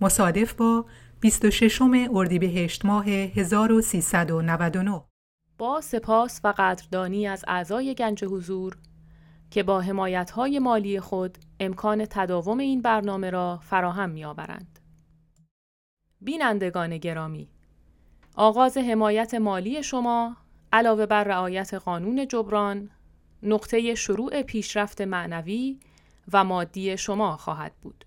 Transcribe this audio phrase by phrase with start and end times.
[0.00, 0.84] مصادف با
[1.20, 1.82] 26
[2.12, 5.02] اردیبهشت ماه 1399
[5.58, 8.76] با سپاس و قدردانی از اعضای گنج حضور
[9.50, 14.78] که با حمایت‌های مالی خود امکان تداوم این برنامه را فراهم می‌آورند.
[16.20, 17.48] بینندگان گرامی
[18.34, 20.36] آغاز حمایت مالی شما
[20.72, 22.90] علاوه بر رعایت قانون جبران
[23.42, 25.80] نقطه شروع پیشرفت معنوی
[26.32, 28.05] و مادی شما خواهد بود.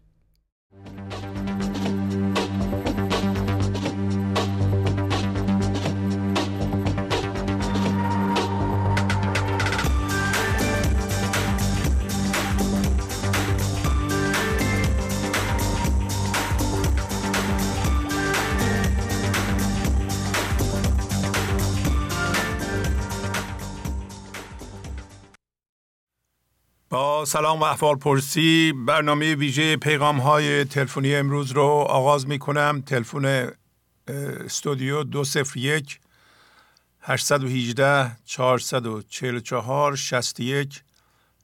[26.92, 32.84] با سلام و احوال پرسی برنامه ویژه پیغام های تلفنی امروز رو آغاز می کنم
[32.88, 33.52] تلفن
[34.46, 36.00] استودیو 201
[37.02, 40.82] 818 444 61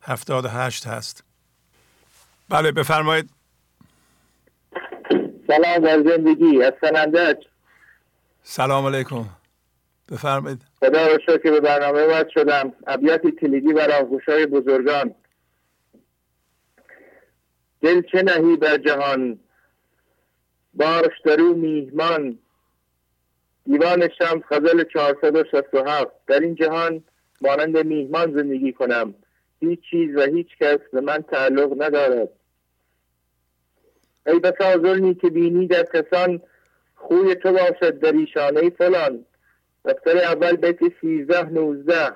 [0.02, 1.24] 78 هست.
[2.50, 3.30] بله بفرمایید.
[5.48, 6.64] سلام در زندگی.
[6.64, 7.38] از سنندج
[8.44, 9.25] سلام علیکم.
[10.12, 10.62] بفرمایید.
[10.80, 12.74] خدا رو شکر به برنامه وارد شدم.
[12.88, 15.16] ابیاتی کلیدی برای های بزرگان.
[17.85, 19.40] دل چه نهی بر جهان؟
[20.73, 22.40] باش درو میهمان.
[23.66, 27.03] دیوان شمس غزل 467 در این جهان
[27.41, 29.16] مانند میهمان زندگی کنم.
[29.59, 32.29] هیچ چیز و هیچ کس به من تعلق ندارد.
[34.28, 36.41] ای بسا ظلمی که بینی در کسان
[36.95, 39.25] خوی تو باشد در ایشانه فلان.
[39.85, 42.16] دفتر اول بیت سیزده نوزده.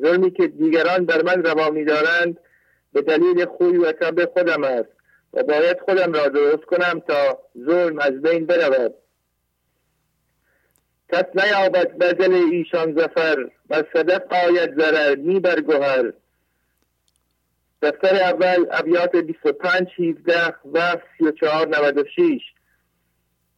[0.00, 2.38] ظلمی که دیگران بر من روا دارند
[2.92, 4.88] به دلیل خوی و طب خودم است
[5.32, 8.94] و باید خودم را درست کنم تا ظلم از بین برود.
[11.12, 16.12] کس نیابد بدل ایشان زفر و صدق آید ضرر نی بر گوهر
[17.82, 22.40] دفتر اول ابیات 25 17 و 34 96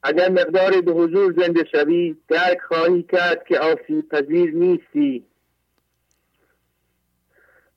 [0.02, 5.26] اگر مقدار به حضور زنده شوی درک خواهی کرد که آسیب پذیر نیستی.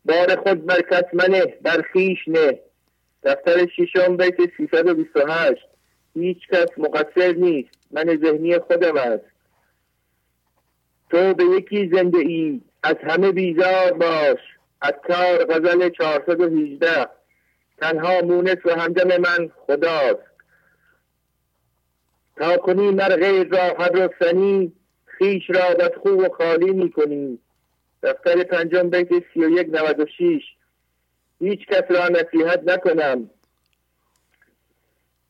[0.05, 2.59] بار خود بر کس منه بر خیش نه.
[3.23, 5.67] دفتر ششم بیت 328
[6.15, 7.69] هیچ کس مقصر نیست.
[7.91, 9.25] من ذهنی خودم است.
[11.09, 12.61] تو به یکی زنده ای.
[12.83, 14.39] از همه بیزار باش.
[14.81, 17.07] عطار غزل 418
[17.77, 20.33] تنها مونس و همدم من خداست.
[22.37, 24.73] تا کنی مر غیر را هر رستنی
[25.05, 27.39] خیش را بدخو و خالی می‌کنی.
[28.03, 30.43] دفتر پنجم بیت سی و یک نود و شیش.
[31.39, 33.29] هیچ کس را نصیحت نکنم.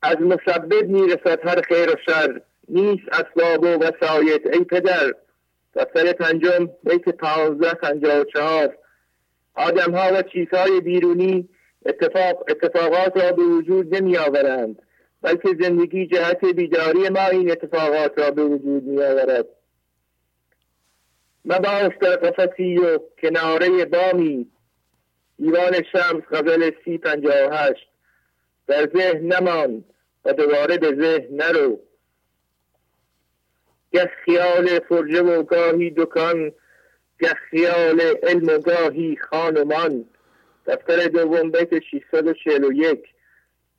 [0.01, 2.41] از مسبب می‌رسد هر خیر و شر.
[2.69, 5.13] نیست اسباب و وسایت ای پدر.
[5.75, 8.77] دفتر پنجم بیت پانزده پنجاه و چهار.
[9.55, 11.49] آدم ها و چیزهای بیرونی
[11.85, 14.81] اتفاق اتفاقات را به وجود نمی آورند
[15.21, 19.45] بلکه زندگی جهت بیداری ما این اتفاقات را به وجود می آورد
[21.45, 24.51] مباش در قفصی و کناره بامی.
[25.39, 27.87] دیوان شمس غزل سی پنجاه هشت.
[28.67, 29.83] در ذهن نمان
[30.25, 31.79] و دوباره به ذهن نرو.
[33.93, 36.51] گه خیال فرجه و گاهی دکان
[37.19, 40.05] گه خیال علم و گاهی خانمان
[40.65, 43.03] دفتر دوم بیت 641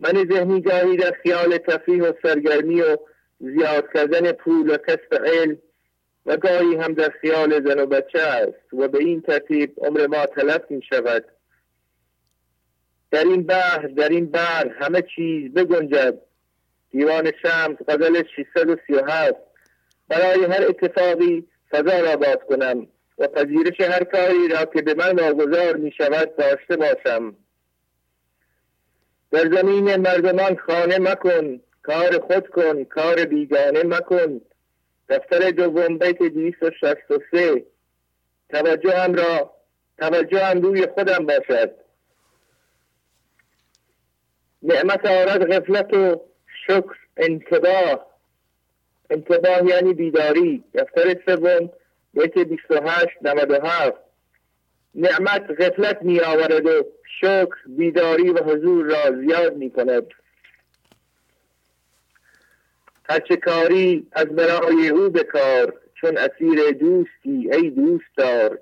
[0.01, 2.97] من ذهنی گاهی در خیال تفریح و سرگرمی و
[3.41, 5.59] زیاد کردن پول و کسب علم
[6.27, 10.27] و گاهی هم در خیال زن و بچه است و به این ترتیب عمر ما
[10.27, 11.25] تلف می شود.
[13.11, 16.21] در این بحر در این بحر همه چیز بگنجد.
[16.91, 19.35] دیوان شمس غزل 637
[20.09, 22.87] برای هر اتفاقی فضا را باز کنم
[23.19, 27.37] و پذیرش هر کاری را که به من واگذار می شود داشته باشم.
[29.31, 34.41] در زمین مردمان خانه مکن کار خود کن کار بیگانه مکن.
[35.09, 37.65] دفتر دوم بیت 263
[38.49, 39.55] توجه هم را
[39.99, 41.75] توجه هم روی خودم باشد.
[44.63, 46.21] نعمت آرد غفلت و
[46.67, 48.07] شکر انتباه.
[49.11, 50.65] انتباه یعنی بیداری.
[50.75, 51.71] دفتر سوم
[52.15, 53.93] بیت 28 97
[54.95, 56.85] نعمت غفلت می آورد و
[57.21, 60.07] شکر بیداری و حضور را زیاد می کند
[63.09, 68.59] هرچه کاری از برای او بکار چون اسیر دوستی ای دوست دار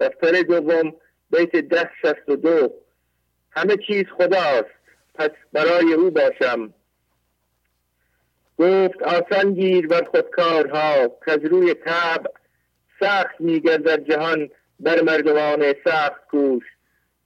[0.00, 0.94] دفتر دوم
[1.30, 2.72] بیت ده شست و دو.
[3.50, 4.82] همه چیز خداست
[5.14, 6.74] پس برای او باشم.
[8.58, 12.26] گفت آسان گیر بر خودکارها که از روی تب
[13.00, 14.50] سخت میگردد جهان
[14.80, 16.64] بر مردمان سخت کوش.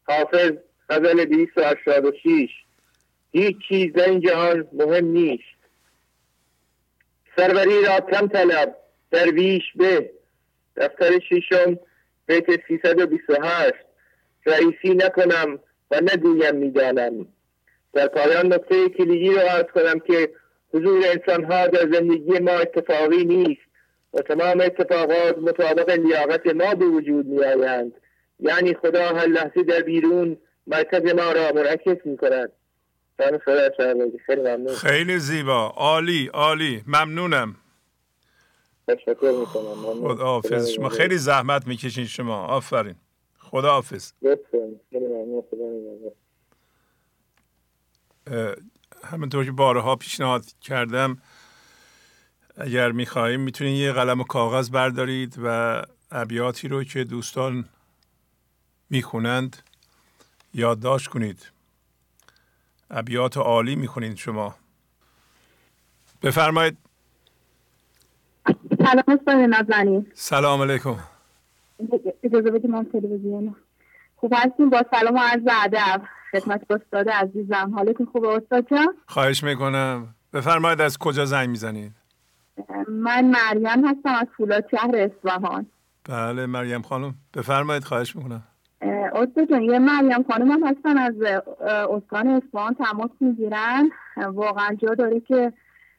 [0.04, 0.52] حافظ
[0.90, 2.48] غزل 286
[3.32, 5.55] هیچ چیز در این جهان مهم نیست.
[7.36, 8.76] سروری را کم طلب؟
[9.10, 10.10] درویش به.
[10.76, 11.78] دفتر ششم
[12.26, 13.74] بیت 328
[14.46, 15.58] رئیسی نکنم
[15.90, 17.26] و نگویم می‌دانم.
[17.92, 20.30] در پایان نکته کلیدی رو عرض کنم که
[20.74, 23.60] حضور انسان ها در زندگی ما اتفاقی نیست
[24.14, 27.92] و تمام اتفاقات مطابق لیاقت ما به وجود می آیند
[28.40, 30.36] یعنی خدا هر لحظه در بیرون
[30.66, 32.52] مرکز ما را منعکس می کند
[33.18, 35.66] خیلی خیلی زیبا.
[35.66, 36.84] عالی عالی.
[36.86, 37.56] ممنونم.
[38.88, 40.14] تشکر می‌کنم.
[40.14, 40.68] خدا حافظ.
[40.68, 42.46] شما خیلی زحمت می‌کشین شما.
[42.46, 42.94] آفرین.
[43.38, 44.12] خدا حافظ.
[49.04, 51.22] همینطور که بارها پیشنهاد کردم
[52.56, 57.68] اگر می‌خواهیم می‌تونید یه قلم و کاغذ بردارید و ابیاتی رو که دوستان
[58.90, 59.56] می‌خونند
[60.54, 61.55] یادداشت کنید.
[62.90, 64.54] ابیات عالی می‌خونید شما.
[66.22, 66.78] بفرمایید.
[68.78, 70.96] سلام استاد سلام علیکم.
[72.22, 73.56] اجازه بدیم من تلویزیون.
[74.16, 76.02] خوب هستیم با سلام و عرض ادب.
[76.32, 77.72] خدمت استاد عزیزم.
[77.74, 80.14] حالتون خوبه استاد جان؟ خواهش می‌کنم.
[80.32, 81.92] بفرمایید از کجا زنگ می‌زنید؟
[82.88, 85.66] من مریم هستم از فولاد شهر اصفهان.
[86.04, 87.14] بله مریم خانم.
[87.34, 88.42] بفرمایید خواهش می‌کنم.
[89.12, 91.14] استاد جان یه مریم خانم هم هستن از
[91.90, 93.90] استان اصفهان تماس می‌گیرن.
[94.16, 95.52] واقعا جا داره که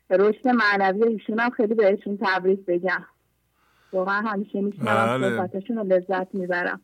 [0.10, 3.06] رشد معنوی ایشون هم خیلی بهشون تبریک بگم.
[3.94, 5.38] واقعا همیشه میشنم بله.
[5.38, 6.82] صحبتشون رو لذت می‌برم.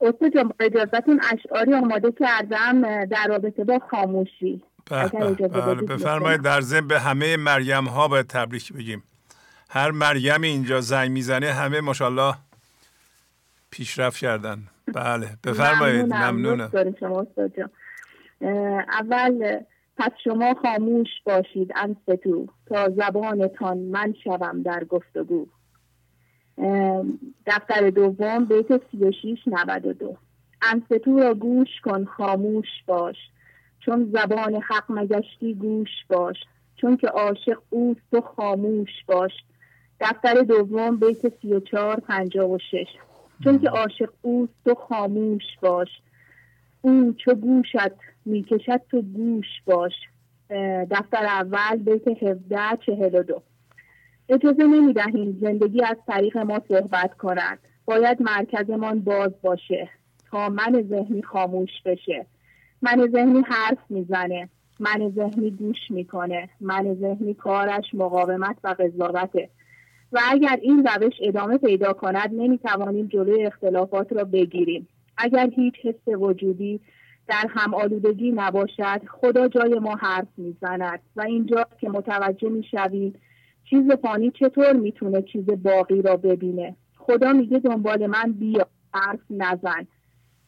[0.00, 4.62] استاد جان با اجازتون اشعاری آماده کردم در رابطه با خاموشی.
[4.90, 9.02] بله بفرمایید در ضمن به همه مریم ها باید تبریک بگیم.
[9.70, 12.34] هر مریم اینجا زنگ می‌زنه همه ماشاءالله
[13.70, 14.58] پیشرفت کردن.
[14.94, 16.14] بله بفرمایید.
[16.14, 16.70] ممنونم
[18.98, 19.60] اول
[19.96, 22.46] پس شما خاموش باشید انستو.
[22.66, 25.46] تا زبانتان من شوم در گفتگو.
[27.46, 30.16] دفتر دوم بیت 36 92
[30.62, 33.16] انستو را گوش کن خاموش باش.
[33.80, 36.36] چون زبان حق مگشتی گوش باش.
[36.76, 39.32] چون که عاشق اوست تو خاموش باش.
[40.00, 42.86] دفتر دوم بیت 34 56
[43.44, 45.88] چون که عاشق اوست تو خاموش باش.
[46.80, 47.92] او چو گوشت
[48.24, 49.92] می‌کشد تو گوش باش.
[50.90, 53.42] دفتر اول بیت 17 42
[54.28, 57.58] اجازه نمی دهیم زندگی از طریق ما صحبت کند.
[57.84, 59.88] باید مرکزمان باز باشه
[60.30, 62.26] تا من ذهنی خاموش بشه.
[62.82, 64.48] من ذهنی حرف می‌زنه.
[64.80, 66.48] من ذهنی گوش می‌کنه.
[66.60, 69.48] من ذهنی کارش مقاومت و قضاوته.
[70.12, 74.88] و اگر این روش ادامه پیدا کند نمی‌توانیم جلوی اختلافات را بگیریم.
[75.16, 76.80] اگر هیچ حس وجودی
[77.28, 83.14] در هم آلودگی نباشد خدا جای ما حرف می‌زند و اینجا که متوجه می‌شویم
[83.70, 86.76] چیز فانی چطور می‌تونه چیز باقی را ببینه.
[86.96, 89.86] خدا میگه دنبال من بیا حرف نزن.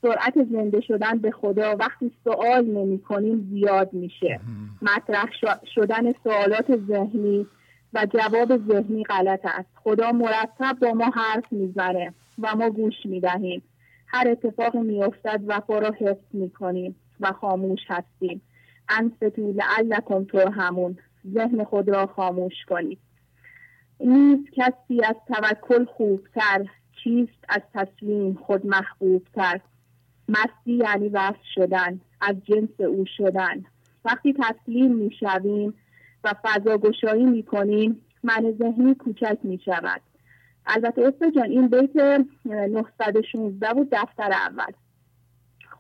[0.03, 4.41] سرعت زنده شدن به خدا وقتی سوال نمی کنیم زیاد میشه.
[4.83, 5.31] مطرح
[5.75, 7.47] شدن سوالات ذهنی
[7.95, 9.69] و جواب ذهنی غلط است.
[9.75, 13.63] خدا مرتب با ما حرف می‌زنه و ما گوش می‌دهیم.
[14.07, 18.43] هر اتفاق میافتد وفا را حفظ می‌کنیم و خاموش هستیم.
[18.89, 20.99] انستو لعلکم همون
[21.35, 22.99] ذهن خود را خاموش کنید.
[24.01, 26.67] نیست کسی از توکل خوبتر
[27.05, 29.61] چیست از تسلیم خود محبوبتر.
[30.29, 33.65] مستی یعنی وصل شدن از جنس او شدن.
[34.05, 35.75] وقتی تسلیم می‌شویم
[36.25, 40.01] و فضا گشایی می‌کنیم من ذهنی کوچک می شود
[40.67, 41.97] البته استاد جان این بیت
[42.45, 44.73] 916 بود دفتر اول.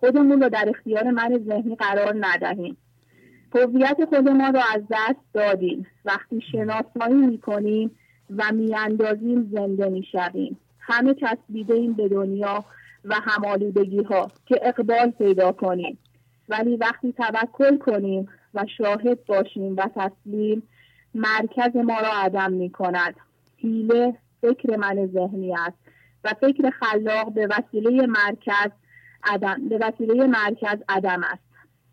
[0.00, 2.76] خودمون رو در اختیار من ذهنی قرار ندهیم.
[3.54, 5.86] هویت خودمان رو از دست دادیم.
[6.04, 7.90] وقتی شناسایی می‌کنیم
[8.36, 10.58] و میاندازیم زنده می‌شویم.
[10.78, 12.64] همه چسبیده این به دنیا
[13.04, 15.98] و همالودگی ها که اقبال پیدا کنیم.
[16.48, 20.62] ولی وقتی توکل کنیم و شاهد باشیم و تسلیم
[21.14, 23.14] مرکز ما را عدم می کند
[23.56, 25.78] حیله فکر من ذهنی است
[26.24, 28.70] و فکر خلاق به وسیله مرکز
[29.24, 31.42] عدم به وسیله مرکز عدم است.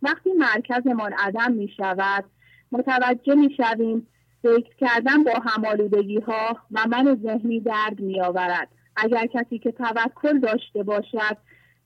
[0.02, 2.26] وقتی مرکزمان عدم می شود
[2.72, 4.08] متوجه می شویم
[4.42, 10.40] فکر کردن با همالودگی ها و من ذهنی درد می آورد اگر کسی که توکل
[10.40, 11.38] داشته باشد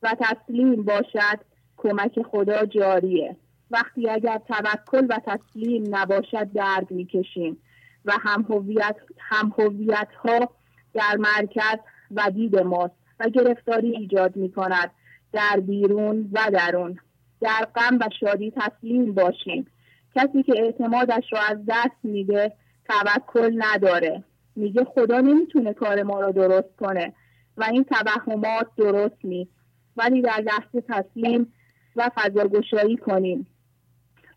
[0.04, 1.40] و تسلیم باشد
[1.78, 3.36] کمک خدا جاریه.
[3.72, 7.58] وقتی اگر توکل و تسلیم نباشد درد می‌کشیم
[8.06, 8.14] و
[9.20, 10.50] هم هویت ها
[10.94, 11.80] در مرکز
[12.12, 14.92] و دید ماست و گرفتاری ایجاد می کند
[15.34, 17.00] در بیرون و درون.
[17.42, 19.68] در غم و شادی تسلیم باشیم.
[20.16, 22.54] کسی که اعتمادش را از دست میده
[22.90, 24.24] توکل نداره.
[24.56, 27.14] میگه خدا نمی‌تونه کار ما را درست کنه
[27.58, 29.52] و این توهمات درست نیست.
[29.98, 31.54] ولی در لحظه تسلیم
[31.96, 33.48] و فضاگشایی کنیم.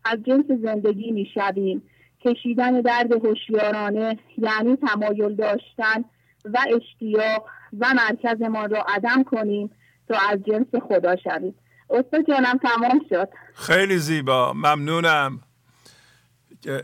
[0.05, 1.83] از جنس زندگی می‌شویم.
[2.25, 6.05] کشیدن درد هوشیارانه یعنی تمایل داشتن
[6.45, 7.45] و اشتیاق
[7.79, 9.71] و مرکزمان را عدم کنیم
[10.09, 11.55] تا از جنس خدا شوید
[11.89, 13.29] استاد جانم تمام شد.
[13.53, 14.53] خیلی زیبا.
[14.53, 15.41] ممنونم.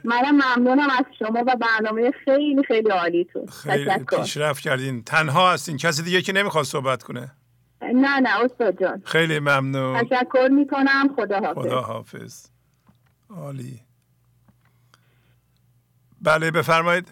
[0.03, 3.45] منم ممنونم از شما و برنامه خیلی خیلی عالیتون.
[3.45, 5.03] خیلی پیشرفت کردین.
[5.03, 5.77] تنها هستین.
[5.77, 7.31] کسی دیگه که نمی‌خواد صحبت کنه.
[7.81, 9.01] نه نه استاد جان.
[9.05, 10.03] خیلی ممنون.
[10.03, 11.15] تشکر می‌کنم.
[11.15, 12.50] خدا حافظ خدا حافظ
[13.35, 13.79] عالی.
[16.21, 17.07] بله بفرمایید.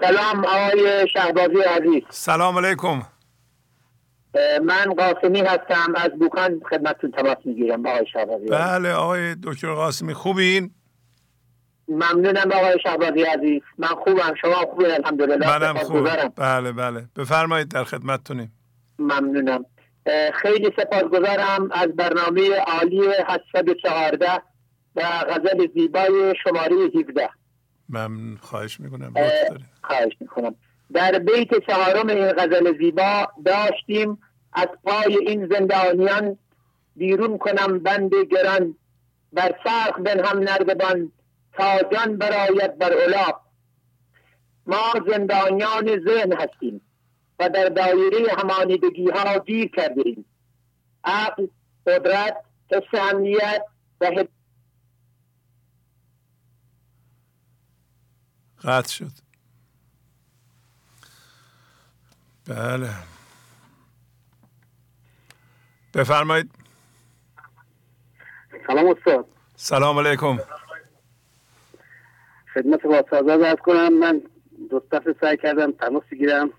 [0.00, 2.02] سلام آقای شهبازی عزیز.
[2.10, 3.02] سلام علیکم.
[4.64, 10.70] من قاسمی هستم از بوکان خدمتتون تماس می‌گیرم آقای شهبازی بله آقای دکتر قاسمی خوبین؟
[11.88, 13.62] ممنونم آقای شهبازی عزیز.
[13.78, 15.58] من خوبم شما خوبه الحمدلله.
[15.58, 16.08] منم خوب.
[16.36, 17.08] بله بله.
[17.16, 18.52] بفرمایید در خدمتتونیم.
[18.98, 19.64] ممنونم.
[20.34, 24.42] خیلی سپاسگزارم از برنامه عالی 814
[24.96, 27.28] و غزل زیبای شماره 17
[27.88, 29.14] من خواهش می‌کنم.
[29.82, 30.54] خواهش می‌کنم.
[30.92, 34.18] در بیت چهارم این غزل زیبا داشتیم
[34.52, 36.38] از پای این زندانیان
[36.96, 38.76] بیرون کنم بند گران
[39.32, 41.12] بر سرخ بن هم نردبان
[41.52, 43.32] تا جان برایت بر اولا
[44.66, 46.80] ما زندانیان ذهن هستیم.
[47.40, 50.24] و در دایره همانیدگی ها گیر کردیم.
[51.04, 51.46] عقل
[51.86, 52.36] قدرت
[52.70, 53.64] حس امنیت
[54.00, 54.24] و
[58.62, 59.12] قطع شد.
[62.48, 62.90] بله.
[65.94, 66.50] بفرمایید.
[68.66, 69.26] سلام استاد.
[69.56, 70.38] سلام علیکم.
[72.54, 73.04] خدمت با
[73.50, 74.22] از کنم من
[74.70, 76.50] دو دفعه سعی کردم تماس بگیرم.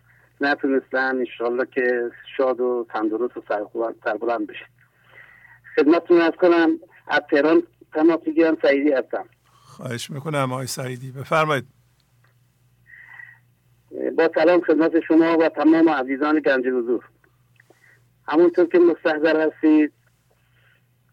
[0.41, 3.41] نتونستم انشالله که شاد و تندرست و
[4.03, 4.65] سربلند بشه.
[5.75, 6.69] خدمتتون از کنم
[7.07, 9.25] از تهران تماس بگیرم سعیدی هستم.
[9.45, 11.11] خواهش می‌کنم آقای سعیدی.
[11.11, 11.65] بفرمایید.
[14.17, 17.05] با سلام خدمت شما و تمام عزیزان گنج حضور.
[18.27, 19.93] همونطور که مستحضر هستید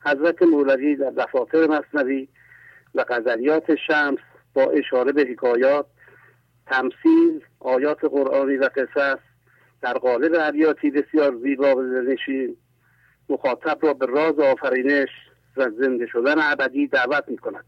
[0.04, 2.28] حضرت مولوی در دفاتر مصنوی
[2.94, 4.18] و غزلیات شمس
[4.54, 5.86] با اشاره به حکایات
[6.70, 9.18] تمثیل آیات قرآنی و قصص
[9.82, 12.56] در قالب ابیاتی بسیار زیبا و نشین
[13.28, 15.08] مخاطب را به راز آفرینش
[15.56, 17.64] و زنده شدن ابدی دعوت می کند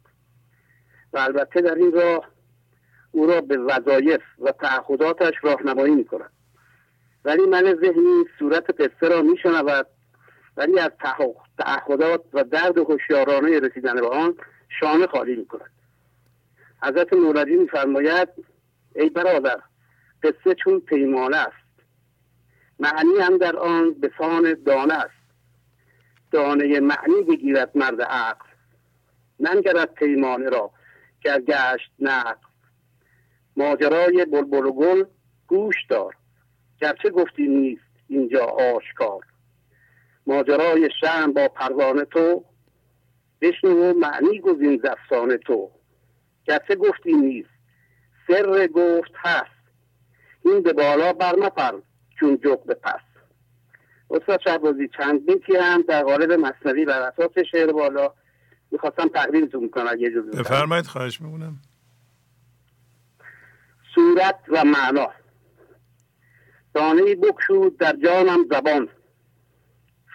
[1.12, 2.28] و البته در این راه
[3.12, 6.30] او را به وظایف و تعهداتش راهنمایی می کند
[7.24, 9.86] ولی من ذهنی صورت قصه را می شنود
[10.56, 10.90] ولی از
[11.58, 14.34] تعهدات و درد هوشیارانه رسیدن به آن
[14.80, 15.70] شانه خالی می کند
[16.82, 18.28] حضرت مولوی میفرماید
[18.94, 19.60] ای برادر
[20.22, 21.70] قصه چون پیمانه است.
[22.78, 25.20] معنی هم در آن به سان دانه است.
[26.30, 28.46] دانه معنی بگیرد مرد عقل.
[29.40, 30.70] ننگرد پیمانه را
[31.20, 32.46] که گشت نقل.
[33.56, 35.04] ماجرای بلبل و گل
[35.46, 36.16] گوش دار.
[36.80, 39.20] گرچه گفتی نیست اینجا آشکار.
[40.26, 42.44] ماجرای شم با پروانه تو.
[43.40, 45.70] بشنو معنی گزین زفسان تو.
[46.44, 47.59] گرچه گفتی نیست
[48.30, 49.50] سر گفت هست.
[50.44, 51.72] این به بالا برمپر
[52.20, 53.00] چون جغ به پس.
[54.10, 58.14] استاد شهبازی چند بیتی هم در قالب مصنوی بر اساس شعر بالا.
[58.70, 61.58] می‌خواستم تقدیمتون کنم اگه اجازه بفرمایید خواهش می‌کنم.
[63.94, 65.10] صورت و معنا.
[66.74, 68.88] دانه بکشود در جانم زبان.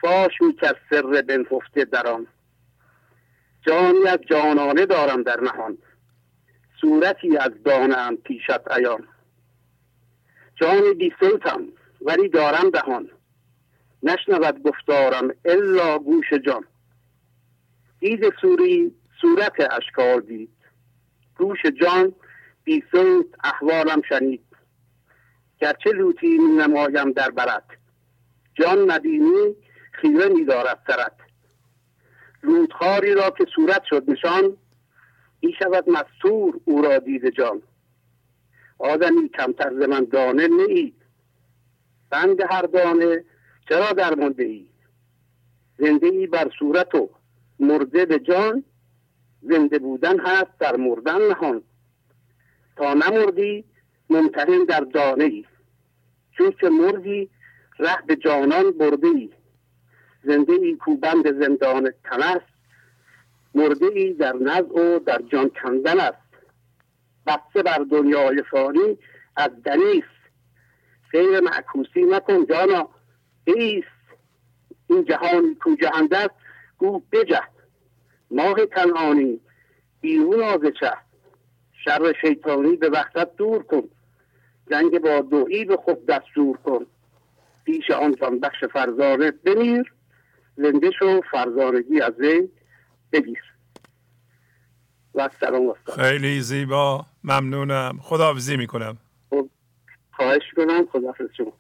[0.02, 2.28] فاش می‌کرد سر بنففته در آن
[3.68, 5.78] جانی از جانانه دارم در نهان.
[6.86, 9.08] صورتی از دانم پیشت ایان
[10.56, 11.64] جان بی صوتم
[12.02, 13.10] ولی دارم دهان.
[14.04, 16.66] نشنود گفتارم الا گوش جان.
[18.00, 20.50] دید سوری صورت اشکال دید.
[21.38, 22.14] گوش جان
[22.64, 24.46] بی صوت احوالم شنید.
[25.62, 27.68] گرچه لوتی نمایم در برت
[28.54, 29.56] جان ندینی
[29.92, 31.16] خیره می دارد سرت
[32.42, 34.58] رودخاری را که صورت شد نشان
[35.46, 37.62] می شود مستور او را دید جان.
[38.80, 40.94] آدمی کمتر ز من دانه نیی
[42.10, 43.24] بند هر دانه
[43.70, 44.68] چرا درمانده ای؟
[45.78, 47.10] زنده ای بر صورت و
[47.60, 48.64] مرده به جان
[49.42, 51.62] زنده بودن هست در مردن نهان.
[52.76, 53.64] تا نمردی
[54.10, 55.46] ممتحن در دانه ای.
[56.38, 57.30] چون که مردی
[57.80, 59.30] ره به جانان برده ای.
[60.24, 62.40] زنده ای کوبند زندان تن
[63.56, 66.18] مرده ای در نزع و در جان کندن است.
[67.28, 68.98] بسته بر دنیای فانی
[69.36, 70.08] از دنیست
[71.12, 72.90] سیر معکوسی نکن جانا.
[73.46, 73.88] ایست
[74.90, 76.30] این جهان کو جهنده
[76.78, 77.42] گو بجه.
[78.32, 79.40] ماه تنعانی
[80.02, 80.92] بیرون آز چه
[81.86, 83.84] شر شیطانی به وقتت دور کن.
[84.72, 86.86] جنگ با دوئی به خود دستور کن.
[87.66, 89.94] پیش آن بخش فرزانه بمیر.
[90.58, 92.50] زنده شو فرزانگی از وی.
[93.12, 93.44] بگیر
[95.16, 97.06] و سلام خیلی زیبا.
[97.24, 98.00] ممنونم.
[98.02, 98.98] خداحافظی می‌کنم.
[99.30, 99.50] خب،
[100.12, 101.54] خواهش کنم خداحافظ شما.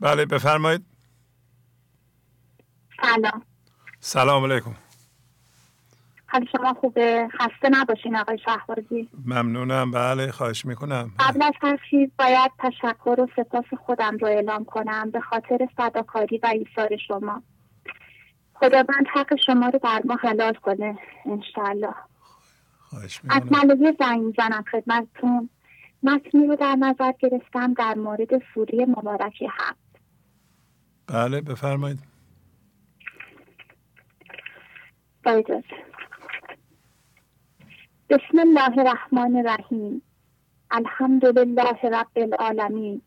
[0.00, 0.84] بله بفرمایید.
[3.02, 3.42] سلام.
[4.00, 4.74] سلام علیکم.
[6.26, 9.08] حال شما خوبه؟ خسته نباشین آقای شهبازی.
[9.26, 9.90] ممنونم.
[9.90, 11.12] بله خواهش می‌کنم.
[11.18, 16.38] قبل از هر چیز باید تشکر و سپاس خودم رو اعلام کنم به خاطر صداکاری
[16.38, 17.42] و ایثار شما.
[18.60, 21.94] خداوند حق شما رو بر ما حلال کنه انشالله
[23.30, 25.50] از ملایه زنگ زنم خدمتتون.
[26.02, 30.00] متنی رو در نظر گرفتم در مورد سوری مبارک هفت
[31.06, 31.98] بله بفرمایید.
[38.10, 40.02] بسم الله الرحمن الرحیم.
[40.70, 43.02] الحمد لله رب العالمین.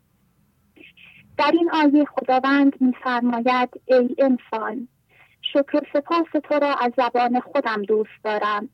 [1.38, 4.88] در این آیه خداوند میفرماید ای انسان
[5.42, 8.70] شکر سپاس تو را از زبان خودم دوست دارم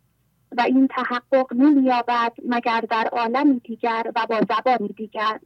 [0.58, 5.40] و این تحقق نمییابد مگر در عالمی دیگر و با زبانی دیگر.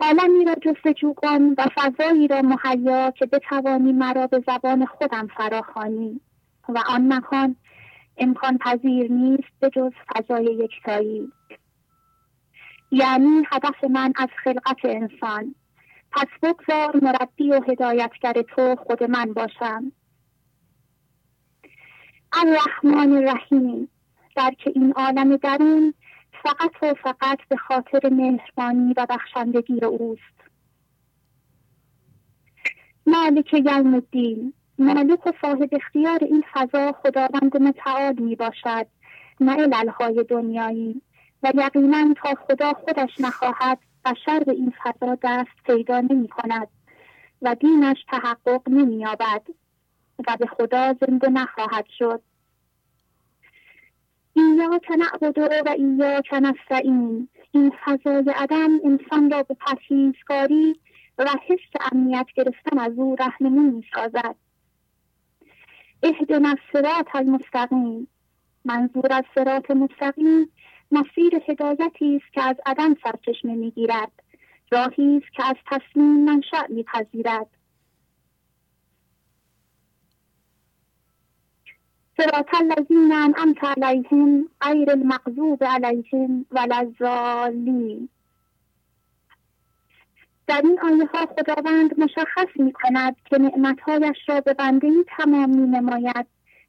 [0.00, 6.20] عالمی را جستجو کن و فضایی را مهیا که بتوانی مرا به زبان خودم فراخوانی
[6.68, 7.56] و آن مکان
[8.16, 11.32] امکان پذیر نیست به جز فضای یکتایی.
[12.90, 15.54] یعنی هدف من از خلقت انسان.
[16.12, 19.92] پس بگذار مربی و هدایتگر تو خود من باشم.
[22.32, 23.88] الرحمن الرحیم.
[24.36, 25.94] در که این عالم درون
[26.42, 30.40] فقط و فقط به خاطر مهربانی و بخشندگی اوست.
[33.06, 34.52] مالک یوم الدین.
[34.78, 38.86] مالک و صاحب اختیار این فضا خداوند متعال می باشد
[39.40, 41.02] نه عللهای دنیایی.
[41.42, 46.68] و یقینا تا خدا خودش نخواهد بشر به این فضا دست پیدا نمی کند
[47.42, 49.42] و دینش تحقق نمی یابد
[50.26, 52.22] و به خدا زنده نخواهد شد.
[54.32, 57.28] ایاک نعبد و ایاک نستعین.
[57.52, 60.80] این فضای عدم انسان را به پرهیزکاری
[61.18, 64.36] و حس امنیت گرفتن از او رهنمون می سازد
[66.02, 68.08] اهدنا الصراط المستقیم.
[68.64, 70.50] منظور از صراط مستقیم
[70.92, 74.12] مسیر هدایتی است که از عدم سرچشمه می‌گیرد.
[74.72, 77.46] راهی است که از تصمیم منشأ میپذیرد.
[82.16, 88.08] صراط الذین انعمت علیهم غیر المغضوب علیهم ولا الضالین.
[90.46, 95.66] در این آیه ها خداوند مشخص می کند که نعمتهایش را به بنده تمام می
[95.66, 96.26] نماید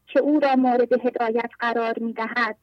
[0.08, 2.58] که او را مورد هدایت قرار می دهد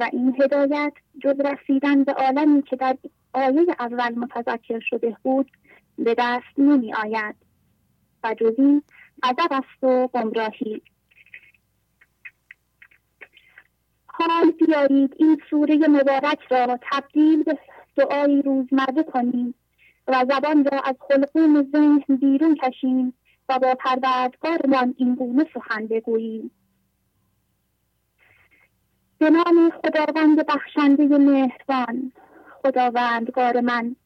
[0.00, 2.96] و این هدایت جز رسیدن به عالمی که در
[3.32, 5.50] آیه اول متذکر شده بود
[5.98, 7.34] به دست نمی آید.
[8.24, 8.82] و جز این
[9.50, 10.82] است و گمراهی.
[14.06, 17.58] حال بیارید این سوره مبارک را تبدیل به
[17.96, 19.54] دعایی روزمرده کنیم
[20.08, 23.14] و زبان را از خلقوم ذهن بیرون کشیم
[23.48, 26.50] و با پروردگارمان این گونه سخن بگوییم.
[29.22, 32.12] به نام خداوند بخشنده مهربان.
[32.62, 33.96] خداوندگار من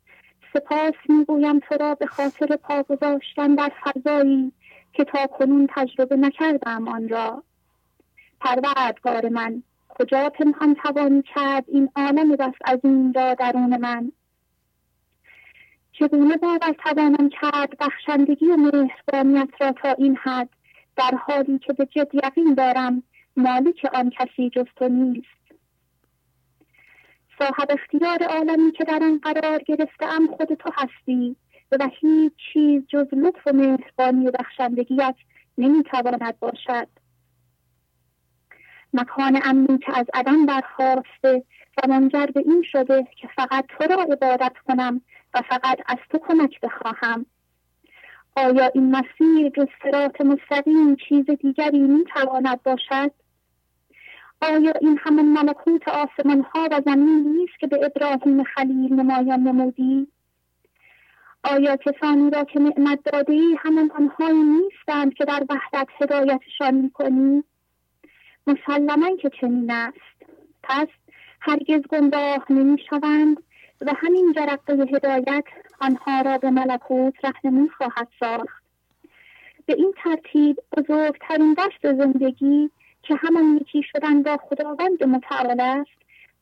[0.52, 4.52] سپاس می‌گویم تو را به خاطر پا گذاشتن در فضایی
[4.92, 7.42] که تا کنون تجربه نکردم آن را.
[8.40, 14.12] پروردگار من کجا پنهان توانی کرد این عالم بس از این را درون من؟
[15.92, 20.48] چگونه باور توانم کرد بخشندگی و مهربانیت را تا این حد
[20.96, 23.02] در حالی که به جد یقین دارم
[23.36, 25.36] مالک آن کسی جز تو نیست.
[27.38, 31.36] صاحب اختیار عالمی که در آن قرار گرفتم خود تو هستی
[31.72, 35.14] و هیچ چیز جز لطف و مهربانی و بخشندگیت
[35.58, 36.88] نمی‌تواند باشد.
[38.92, 41.44] مکان امنی که از عدم برخواسته
[41.76, 45.00] و منجر به این شده که فقط تو را عبادت کنم
[45.34, 47.26] و فقط از تو کمک بخواهم.
[48.36, 53.10] آیا این مسیر جز سرات مستقیم چیز دیگری می‌تواند باشد؟
[54.40, 60.06] آیا این همان ملکوت آسمان ها و زمین نیست که به ابراهیم خلیل نمایان نمودی؟
[61.44, 67.44] آیا کسانی را که نعمت داده ای همان آنهایی نیستند که در وحدت هدایتشان می‌کنی؟
[68.46, 70.30] مسلما که چنین است.
[70.62, 70.88] پس
[71.40, 73.36] هرگز گمراه نمی‌شوند
[73.80, 75.44] و همین جرقه هدایت
[75.80, 78.64] آنها را به ملکوت رهنمون خواهد ساخت.
[79.66, 82.70] به این ترتیب بزرگترین دشت زندگی
[83.08, 85.90] که همان یکی شدن با خداوند متعال است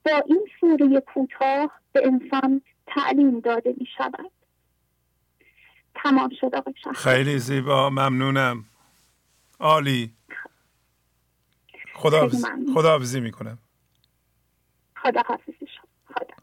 [0.04, 4.30] با این سوره کوتاه به انسان تعلیم داده می شود.
[5.94, 8.64] تمام شد آقای خیلی زیبا ممنونم.
[9.60, 10.12] عالی.
[11.94, 12.28] خدا
[12.74, 13.58] خدا حافظی می‌کنم
[14.96, 15.68] خدا حافظی
[16.14, 16.36] خدا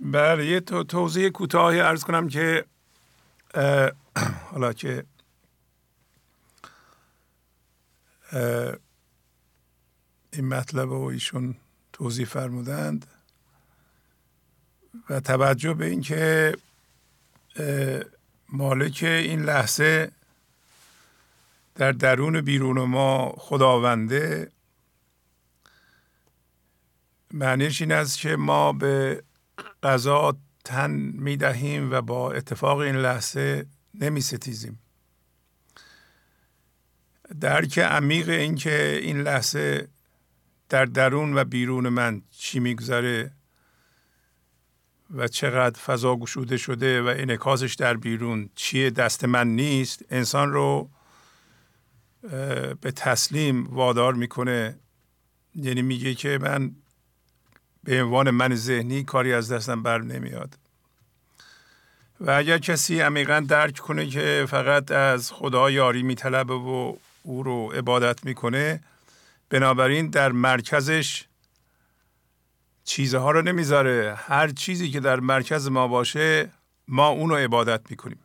[0.00, 2.64] بله یه توضیح کوتاهی ارز کنم که
[4.52, 5.04] حالا که
[10.32, 11.54] این مطلب رو ایشون
[11.92, 13.06] توضیح فرمودند
[15.10, 16.56] و توجه به اینکه
[18.48, 20.12] مالک این لحظه
[21.74, 24.50] در درون بیرون ما خداونده
[27.32, 29.22] معنیش این است که ما به
[29.82, 34.78] قضا تن می دهیم و با اتفاق این لحظه نمی ستیزیم
[37.40, 39.88] درک عمیق این که این لحظه
[40.68, 43.32] در درون و بیرون من چی میگذره
[45.14, 50.90] و چقدر فضا گشوده شده و انعکاسش در بیرون چیه دست من نیست انسان رو
[52.80, 54.78] به تسلیم وادار می‌کنه.
[55.54, 56.70] یعنی میگه که من
[57.84, 60.58] به عنوان من ذهنی کاری از دستم بر نمیاد.
[62.20, 66.96] و اگر کسی عمیقا درک کنه که فقط از خدا یاری میطلبه و
[67.26, 68.80] او رو عبادت می‌کنه.
[69.50, 71.24] بنابراین در مرکزش
[72.84, 74.14] چیزها رو نمی‌ذاره.
[74.18, 76.50] هر چیزی که در مرکز ما باشه
[76.88, 78.18] ما اون رو عبادت می‌کنیم.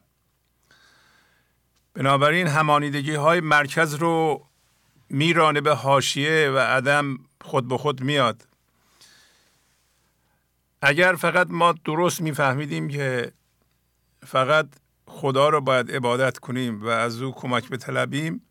[1.94, 4.46] بنابراین همانیدگی های مرکز رو
[5.10, 8.48] میرانه به حاشیه و عدم خود به خود میاد.
[10.82, 13.32] اگر فقط ما درست میفهمیدیم که
[14.28, 14.68] فقط
[15.06, 18.42] خدا رو باید عبادت کنیم و از او کمک بطلبیم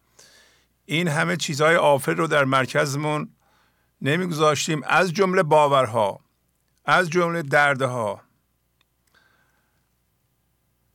[0.91, 3.29] این همه چیزهای آفر رو در مرکزمون
[4.03, 4.83] نمیگذاشتیم.
[4.85, 6.21] از جمله باورها
[6.85, 8.21] از جمله دردها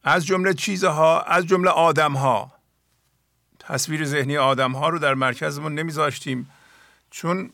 [0.04, 2.52] از جمله چیزها از جمله آدمها.
[3.60, 6.50] تصویر ذهنی آدمها رو در مرکزمون نمیذاشتیم.
[7.12, 7.50] چون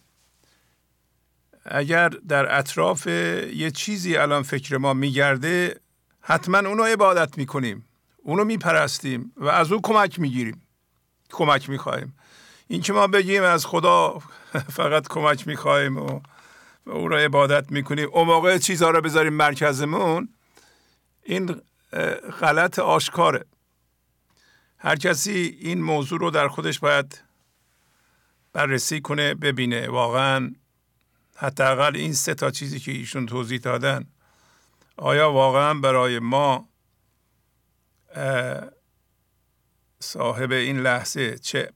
[1.65, 5.79] اگر در اطراف یه چیزی الان فکر ما میگرده
[6.21, 7.85] حتما اونو عبادت می‌کنیم.
[8.23, 10.61] اونو میپرستیم و از او کمک می‌گیریم.
[11.29, 12.13] کمک می‌خواهیم.
[12.71, 14.19] این که ما بگیم از خدا
[14.77, 16.21] فقط کمک می‌خواهیم و
[16.85, 18.09] او را عبادت می‌کنیم.
[18.13, 20.29] اون موقع چیزها را بذاریم مرکزمون.
[21.23, 21.61] این
[22.41, 23.45] غلط آشکاره.
[24.77, 27.21] هر کسی این موضوع رو در خودش باید
[28.53, 29.89] بررسی کنه ببینه.
[29.89, 30.51] واقعا
[31.35, 34.05] حداقل این سه تا چیزی که ایشون توضیح دادن
[34.97, 36.69] آیا واقعا برای ما
[40.03, 41.71] صاحب این لحظه چه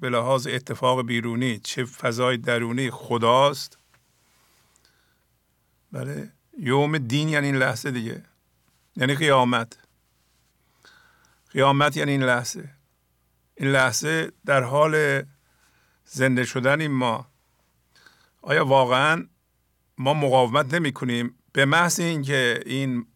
[0.00, 3.78] به لحاظ اتفاق بیرونی چه فضای درونی خداست؟
[5.92, 8.24] بله یوم دین یعنی این لحظه دیگه.
[8.96, 9.78] یعنی قیامت.
[11.50, 12.70] قیامت یعنی این لحظه.
[13.54, 15.22] این لحظه در حال
[16.04, 17.26] زنده شدن این ما.
[18.42, 19.26] آیا واقعا
[19.98, 23.06] ما مقاومت نمی کنیم به محض اینکه این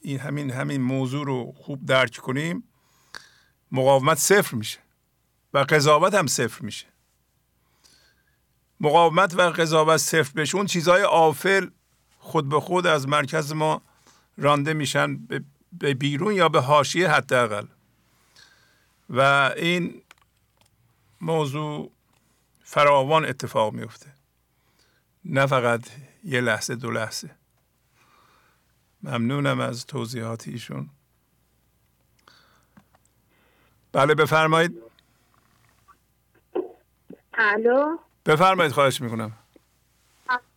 [0.00, 2.64] این همین همین موضوع رو خوب درک کنیم
[3.72, 4.78] مقاومت صفر میشه
[5.54, 6.86] و قضاوت هم صفر میشه.
[8.80, 11.68] مقاومت و قضاوت صفر بشه اون چیزهای آفل
[12.18, 13.82] خود به خود از مرکز ما
[14.36, 15.16] رانده میشن
[15.72, 17.66] به بیرون یا به حاشیه حداقل.
[19.10, 19.20] و
[19.56, 20.02] این
[21.20, 21.90] موضوع
[22.62, 24.14] فراوان اتفاق میفته.
[25.24, 25.80] نه فقط
[26.24, 27.30] یه لحظه دو لحظه.
[29.02, 30.90] ممنونم از توضیحات ایشون.
[33.96, 34.82] بله بفرمایید.
[37.34, 39.32] الو؟ بفرمایید خواهش می‌کنم.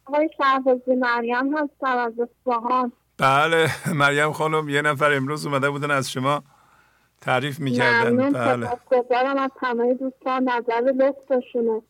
[0.06, 2.91] آقای شهبازی مریم هستم از اصفهان.
[3.17, 6.43] بله مریم خانم یه نفر امروز اومده بودن از شما
[7.21, 8.12] تعریف می‌کردن.
[8.12, 8.67] ممنون بله.
[8.67, 11.82] سپاسگزارم از همه دوستان نظر لطفشونه.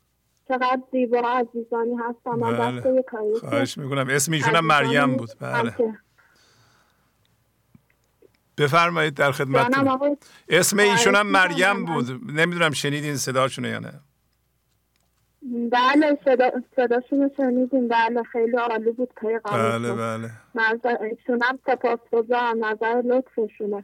[0.47, 2.43] چقدر زیبا عزیزانی هستم.
[2.43, 2.81] از بله.
[2.81, 3.09] دست
[3.39, 4.07] خواهش می‌کنم.
[4.09, 5.29] اسم ایشون هم عزیزانی مریم بود.
[5.39, 5.75] بله.
[8.59, 9.87] بفرمایید در خدمتتون.
[9.87, 10.17] آقای
[10.49, 11.85] اسم ایشون هم مریم.
[11.85, 12.31] بود.
[12.31, 13.93] نمی‌دونم شنیدین صداشون یا نه.
[15.71, 17.87] بله صدا صداشون شنیدیم.
[17.87, 19.09] بله خیلی عالی بود.
[19.21, 20.31] پیغامشون بله بله.
[20.55, 22.65] نظر ایشون هم سپاسگزارم.
[22.65, 23.83] نظر لطفشونه.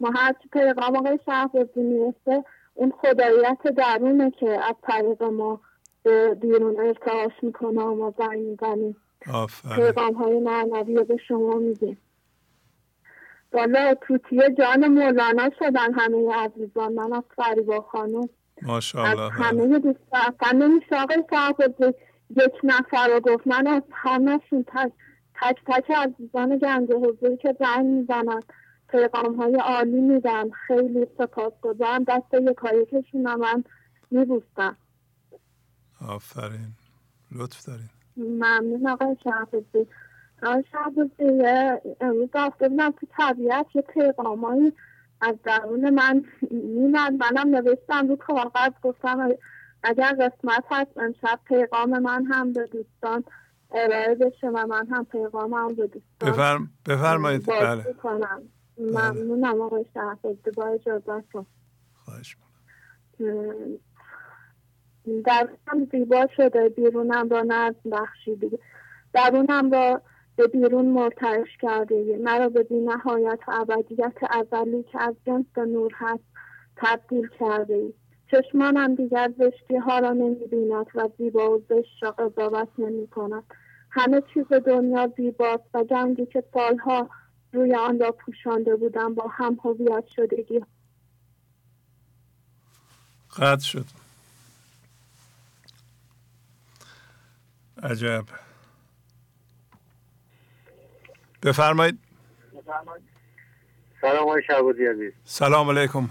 [0.00, 5.60] ما هرچی پیغام آقای شهبازی می‌رسه اون خداییت درونه که از طریق ما
[6.02, 8.96] به بیرون ارتعاش می‌کنه و ما زنگ می‌زنیم.
[9.76, 11.98] پیغام های معنوی به شما میدیم.
[13.54, 18.28] والا توتیه جان مولانا شدن همه عزیزان من از فریبا خانم.
[18.62, 19.30] ماشاءالله بله.
[19.30, 21.94] همه دوستان اصلا نمیشه آقای شهبازی
[22.30, 23.46] یک نفر رو گفت.
[23.46, 24.92] من از همهشون تک
[25.40, 28.40] تک تک عزیزان گنج حضوری که زنگ می‌زنن
[28.88, 30.50] پیغام های عالی میدن.
[30.50, 33.64] خیلی سپاس گذارم دست یکایکشون من
[34.10, 34.76] میبوستم
[36.08, 36.72] آفرین.
[37.32, 37.88] لطف دارین.
[38.16, 39.86] ممنون آقای شهبازی.
[40.72, 44.72] شهبازی یه- امروز رفته بودم تو طبیعت یه پیغامایی
[45.20, 47.12] از درون من میمد.
[47.12, 49.30] منم نوشتم رو کاغذ گفتم
[49.82, 53.24] اگر قسمت هست امشب پیغام من هم به دوستان
[53.70, 57.46] ارائه بشه و من هم پیغامم به دوستان بفرم بفرمایید.
[57.46, 57.92] بله.
[58.02, 58.42] کنم
[58.78, 61.46] ممنونم آقای شهبازی با اجازتون
[61.94, 63.78] خواهش می‌کنم.
[65.24, 66.68] درونم زیبا شده.
[66.68, 68.58] بیرونم را نظم بخشیدی
[69.12, 70.02] درونم را
[70.36, 72.18] به بیرون مرتعش کرده.
[72.20, 76.24] مرا به نهایت و ابدیت ازلی که از جنس نور هست
[76.76, 77.74] تبدیل کرده.
[77.74, 77.92] ای
[78.30, 83.44] چشمانم دیگر زشتی ها را نمی بیند و زیبا و زشت را قضاوت نمی کند.
[83.90, 87.10] همه چیز دنیا زیباست و گنجی که سالها
[87.52, 90.60] روی آن را پوشانده بودم با هم هویت شدگی.
[93.36, 93.84] قطع شد.
[97.82, 98.24] عجب.
[101.42, 101.98] بفرمایید.
[104.00, 105.12] سلام آقای شهبازی عزیز.
[105.24, 106.08] سلام علیکم.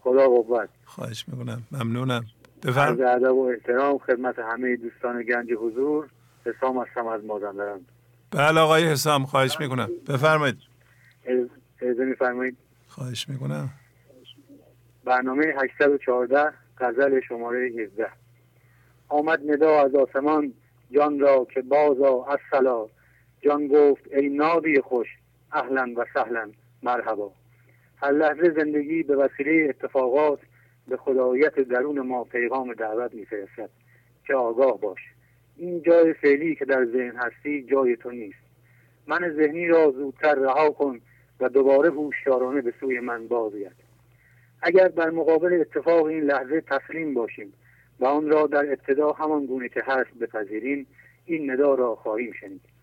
[0.00, 0.68] خدا قوت.
[0.84, 1.62] خواهش می‌کنم.
[1.72, 2.24] ممنونم.
[2.62, 6.08] بفرم ادب و احترام خدمت همه دوستان گنج حضور.
[6.44, 7.80] حسام هستم از مازندران.
[8.30, 9.90] بله آقای حسام خواهش می‌کنم.
[10.08, 10.58] بفرمایید.
[11.80, 12.56] اجازه میفرمایید.
[12.88, 13.68] خواهش می‌کنم.
[15.04, 18.08] برنامه 814 غزل شماره 17
[19.08, 20.54] آمد ندا از آسمان
[20.90, 22.86] جان را که بازا از سلا
[23.44, 25.08] جان گفت ای نادی خوش
[25.52, 26.50] اهلا و سهلا
[26.82, 27.32] مرحبا.
[27.96, 30.38] هر لحظه زندگی به وسیله اتفاقات
[30.88, 33.70] به خدایت درون ما پیغام دعوت میفرستد
[34.26, 35.00] که آگاه باش.
[35.56, 38.38] این جای فعلی که در ذهن هستی جای تو نیست.
[39.06, 41.00] من ذهنی را زودتر رها کن
[41.40, 43.76] و دوباره هوشیارانه به سوی من بازگرد
[44.62, 47.52] اگر در مقابل اتفاق این لحظه تسلیم باشیم
[48.00, 50.86] و آن را در ابتدا همان گونه که هست بپذیریم
[51.26, 52.73] این ندا را خواهیم شنید.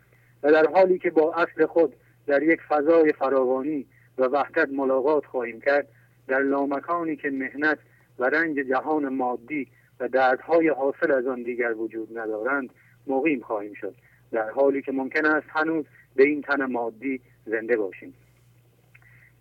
[0.43, 1.93] و در حالی که با اصل خود
[2.27, 3.85] در یک فضای فراوانی
[4.17, 5.87] و وحدت ملاقات خواهیم کرد
[6.27, 7.77] در لامکانی که مهنت
[8.19, 9.67] و رنج جهان مادی
[9.99, 12.69] و دردهای حاصل از آن دیگر وجود ندارند
[13.07, 13.95] مقیم خواهیم شد.
[14.31, 18.13] در حالی که ممکن است هنوز به این تن مادی زنده باشیم.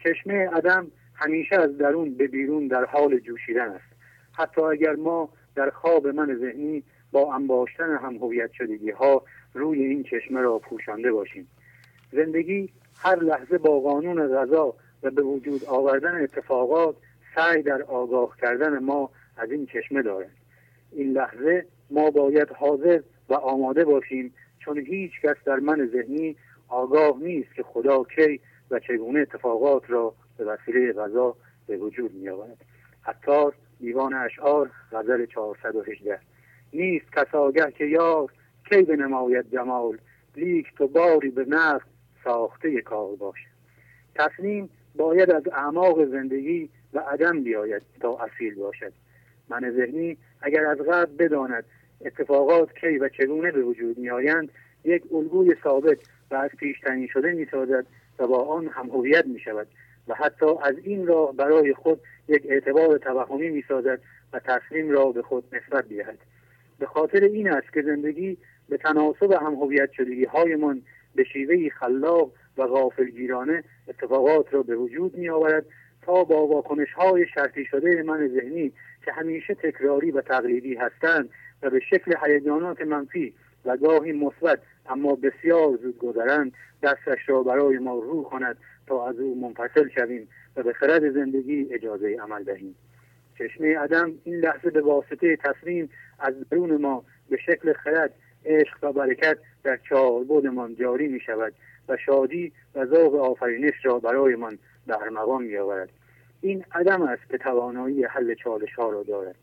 [0.05, 3.95] چشمه عدم همیشه از درون به بیرون در حال جوشیدن است.
[4.33, 6.83] حتی اگر ما در خواب من ذهنی
[7.13, 9.23] با انباشتن هم هویت شدگی ها
[9.55, 11.49] روی این چشمه را پوشانده باشیم.
[12.13, 16.97] زندگی هر لحظه با قانون غذا و به وجود آوردن اتفاقات
[17.35, 20.31] سعی در آگاه کردن ما از این چشمه دارد.
[20.93, 26.37] این لحظه ما باید حاضر و آماده باشیم چون هیچ کس در من ذهنی
[26.69, 31.37] آگاه نیست که خدا کی و چگونه اتفاقات را به وسیله غذا
[31.67, 32.57] به وجود می آورد
[33.07, 36.19] عطار دیوان اشعار غزل 418
[36.73, 38.33] نیست کس آگه که یار
[38.71, 39.99] کی به نماید جمال؟
[40.37, 41.87] لیک تو باری به نفس
[42.25, 43.39] ساخته کار باش.
[44.15, 48.93] تصمیم باید از اعماق زندگی و عدم بیاید تا اصیل باشد.
[49.49, 51.65] من ذهنی اگر از قبل بداند
[52.05, 54.49] اتفاقات کی و چگونه به وجود میآیند
[54.85, 55.99] یک الگوی ثابت
[56.31, 57.87] و از پیش تعیین شده می‌سازد
[58.19, 59.41] و با آن هم هویت می
[60.09, 64.01] و حتی از این راه برای خود یک اعتبار توهمی می سازد
[64.33, 66.19] و تصمیم را به خود نسبت دهد
[66.79, 68.39] به خاطر این است که زندگی
[68.71, 70.83] به تناسب هم هویت شدگی هایمان
[71.15, 75.67] به شیوه خلاق و غافلگیرانه اتفاقات را به وجود می آورد
[76.03, 78.73] تا با واکنش های شرطی شده من ذهنی
[79.05, 81.29] که همیشه تکراری و تقلیدی هستند
[81.63, 86.53] و به شکل هیجانات منفی و گاهی مثبت اما بسیار زود گذرند
[86.83, 88.57] دستش را برای ما رو کند
[88.87, 92.75] تا از او منفصل شویم و به خرد زندگی اجازه عمل دهیم.
[93.39, 98.93] چشمه عدم این لحظه به واسطه تصمیم از درون ما به شکل خرد عشق و
[98.93, 101.53] برکت در چهاربدمان جاری می شود
[101.89, 105.89] و شادی و ذوق آفرینش را برایمان به ارمغان می آورد
[106.41, 109.35] این عدم است که توانایی حل چالش ها را دارد.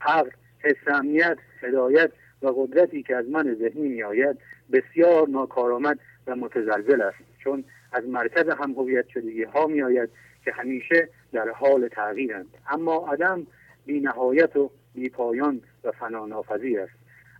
[0.00, 2.10] عقل حس امنیت هدایت
[2.42, 4.38] و قدرتی که از من ذهنی می آید
[4.72, 7.18] بسیار ناکارآمد و متزلزل است.
[7.44, 10.10] چون از مرکز هم هویت شدگی ها می آید
[10.44, 12.46] که همیشه در حال تغییرند.
[12.70, 13.46] اما عدم
[13.86, 16.92] بی نهایت و بی پایان و فنا ناپذیر است.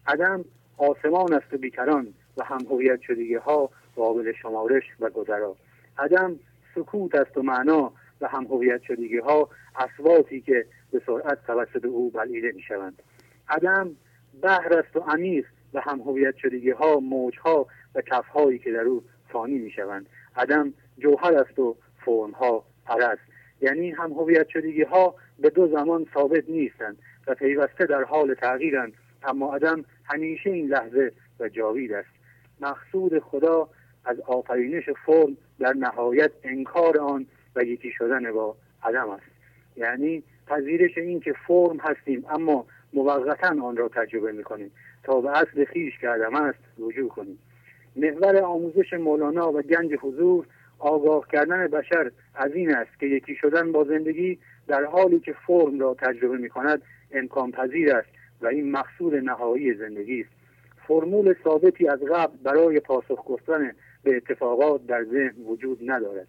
[0.09, 0.45] عدم
[0.77, 5.57] آسمان است و بیکران و هم هویت شدگی ها قابل شمارش و گذرا.
[5.99, 6.37] عدم
[6.75, 12.11] سکوت است و معنا و هم هویت شدگی ها اصواتی که به سرعت توسط او
[12.11, 13.03] بلعیده می شوند.
[13.49, 13.91] عدم
[14.43, 18.73] بحر است و عمیق و هم هویت شدگی ها موج ها و کف هایی که
[18.73, 20.07] در او فانی می شوند.
[20.37, 23.19] عدم جوهر است و فرم ها عرض
[23.61, 28.93] یعنی هم هویت شدگی ها به دو زمان ثابت نیستند و پیوسته در حال تغییرند
[29.23, 32.09] اما عدم همیشه این لحظه و جاوید است.
[32.61, 33.69] مقصود خدا
[34.05, 37.27] از آفرینش فرم در نهایت انکار آن
[37.57, 39.27] و یکی شدن با عدم است.
[39.77, 44.71] یعنی پذیرش این که فرم هستیم اما موقتا آن را تجربه می‌کنیم.
[45.03, 47.39] تا به اصل خیش که عدم است رجوع کنیم.
[47.97, 50.47] محور آموزش مولانا و گنج حضور
[50.79, 55.81] آگاه کردن بشر از این است که یکی شدن با زندگی در حالی که فرم
[55.81, 58.09] را تجربه می کند امکان پذیر است.
[58.43, 60.31] و این مقصود نهایی زندگی است.
[60.89, 63.73] فرمول ثابتی از قبل برای پاسخ گفتن
[64.03, 66.27] به اتفاقات در ذهن وجود ندارد.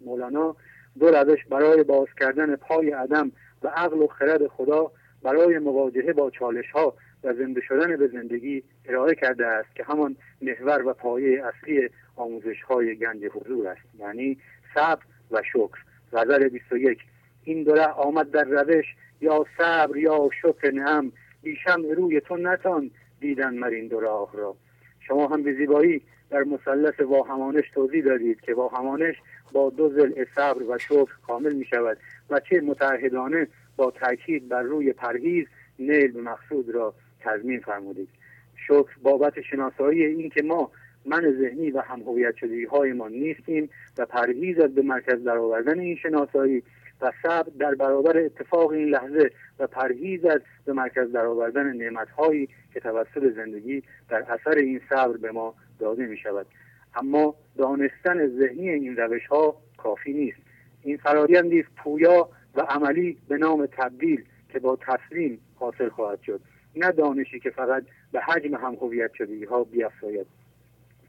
[0.00, 0.56] مولانا
[0.98, 4.90] دو روش برای باز کردن پای عدم و عقل و خرد خدا
[5.22, 10.16] برای مواجهه با چالش ها و زنده شدن به زندگی ارائه کرده است که همان
[10.42, 14.38] محور و پایه اصلی آموزش های گنج حضور است یعنی
[14.74, 15.78] صبر و شکر.
[16.12, 16.98] غزل 21
[17.44, 18.84] این دوره آمد در روش
[19.20, 24.56] یا صبر یا شکر نعم بیشم روی تو نتان دیدن مرین دو راه را.
[25.00, 29.14] شما هم به زیبایی در مثلث واهمانش توضیح دادید که واهمانش
[29.52, 31.98] با دو زل صبر و شکر کامل می شود
[32.30, 35.46] و چه متحدانه با تاکید بر روی پرهیز
[35.78, 38.08] نیل به مقصود را تضمین فرمودید.
[38.56, 40.70] شکر بابت شناسایی این که ما
[41.06, 45.78] من ذهنی و هم هویت شدگی های ما نیستیم و پرهیز از به مرکز درآوردن
[45.78, 46.62] این شناسایی
[47.00, 52.48] و صبر در برابر اتفاق این لحظه و پرهیز از به مرکز درآوردن نعمت هایی
[52.74, 56.46] که توسط زندگی در اثر این صبر به ما داده می شود
[56.94, 60.38] اما دانستن ذهنی این روش ها کافی نیست.
[60.82, 66.40] این فرایندی پویا و عملی به نام تبدیل که با تسلیم حاصل خواهد شد.
[66.76, 67.82] نه دانشی که فقط
[68.12, 70.26] به حجم هم هویت شدگی ها بیافزاید.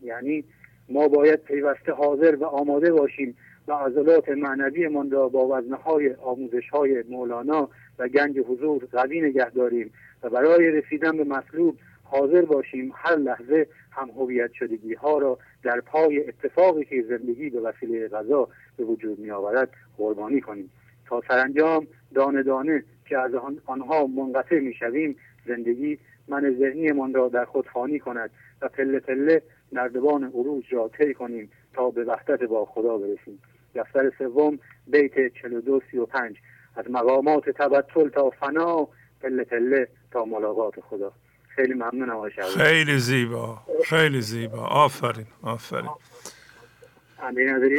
[0.02, 0.44] یعنی
[0.90, 3.38] ما باید پیوسته حاضر و آماده باشیم
[3.68, 9.94] و عضلات معنویمان را با وزنهای آموزش های مولانا و گنج حضور قوی نگه داریم
[10.24, 15.82] و برای رسیدن به مطلوب حاضر باشیم هر لحظه هم هویت شدگی ها را در
[15.82, 20.72] پای اتفاقی که زندگی به وسیله غذا به وجود می آورد قربانی کنیم.
[21.06, 23.32] تا سرانجام دانه دانه که از
[23.66, 25.16] آنها منقطع می شویم
[25.48, 28.30] زندگی من ذهنیمان را در خود فانی کند
[28.62, 33.40] و پله پله نردبان عروج را طی کنیم تا به وحدت با خدا برسیم.
[33.76, 35.12] دفتر سوم بیت
[35.42, 36.38] 42 35
[36.76, 38.88] از مقامات تبتل تا فنا
[39.22, 41.12] پله پله تا ملاقات خدا.
[41.56, 43.62] خیلی ممنونم خیلی زیبا.
[43.86, 44.66] خیلی زیبا.
[44.68, 45.90] آفرین آفرین.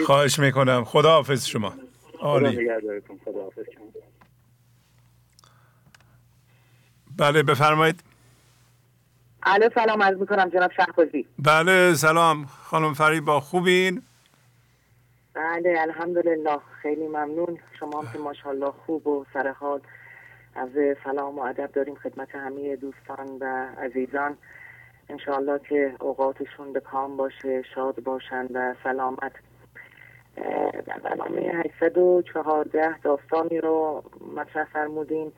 [0.07, 0.85] خواهش می‌کنم.
[0.85, 1.75] خدا حافظ شما.
[2.21, 2.69] عالی
[7.17, 8.03] بله بفرمایید.
[9.43, 10.03] الو سلام.
[10.03, 11.27] عرض می‌کنم جناب شهبازی.
[11.39, 12.45] بله سلام.
[12.45, 14.03] خانم فریبا خوبین؟
[15.39, 16.59] بله الحمدلله.
[16.83, 17.59] خیلی ممنون.
[17.81, 19.81] شما هم که ماشاءالله خوب و سرحال
[20.55, 20.69] از
[21.05, 23.45] سلام و ادب داریم خدمت همه دوستان و
[23.83, 24.37] عزیزان.
[25.09, 29.33] انشاءالله که اوقاتشون به کام باشه شاد باشن و سلامت.
[30.87, 34.03] در برنامه 814 داستانی رو
[34.37, 35.33] مطرح فرمودین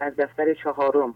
[0.00, 1.14] از دفتر چهارم.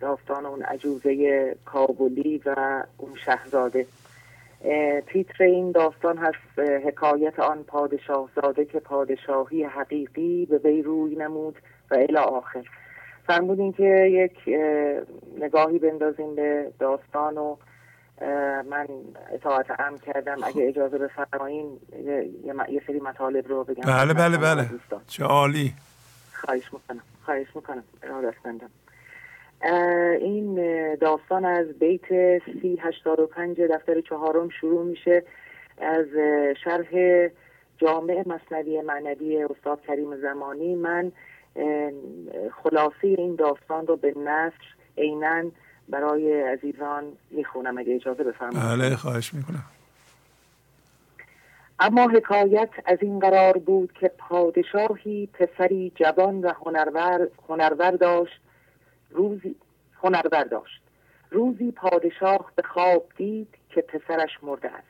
[0.00, 3.86] داستان اون عجوزه کابلی و اون شهزاده.
[5.12, 11.58] تیتر این داستان هست حکایت آن پادشاه زاده که پادشاهی حقیقی به وی روی نمود
[11.90, 12.64] و الی آخر.
[13.26, 14.54] فرمودین که یک
[15.40, 17.56] نگاهی بندازیم به داستان و
[18.70, 18.86] من
[19.32, 20.36] اطاعت ام کردم.
[20.44, 21.80] اگه اجازه بفرمایین
[22.68, 23.82] یه سری مطالب رو بگم.
[23.82, 24.70] بله بله بله.
[25.06, 25.72] چه عالی.
[26.32, 27.84] خواهش می‌کنم خواهش می‌کنم.
[28.02, 28.34] ارادت
[30.20, 30.54] این
[30.94, 35.22] داستان از بیت سی هشتاد و پنج دفتر چهارم شروع میشه
[35.78, 36.06] از
[36.64, 37.28] شرح
[37.78, 40.74] جامع مصنوی معنوی استاد کریم زمانی.
[40.74, 41.12] من
[42.62, 45.44] خلاصی این داستان رو به نصر عینا
[45.88, 48.80] برای عزیزان می‌خونم اگه اجازه بفرمایید.
[48.80, 49.64] بله خواهش می‌کنم.
[51.80, 58.40] اما حکایت از این قرار بود که پادشاهی پسری جوان و هنرور, هنرور داشت
[59.14, 59.56] روزی
[60.02, 60.82] هنرور داشت.
[61.30, 64.86] روزی پادشاه به خواب دید که پسرش مرده است.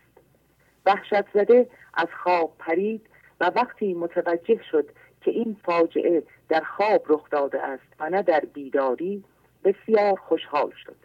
[0.87, 3.07] وحشت زده از خواب پرید
[3.41, 4.89] و وقتی متوجه شد
[5.21, 9.25] که این فاجعه در خواب رخ داده است و نه در بیداری
[9.65, 10.97] بسیار خوشحال شد.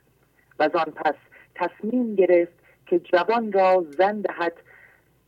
[0.59, 1.15] و آن پس
[1.55, 2.53] تصمیم گرفت
[2.85, 4.53] که جوان را زن دهد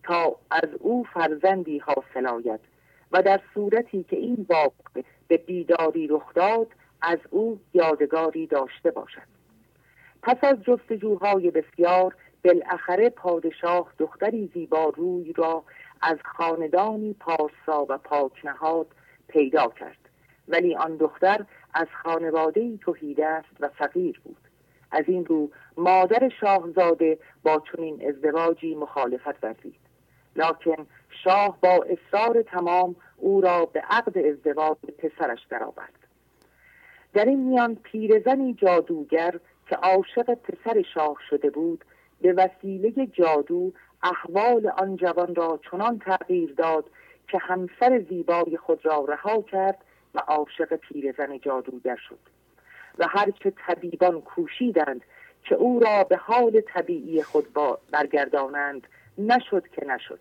[0.03, 2.59] تا از او فرزندی حاصل آید
[3.11, 6.67] و در صورتی که این واقع به بیداری رخ داد
[7.01, 9.31] از او یادگاری داشته باشد.
[10.23, 15.63] پس از جستجوهای بسیار بالاخره پادشاه دختری زیبا روی را
[16.01, 18.87] از خاندانی پاسا و پاکنهاد
[19.27, 19.97] پیدا کرد.
[20.47, 24.37] ولی آن دختر از خانواده توحیده است و فقیر بود.
[24.91, 29.79] از این رو مادر شاهزاده با چنین ازدواجی مخالفت ورزید.
[30.35, 30.87] لکن
[31.23, 36.00] شاه با اصرار تمام او را به عقد ازدواج پسرش درآورد.
[37.13, 39.39] در این میان پیرزنی جادوگر
[39.69, 41.85] که عاشق پسر شاه شده بود
[42.21, 43.71] به وسیله جادو
[44.03, 46.85] احوال آن جوان را چنان تغییر داد
[47.27, 49.77] که همسر زیبای خود را رها کرد
[50.15, 52.19] و عاشق پیرزن جادوگر شد.
[52.99, 55.01] و هرچه طبیبان کوشیدند
[55.43, 58.87] که او را به حال طبیعی خود با برگردانند
[59.17, 60.19] نشد که نشد.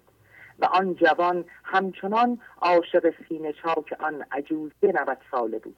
[0.59, 5.77] و آن جوان همچنان عاشق سینه چاک آن عجوزه نوت ساله بود.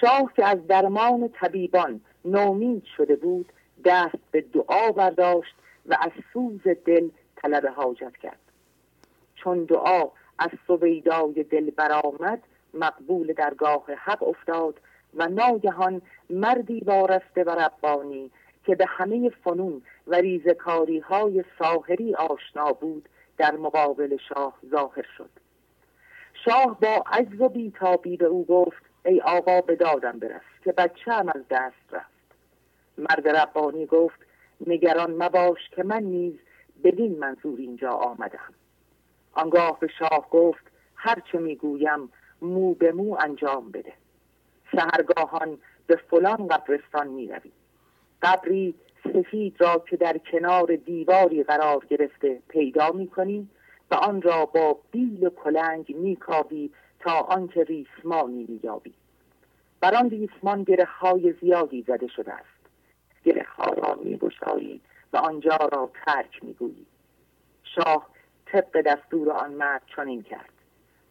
[0.00, 3.52] شاه که از درمان طبیبان نومید شده بود
[3.84, 5.54] دست به دعا برداشت
[5.86, 8.38] و از سوز دل طلب حاجت کرد.
[9.34, 12.42] چون دعا از سویدای دل برآمد
[12.74, 14.80] مقبول درگاه حق افتاد
[15.14, 18.30] و ناگهان مردی وارسته و ربانی
[18.66, 25.30] که به همه فنون و ریزکاری های ساحری آشنا بود در مقابل شاه ظاهر شد.
[26.44, 31.12] شاه با عجز و بیتابی به او گفت ای آقا به دادم برس که بچه
[31.12, 32.10] هم از دست رفت.
[32.98, 34.20] مرد ربانی گفت
[34.66, 36.34] نگران مباش که من نیز
[36.84, 38.54] بدین منظور اینجا آمدم.
[39.32, 43.92] آنگاه به شاه گفت هرچه می‌گویم مو به مو انجام بده.
[44.72, 47.52] سهرگاهان به فلان قبرستان می روی
[48.22, 48.74] قبری
[49.04, 53.48] سفید را که در کنار دیواری قرار گرفته پیدا می کنی
[53.90, 56.16] و آن را با بیل و کلنگ می
[57.00, 58.94] تا آنکه ریسمانی مییابی.
[59.80, 62.60] بر آن ریسمان گره های زیادی زده شده است.
[63.24, 64.80] گره ها را میگشایی
[65.12, 66.86] و آنجا را ترک می‌گویی.
[67.64, 68.10] شاه
[68.46, 70.52] طبق دستور آن مرد چنین کرد.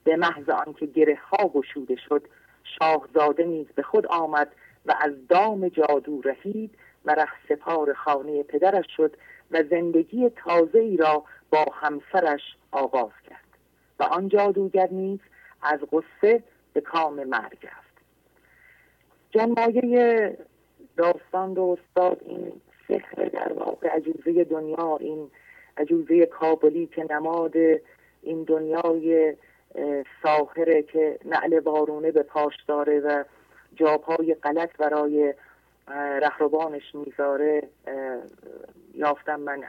[0.04, 2.24] به محض آنکه گره ها گشوده شد
[2.64, 4.52] شاهزاده نیز به خود آمد
[4.86, 9.18] و از دام جادو رهید و ره سپار خانه پدرش شد
[9.52, 13.46] و زندگی تازه ای را با همسرش آغاز کرد.
[14.00, 15.20] و آن جادوگر نیز
[15.62, 16.44] از غصه
[16.74, 17.90] به کام مرگ رفت
[19.32, 20.38] جنمایه
[20.98, 22.52] داستان رو استاد این
[22.88, 25.32] سحر در واقع عجوزه دنیا این
[25.78, 27.56] عجوزه کابلی که نماد
[28.22, 29.36] این دنیای
[30.24, 33.24] ساحره که نعل بارونه به پاش داره و
[33.76, 35.34] جابهای غلط برای
[36.22, 37.64] رهروانش می‌ذاره
[38.94, 39.64] یافتم من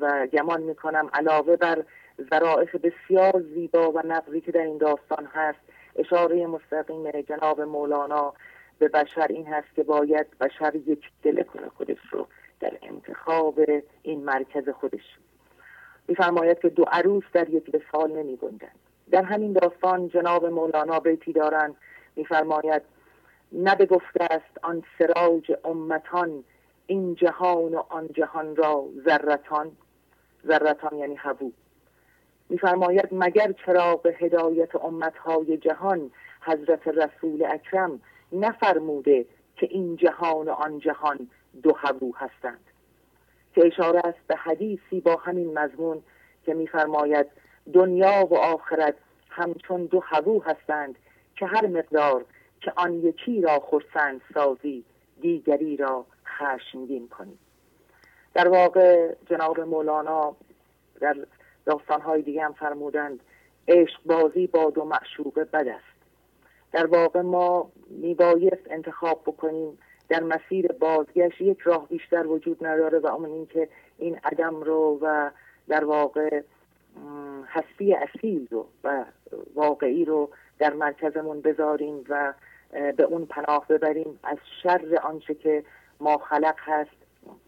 [0.00, 1.84] و گمان می‌کنم علاوه بر
[2.30, 5.58] ظرائف بسیار زیبا و نقضی که در این داستان هست.
[5.96, 8.32] اشاره مستقیم جناب مولانا
[8.78, 12.26] به بشر این هست که باید بشر یک دل کنه خودش رو
[12.60, 13.60] در انتخاب
[14.02, 15.18] این مرکز خودش
[16.08, 18.38] میفرماید که دو عروس در یک سال نمی
[19.10, 21.76] در همین داستان جناب مولانا بیتی دارند.
[22.16, 22.82] میفرماید
[23.52, 26.44] نه گفته است آن سراج امتان
[26.86, 29.72] این جهان و آن جهان را ذرتان
[30.46, 31.52] ذرتان یعنی هبو.
[32.50, 38.00] میفرماید مگر چراغ هدایت امتهای جهان حضرت رسول اکرم
[38.32, 39.26] نفرموده
[39.56, 41.28] که این جهان و آن جهان
[41.62, 42.64] دو هبو هستند؟
[43.54, 46.02] که اشاره است به حدیثی با همین مضمون
[46.46, 47.26] که میفرماید
[47.72, 48.94] دنیا و آخرت
[49.28, 50.94] همچون دو هبو هستند
[51.36, 52.24] که هر مقدار
[52.60, 54.84] که آن یکی را خرسند سازی
[55.20, 57.38] دیگری را خشمگین کنی.
[58.34, 60.36] در واقع جناب مولانا
[61.00, 61.16] در
[61.70, 63.20] داستانهای دیگه هم فرمودند.
[63.68, 66.00] عشق بازی با دو معشوق بد است.
[66.72, 73.06] در واقع ما میبایست انتخاب بکنیم در مسیر بازگشت یک راه بیشتر وجود نداره و
[73.06, 73.68] اون اینکه
[73.98, 75.30] این عدم رو و
[75.68, 76.42] در واقع
[77.46, 79.04] هستی اصیل رو و
[79.54, 82.34] واقعی رو در مرکزمون بذاریم و
[82.96, 84.20] به اون پناه ببریم.
[84.24, 85.64] از شر آنچه که
[86.00, 86.96] ما خلق هست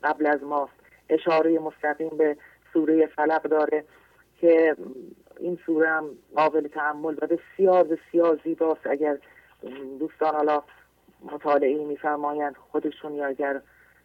[0.02, 0.72] قبل از ماست
[1.08, 2.36] اشاره مستقیم به
[2.72, 3.84] سوره فلق داره.
[4.42, 4.76] که
[5.40, 6.04] این سوره هم
[6.36, 8.86] قابل تعمل و بسیار بسیار زیباست.
[8.86, 9.18] اگر
[9.98, 10.62] دوستان حالا
[11.32, 13.60] مطالعه میفرمایند خودشون یا اگر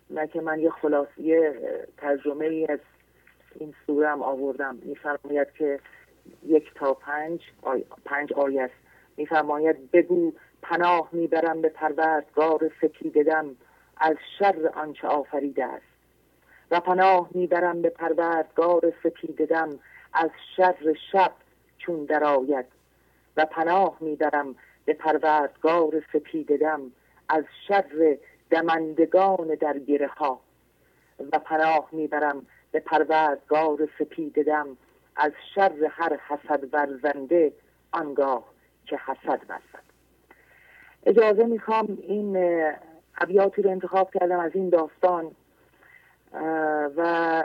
[0.10, 1.50] نه که من یه خلاصی
[1.98, 2.80] ترجمه ای از
[3.56, 5.80] این سوره هم آوردم میفرماید که
[6.46, 7.84] یک تا پنج آی...
[8.06, 8.74] پنج آیه است
[9.18, 13.56] میفرماید بگو پناه می‌برم به پروردگار سپیددم
[13.98, 15.86] از شر آنچه آفریده است.
[16.72, 19.80] و پناه می‌برم به پروردگار سپیددم
[20.18, 21.32] از شر شب
[21.78, 22.66] چون درآید
[23.38, 24.56] و پناه می‌برم
[24.86, 26.82] به پروردگار سپیددم
[27.30, 28.18] از شر
[28.50, 30.40] دمندگان در گره ها
[31.32, 34.68] و پناه می‌برم به پروردگار سپیددم
[35.16, 37.54] از شر هر حسد ورزنده
[37.92, 38.44] آنگاه
[38.86, 39.84] که حسد ورزد.
[41.06, 42.38] اجازه می‌خوام این
[43.18, 45.32] ابیاتی رو انتخاب کردم از این داستان.
[46.98, 47.44] و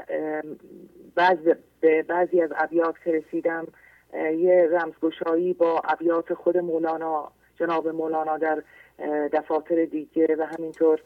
[1.14, 1.38] بعض
[1.80, 3.66] به بعضی از ابیات که رسیدم
[4.14, 8.62] یه رمزگشایی با ابیات خود مولانا جناب مولانا در
[9.32, 11.00] دفاتر دیگه و همینطور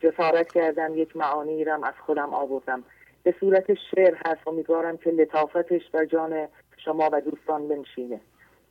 [0.00, 0.94] جسارت کردم.
[0.94, 2.82] یک معانی رم از خودم آوردم.
[3.22, 4.48] به صورت شعر هست.
[4.48, 6.48] امیدوارم که لطافتش بر جان
[6.84, 8.20] شما و دوستان بنشینه.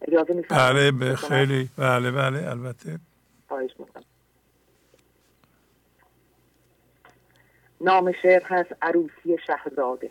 [0.02, 1.70] اجازه بله خیلی.
[1.78, 3.00] بله بله البته.
[3.48, 4.04] خواهش می‌کنم.
[7.82, 10.10] نام شعر هست عروسی شهزاده.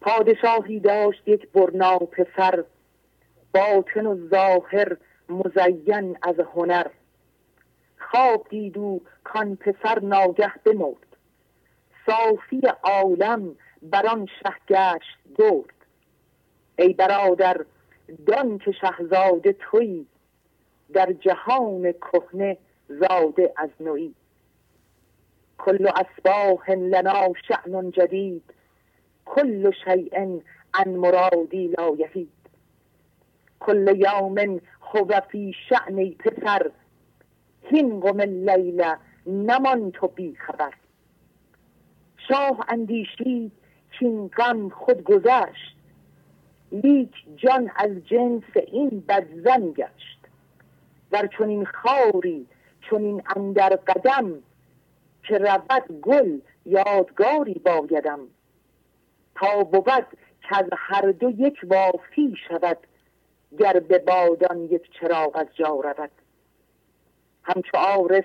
[0.00, 2.64] پادشاهی داشت یک برنا پسر
[3.54, 4.96] باطن و ظاهر
[5.28, 6.86] مزین از هنر.
[7.98, 11.16] خواب دید و کان پسر ناگه بمرد.
[12.06, 15.74] صافی عالم بر آن شه گشت گرد.
[16.78, 17.64] ای برادر
[18.26, 20.06] دان که شهزاده تویی
[20.92, 22.56] در جهان کهنه
[22.88, 24.14] زاده از نوعی
[25.64, 28.42] کل اسباه لنا شأن جدید
[29.24, 30.40] کل شیء
[30.74, 32.32] عن مرادی لا یهید
[33.60, 36.70] کل یوم هو فی شأن پسر
[37.62, 38.84] هین قم اللیل
[39.26, 40.74] نمان تو بی خبر.
[42.28, 43.52] شاه اندیشید
[43.98, 45.76] کین غم خود گذشت
[46.72, 50.26] لیک جان از جنس این بدزن گشت.
[51.10, 52.46] در چنین خاری
[52.90, 54.42] چنین اندر قدم
[55.22, 58.20] که رود گل یادگاری بایدم.
[59.34, 60.06] تا بود
[60.40, 62.78] که از هر دو یک وافی شود
[63.58, 66.10] گر به بادان یک چراغ از جا رود.
[67.42, 68.24] همچو عارف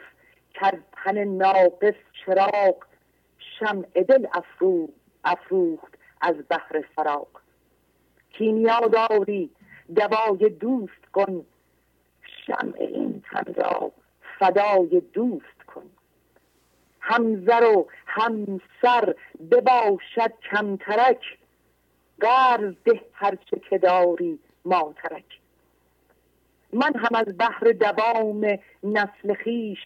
[0.53, 2.75] کرد تن ناقص چراغ
[3.59, 4.27] شمع دل
[5.23, 7.27] افروخت از بحر فراق
[8.29, 9.49] کیمیا داری
[9.95, 11.45] دوای دوست کن
[12.47, 13.91] شمع این تن را
[14.39, 15.54] فدای دوست
[17.07, 19.15] همزر و همسر
[19.51, 21.37] بباشد کمترک.
[22.21, 25.39] قرض ده هرچه که داری ماترک.
[26.73, 29.79] من هم از بحر دوام نسل خیش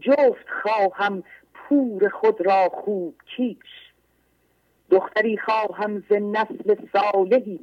[0.00, 1.22] جفت خواهم
[1.54, 3.92] پور خود را خوب کیش.
[4.90, 7.60] دختری خواهم ز نسل صالحی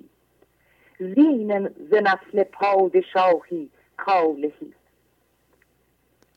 [1.00, 4.74] زین ز نسل پادشاهی کالهی.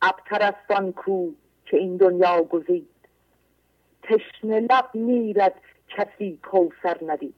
[0.02, 0.54] ابتر
[0.96, 1.30] کو
[1.64, 2.88] که این دنیا گزید.
[4.02, 5.54] تشن لب میرد
[5.88, 7.34] کسی کوسر ندید.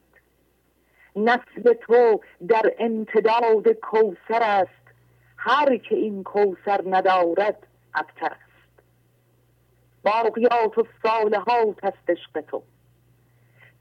[1.15, 4.71] نسل تو در امتداد کوسر است.
[5.37, 8.47] هر که این کوسر ندارد ابتر است.
[10.03, 12.63] باقیات و صالحات است عشق تو.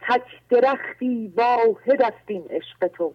[0.01, 3.13] تک درختی واحد است این عشق تو.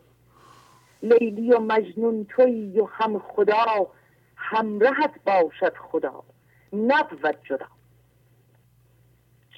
[1.03, 3.87] لیلی و مجنون توی و هم خدا
[4.35, 6.23] همرهت باشد خدا.
[6.73, 7.67] نبود جدا.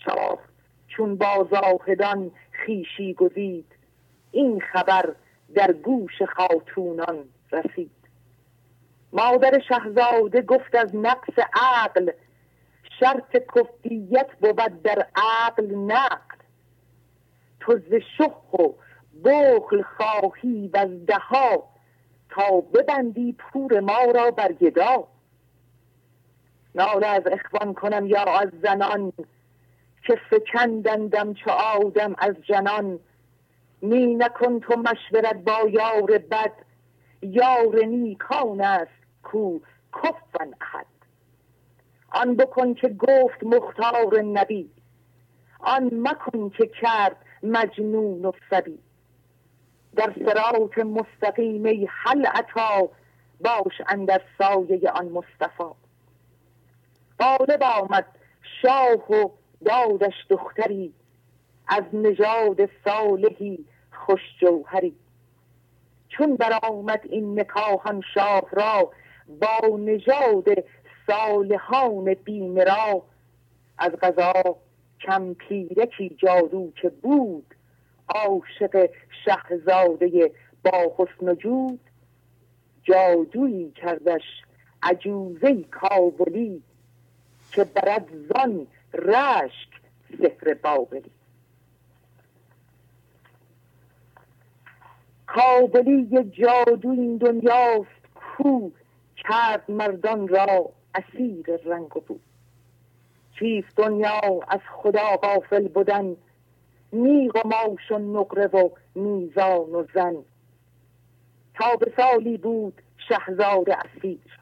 [0.06, 0.40] شاه
[0.88, 3.66] چون با زاهدان خیشی گزید
[4.32, 5.16] این خبر
[5.56, 7.92] در گوش خاتونان رسید.
[9.14, 12.12] مادر شهزاده گفت از نقص عقل
[13.00, 16.38] شرط کفیت بود در عقل نقل.
[17.60, 18.68] تو ز شخ و
[19.24, 21.70] بخل خواهی و از دها
[22.30, 25.08] تا ببندی پور ما را بر گدا.
[26.76, 29.14] ناله از اخوان کنم یا از زنان.
[30.04, 33.00] که فکندندم چو آدم از جنان.
[33.82, 36.52] می نکن تو مشورت با یار بد.
[37.22, 38.92] یار نیکان است
[39.24, 39.60] کو
[39.94, 40.86] کفن احد.
[42.12, 44.70] آن بکن که گفت مختار نبی.
[45.60, 48.80] آن مکن که کرد مجنون و سبی.
[49.96, 52.90] در سرات مستقیم حل عطا
[53.40, 55.83] باش اندر سایه آن مصطفی.
[57.24, 58.06] غالب آمد.
[58.62, 59.30] شاه و
[59.66, 60.94] دادش دختری.
[61.68, 64.96] از نژاد صالحی خوش جوهری.
[66.10, 68.92] چون برآمد این نکاهان شاه را
[69.42, 70.46] با نژاد
[71.08, 73.04] صالحان بیمرا
[73.78, 74.56] از غذا
[75.02, 77.56] کم پیرکی جادو که بود.
[78.10, 78.90] عاشق
[79.26, 80.32] شهزاده
[80.64, 81.80] با حسن جود.
[82.84, 84.44] جادویی کردش
[84.84, 86.64] عجوزه کابلی.
[87.54, 89.70] که برد زان رشک
[90.22, 91.12] سحر بابلی
[95.28, 98.70] کابلی جادو این دنیاست کو
[99.16, 102.22] کرد مردان را اسیر رنگ بود
[103.40, 106.16] چیست دنیا از خدا غافل بودن؟
[106.92, 110.16] میغ و ماش و نقره و میزان و زن.
[111.54, 114.40] تا به سالی بود شهزاد اسیر.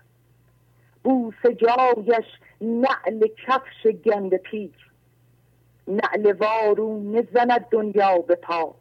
[1.04, 2.26] بوس جایش
[2.62, 4.92] نعل کفش گند پیر
[5.88, 8.76] نعل وارونه زند دنیا به پا.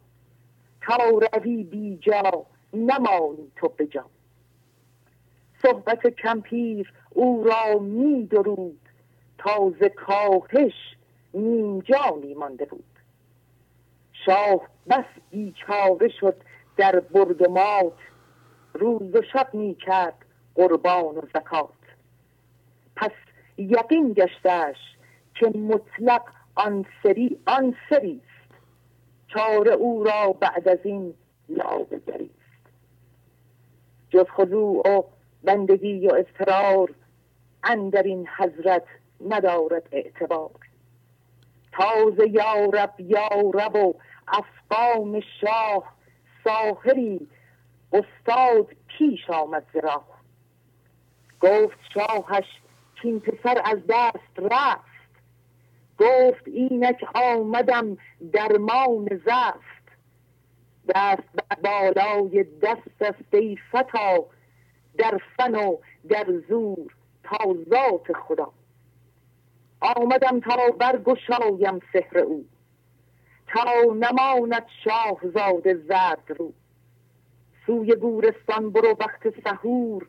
[0.83, 0.97] تا
[1.33, 4.05] روی بیجا نمانی تو بجا
[5.62, 8.81] صحبت کمپیر او را می درود.
[9.39, 10.97] تازه کاهش
[11.35, 12.85] نیم جانی مانده بود.
[14.26, 14.61] شاه
[14.91, 16.37] بس بیچاره شد
[16.76, 17.99] در برد مات.
[18.74, 20.24] روز و شب می کرد
[20.55, 21.80] قربان و زکات.
[23.61, 24.76] یقین گشتش
[25.34, 26.22] که مطلق
[26.54, 28.54] آن سری آن سری است.
[29.26, 31.14] چاره او را بعد از این
[31.48, 32.66] یاوهگری است.
[34.11, 35.02] جز خضوع و
[35.44, 36.94] بندگی و اضطرار
[37.64, 38.84] اندر این حضرت
[39.28, 40.50] ندارد اعتبار.
[41.72, 43.94] تازه یارب یارب و
[44.28, 45.94] افغان شاه
[46.44, 47.28] ساهری
[47.92, 50.02] استاد پیش آمد زرا
[51.40, 52.44] گفت شاهش
[53.03, 54.90] این پسر از دست رفت.
[55.98, 57.96] گفت اینک آمدم
[58.32, 59.80] درمان زفت.
[60.88, 64.26] دست بر بالای دست است ای فتا
[64.98, 65.76] در فن و
[66.09, 66.94] در زور
[67.24, 68.53] تا ذات خدا.
[69.80, 72.44] آمدم تا برگشایم سحر او
[73.46, 76.53] تا نماند شاهزاده زرد رو.
[77.66, 80.07] سوی گورستان برو وقت سهور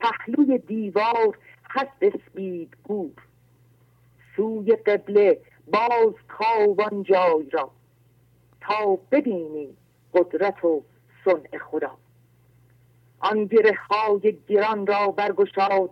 [0.00, 1.38] پهلوی دیوار
[1.70, 3.12] هست اسبید گور
[4.36, 5.40] سوی قبله
[5.72, 7.70] باز کاوان جای را.
[8.60, 9.76] تا ببینی
[10.14, 10.82] قدرت و
[11.24, 11.96] صنع خدا.
[13.20, 15.90] آن گره های گران را برگشاد.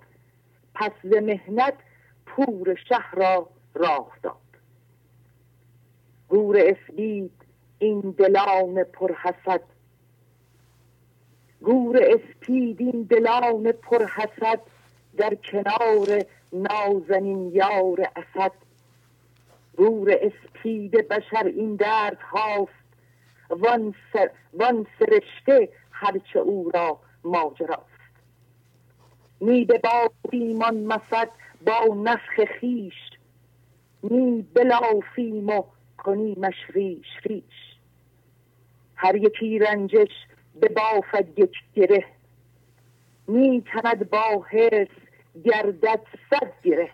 [0.75, 1.75] پس ز مهنت
[2.27, 4.37] پور شهر را راه داد.
[6.29, 7.33] گور اسبید
[7.79, 9.63] این دلان پرحسد.
[11.61, 14.61] گور اسپید این دلان پرحسد.
[15.17, 18.53] در کنار نازنین یار اسد.
[19.77, 22.87] گور اسپید بشر این درد هاست.
[23.51, 27.97] وان, سر وان سرشته هرچه او را ماجراست.
[29.41, 31.29] می به با ایمان مسد
[31.67, 32.95] با نفخ خیش
[34.03, 35.63] می بلافیم و
[35.99, 37.77] کنیمش ریش ریش.
[38.97, 40.13] هر یکی رنجش
[40.61, 42.05] به بافد یک گره.
[43.29, 45.06] می کند با حرس
[45.45, 46.91] گردد صد گره.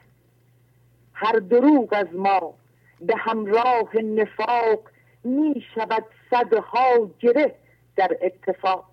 [1.12, 2.54] هر دروغ از ما
[3.00, 4.80] به همراه نفاق
[5.24, 7.54] می شود صدها گره
[7.96, 8.84] در اتفاق.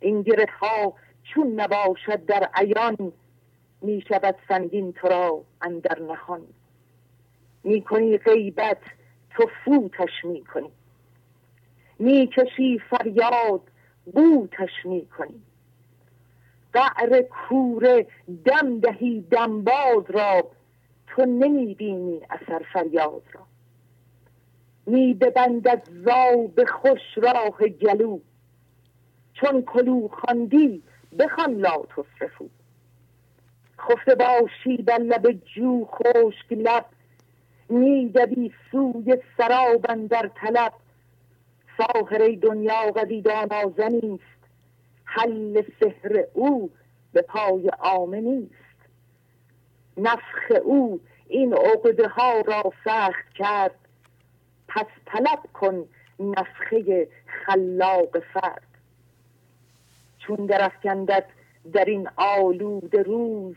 [0.00, 3.12] این گره ها چون نباشد در عیان
[3.82, 6.42] می شود سنگین تو را اندر نهان.
[7.64, 8.80] می کنی غیبت
[9.30, 10.70] تو فوتش می کنی.
[11.98, 13.60] می کشی فریاد
[14.04, 15.42] بوتش می کنی.
[16.72, 18.06] قعر کوره
[18.44, 20.50] دم دهی دنباز را
[21.06, 23.40] تو نمی بینی اثر فریاد را.
[24.86, 28.18] می ببندد زاب خوش راه گلو
[29.34, 30.82] چون کلو خواندی
[31.18, 32.48] بخوان لا تصرفو
[33.78, 36.84] خفته باشی در لب جو خشک لب
[37.68, 40.72] میدوی سوی سراب در طلب.
[41.78, 44.39] ساهر دنیا قدید است
[45.12, 46.70] حل سحر او
[47.12, 48.54] به پای آمه نیست.
[49.96, 53.74] نفخ او این عقده ها را سخت کرد.
[54.68, 55.84] پس طلب کن
[56.20, 58.66] نفخه خلاق فرد.
[60.18, 61.24] چون درفکندت
[61.72, 63.56] در این آلود روز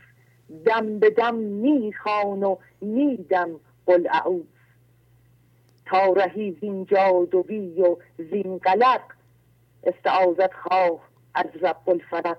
[0.66, 3.50] دم به دم می‌خوان و میدم
[3.86, 4.42] قل اعوذ
[5.86, 9.02] تا رهی زین جادوی و زین قلق
[9.84, 12.38] استعاذت خواه از رب الفلق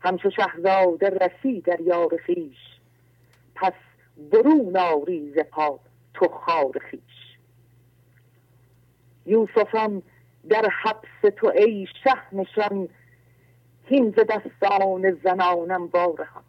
[0.00, 2.58] همچو شهزاده رسی در یار خیش
[3.54, 3.72] پس
[4.32, 5.38] برون آری ز
[6.14, 7.36] تو خار خیش
[9.26, 10.02] یوسفم
[10.48, 12.88] در حبس تو ای شه نشان
[13.84, 16.44] هین ز دستان زنانم وارهان.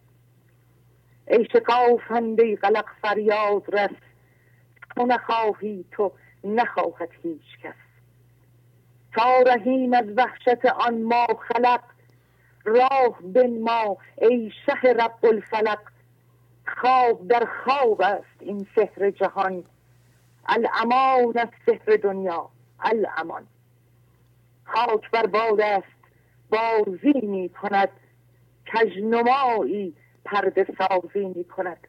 [1.28, 3.98] ای شکافنده قلق فریاد رس
[4.96, 6.12] تو نخواهی تو
[6.44, 7.87] نخواهد هیچ کس.
[9.14, 11.82] تا رهیم از وحشت آن ما خلق.
[12.66, 15.80] راه بن ما ای شه رب الفلق.
[16.68, 19.64] خواب در خواب است این سحر جهان.
[20.46, 22.50] الامان از سحر دنیا
[22.80, 23.48] الامان.
[24.66, 25.98] خاک بر باد است
[26.50, 27.90] بازی می کند.
[28.74, 29.94] کجنمایی
[30.26, 31.88] پرده سازی می کند.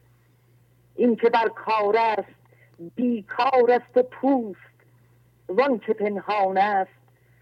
[0.95, 2.39] این که بر کار است
[2.95, 4.59] بیکار است و پوست.
[5.49, 6.98] وان که پنهان است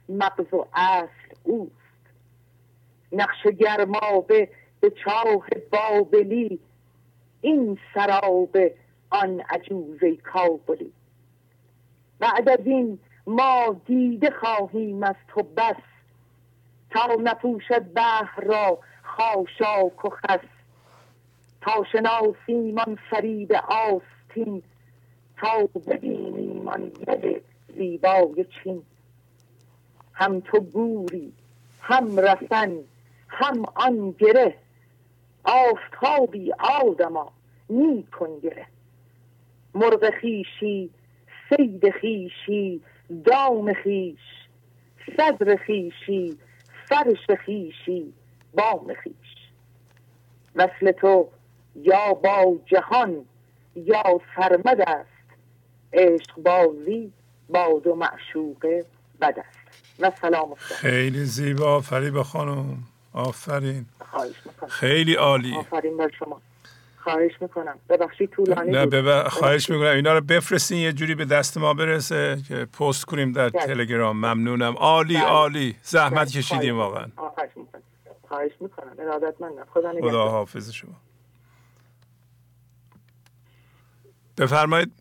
[0.10, 1.72] مغز و اصل اوست.
[3.12, 4.50] نقش گرمابه
[4.80, 6.60] به چاه بابلی
[7.42, 8.58] این سراب
[9.10, 10.94] آن عجوزه کابلی.
[12.20, 15.76] بعد از این ما دیده خواهیم از تو بس
[16.90, 20.40] تا نپوشد بحر را خاشاک و خس.
[21.62, 24.64] تا شناسیم آن فرید آستین
[25.38, 27.44] تا ببینیم آن ید
[27.78, 28.84] زیبای چین.
[30.18, 31.34] هم تو گوری
[31.82, 32.78] هم رسن
[33.30, 34.56] هم آن گره.
[35.44, 36.52] آفتابی
[36.82, 37.32] آدما
[37.70, 38.66] می کن گره.
[39.76, 40.90] مرغ خیشی
[41.50, 42.82] سید خیشی
[43.26, 44.20] دام خیش
[45.18, 46.38] صدر خیشی
[46.90, 48.14] فرش خیشی
[48.54, 49.52] بام خیش
[50.56, 51.28] مثل تو
[51.76, 53.26] یا با جهان
[53.76, 54.04] یا
[54.36, 55.10] سرمد است
[55.94, 57.12] عشق بازی
[57.50, 58.84] با دو معشوق
[59.22, 59.40] بد
[60.00, 61.82] و سلام خیلی زیبا.
[61.82, 62.84] فریبا خانم.
[63.14, 63.86] آفرین.
[64.12, 64.70] خواهش می‌کنم.
[64.70, 65.56] خیلی عالی.
[65.56, 66.42] آفرین بر شما.
[66.98, 67.80] خواهش می‌کنم.
[67.90, 69.34] ببخشید طولانی نه ببخ...
[69.34, 69.96] خواهش می‌کنم.
[69.96, 73.60] اینا رو بفرستین یه جوری به دست ما برسه که پست کنیم در ده.
[73.60, 74.18] تلگرام.
[74.18, 74.76] ممنونم.
[74.78, 75.24] عالی ده.
[75.24, 75.76] عالی.
[75.84, 76.40] زحمت ده.
[76.40, 77.08] کشیدیم واقعا.
[77.16, 77.82] خواهش می‌کنم.
[78.28, 78.92] خواهش می‌کنم.
[79.00, 79.66] ارادتمندم.
[79.74, 80.12] خدا نگهدار.
[80.12, 80.96] خدا حافظ شما.
[84.38, 84.92] بفرمایید.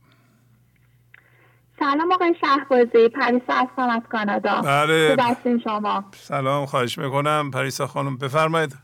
[1.78, 4.60] سلام آقای شهبازی پریسا هستم از کانادا.
[4.60, 5.16] بله.
[5.16, 7.50] خوب شما؟ سلام خواهش می‌کنم.
[7.50, 8.76] پریسا خانم بفرمایید.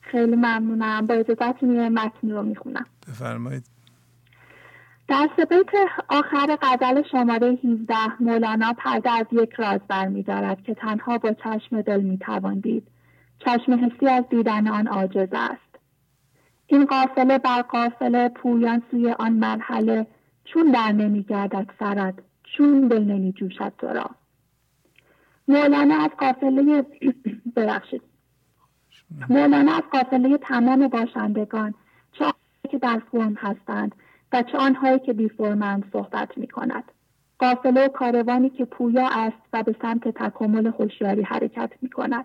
[0.00, 1.06] خیلی ممنونم.
[1.06, 2.86] با اجازتون یه متنی رو می‌خونم.
[3.08, 3.64] بفرمایید.
[5.08, 5.70] در سبیت
[6.08, 12.00] آخر غزل شماره 17 مولانا پرده از یک راز برمیدارد که تنها با چشم دل
[12.00, 12.88] می‌توان دید.
[13.38, 15.60] چشم حسی از دیدن آن عاجز است.
[16.66, 20.06] این قافله بر قافله پویان سوی آن مرحله
[20.46, 24.10] چون در نمیگردد سرد چون دل نمی جوشد تو را.
[25.48, 26.86] مولانا از قافله
[27.56, 28.02] ببخشید.
[29.28, 31.74] مولانا از قافله تمام باشندگان
[32.12, 32.24] چه
[32.70, 33.94] که در فرم هستند
[34.32, 36.84] و چه آنهایی که بی فرمند صحبت می کند
[37.38, 42.24] قافله و کاروانی که پویا است و به سمت تکامل هوشیاری حرکت می کند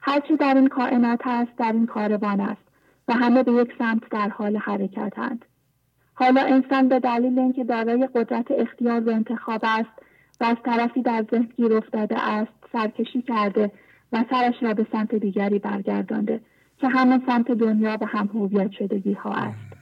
[0.00, 2.62] هرچی در این کائنات است در این کاروان است
[3.08, 5.44] و همه به یک سمت در حال حرکتند.
[6.14, 9.90] حالا انسان به دلیل اینکه دارای قدرت اختیار و انتخاب است
[10.40, 13.70] و از طرفی در ذهن گیر افتاده است سرکشی کرده
[14.12, 16.40] و سرش را به سمت دیگری برگردانده
[16.78, 19.74] که همان سمت دنیا و هم هویت شدگی ها است.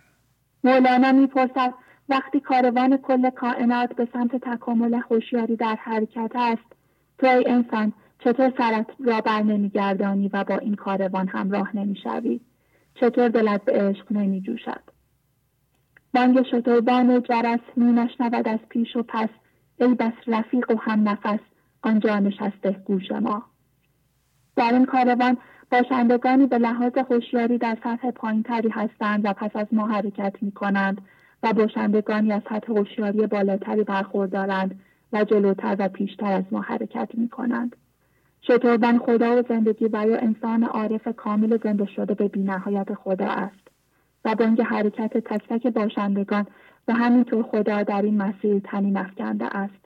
[0.64, 1.74] مولانا می‌پرسد
[2.08, 6.72] وقتی کاروان کل کائنات به سمت تکامل هوشیاری در حرکت است
[7.18, 12.40] تو ای انسان چطور سرت را بر نمیگردانی و با این کاروان همراه نمی‌شوی؟
[12.94, 14.91] چطور دلت به عشق نمیجوشد؟
[16.14, 19.28] بانگ شتربان و جرس می نشنود از پیش و پس.
[19.80, 21.40] ای بس رفیق و هم نفس
[21.82, 23.42] آنجا نشسته گوش ما.
[24.56, 25.36] در این کاروان
[25.70, 31.00] باشندگانی به لحاظ هوشیاری در سطح پایینتری هستند و پس از ما حرکت می کنند
[31.42, 34.80] و باشندگانی از سطح هوشیاری بالاتری برخوردارند
[35.12, 37.76] و جلوتر و پیشتر از ما حرکت می کنند.
[38.42, 43.61] شتربان خدا و زندگی و یا انسان عارف کامل زنده شده به بینهایت خدا است.
[44.24, 46.46] و بانگ حرکت تک تک باشندگان
[46.88, 49.82] و همینطور خدا در این مسیر تنی افکنده است.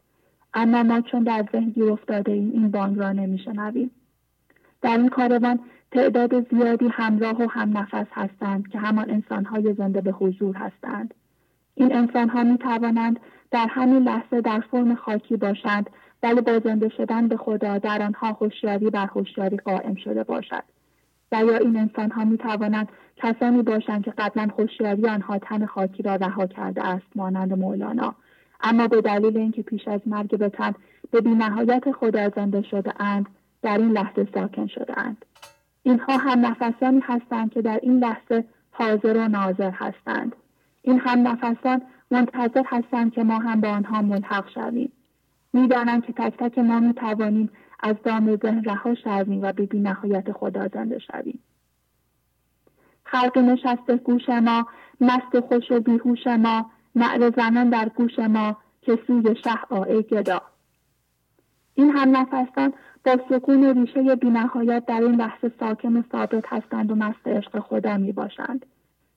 [0.55, 3.91] اما ما چون در ذهن گیر افتاده این این بانگ را نمیشنویم.
[4.82, 5.61] در این کاروان
[5.91, 11.14] تعداد زیادی همراه و هم نفس هستند که همان انسانهای زنده به حضور هستند.
[11.74, 13.20] این انسانها می توانند
[13.51, 15.91] در همین لحظه در فرم خاکی باشند
[16.22, 20.62] ولی با زنده شدن به خدا در آنها هوشیاری بر هوشیاری قائم شده باشد.
[21.33, 26.03] و یا این انسان ها می توانند کسانی باشند که قبلا هوشیاری آنها تن خاکی
[26.03, 28.14] را رها کرده است مانند مولانا.
[28.61, 30.74] اما به دلیل اینکه پیش از مرگ به تن
[31.11, 33.27] به بینهایت خدا زنده شده اند
[33.62, 35.24] در این لحظه ساکن شده اند.
[35.83, 40.37] اینها هم نفسانی هستند که در این لحظه حاضر و ناظر هستند.
[40.83, 44.93] این هم نفسان منتظر هستند که ما هم به آنها ملحق شویم.
[45.53, 47.51] می‌دانند که تک تک ما می توانیم
[47.81, 51.39] از دام ذهن رها شویم و به نهایت خدا زنده شویم
[53.05, 54.66] خلق نشسته گوش ما
[55.01, 60.43] مست خوش و بیهوش ما نعر زنان در گوش ما که سوی شه آی گدا
[61.74, 62.72] این هم نفستان
[63.05, 67.59] با سکون و ریشه بینهایت در این لحظه ساکن و ثابت هستند و مست عشق
[67.59, 68.66] خدا می باشند.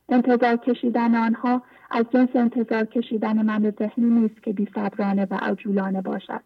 [0.09, 6.01] انتظار کشیدن آنها از جنس انتظار کشیدن من ذهنی نیست که بی صبرانه و عجولانه
[6.01, 6.41] باشد.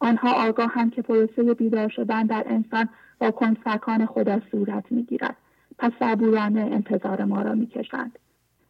[0.00, 2.88] آنها آگاهند که پروسه بیدار شدن در انسان
[3.18, 5.36] با کنسکان خدا صورت می گیرد.
[5.78, 8.18] پس صبورانه انتظار ما را می کشند.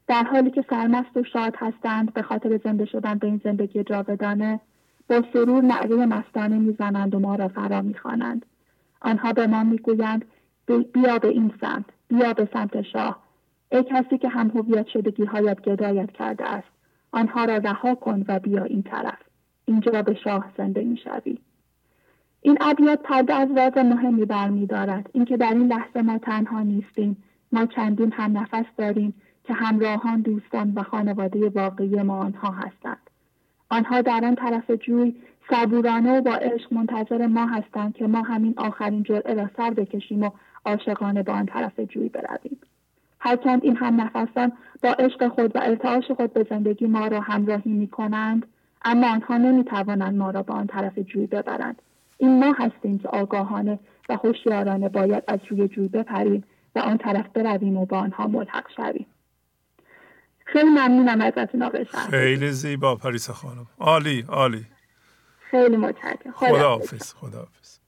[0.06, 4.60] در حالی که سرمست و شاد هستند به خاطر زنده شدن به این زندگی جاودانه
[5.08, 8.46] با سرور نعره مستانه می‌زنند و ما را فرا می‌خوانند
[9.00, 10.24] آنها به ما می‌گویند
[10.66, 13.22] بیا به این سمت بیا به سمت شاه
[13.72, 16.68] ای کسی که هم هویت شدگی هایت گدایت کرده است
[17.12, 19.18] آنها را رها کن و بیا این طرف
[19.64, 21.38] اینجا به شاه زنده می‌شوی.
[22.42, 25.10] این ابیات پرده از راز مهمی برمیدارد.
[25.12, 27.16] اینکه در این لحظه ما تنها نیستیم.
[27.52, 33.10] ما چندین هم نفس داریم که همراهان دوستان و خانواده واقعی ما آنها هستند.
[33.70, 35.14] آنها در آن طرف جوی
[35.50, 40.22] صبورانه و با عشق منتظر ما هستند که ما همین آخرین جرعه را سر بکشیم
[40.22, 40.30] و
[40.64, 42.58] عاشقانه به آن طرف جوی برویم.
[43.20, 44.52] هرچند این هم نفسان
[44.82, 48.46] با عشق خود و ارتعاش خود به زندگی ما را همراهی می کنند
[48.84, 51.82] اما آنها نمی توانند ما را به آن طرف جوی ببرند.
[52.18, 53.78] این ما هستیم که آگاهانه
[54.08, 58.70] و خوشیارانه باید از روی جوی بپریم و آن طرف برویم و با آنها ملحق
[58.76, 59.06] شویم.
[60.44, 63.66] خیلی ممنونم ازتون آقای خیلی زیبا پریسا خانم.
[63.78, 64.66] عالی عالی.
[65.50, 66.32] خیلی متشکرم.
[66.32, 67.14] خدا حافظ.
[67.14, 67.78] خدا حافظ.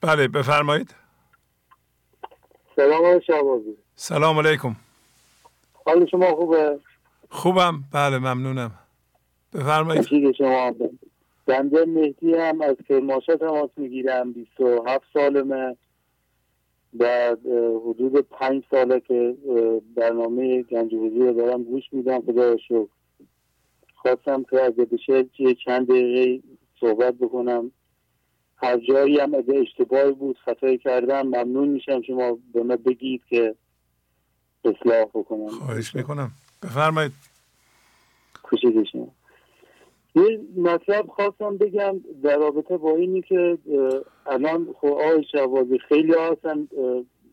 [0.00, 0.94] بله بفرمایید.
[2.76, 4.76] سلام علیکم سلام علیکم.
[5.86, 6.78] حال شما خوبه؟
[7.30, 7.84] خوبم.
[7.92, 8.70] بله ممنونم.
[9.52, 10.32] بفرمایید.
[10.32, 10.74] شما.
[11.46, 15.76] بنده مهدی هم از کرماشا تماس می‌گیرم 27 سالمه.
[16.92, 17.38] بعد
[17.86, 19.36] حدود پنج ساله که
[19.96, 22.20] برنامه گنج رو دارم گوش میدم.
[22.20, 22.86] خدا شکر.
[23.94, 25.26] خواستم که اگه بشه
[25.64, 26.42] چند دقیقه
[26.80, 27.70] صحبت بکنم.
[28.56, 32.02] هر جایی هم اگه اشتباهی بود خطایی کردم ممنون میشم.
[32.02, 33.54] شما به من بگید که
[34.66, 35.48] اصلاح بکنم.
[35.48, 36.30] خواهش می‌کنم.
[36.62, 37.12] بفرمایید.
[40.14, 43.58] یه مطلب خواستم بگم در رابطه با اینی که
[44.26, 46.68] الان خب آقای شوازی خیلی هستن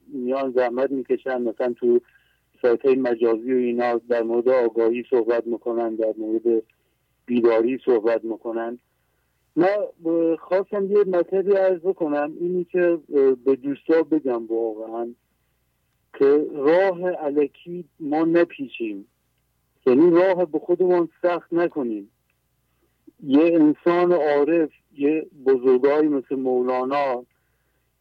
[0.08, 2.00] میان زحمت می‌کشن مثلا تو
[2.62, 6.64] سایت های مجازی و اینا در مورد آگاهی صحبت می‌کنن در مورد
[7.26, 8.80] بیداری صحبت می‌کنن.
[9.56, 9.78] من
[10.40, 13.00] خواستم یه مطلبی عرض بکنم اینی که
[13.46, 15.08] به دوستا بگم واقعا.
[16.14, 19.06] که راه علکی ما نپیچیم.
[19.86, 22.10] یعنی راه به خودمون سخت نکنیم.
[23.24, 27.26] یه انسان عارف یه بزرگایی مثل مولانا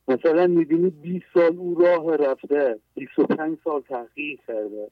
[0.09, 4.89] مثلا می‌بینی 20 سال او راه رفته 25 سال تحقیق کرده.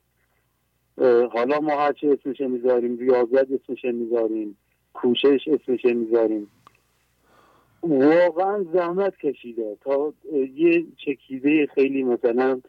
[1.29, 4.57] حالا ما هرچه اسمشه می‌ذاریم ریاضت اسمشه می‌ذاریم
[4.95, 6.51] کوشش اسمشه می‌ذاریم.
[7.83, 9.77] واقعا زحمت کشیده.
[9.81, 10.13] تا
[10.55, 12.61] یه چکیده خیلی مثلا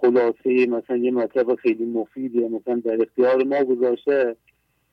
[0.00, 4.36] خلاصه مثلا یه مطلب خیلی مفیده مثلا در اختیار ما گذاشته.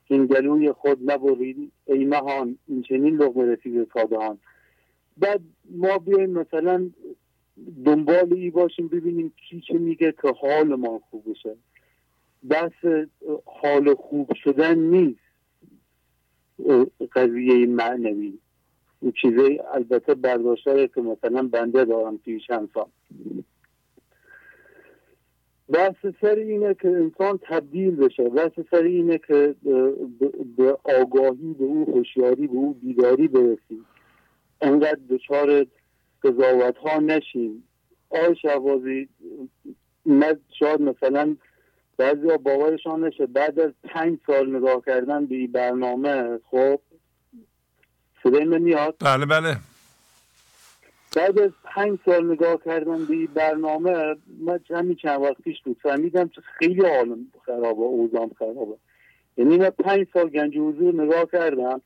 [0.08, 1.72] این گلوی خود نبرید.
[1.86, 4.38] ای مهان این چنین لغمه رسید تا
[5.18, 6.90] بعد ما بیایم مثلا
[7.86, 11.56] دنبال ای باشیم ببینیم کی چه میگه که حال ما خوب بشه.
[12.50, 13.06] بس
[13.46, 15.20] حال خوب شدن نیست.
[17.12, 18.34] قضیه معنوی.
[19.02, 22.88] این چیزه البته برداشته که مثلا بنده دارم توی چند سال.
[25.70, 28.30] بحث سر اینه که انسان تبدیل بشه.
[28.30, 29.56] بحث سر اینه که
[30.58, 33.86] به آگاهی به او هوشیاری به او بیداری برسیم.
[34.62, 35.66] انقدر دچار
[36.24, 37.64] قضاوت ها نشیم
[38.10, 39.10] آی شوازی
[40.60, 41.36] شاید مثلا
[41.98, 46.80] بعضی باورشان نشه بعد از پنج سال نگاه کردن به برنامه خب
[48.24, 49.58] صدای من میاد؟ بله بله.
[51.16, 56.30] بعد از پنج سال نگاه کردن به برنامه من همین چند وقت پیش بود فهمیدم
[56.60, 58.76] خیلی حالم خرابه اوزام خرابه.
[59.38, 61.82] یعنی من پنج سال گنج حضور نگاه کردم.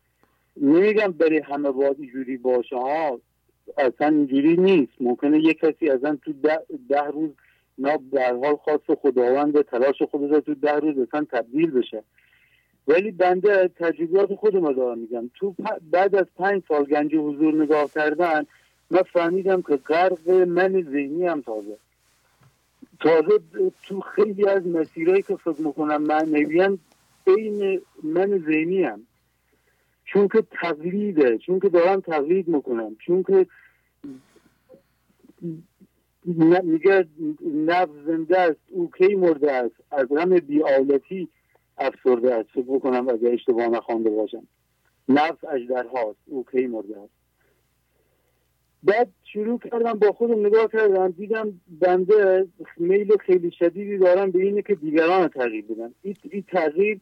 [0.57, 3.19] نمیگم برای همه باید اینجوری باشه ها
[3.77, 4.91] اصلا اینجوری نیست.
[4.99, 6.59] ممکنه یک کسی ازن تو ده,
[6.89, 7.29] ده روز
[7.77, 12.03] نه در حال خاص خداوند تلاش خودش تو ده روز اصلا تبدیل بشه.
[12.87, 15.29] ولی بنده تجربیات خودم دارم میگم.
[15.35, 15.55] تو
[15.91, 18.45] بعد از پنج سال گنج حضور نگاه کردن
[18.91, 21.77] من فهمیدم که غرق من ذهنی هم تازه.
[22.99, 23.39] تازه
[23.83, 26.77] تو خیلی از مسیرهایی که فکر می‌کنم معنوی
[27.25, 29.01] بین من ذهنی هم.
[30.05, 33.47] چون که تقلیده چون که دارم تقلید می‌کنم چون که
[36.63, 37.07] میگه
[37.55, 41.27] نفس زنده است او کی مرده است؟ از غم بیالتی
[41.77, 42.49] افسرده است.
[42.49, 44.47] فکر بکنم اگر اشتباه نخوانده باشم.
[45.09, 47.20] نفس اجدر هاست او کی مرده است؟
[48.83, 54.61] بعد شروع کردم با خودم نگاه کردم دیدم بنده میل خیلی شدیدی دارم به اینه
[54.61, 55.93] که دیگران تغییر بدن.
[56.03, 56.99] این تغییر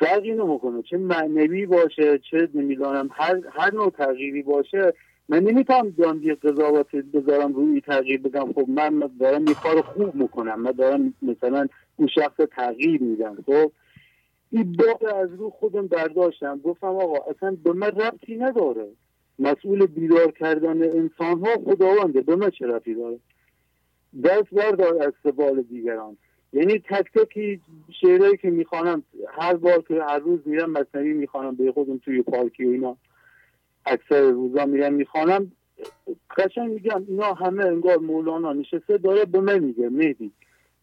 [0.00, 0.82] فرقی نمی‌کنه.
[0.82, 4.92] چه معنوی باشه چه نمی‌دانم هر هر نوع تغییری باشه
[5.28, 10.14] من نمی‌تونم بیام یه قضاوت بذارم روی تغییر بگم خب من دارم یه کار خوب
[10.14, 10.60] می‌کنم.
[10.60, 13.36] من دارم مثلا اون شخص تغییر میدم.
[13.46, 13.72] خب
[14.50, 16.60] این باقی از رو خودم برداشتم.
[16.64, 18.86] گفتم آقا اصلا به من ربطی نداره.
[19.38, 22.20] مسئول بیدار کردن انسان ها خداونده.
[22.20, 23.18] به من چه داره؟
[24.24, 26.16] دست بردار از سبال دیگران.
[26.52, 27.60] یعنی تک تکی
[28.00, 32.64] شعرهایی که می‌خوانم هر بار که هر روز میرم مصنوی می‌خوانم به خودم توی پارکی
[32.64, 32.96] و اینا.
[33.86, 35.52] اکثر روزا میرم می‌خوانم.
[36.36, 40.32] قشنگ میگم اینا همه انگار مولانا نشسته داره به من میگه مهدی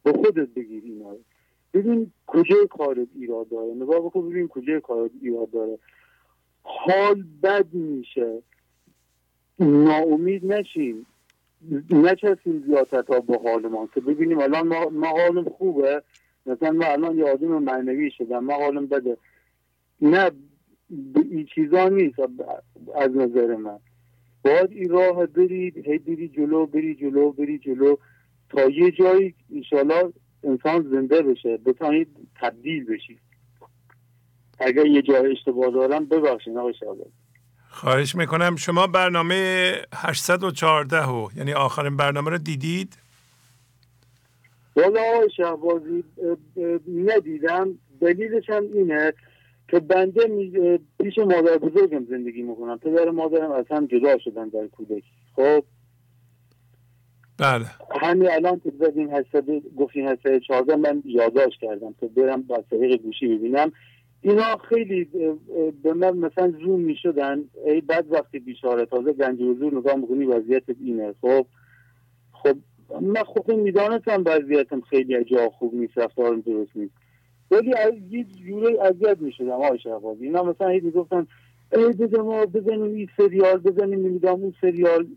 [0.04, 1.16] به خودت بگیر اینا
[1.74, 5.78] ببین کجای کارت ایراد داره؟ نگاه بکن ببین کجای کارت ایراد داره.
[6.64, 8.42] حال بد میشه.
[9.60, 11.06] ناامید نشیم.
[11.90, 16.04] نچسیم زیادتا با حالمان که ببینیم الان ما, ما حالم خوبه.
[16.46, 18.44] مثلا ما الان یه آدم معنوی شدم.
[18.44, 19.18] ما حالم بده.
[20.02, 20.32] نه
[21.16, 22.20] این چیزا نیست
[22.96, 23.80] از نظر من.
[24.44, 27.96] باید این راه برید هی بری جلو بری جلو بری جلو.
[28.50, 31.58] تا یه جایی انشالله انسان زنده بشه.
[31.58, 32.08] بتانید
[32.42, 33.20] تبدیل بشید.
[34.66, 37.24] اگر یه جای اشتباه دارم ببخشید آقای شاید
[37.70, 38.56] خواهش می‌کنم.
[38.56, 42.98] شما برنامه 814 و یعنی آخرین برنامه رو دیدید؟
[44.76, 46.04] والا آقای شهبازی
[46.88, 47.78] ندیدم.
[48.02, 49.14] دلیلش هم اینه
[49.68, 50.50] که بنده
[51.04, 52.80] پیش مادر بزرگم زندگی می‌کنم.
[52.80, 55.04] پدر مادرم از هم جدا شدن در کودکی.
[55.36, 55.64] خب؟
[57.38, 57.66] بله.
[58.02, 59.46] همین الان که زدین هشتصد
[59.78, 63.72] گفتین هشتصد چهارده من یادداشت کردم که برم با طریق گوشی ببینم.
[64.26, 65.04] اینا خیلی
[65.84, 70.26] به من مثلا زوم می شدن ای بعد وقتی بیشاره تازه گنج حضور نگاه می‌کنی
[70.26, 71.14] وضعیت اینه.
[71.22, 71.46] خب
[72.32, 72.58] خب
[73.02, 76.94] من خودم می‌دانستم وضعیتم خیلی جا خوب نیست رفتارم درست نیست.
[77.52, 81.28] ولی از یه جوره اذیت می‌شدم آقای شهبازی اینا مثلا هی می‌گفتن
[81.74, 85.08] ای بزن ما بزنیم این سریال بزنیم نمی‌دونم اون سریال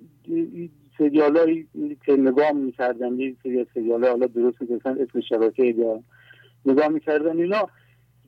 [0.98, 1.68] سریال هایی
[2.06, 6.04] که نگاه می‌کردن یه سریال سریال حالا درست می‌کنن اسم شبکه بیارم
[6.66, 7.68] نگاه می‌کردن اینا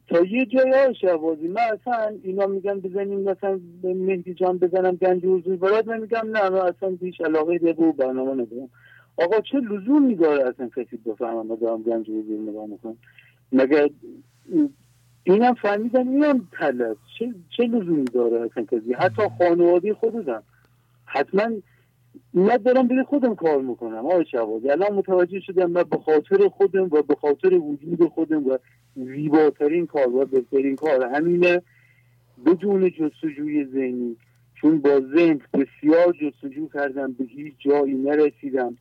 [0.08, 5.56] تا یه جای شهبازی من اصلا اینا میگن بزنیم مثلا مهدی جان بزنم گنج حضور
[5.56, 8.70] برات من میگم نه من اصلا هیچ علاقه به و برنامه ندارم.
[9.16, 12.96] آقا چه لزومی داره اصلا کسی بفهمم دارم گنج حضور نگاه می‌کنم؟
[13.52, 13.88] مگر
[15.24, 20.42] اینم فهمیدم اینم تلت چه, چه لزومی داره اصلا کسی؟ حتی خانواده خودم
[21.04, 21.50] حتما
[22.34, 24.06] نه دارم به خودم کار می‌کنم.
[24.06, 28.58] آقای شوازی الان متوجه شدم من به خاطر خودم و به خاطر وجود خودم و
[28.94, 31.62] زیباترین کار و بهترین کار همینه.
[32.46, 34.16] بدون جستجوی ذهنی
[34.54, 38.76] چون با ذهن بسیار جستجو کردم به هیچ جایی نرسیدم.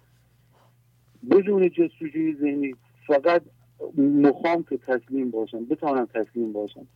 [1.31, 2.75] بدون جستجوی ذهنی
[3.07, 3.41] فقط
[3.97, 6.87] مخام که تسلیم باشم بتانم تسلیم باشم.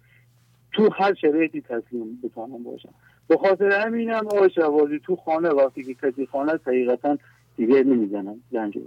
[0.73, 2.93] تو هر شرایطی تسلیم بتانم باشم.
[3.27, 7.17] به خاطر همینم آقای شوازی تو خانه وقتی که کسی خانه حقیقتا
[7.57, 8.77] دیگه نمی‌زنم زنج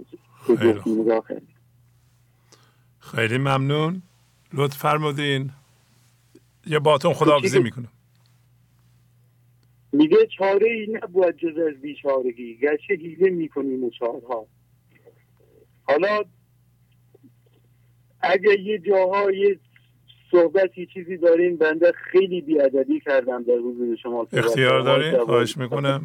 [0.47, 1.47] خیلی
[2.99, 4.01] خیلی ممنون.
[4.53, 5.51] لطف فرمودین.
[6.67, 7.87] یه باتون خداحافظی می‌کنم.
[9.91, 12.57] میگه چاره ای نبود جز از بیچارگی.
[12.57, 14.47] گرچه هیله می‌کنیم و چارها.
[15.83, 16.23] حالا
[18.21, 19.59] اگر یه
[20.35, 26.01] صحبتی چیزی دارین بنده خیلی بیادبی کردم در حضور شما اختیار دارین؟ خواهش می‌کنم.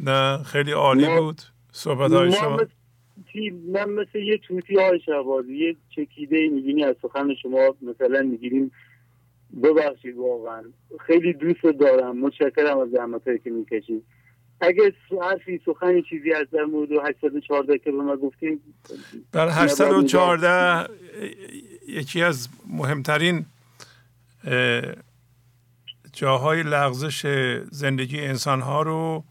[0.00, 2.60] نه خیلی عالی بود صحبت های شما.
[3.72, 8.72] من مثل یه توتی های شبازی یه چکیده میگینی از سخن شما مثلا می‌گیریم.
[9.62, 10.62] ببخشید واقعا.
[11.00, 12.18] خیلی دوست دارم.
[12.18, 14.02] متشکرم از زحمت که می‌کشید.
[14.60, 18.60] اگه حرفی سخنی چیزی از در مورد 814 که به ما گفتیم
[19.32, 20.92] در 814
[21.88, 23.44] یکی از مهمترین
[26.12, 27.26] جاهای لغزش
[27.70, 29.24] زندگی انسان ها رو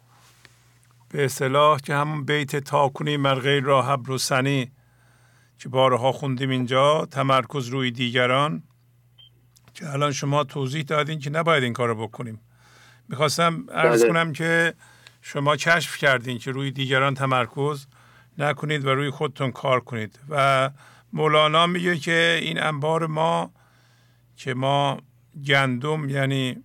[1.09, 4.72] به اصطلاح که همون بیت تاکنی مرغی را حبر و سنی
[5.59, 8.63] که بارها خوندیم اینجا تمرکز روی دیگران
[9.74, 12.39] که الان شما توضیح دادین که نباید این کار رو بکنیم
[13.09, 14.09] می‌خواستم ارز بله.
[14.09, 14.74] کنم که
[15.22, 17.88] شما کشف کردین که روی دیگران تمرکز
[18.38, 20.70] نکنید و روی خودتون کار کنید و
[21.13, 23.51] مولانا میگه که این انبار ما
[24.36, 25.01] که ما
[25.47, 26.63] گندم یعنی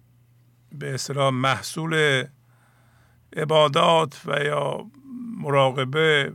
[0.73, 2.25] به اصطلاح محصول
[3.37, 4.87] عبادات و یا
[5.39, 6.33] مراقبه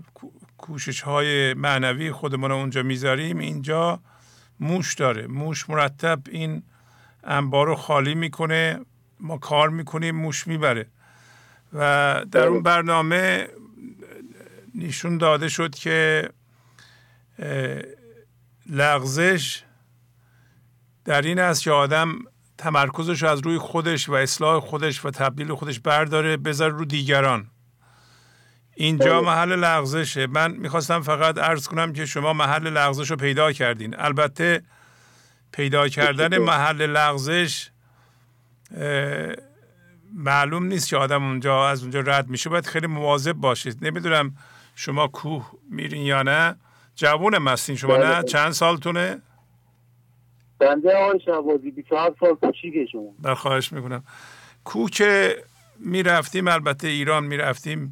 [0.57, 3.37] کوشش های معنوی خودمون اونجا می‌ذاریم.
[3.37, 3.99] اینجا
[4.59, 5.27] موش داره.
[5.27, 6.63] موش مرتب این
[7.23, 8.79] انبار رو خالی می‌کنه.
[9.19, 10.87] ما کار می‌کنیم موش می‌بره.
[11.73, 13.47] و در اون برنامه
[14.75, 16.29] نشون داده شد که
[18.69, 19.63] لغزش
[21.05, 22.19] در این است که آدم
[22.57, 27.47] تمرکزش از روی خودش و اصلاح خودش و تبدیل خودش برداره بذار رو دیگران.
[28.75, 29.29] اینجا بله.
[29.29, 30.27] محل لغزشه.
[30.27, 33.95] من می‌خواستم فقط عرض کنم که شما محل لغزش رو پیدا کردین.
[33.99, 34.63] البته
[35.51, 37.69] پیدا کردن محل لغزش
[40.13, 42.49] معلوم نیست که آدم اونجا از اونجا رد میشه.
[42.49, 43.85] باید خیلی مواظب باشید.
[43.85, 44.35] نمی‌دونم
[44.75, 46.55] شما کوه میرین یا نه.
[46.95, 48.23] جوون هستین شما نه؟ بله.
[48.23, 49.21] چند سالتونه؟
[50.59, 52.37] بنده آقای شهبازی 27 سال
[53.23, 54.03] در خواهش می‌کنم.
[54.63, 55.35] کوه که
[55.79, 57.89] می‌رفتیم البته ایران می‌رفتیم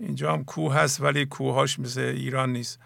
[0.00, 2.80] اینجا هم کوه هست ولی کوههاش مثل ایران نیست.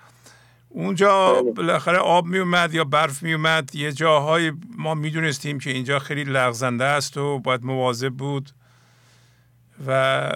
[0.68, 1.52] اونجا بله.
[1.52, 6.24] بالاخره آب می اومد یا برف می اومد یه جاهای ما می‌دونستیم که اینجا خیلی
[6.24, 8.50] لغزنده است و باید مواظب بود
[9.86, 10.32] و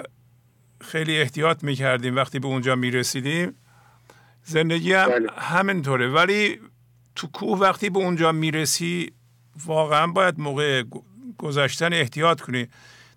[0.80, 3.54] خیلی احتیاط می‌کردیم وقتی به اونجا می‌رسیدیم.
[4.42, 5.28] زندگی هم بله.
[5.36, 6.08] همینطوره.
[6.08, 6.60] ولی
[7.16, 9.12] تو کوه وقتی به اونجا می‌رسی
[9.66, 10.82] واقعا باید موقع
[11.38, 12.68] گذاشتن احتیاط کنی.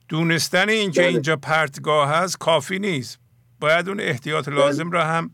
[0.08, 1.10] دونستن اینکه بله.
[1.10, 3.20] اینجا پرتگاه هست کافی نیست.
[3.60, 4.56] باید اون احتیاط بله.
[4.56, 5.32] لازم را هم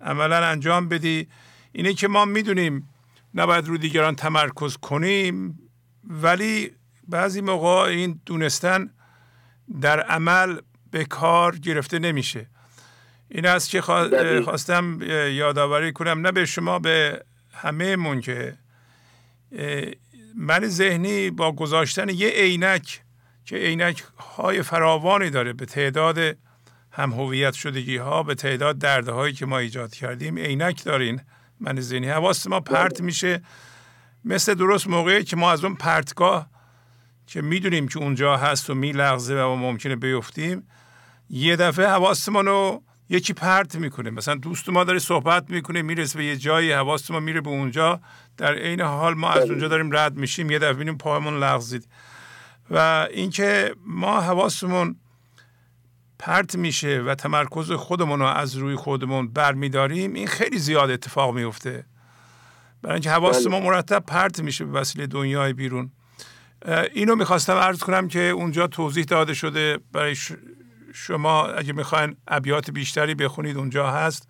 [0.00, 1.28] عملا انجام بدی.
[1.72, 2.88] اینه که ما می‌دونیم
[3.34, 5.58] نباید رو دیگران تمرکز کنیم
[6.04, 6.70] ولی
[7.08, 8.90] بعضی موقع این دونستن
[9.80, 10.58] در عمل
[10.90, 12.46] به کار گرفته نمیشه.
[13.28, 13.80] این است که
[14.44, 14.98] خواستم
[15.32, 17.24] یادآوری کنم نه به شما به
[17.54, 18.58] همه مون که
[20.36, 23.02] من ذهنی با گذاشتن یه عینک
[23.44, 24.04] که عینک
[24.36, 26.18] های فراوانی داره به تعداد
[26.92, 31.20] هم هویت شدگی ها به تعداد دردهایی که ما ایجاد کردیم عینک دارین.
[31.60, 33.42] من ذهنی حواست ما پرت میشه.
[34.24, 36.48] مثل درست موقعی که ما از اون پرتگاه
[37.26, 40.68] که می‌دونیم که اونجا هست و میلغزه و ممکنه بیفتیم
[41.30, 44.10] یه دفعه حواستمون رو یکی پرت می‌کنه.
[44.10, 48.00] مثلا دوست ما داره صحبت می‌کنه می‌رسه به یه جایی حواست ما میره به اونجا.
[48.36, 49.50] در عین حال ما از بله.
[49.50, 51.88] اونجا داریم رد میشیم یه دفعه ببینیم پایمون لغزید.
[52.70, 54.96] و اینکه ما حواسمون
[56.18, 61.84] پرت میشه و تمرکز خودمون رو از روی خودمون برمیداریم این خیلی زیاد اتفاق میفته
[62.82, 63.68] برای اینکه حواس ما بله.
[63.68, 65.90] مرتب پرت میشه به وسیله دنیای بیرون.
[66.92, 70.16] اینو می‌خواستم عرض کنم که اونجا توضیح داده شده برای
[70.94, 74.28] شما اگه می‌خواین ابیات بیشتری بخونید اونجا هست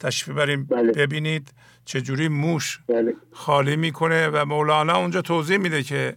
[0.00, 0.92] تشریف بریم بله.
[0.92, 1.54] ببینید
[1.84, 3.16] چجوری موش بله.
[3.32, 6.16] خالی می‌کنه و مولانا اونجا توضیح میده که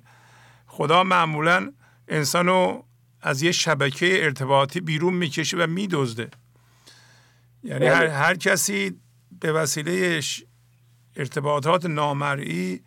[0.68, 1.74] خدا معمولا
[2.07, 2.82] انسانو
[3.22, 6.30] از یه شبکه ارتباطی بیرون می‌کشه و میدزده
[7.64, 8.12] یعنی هر, بله.
[8.12, 8.99] هر کسی
[9.41, 10.22] به وسیله
[11.16, 12.82] ارتباطات نامرئی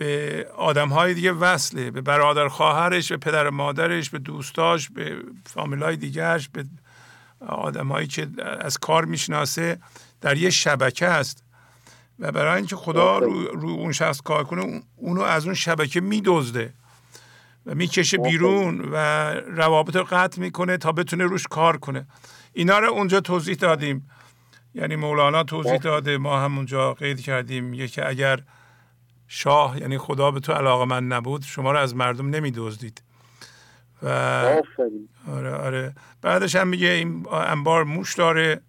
[0.00, 5.16] به آدم های دیگه وصله به برادر خواهرش به پدر مادرش به دوستاش به
[5.46, 6.64] فامیل های دیگرش به
[7.48, 8.28] آدم هایی که
[8.60, 9.78] از کار می‌شناسه
[10.20, 11.44] در یه شبکه است
[12.18, 16.74] و برای اینکه خدا رو, رو اون شخص کار کنه اونو از اون شبکه میدزده
[17.66, 18.96] و می‌کشه بیرون و
[19.34, 22.06] روابط رو قطع می‌کنه تا بتونه روش کار کنه.
[22.52, 24.10] اینا رو اونجا توضیح دادیم.
[24.74, 27.74] یعنی مولانا توضیح داده ما هم اونجا قید کردیم.
[27.74, 28.40] یکی اگر
[29.32, 33.02] شاه یعنی خدا به تو علاقه من نبود شما رو از مردم نمی دزدید
[34.02, 34.08] و
[35.28, 35.94] آره آره.
[36.22, 38.60] بعدش هم میگه این انبار موش داره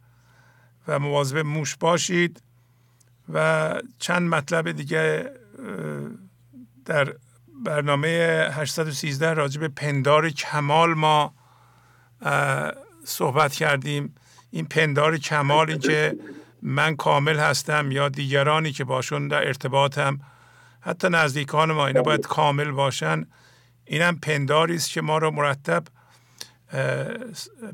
[0.88, 2.42] و مواظب موش باشید.
[3.34, 5.32] و چند مطلب دیگه
[6.86, 7.14] در
[7.66, 11.34] برنامه 813 راجع به پندار کمال ما
[13.04, 14.16] صحبت کردیم.
[14.52, 16.18] این پندار کمال این که
[16.62, 20.20] من کامل هستم یا دیگرانی که باشون در ارتباطم.
[20.82, 23.26] حتی نزدیکان ما اینا باید کامل باشن.
[23.86, 25.84] اینم پنداری است که ما رو مرتب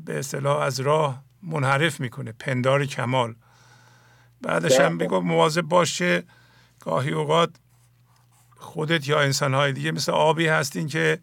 [0.04, 2.32] به اصطلاح از راه منحرف می‌کنه.
[2.32, 3.34] پندار کمال.
[4.40, 6.22] بعدش هم بگو مواظب باشه
[6.80, 7.50] گاهی اوقات
[8.56, 11.18] خودت یا انسانهای دیگه مثل آبی هستین که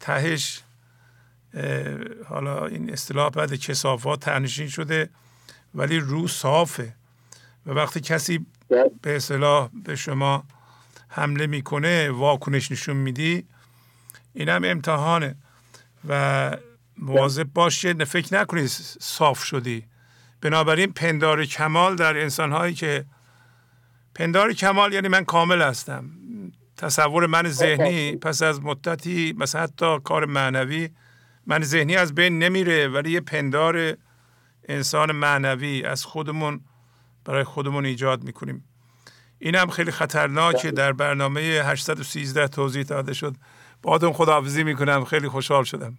[0.00, 0.62] تهش
[2.28, 5.10] حالا این اصطلاح بعد کسافات تنشین شده
[5.74, 6.94] ولی رو صافه.
[7.66, 8.46] و وقتی کسی
[9.02, 10.44] به اصطلاح به شما
[11.08, 13.46] حمله می‌کنه واکنش نشون میدی.
[14.34, 15.36] این هم امتحانه.
[16.08, 16.56] و
[16.98, 18.66] مواظب باشه فکر نکنی
[19.00, 19.84] صاف شدی.
[20.40, 23.04] بنابراین پندار کمال در انسان هایی که
[24.14, 26.10] پندار کمال یعنی من کامل هستم.
[26.76, 30.88] تصور من ذهنی پس از مدتی مثلا حتی کار معنوی
[31.46, 33.96] من ذهنی از بین نمیره ولی یه پندار
[34.68, 36.60] انسان معنوی از خودمون
[37.24, 38.64] برای خودمون ایجاد می‌کنیم.
[39.38, 40.70] این هم خیلی خطرناکه.
[40.70, 43.34] در برنامه 813 توضیح داده شد.
[43.82, 45.04] با خداحافظی می‌کنم.
[45.04, 45.98] خیلی خوشحال شدم.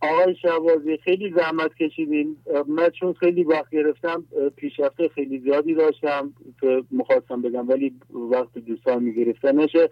[0.00, 2.36] آقای شعبازی خیلی زحمت کشیدین.
[2.68, 4.24] من چون خیلی وقت گرفتم
[4.56, 6.32] پیشرفته خیلی زیادی داشتم.
[6.60, 9.58] که مخواستم بگم ولی وقت دوستان می‌گرفتن.
[9.58, 9.90] نشه.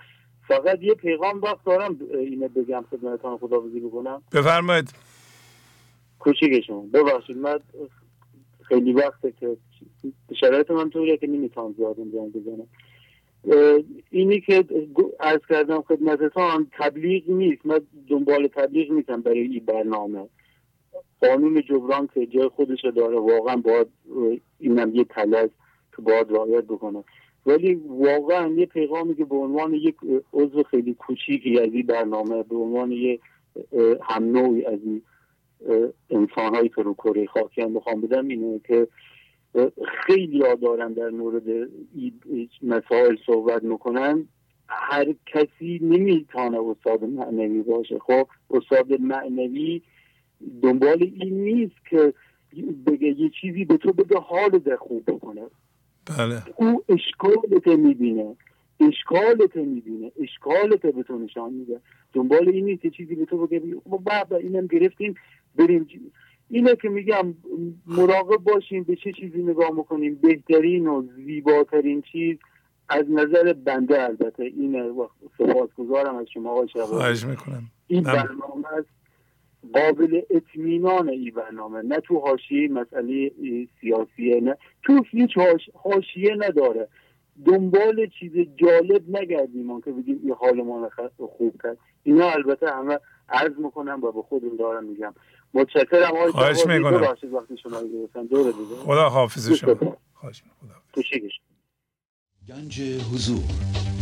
[0.49, 4.95] فقط یه پیغام وقت دارم اینه بگم خدمتتان خداحافظی بکنم بفرمایید.
[6.19, 6.91] کوچیکشون.
[6.91, 7.59] ببخشید من
[8.63, 9.57] خیلی وقته که
[10.41, 12.67] شرایط من طوریه که نمی‌تونم زیاد جنگ بزنم.
[14.11, 14.65] اینی که
[15.21, 17.67] از کردم خدمتتان تبلیغ نیست.
[17.67, 20.29] من دنبال تبلیغ نیستم برای این برنامه.
[21.21, 23.87] قانون جبران که جای خودش داره واقعا باید
[24.59, 25.49] اینم یه تلز
[25.97, 27.05] که باید رعایت بکنه.
[27.47, 29.97] ولی واقعا یه پیغامی که به عنوان یک
[30.33, 33.19] عضو خیلی کوچیکی از این برنامه به عنوان یه
[34.03, 35.03] هم نوعی از این
[36.11, 38.89] انسان هایی که رو کره خاکی هم بخوام بدم اینه که
[40.07, 41.69] خیلی ها دارن در مورد
[42.63, 44.29] مسائل صحبت می‌کنن.
[44.69, 47.99] هر کسی نمی‌تونه استاد معنوی باشه.
[47.99, 49.83] خب استاد معنوی
[50.63, 52.15] دنبال این نیست که
[52.87, 55.43] بگه یه چیزی به تو بگه حال در خوب بکنه.
[56.19, 56.43] بله.
[56.57, 58.37] او اشکالت می‌بینه.
[58.81, 60.13] اشکالت می‌بینه.
[60.21, 61.81] اشکالت به تو نشان میده.
[62.13, 63.61] دنبال این نیست چیزی به تو بگه.
[63.87, 65.15] بابا اینم گرفتیم
[65.57, 65.87] بریم
[66.51, 67.35] اینه که میگم
[67.87, 72.39] مراقب باشیم به چه چیزی نگاه می‌کنیم؟ بهترین و زیباترین چیز
[72.89, 74.93] از نظر بنده البته اینه.
[75.39, 77.63] سپاسگزارم از شما آقای خواهش می‌کنم.
[77.87, 78.89] این برنامه است
[79.73, 81.83] قابل اطمینان این برنامه.
[81.83, 83.31] نه تو حاشیه مسئله
[83.81, 85.31] سیاسیه نه تو هیچ
[85.75, 86.89] حاشیه نداره.
[87.45, 92.99] دنبال چیز جالب نگردیم که بگیم این حال ما خوب کرد اینا البته همه
[93.29, 95.15] عرض می‌کنم و به خودم دارم میگم.
[95.55, 97.03] متشکرم آقای خواهش می‌کنم.
[97.03, 97.81] وقتی شما
[98.31, 98.55] دور
[98.85, 99.97] خدا حافظ شما.
[100.15, 100.43] خواهش
[102.49, 102.81] گنج
[103.15, 103.45] حضور.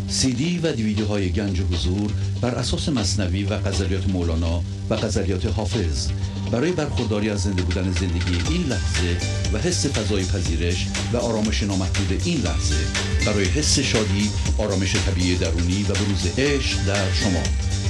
[0.08, 2.10] سی دی و دیویدیو های گنج حضور
[2.42, 6.10] بر اساس مصنوی و غزلیات مولانا و غزلیات حافظ.
[6.52, 9.16] برای برخورداری از زنده بودن زندگی این لحظه
[9.52, 12.76] و حس فضای پذیرش و آرامش نامحدود این لحظه
[13.26, 17.42] برای حس شادی آرامش طبیعی درونی و بروز عشق در شما.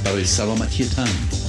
[0.05, 1.48] برای سلامتی تن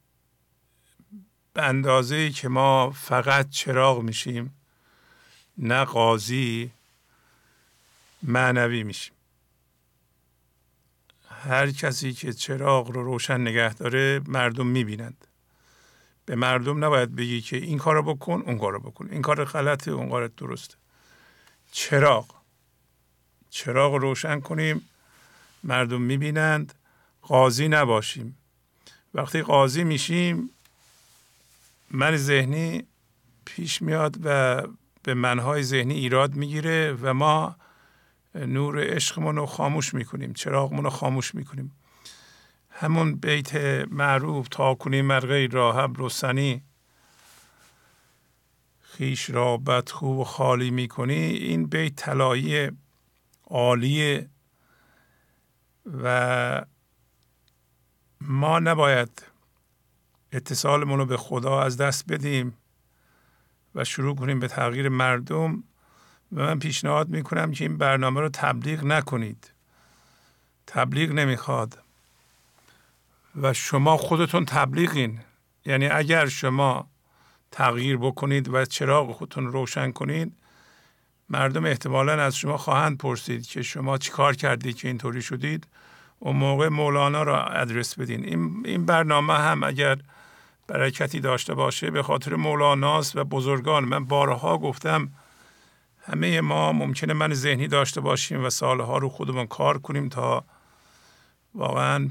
[1.53, 4.55] به اندازه که ما فقط چراغ میشیم
[5.57, 6.71] نه قاضی
[8.23, 9.13] معنوی میشیم.
[11.29, 15.27] هر کسی که چراغ رو روشن نگه داره مردم می‌بینند.
[16.25, 19.07] به مردم نباید بگی که این کار رو بکن اون کار بکن.
[19.11, 20.75] این کار غلطه اون کار درسته.
[21.71, 22.35] چراغ.
[23.49, 24.89] چراغ روشن کنیم
[25.63, 26.73] مردم می‌بینند.
[27.21, 28.37] قاضی نباشیم.
[29.13, 30.49] وقتی قاضی میشیم
[31.93, 32.83] من ذهنی
[33.45, 34.61] پیش میاد و
[35.03, 37.55] به منهای ذهنی ایراد می‌گیره و ما
[38.35, 41.71] نور عشقمون رو خاموش می‌کنیم چراغمون رو خاموش می‌کنیم.
[42.69, 43.55] همون بیت
[43.91, 46.63] معروف تا کنی مرغی راهب رسنی
[48.81, 51.13] خیش را بدخو و خالی می‌کنی.
[51.13, 52.71] این بیت طلایی
[53.45, 54.29] عالیه
[56.03, 56.65] و
[58.21, 59.30] ما نباید
[60.31, 62.57] اتصالمون رو به خدا از دست بدیم
[63.75, 65.63] و شروع کنیم به تغییر مردم.
[66.33, 69.51] و من پیشنهاد می‌کنم که این برنامه رو تبلیغ نکنید.
[70.67, 71.77] تبلیغ نمی‌خواد.
[73.41, 75.19] و شما خودتون تبلیغین.
[75.65, 76.87] یعنی اگر شما
[77.51, 80.33] تغییر بکنید و چراغ خودتون روشن کنید
[81.29, 85.67] مردم احتمالا از شما خواهند پرسید که شما چیکار کردید که اینطوری شدید.
[86.19, 88.25] اون موقع مولانا را ادرس بدین.
[88.25, 89.97] این, این برنامه هم اگر
[90.71, 93.83] برکتی داشته باشه به خاطر مولاناست و بزرگان.
[93.83, 95.11] من بارها گفتم
[95.99, 100.45] همه ما ممکنه من ذهنی داشته باشیم و سالها رو خودمون کار کنیم تا
[101.55, 102.09] واقعا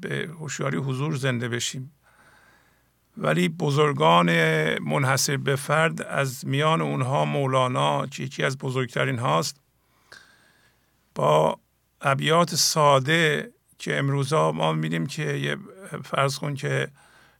[0.00, 1.92] به هوشیاری حضور زنده بشیم.
[3.16, 4.28] ولی بزرگان
[4.78, 9.60] منحصر به فرد از میان اونها مولانا که یکی از بزرگترین هاست
[11.14, 11.58] با
[12.00, 15.56] ابیات ساده که امروزا ما میدیم که یه
[16.04, 16.88] فرض کن که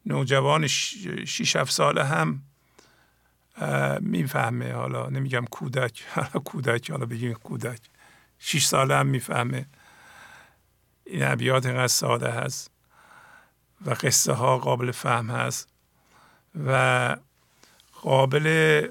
[0.07, 2.43] نوجوان شیش هفت ساله هم
[4.01, 4.73] می‌فهمه.
[4.73, 7.81] حالا نمیگم کودک حالا کودک حالا بگیم کودک.
[8.39, 9.67] شیش ساله هم می‌فهمه.
[11.07, 12.71] این ابیات اینقدر ساده هست
[13.87, 15.69] و قصه ها قابل فهم هست
[16.67, 17.17] و
[17.93, 18.89] قابل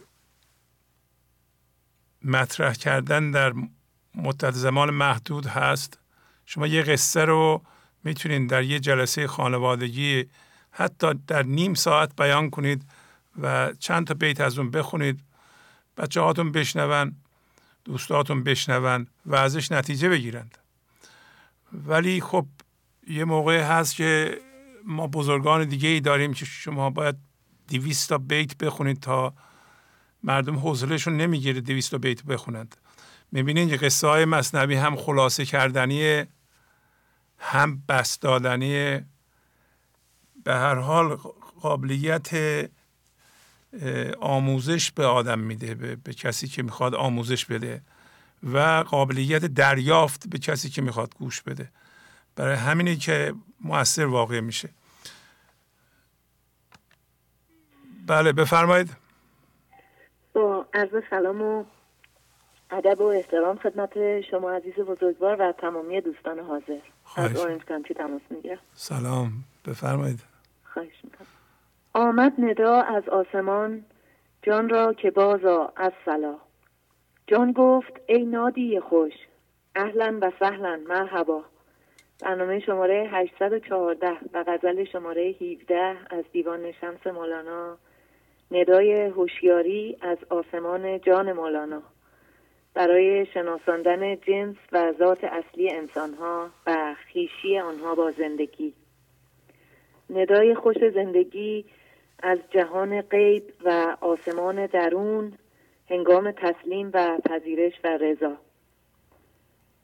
[2.22, 3.54] مطرح کردن در
[4.16, 6.00] مدت زمان محدود هست.
[6.46, 7.64] شما یه قصه رو
[8.04, 10.26] می‌تونید در یه جلسه خانوادگی
[10.74, 12.86] حتی در نیم ساعت بیان کنید
[13.42, 15.20] و چند تا بیت از اون بخونید.
[15.98, 17.16] بچه هاتون بشنون
[17.86, 20.58] دوستاتون بشنون و ازش نتیجه بگیرند.
[21.74, 22.46] ولی خب
[23.08, 24.38] یه موقع هست که
[24.86, 27.16] ما بزرگان دیگه ای داریم که شما باید
[27.68, 29.34] دیویست تا بیت بخونید تا
[30.24, 32.76] مردم حوصلهشون نمی‌گیره دیویست تا بیت بخونند.
[33.32, 36.24] می‌بینید که قصه های مصنوی هم خلاصه کردنی
[37.38, 39.02] هم بس دادنی
[40.44, 41.16] به هر حال
[41.62, 42.30] قابلیت
[44.20, 47.82] آموزش به آدم میده به, به کسی که می‌خواد آموزش بده
[48.54, 51.70] و قابلیت دریافت به کسی که می‌خواد گوش بده.
[52.36, 54.70] برای همینی که موثر واقع میشه.
[58.08, 58.90] بله بفرمایید.
[60.34, 61.66] با عرض سلام و
[62.72, 66.80] ادب و احترام خدمت شما عزیز بزرگوار و تمامی دوستان حاضر.
[67.16, 67.62] از اورنج
[67.98, 68.60] تماس می‌گیرم.
[68.76, 69.44] سلام.
[69.66, 70.33] بفرمایید.
[70.74, 71.28] خواهش می‌کنم.
[71.94, 73.86] آمد ندا از آسمان
[74.42, 76.36] جان را که بازا از سلا
[77.28, 79.14] جان گفت ای نادی خوش
[79.76, 81.44] اهلا و سهلا مرحبا.
[82.22, 87.78] برنامه شماره 814 و غزل شماره 17 از دیوان شمس مولانا.
[88.52, 91.84] ندای هوشیاری از آسمان جان مولانا.
[92.74, 98.74] برای شناساندن جنس و ذات اصلی انسانها و خیشی آنها با زندگی.
[100.14, 101.66] ندای خوش زندگی
[102.24, 105.34] از جهان غیب و آسمان درون
[105.90, 108.38] هنگام تسلیم و پذیرش و رضا.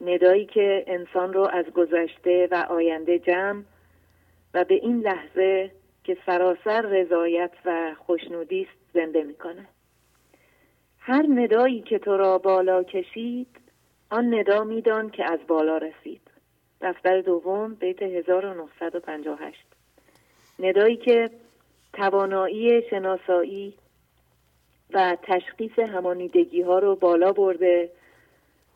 [0.02, 3.64] ندایی که انسان رو از گذشته و آینده جمع
[4.54, 5.72] و به این لحظه
[6.04, 9.66] که سراسر رضایت و خوشنودی است زنده می‌کنه.
[11.00, 13.48] هر ندایی که تو را بالا کشید
[14.10, 16.22] آن ندا میدان که از بالا رسید.
[16.82, 19.69] دفتر دوم بیت 1958
[20.60, 21.30] ندایی که
[21.94, 23.74] توانایی شناسایی
[24.94, 27.90] و تشخیص همانیدگی ها رو بالا برده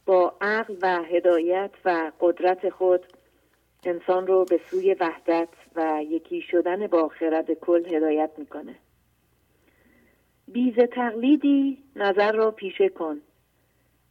[0.06, 3.06] با عقل و هدایت و قدرت خود
[3.86, 8.76] انسان رو به سوی وحدت و یکی شدن با خرد کل هدایت می‌کنه.
[10.48, 13.22] بیز تقلیدی نظر را پیشه کن.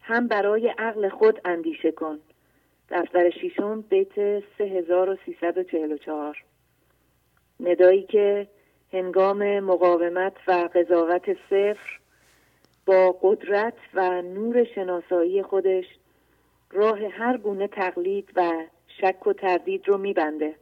[0.00, 2.18] هم برای عقل خود اندیشه کن.
[2.90, 6.36] دفتر شیشم بیت 3344
[7.62, 8.48] ندایی که
[8.92, 11.98] هنگام مقاومت و قضاوت صفر
[12.86, 15.84] با قدرت و نور شناسایی خودش
[16.70, 18.64] راه هر گونه تقلید و
[19.00, 20.54] شک و تردید رو میبنده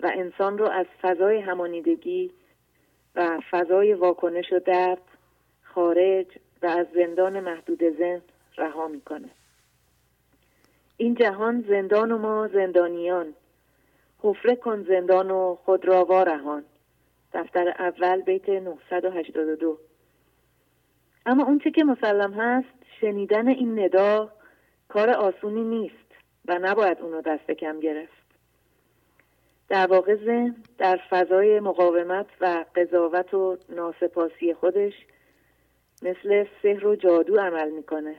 [0.00, 2.30] و انسان رو از فضای همانیدگی
[3.14, 5.02] و فضای واکنش و درد
[5.62, 6.26] خارج
[6.62, 8.22] و از زندان محدود زن
[8.56, 9.28] رها می‌کنه.
[10.96, 13.34] این جهان زندان و ما زندانیان.
[14.22, 16.64] حفره کن زندان و خود را وارهان.
[17.32, 19.78] دفتر اول بیت 982
[21.26, 22.68] اما اونچه که مسلم هست
[23.00, 24.32] شنیدن این ندا
[24.88, 26.08] کار آسونی نیست
[26.48, 28.18] و نباید اونو دست کم گرفت.
[29.68, 34.92] در واقع ذهن در فضای مقاومت و قضاوت و ناسپاسی خودش
[36.02, 38.16] مثل سحر و جادو عمل می‌کنه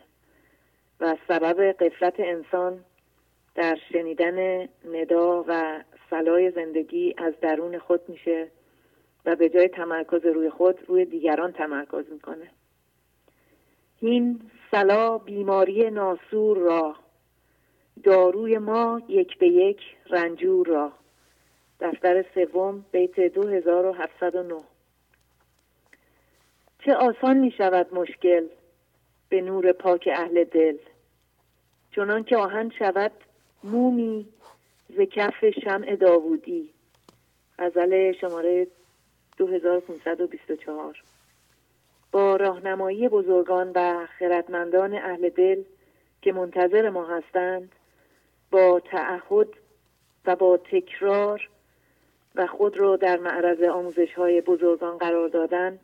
[1.00, 2.86] و سبب قفلت انسان
[3.56, 8.48] در شنیدن ندا و سلای زندگی از درون خود میشه
[9.26, 12.50] و به جای تمرکز روی خود روی دیگران تمرکز می‌کنه.
[14.00, 16.96] این سلا بیماری ناسور را
[18.04, 20.92] داروی ما یک به یک رنجور را.
[21.80, 24.56] دفتر سوم بیت 2709
[26.86, 28.48] چه آسان می شود مشکل
[29.30, 30.78] به نور پاک اهل دل.
[31.96, 33.12] چنان که آهن شود
[33.64, 34.28] مومی
[34.90, 36.70] ز کف شمع داوودی
[37.60, 38.68] غزل شماره
[39.38, 41.04] 2524
[42.12, 45.64] با راهنمایی بزرگان و خردمندان اهل دل
[46.22, 47.72] که منتظر ما هستند
[48.52, 49.48] با تعهد
[50.26, 51.50] و با تکرار
[52.36, 55.80] و خود را در معرض آموزش های بزرگان قرار دادن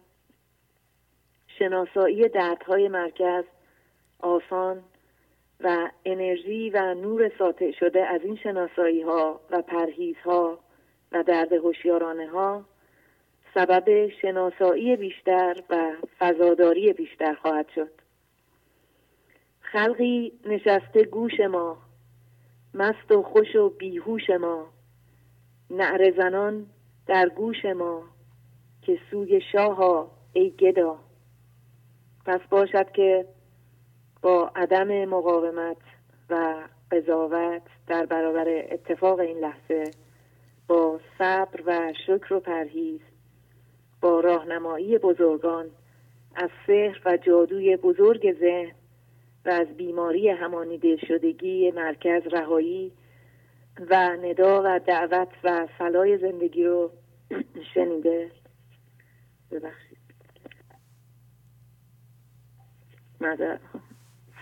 [1.47, 3.43] شناسایی دردهای مرکز
[4.19, 4.83] آسان
[5.59, 10.59] و انرژی و نور ساطع شده از این شناسایی ها و پرهیز ها
[11.11, 12.65] و درد هوشیارانه ها
[13.53, 17.91] سبب شناسایی بیشتر و فضاداری بیشتر خواهد شد.
[19.59, 21.77] خلقی نشسته گوش ما
[22.73, 24.67] مست و خوش و بیهوش ما
[25.69, 26.65] نعر زنان
[27.07, 28.03] در گوش ما
[28.81, 30.99] که سوی شاه ای گدا.
[32.25, 33.25] پس باشد که
[34.25, 35.77] با عدم مقاومت
[36.29, 36.55] و
[36.91, 39.91] قضاوت در برابر اتفاق این لحظه
[40.67, 42.99] با صبر و شکر و پرهیز
[44.01, 45.69] با راهنمایی بزرگان
[46.35, 48.75] از سحر و جادوی بزرگ ذهن
[49.45, 52.91] و از بیماری همانی دل شدگی مرکز رهایی
[53.89, 56.91] و ندا و دعوت و فلای زندگی رو
[57.73, 58.31] شنیده.
[59.51, 59.97] ببخشید.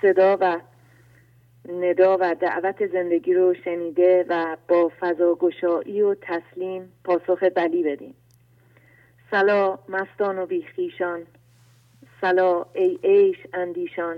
[0.03, 0.59] صدا و
[1.69, 8.15] ندا و دعوت زندگی رو شنیده و با فضاگشایی و تسلیم پاسخ بلی بدیم.
[9.31, 11.21] سلا مستان و بیخیشان.
[12.21, 14.15] سلا ای ایش اندیشان.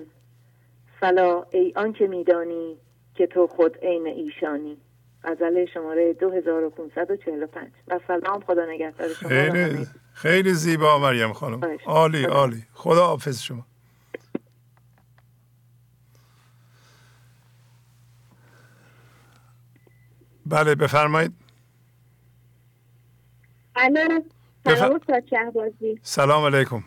[1.01, 2.77] سلا ای آنکه میدانی
[3.15, 4.77] که تو خود عین ایشانی.
[5.23, 9.29] غزل شماره 2545 و سلام خدا نگهدار شما.
[9.29, 11.77] خیلی خیلی زیبا مریم خانم.
[11.85, 12.63] عالی عالی.
[12.73, 13.65] خدا حافظ شما.
[20.45, 21.33] بله بفرمایید.
[24.65, 24.99] سلام
[26.01, 26.83] سلام علیکم.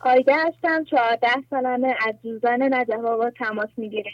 [0.00, 4.12] آیده هستم چهارده سالمه از جوزان نجف آقا تماس می‌گیرم.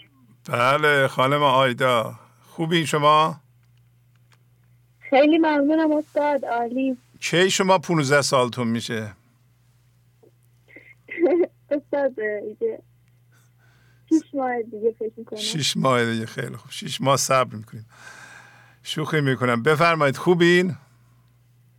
[0.49, 2.15] بله خانم آیدا.
[2.51, 3.41] خوبی شما؟
[5.11, 6.97] خیلی ممنونم استاد عالی.
[7.21, 9.13] کی شما 15 سالتون میشه؟
[11.71, 12.13] استاد
[14.21, 15.39] شیش ماه دیگه فکر می‌کنم.
[15.39, 16.71] شیش ماه دیگه خیلی خوب.
[16.71, 17.87] شیش ماه صبر می‌کنیم.
[18.83, 19.63] شوخی می‌کنم.
[19.63, 20.75] بفرمایید خوبین؟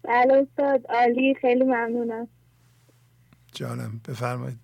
[0.03, 2.27] بله استاد عالی خیلی ممنونم.
[3.53, 4.57] جانم بفرمایید.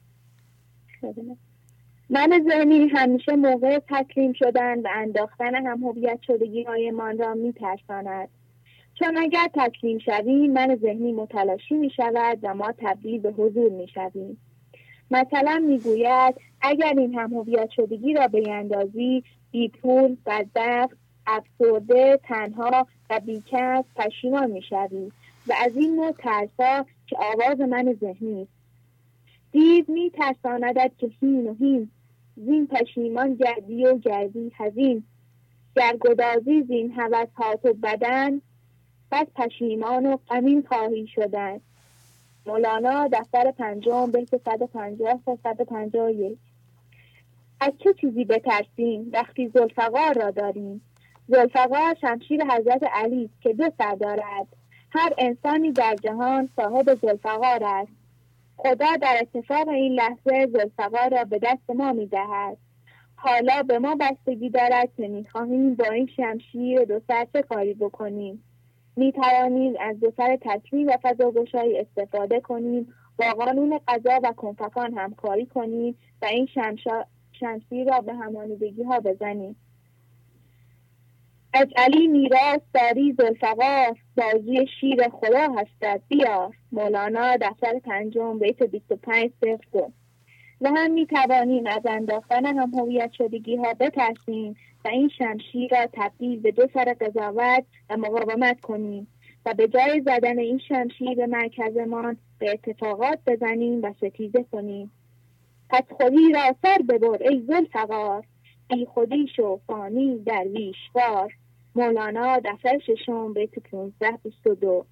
[2.09, 8.29] من ذهنی همیشه موقع تسلیم شدن و انداختن هم هویت شدگی هایمان را میترساند.
[8.99, 13.87] چون اگر تسلیم شویم من ذهنی متلاشی می شود و ما تبدیل به حضور می
[13.87, 14.37] شویم.
[15.11, 20.97] مثلا می‌گوید اگر این هم هویت شدگی را بیندازی بی پول بدبخت
[21.27, 25.11] افسرده تنها و بیکس پشیمان می‌شوی.
[25.47, 28.51] و از این نوع ترسا که آواز من ذهنی است.
[29.51, 31.91] دیو می ترساندد که هین و هین
[32.35, 35.03] زین پشیمان گردی و گردی هزین
[35.75, 38.41] گر گدازی زین هوس و بدن
[39.11, 41.61] پس پشیمان و غمین خواهی شدن.
[42.45, 46.37] مولانا دفتر پنجم بیت 150 تا 151
[47.59, 50.81] از چه چیزی بترسیم وقتی زلفقار را داریم
[51.27, 54.47] زلفقار شمشیر حضرت علی که دو سر دارد
[54.91, 57.91] هر انسانی در جهان صاحب زلفقار است
[58.57, 62.57] خدا در اتفاق این لحظه زلفقار را به دست ما دهد.
[63.15, 67.73] حالا به ما بستگی دارد که می خواهیم با این شمشیر دو سر چه کاری
[67.73, 68.43] بکنیم.
[68.95, 74.93] می توانیم از دو سر تصمیم و فضاگشایی استفاده کنیم با قانون قضا و کنفکان
[74.93, 76.47] همکاری کنیم و این
[77.31, 79.55] شمشیر را به همانیدگی ها بزنیم.
[81.53, 86.01] از علی میراث داری زلفقار بازی شیر خدا هستد.
[86.07, 89.91] بیا مولانا دفتر پنجم بیت 25 صفر
[90.61, 94.55] و هم می توانیم از انداختن هم هویت شدگی ها بترسیم
[94.85, 99.07] و این شمشیر را تبدیل به دو سر قضاوت و مقاومت کنیم
[99.45, 104.91] و به جای زدن این شمشیر به مرکزمان به اتفاقات بزنیم و ستیزه کنیم.
[105.69, 108.25] پس خودی را سر ببر ای زلفقار
[108.69, 111.33] بی خودی شو فانی درویشوار
[111.75, 114.85] مولانا دفتر ششم بیت 15 22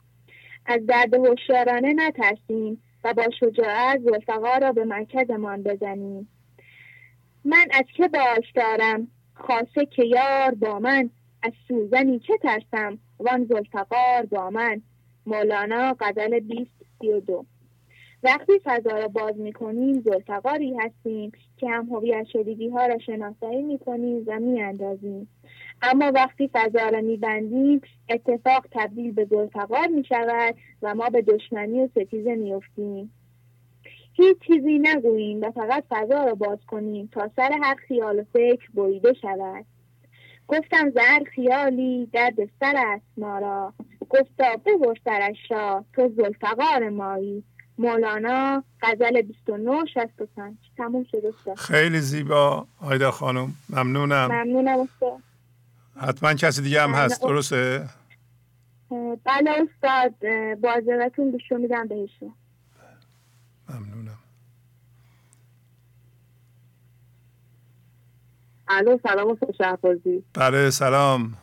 [0.65, 6.29] از درد هوشیارانه نترسیم و با شجاعت رفقا را به مرکزمان بزنیم.
[7.45, 11.09] من از که باش دارم؟ خاصه که یار با من
[11.43, 14.81] از سوزنی چه ترسم؟ وان زلفقار با من.
[15.25, 17.45] مولانا غزل 2032
[18.23, 24.23] وقتی فضا را باز می‌کنیم زلفقاری هستیم که هم هویت شدگی ها را شناسایی می‌کنیم
[24.27, 25.29] و میاندازیم
[25.81, 31.87] اما وقتی فضا را میبندیم اتفاق تبدیل به زلفقار می‌شود و ما به دشمنی و
[31.87, 33.13] ستیزه میافتیم.
[34.13, 38.69] هیچ چیزی نگوییم و فقط فضا را باز کنیم تا سر هر خیال و فکر
[38.73, 39.65] بریده شود.
[40.47, 43.73] گفتم زهر خیالی درد سر است ما را.
[44.09, 47.43] گفتا ببر سرش را تو زلفقار مایی.
[47.77, 52.67] مولانا غزل 29 65 تموم شد خیلی زیبا.
[52.81, 54.31] آیدا خانم ممنونم.
[54.31, 55.28] ممنونم استاد.
[55.99, 57.89] حتما کسی دیگه هم هست درسته؟
[59.25, 60.13] بله استاد
[60.55, 62.33] بازارتون گوشو میدم بهشون.
[63.69, 64.17] ممنونم.
[68.67, 71.37] الو سلام استاد شهبازی بله سلام.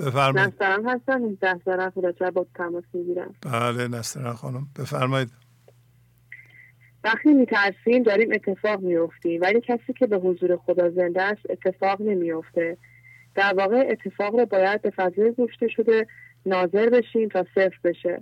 [0.00, 0.48] بفرمایید.
[0.48, 1.94] نسترم هستم این ده طرف
[2.32, 3.34] با تماس می‌گیرم.
[3.42, 4.68] بله نسترن خانم.
[4.78, 5.30] بفرمایید.
[7.04, 12.78] وقتی میترسیم داریم اتفاق میفتیم ولی کسی که به حضور خدا زنده است اتفاق نمیفته
[13.36, 16.06] در واقع اتفاق رو باید به فضای گفته شده
[16.46, 18.20] ناظر بشیم تا صفر بشه.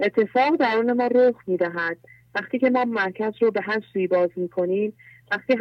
[0.00, 1.96] اتفاق درون ما رخ می‌دهد.
[2.34, 4.92] وقتی که ما مرکز رو به هر سوی باز می‌کنیم
[5.30, 5.56] وقتی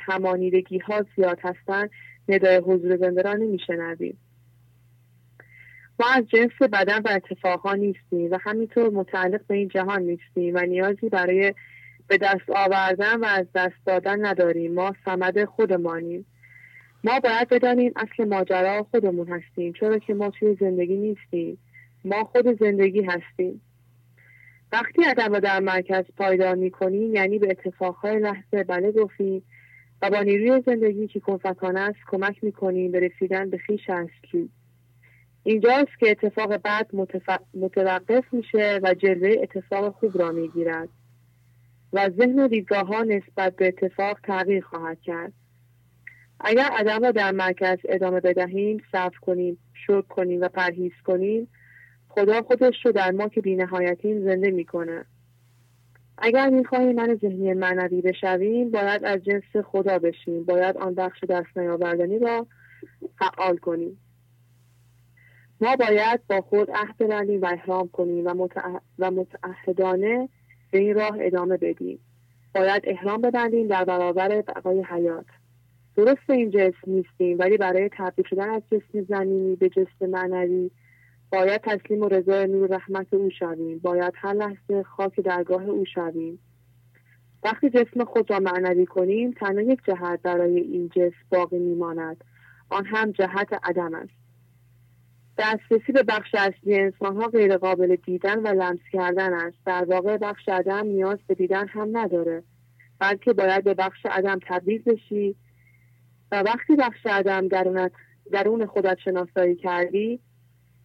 [0.00, 1.90] همانیدگی ها زیاد هستند
[2.28, 4.18] ندای حضور زنده را نمیشنویم.
[6.00, 10.60] ما از جنس بدن و اتفاقها نیستیم و همینطور متعلق به این جهان نیستیم و
[10.60, 11.54] نیازی برای
[12.08, 14.74] به دست آوردن و از دست دادن نداریم.
[14.74, 16.26] ما سمد خودمانیم.
[17.04, 21.58] ما باید بدانیم اصل ماجرا خودمون هستیم چرا که ما توی زندگی نیستیم.
[22.04, 23.60] ما خود زندگی هستیم.
[24.72, 29.42] وقتی عدم را در مرکز پایدار می‌کنیم یعنی به اتفاقهای لحظه بله گفتیم
[30.02, 34.50] و با نیروی زندگی که کنفکانه است کمک می‌کنیم به رسیدن به خیش اصلی.
[35.42, 36.90] اینجاست که اتفاق بعد
[37.54, 40.88] متوقف میشه و جلوه اتفاق خوب را می‌گیرد.
[41.92, 45.32] و ذهن و دیدگاه ها نسبت به اتفاق تغییر خواهد کرد.
[46.46, 51.48] اگر عدم را در مرکز ادامه بدهیم صرف کنیم شکر کنیم و پرهیز کنیم
[52.08, 55.04] خدا خودش رو در ما که بینهایتیم زنده می‌کنه.
[56.18, 60.44] اگر می‌خواهیم من ذهنی معنوی بشویم باید از جنس خدا بشیم.
[60.44, 62.46] باید آن بخش دست نیاوردنی را
[63.18, 64.00] فعال کنیم.
[65.60, 68.48] ما باید با خود عهد ببندیم و احرام کنیم و,
[68.98, 70.28] و متعهدانه
[70.70, 71.98] به این راه ادامه بدیم.
[72.54, 75.26] باید احرام ببندیم در برابر بقای حیات.
[75.96, 80.70] درست این جسم نیستیم ولی برای تبدیل شدن از جسم زمینی به جسم معنوی
[81.32, 83.78] باید تسلیم و رضای نور رحمت او شویم.
[83.78, 86.38] باید هر لحظه خاک درگاه او شویم.
[87.42, 92.24] وقتی جسم خود را معنوی کنیم تنها یک جهت برای این جسم باقی میماند.
[92.70, 94.24] آن هم جهت عدم است.
[95.38, 96.92] دسترسی به بخش اصلی
[97.32, 99.56] غیر قابل دیدن و لمس کردن است.
[99.66, 102.42] در واقع بخش عدم نیاز به دیدن هم نداره
[102.98, 105.36] بلکه باید به بخش عدم تبدیل بشی
[106.34, 107.92] و وقتی بخش عدم درونت
[108.32, 110.20] درون خودت شناسایی کردی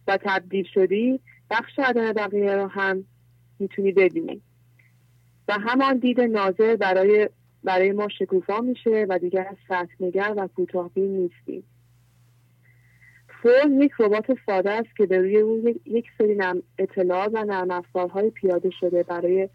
[0.06, 1.20] و تبدیل شدی
[1.50, 3.04] بخش عدم بقیه رو هم
[3.58, 4.42] می‌تونی ببینی.
[5.48, 7.28] و همان دید ناظر برای
[7.64, 11.64] برای ما شکوفا میشه و دیگر از سطح نگر و کوتاهبین نیستیم
[13.42, 17.70] فرم یک ربات ساده است که به روی اون یک سری نم اطلاعات و نرم
[17.70, 19.48] افزارهای پیاده شده برای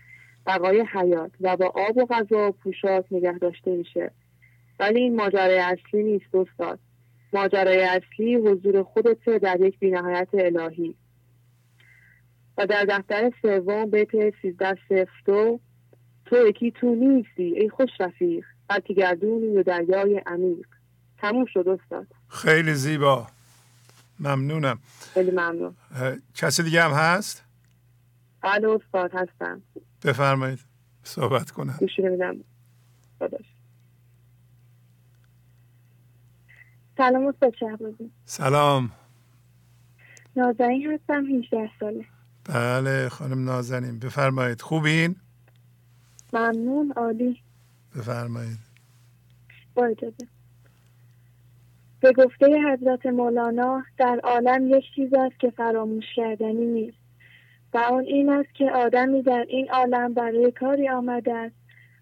[0.45, 4.11] بقای حیات و با آب و غذا و پوشاک نگه داشته میشه.
[4.80, 6.80] ولی این ماجرای اصلی نیست استاد
[7.34, 10.95] ماجرای اصلی حضور خودت در یک بینهایت الهی.
[12.57, 14.10] و در دفتر سوم بیت
[14.41, 15.60] سیزده سفتو
[16.26, 20.68] تو یکی تو نیستی ای خوش رفیق بلکه گردونی و دریای عمیق.
[21.18, 23.27] تموم شد استاد خیلی زیبا.
[24.19, 24.80] ممنونم.
[25.14, 25.76] خیلی ممنون.
[26.35, 27.43] کسی دیگه هم هست؟
[28.41, 29.61] بله استاد هستم.
[30.03, 30.60] بفرمایید
[31.03, 31.76] صحبت کنم.
[31.80, 32.35] گوشی نمیدم
[36.97, 38.91] سلام استاد شهبازی سلام.
[40.35, 42.05] نازنین هستم 18 ساله.
[42.49, 44.61] بله خانم نازنین بفرمایید.
[44.61, 45.15] خوبین؟
[46.34, 47.41] ممنون عالی.
[47.95, 48.57] بفرمایید.
[49.76, 50.27] با اجازه.
[51.99, 56.97] به گفته حضرت مولانا در عالم یک چیز است که فراموش کردنی نیست
[57.73, 61.55] و آن این است که آدمی در این عالم برای کاری آمده است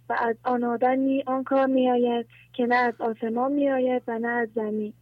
[0.09, 4.19] و از آن آدمی آن کار می آید که نه از آسمان می آید و
[4.19, 4.93] نه از زمین.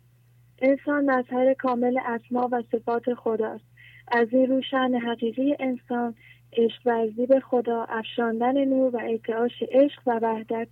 [0.61, 3.63] انسان مظهر کامل اسما و صفات خداست
[4.07, 4.61] از این رو
[4.99, 6.15] حقیقی انسان
[6.53, 10.67] عشق ورزی به خدا افشاندن نور و ارتعاش عشق و وحدت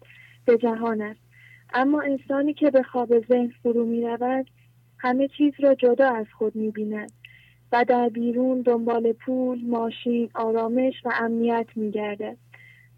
[0.45, 1.19] به جهان است.
[1.73, 4.45] اما انسانی که به خواب ذهن فرو می رود
[4.97, 7.11] همه چیز را جدا از خود می بیند
[7.71, 12.37] و در بیرون دنبال پول، ماشین، آرامش و امنیت می گردد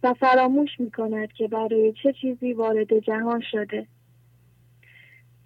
[0.04, 3.88] و فراموش می کند که برای چه چیزی وارد جهان شده.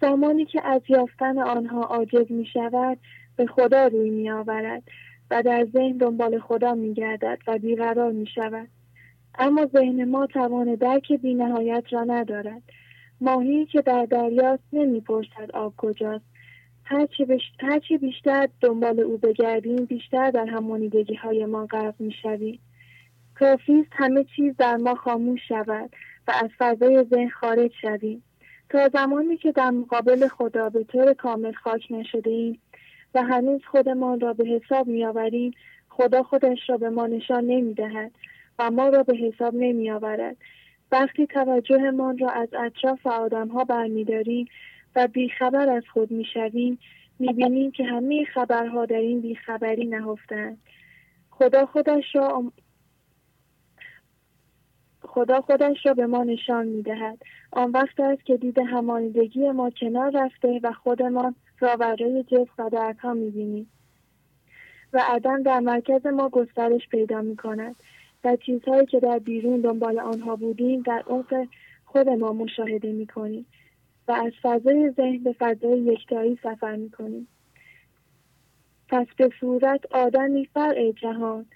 [0.00, 2.98] زمانی که از یافتن آنها عاجز می شود
[3.36, 4.82] به خدا روی می آورد
[5.30, 8.68] و در ذهن دنبال خدا می گردد و بیقرار می شود.
[9.38, 12.62] اما ذهن ما توان درک بینهایت را ندارد.
[13.20, 16.24] ماهی که در دریاست نمی‌پرسد آب کجاست
[16.84, 22.60] هرچی, بیشتر دنبال او بگردیم بیشتر در همانیدگی های ما غرق می‌شویم
[23.38, 25.90] کافی همه چیز در ما خاموش شود
[26.28, 28.22] و از فضای ذهن خارج شویم
[28.70, 32.58] تا زمانی که در مقابل خدا به طور کامل خاک نشده ایم
[33.14, 35.52] و هنوز خودمان را به حساب میآوریم
[35.88, 38.12] خدا خودش را به ما نشان نمی‌دهد
[38.58, 40.36] و ما را به حساب نمی آورد.
[40.92, 44.46] وقتی توجهمان را از اطراف و ها برمیداریم
[44.96, 46.78] و بیخبر از خود می‌شویم
[47.18, 50.58] می‌بینیم که همه خبرها در این بیخبری نهفتند
[51.30, 52.52] خدا خودش را
[55.06, 57.18] خدا خودش را به ما نشان می‌دهد.
[57.52, 62.70] آن وقت است که دید همانیدگی ما کنار رفته و خودمان را برای جسم و
[62.70, 63.70] دردها می‌بینیم.
[64.92, 67.76] و عدم در مرکز ما گسترش پیدا می کند
[68.24, 71.46] و چیزهایی که در بیرون دنبال آنها بودیم در عمق
[71.84, 73.46] خود ما مشاهده می کنیم
[74.08, 77.28] و از فضای ذهن به فضای یکتایی سفر می کنیم.
[78.88, 81.46] پس به صورت آدمی فرع جهان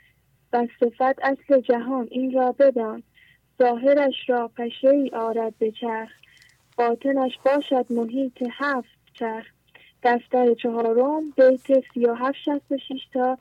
[0.52, 3.02] و صفت اصل جهان این را بدان
[3.62, 6.10] ظاهرش را پشه ای آرد به چرخ.
[6.76, 9.46] باطنش باشد محیط هفت چرخ.
[10.02, 13.38] دفتر چهارم بیت سی و هفت شست شیش تا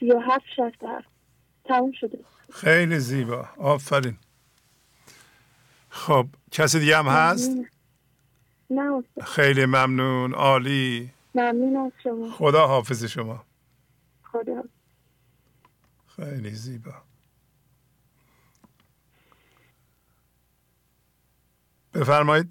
[0.00, 0.44] سی و هفت.
[0.56, 1.08] شست هفت
[1.64, 2.18] تموم شده.
[2.52, 3.48] خیلی زیبا.
[3.58, 4.16] آفرین.
[5.88, 7.50] خب کسی دیگه هم هست؟
[8.70, 10.34] نه خیلی ممنون.
[10.34, 11.10] عالی.
[11.34, 12.30] ممنون از شما.
[12.30, 13.44] خدا حافظ شما.
[14.22, 14.64] خدا
[16.16, 16.92] خیلی زیبا.
[21.94, 22.48] بفرمایید.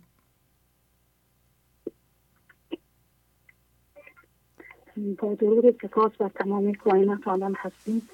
[5.19, 8.09] با درود سپاس و تمامی کائنات عالم هستیم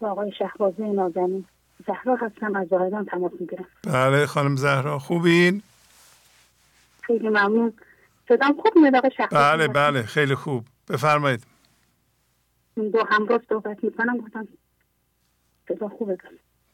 [0.00, 1.44] و آقای شهبازه نازنین.
[1.86, 3.66] زهرا هستم از زاهدان تماس می‌گیرم.
[3.84, 5.62] بله خانم زهرا خوبین؟
[7.00, 7.72] خیلی ممنون.
[8.28, 10.64] صدام خوب میاد آقای شهبازه بله بله خیلی خوب.
[10.88, 11.46] بفرمایید.
[12.76, 14.48] دو همراز صحبت می‌کنم گفتم
[15.68, 16.18] صدا خوبه.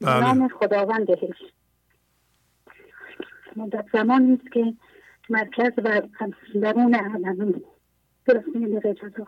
[0.01, 0.21] بله.
[0.21, 1.43] نام خداوند بهش
[3.59, 4.75] مدت زمان نیست که
[5.31, 6.03] مرکز و
[6.61, 6.95] درون
[8.27, 9.25] درسته یه دقیقه اجازه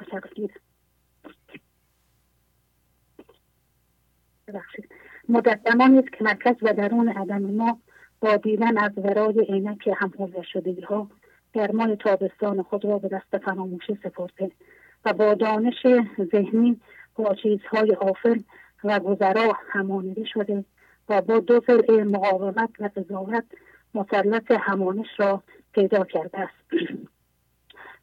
[4.48, 4.88] ببخشید.
[5.28, 7.78] مدت زمانی است که مرکز و درون عدم ما
[8.20, 10.12] با دیدن از ورای عینک هم
[10.52, 11.10] شدگی ها
[11.52, 14.50] گرمای تابستان خود را به دست فراموشی سپرده
[15.04, 15.86] و با دانش
[16.32, 16.80] ذهنی
[17.16, 18.40] با چیزهای آفل
[18.84, 20.64] و گذرا همانیده شده
[21.08, 23.44] و با دو زرع مقاومت و قضاوت
[23.94, 25.42] مسلط همانش را
[25.72, 26.90] پیدا کرده است.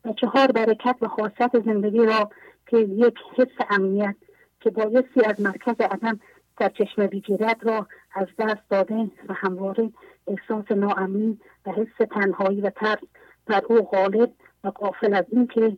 [0.05, 2.29] و چهار برکت و خاصیت زندگی را
[2.67, 4.15] که یک حس امنیت
[4.59, 6.19] که بایستی از مرکز عدم
[6.57, 9.91] در چشم بگیرد را از دست داده و همواره
[10.27, 12.99] احساس ناامنی و حس تنهایی و ترس
[13.45, 14.31] بر او غالب
[14.63, 15.77] و قافل از اینکه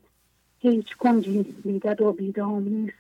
[0.60, 2.98] هیچ کنجی بیدد و بیدام نیست.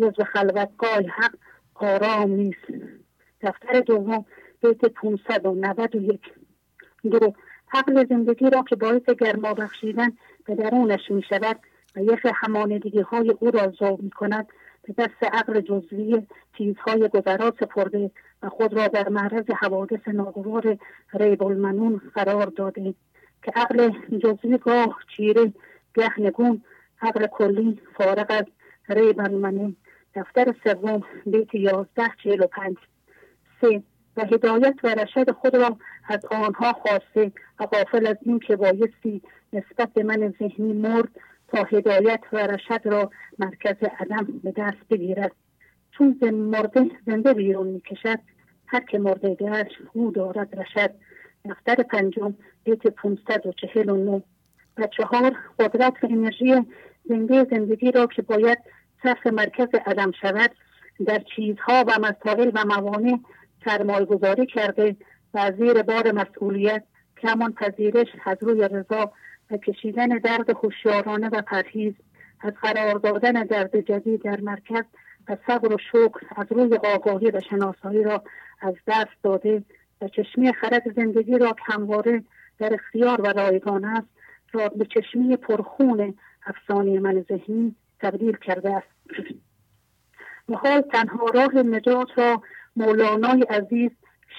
[0.00, 1.34] جز به خلوتگاه حق
[1.74, 2.64] آرام نیست.
[3.40, 4.24] دفتر دوم
[4.62, 6.20] بیت 591
[7.10, 7.34] دو
[7.72, 10.12] عقل زندگی را که باعث گرما بخشیدن
[10.44, 11.56] به درونش می شود
[11.96, 14.48] و یخ همانیدگی های او را ذوب می کند
[14.82, 16.26] به دست عقل جزوی
[16.58, 18.10] چیزهای گذرا سپرده
[18.42, 20.78] و خود را در معرض حوادث ناگوار
[21.14, 22.94] ریب المنون قرار داده
[23.42, 25.52] که عقل جزوی گاه چیره
[25.94, 26.62] گه نگون
[27.02, 28.44] عقل کلی فارغ از
[28.88, 29.76] ریب المنون.
[30.14, 32.76] دفتر سوم بیت یازده چهل و پنج.
[33.60, 33.82] سه
[34.16, 35.76] و هدایت و رشد خود را
[36.08, 39.22] از آنها خواسته و غافل از این که بایستی
[39.52, 41.08] نسبت به من ذهنی مرد
[41.48, 45.32] تا هدایت و رشد را مرکز عدم به دست بگیرد.
[45.90, 48.18] چون مرده زنده بیرون می‌کشد
[48.66, 50.90] هر که مرده گشت او دارد رشد.
[51.44, 52.34] دفتر پنجم
[52.64, 54.20] بیت پونصد و چهل و نو
[54.78, 56.66] و چهار قدرت و انرژی
[57.04, 58.58] زنده زندگی را که باید
[59.02, 60.50] صرف مرکز عدم شود
[61.06, 63.18] در چیزها و مسائل و موانع
[63.66, 64.96] سرمایه گذاری کرده
[65.34, 66.82] و زیر بار مسئولیت
[67.16, 69.12] که همان پذیرش از روی رضا
[69.50, 71.94] و کشیدن درد هوشیارانه و پرهیز
[72.40, 74.84] از قرار دادن درد جدید در مرکز
[75.28, 78.22] و صبر و شکر از روی آگاهی و شناسایی را
[78.60, 79.62] از دست داده
[80.00, 82.22] و چشمی خرد زندگی را همواره
[82.58, 84.08] در اختیار و رایگان است
[84.52, 86.14] را به چشمی پرخون
[86.46, 88.86] افسانه من ذهنی تبدیل کرده است.
[90.48, 92.42] و حال تنها راه نجات را
[92.76, 93.90] مولانای عزیز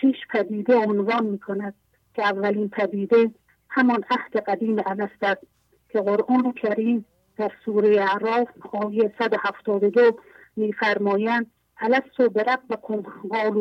[0.01, 1.73] شیش پدیده عنوان می کند
[2.13, 3.31] که اولین پدیده
[3.69, 5.41] همان عهد قدیم الست است
[5.89, 7.05] که قرآن کریم
[7.37, 10.19] در سوره اعراف آیه 172
[10.55, 13.01] میفرمایند الست و برب و کن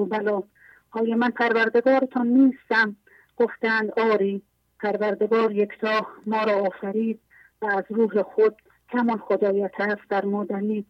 [0.05, 0.43] بلا.
[0.91, 2.97] آیا من پروردگارتان نیستم؟
[3.37, 4.43] گفتند آری
[4.81, 7.21] پروردگار یکتا ما را آفرید
[7.63, 8.57] و از روح خود
[8.89, 10.87] همان خدایت است در مادنی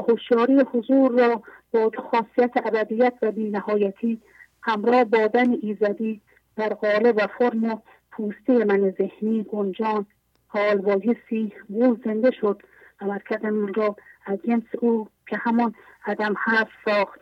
[0.00, 1.42] هوشیاری حضور را
[1.72, 4.20] با خاصیت ابدیت و بینهایتی
[4.62, 5.30] همراه با
[5.62, 6.20] ایزدی
[6.56, 10.06] در قالب و فرم پوسته من ذهنی گنجان
[10.48, 12.62] حال بایستی او زنده شد.
[13.00, 13.96] و مرکز من را
[14.26, 15.74] از جنس او که همان
[16.06, 17.20] عدم هست ساخت.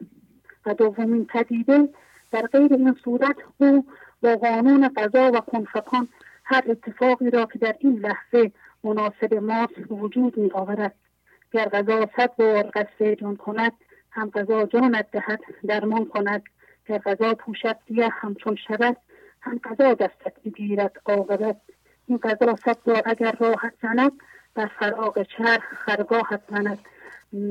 [0.66, 1.88] و دومین پدیده
[2.32, 3.86] در غیر این صورت او
[4.22, 6.08] با قانون قضا و کنفکان
[6.44, 8.52] هر اتفاقی را که در این لحظه
[8.84, 10.94] مناسب ماست وجود می آورد
[11.52, 13.72] گر غذا صد بار قصد جان کند
[14.10, 16.42] هم غذا جانت دهد درمان کند.
[16.86, 18.96] گر غذا پوشد دیه همچون شود
[19.40, 21.56] هم غذا دستت بگیرد عاقبت.
[22.06, 24.12] این غذا صد بار اگر راحت زند
[24.54, 26.78] بر فراغ چرخ خرگاهت زند.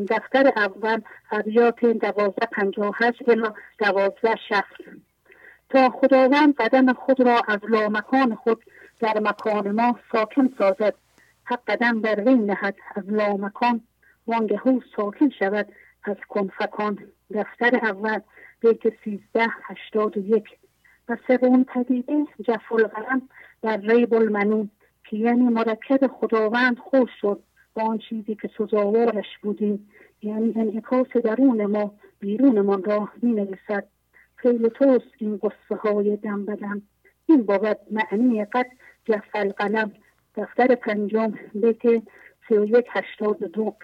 [0.09, 1.01] دفتر اول
[1.31, 4.73] ابیات دوازده پنجاه هشت الا دوازده شخص
[5.69, 8.63] تا خداوند قدم خود را از لامکان خود
[8.99, 10.93] در مکان ما ساکن سازد.
[11.45, 13.81] حق قدم بر وی نهد از لامکان
[14.27, 15.67] وانگهو ساکن شود
[16.03, 16.99] از کنفکان
[17.33, 18.19] دفتر اول
[18.59, 20.45] بیت سیزده هشتاد و یک.
[21.09, 23.29] و سوم پدیده جف القلم
[23.61, 24.69] در ریب المنون
[25.03, 27.43] که یعنی مرکب خداوند خوش شد.
[27.73, 29.89] با آن چیزی که سزاوارش بودیم
[30.21, 33.87] یعنی انعکاس درون ما بیرونمان را می نویسد
[34.35, 36.45] خیلی توست این قصه های دم.
[36.45, 36.81] بدم
[37.25, 38.67] این بود معنی قد
[39.05, 39.91] جف القلم.
[40.37, 41.81] دفتر پنجم بیت
[42.47, 43.75] سی و یک هشتاد دو.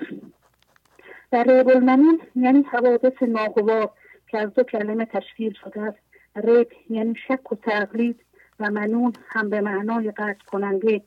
[1.31, 3.89] در ریب المنون یعنی حوادث ناگوار
[4.27, 5.97] که از دو کلمه تشکیل شده است.
[6.35, 8.19] ریب یعنی شک و تقلید
[8.59, 11.01] و منون هم به معنای قطع کننده.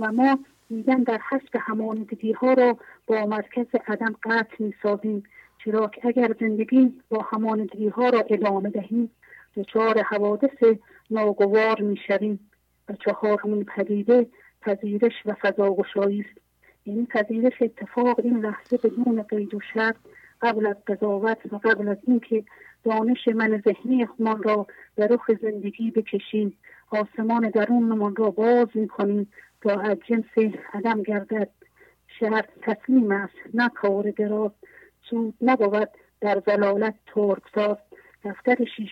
[0.00, 5.22] و ما دیدن در حسب همانندگی ها را با مرکز عدم قطع می سازیم
[5.64, 9.10] چرا که اگر زندگی با همانندگی ها را ادامه دهیم
[9.56, 10.78] دچار حوادث
[11.10, 12.50] ناگوار می شویم
[12.88, 14.26] و چهارمین پدیده
[14.66, 16.40] پذیرش و فضاگشایی است.
[16.86, 19.96] یعنی پذیرش اتفاق این لحظه بدون قید و شرط
[20.42, 22.44] قبل از قضاوت و قبل از اینکه
[22.84, 26.58] دانش من ذهنی خمان را به رخ زندگی بکشیم
[26.90, 31.48] آسمان درونمان را باز می‌کنیم تا از جنس عدم گردد.
[32.20, 34.50] شرط تسلیم است نه کار دراز.
[35.10, 35.88] سود نبود
[36.20, 36.40] در
[37.14, 37.78] ترک
[38.24, 38.90] دفتر شیش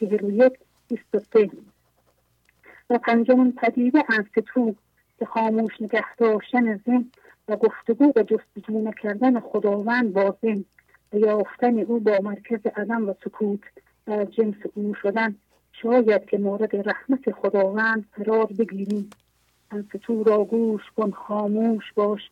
[0.00, 0.52] چهل و یک
[2.90, 4.74] و پنجمین پدیده انستو
[5.18, 7.10] که خاموش نگه داشتن ذهن
[7.48, 10.36] و گفتگو و جستجو نکردن خداوند با
[11.12, 13.60] و یافتن او با مرکز عدم و سکوت
[14.06, 15.36] و جنس او شدن.
[15.72, 19.10] شاید که مورد رحمت خداوند قرار بگیریم.
[19.70, 22.30] انستو را گوش کن خاموش باش.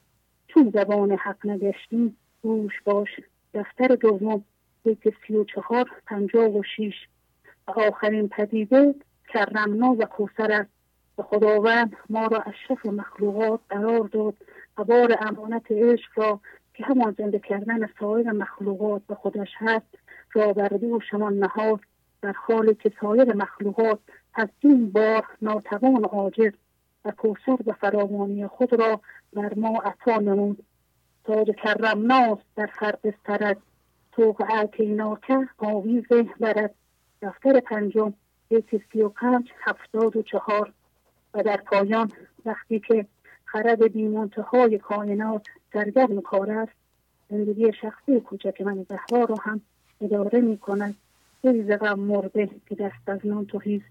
[0.48, 3.08] چون زبان حق نگشتی گوش باش.
[3.54, 4.44] دفتر دوم
[4.84, 6.94] بیت سی و چهار پنجاه و شیش
[7.68, 8.94] و آخرین پدیده
[9.28, 10.70] کرمنا و کوسر است.
[11.18, 14.34] و خداوند ما را اشرف مخلوقات قرار داد.
[14.78, 16.40] و بار امانت عشق را
[16.74, 19.98] که همان زنده کردن سایر مخلوقات به خودش هست
[20.32, 21.80] را بر دوشمان نهاد.
[22.22, 23.98] در حالی که سایر مخلوقات
[24.34, 26.52] از این بار ناتوان و عاجز
[27.04, 29.00] و کوسر و فراوانی خود را
[29.32, 30.64] بر ما عطا نمود.
[31.24, 33.56] تاج کرمناست در خرق استرد
[34.12, 36.04] توق اعتیناکه آویز
[36.40, 36.74] برد
[37.22, 38.12] دفتر پنجم.
[38.50, 40.72] یک سی و پنج هفتاد و چهار
[41.34, 42.12] و در پایان
[42.44, 43.06] وقتی که
[43.44, 46.72] خرد بیمانتهای کائنات سرگرم کار است
[47.30, 49.60] زندگی شخصی کوچک من زهرا را هم
[50.00, 50.94] اداره می کند.
[51.44, 53.86] ریز غم مرده که دست از نان توهیست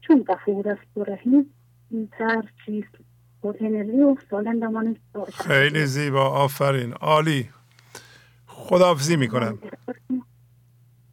[0.00, 1.54] چون غفور است و رحیم
[1.90, 2.88] این تر چیست؟
[3.60, 4.96] انرژی و سالندمان
[5.32, 6.92] خیلی زیبا آفرین.
[6.92, 7.48] عالی.
[8.46, 9.58] خداحافظی می‌کنم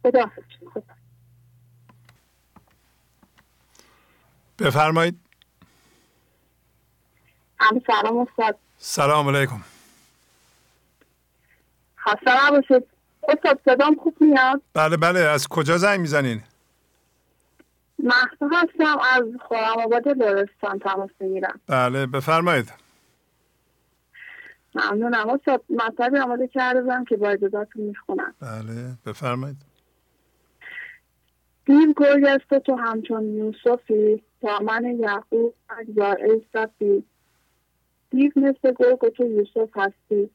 [0.02, 0.30] خدا
[4.58, 5.20] بفرمایید.
[7.86, 8.58] سلام استاد.
[8.78, 9.60] سلام علیکم.
[11.98, 12.86] خسته نباشید
[13.28, 15.18] استاد صدام خوب میاد؟ بله بله.
[15.20, 16.42] از کجا زنگ می‌زنین؟
[17.98, 22.72] محصول هستم از خورم آباد لرستان تماس می‌گیرم بله بفرمایید.
[24.74, 25.30] ممنونم.
[25.30, 28.34] استاد مطلبی آماده کرده بودم که با اجازتون می‌خونم.
[28.40, 29.56] بله بفرمایید.
[31.64, 34.22] دیر گرگ است تو همچون یوسفی.
[34.44, 35.54] من یعقوب
[35.96, 37.04] یا ای صفی.
[38.10, 40.30] دیو مثل گرگ تو یوسف هستی.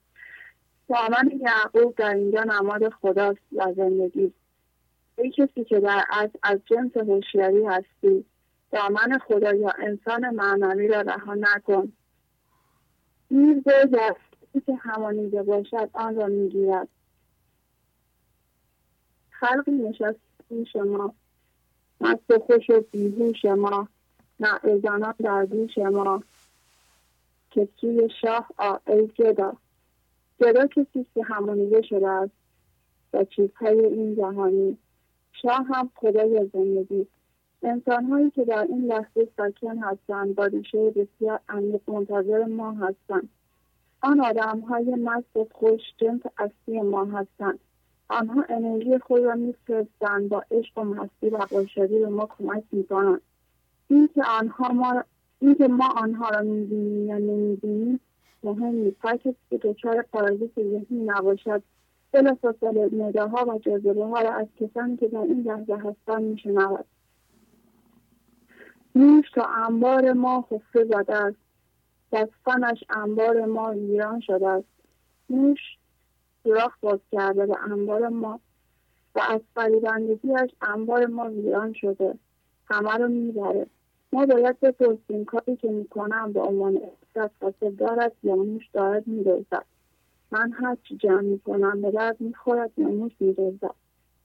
[0.90, 4.34] من یعقوب در اینجا نماد خداست و زندگی.
[5.18, 8.26] ای کسی که در از, از جنس هوشیاری هستی.
[8.72, 11.92] دامن خدا یا انسان معنوی را رها نکن.
[13.30, 16.88] دیر گرگ است که همانیده باشد آن را می‌گیرد.
[19.30, 20.20] خلقی نشست
[20.74, 21.14] شما.
[22.02, 23.88] مست خوش و بیهوش ما.
[24.40, 24.80] نعره
[25.20, 26.24] در گوش ما.
[27.52, 28.50] که سوی شاه
[28.88, 29.54] ای گدا
[30.42, 32.32] گدا کسی که همانیده شده است
[33.14, 34.78] و چیزهای این جهانی.
[35.42, 37.08] شاه هم خدای زندگی.
[37.64, 43.30] انسان هایی که در این لحظه ساکن هستند با ریشه بسیار عمیق منتظر ما هستند.
[44.02, 47.60] آن آدم های مست و خوش جنس اصلی ما هستند.
[48.10, 53.22] آنها انرژی خود را میفرستند با عشق و مستی و قرشدی به ما کمک می‌کنند.
[53.90, 55.04] اینکه آنها ما
[55.40, 58.00] اینکه ما آنها را می‌بینیم یا نمی‌بینیم
[58.44, 58.98] مهم نیست.
[59.00, 61.64] هر کسی که دچار پارازیت ذهنی نباشد
[62.12, 66.86] بلافاصله نداها و جاذبه ها را از کسانی که در این لحظه هستند میشنود.
[68.96, 71.38] نوش تا انبار ما حفره زده است.
[72.12, 74.68] دستانش انبار ما ویران شده است.
[75.30, 75.60] نوش
[76.44, 78.40] سوراخ باز کرده به انبار ما
[79.16, 82.18] و از فریبندگیش انبار ما ویران شده.
[82.66, 83.68] همه رو می‌بره.
[84.14, 89.66] ما باید بپرسیم کاری که می‌کنم به عنوان احساس حاصل دارد یا موش دارد میدوزد.
[90.32, 93.76] من هرچی جمع می‌کنم به درد می‌خورد یا موش میدوزد.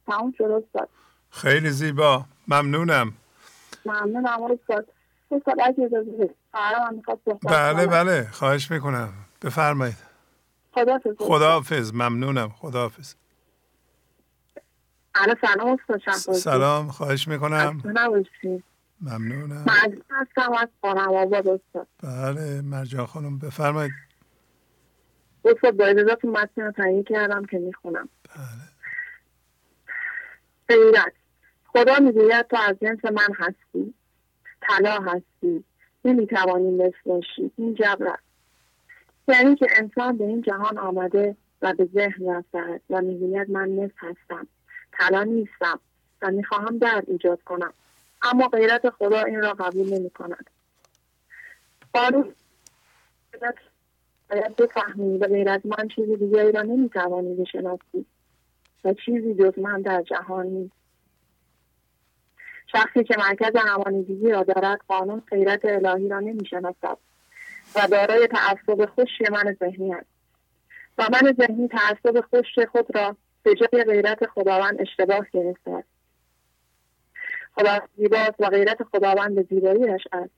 [0.06, 0.88] تمام شد
[1.30, 2.24] خیلی زیبا.
[2.48, 3.12] ممنونم.
[3.86, 4.88] ممنونم استاد.
[5.30, 6.34] استاد اگه اجازه
[7.42, 8.28] بله بله.
[8.32, 9.12] خواهش می‌کنم.
[9.42, 9.96] بفرمایید.
[10.74, 11.14] خداحافظ.
[11.18, 11.92] خداحافظ.
[11.94, 12.48] ممنونم.
[12.48, 13.14] خداحافظ.
[15.42, 15.78] سلام
[16.32, 16.88] سلام.
[16.88, 17.82] خواهش می‌کنم.
[19.04, 19.64] ممنونم.
[22.02, 23.92] بله مرجان خانم بفرمایید.
[25.44, 28.08] استاد با اجازتون متن تهیه کردم که می‌خونم.
[28.36, 28.68] بله.
[30.68, 31.12] غیرت
[31.66, 33.94] خدا می‌گوید تو از جنس من هستی
[34.60, 35.64] طلا هستی
[36.04, 37.50] نمی‌توانی مثل باشی.
[37.56, 38.22] این جبر است.
[39.28, 43.94] یعنی که انسان به این جهان آمده و به ذهن رسد و می‌گوید من نصف
[43.96, 44.46] هستم
[44.92, 45.80] طلا نیستم
[46.22, 47.72] و می‌خواهم درد ایجاد کنم.
[48.24, 50.50] اما غیرت خدا این را قبول نمی کند.
[51.92, 52.34] باید
[54.56, 58.06] بفهمی و غیر از من چیزی دیگری را نمی‌توانی بشناسی
[58.84, 60.74] و چیزی جز من در جهان نیست.
[62.66, 66.98] شخصی که مرکز همانیدگی را دارد قانون غیرت الهی را نمی‌شناسد
[67.76, 70.06] و دارای تعصب خوشی من ذهنی است.
[70.98, 75.93] و من ذهنی تعصب خوش خود را به جای غیرت خداوند اشتباه گرفته است.
[77.54, 80.30] خدا زیباست و غیرت خداوند زیباییش است.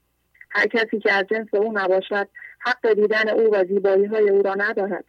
[0.49, 2.27] هر کسی که از جنس او نباشد
[2.59, 5.05] حق دیدن او و زیبایی های او را ندارد.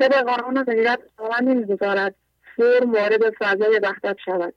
[0.00, 2.14] طبق قانون غیرت خداوند نمی‌گذارد
[2.56, 4.54] فرم وارد فضای وحدت شود.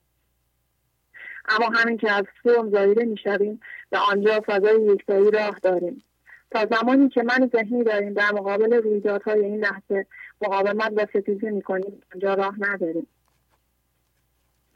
[1.50, 6.04] اما همین که از فرم ظاهره می‌شویم به آنجا فضای یکتایی راه داریم.
[6.52, 10.06] تا زمانی که من ذهنی داریم در مقابل رویدادهای این لحظه
[10.42, 13.08] مقاومت و ستیزی می‌کنیم آنجا راه نداریم.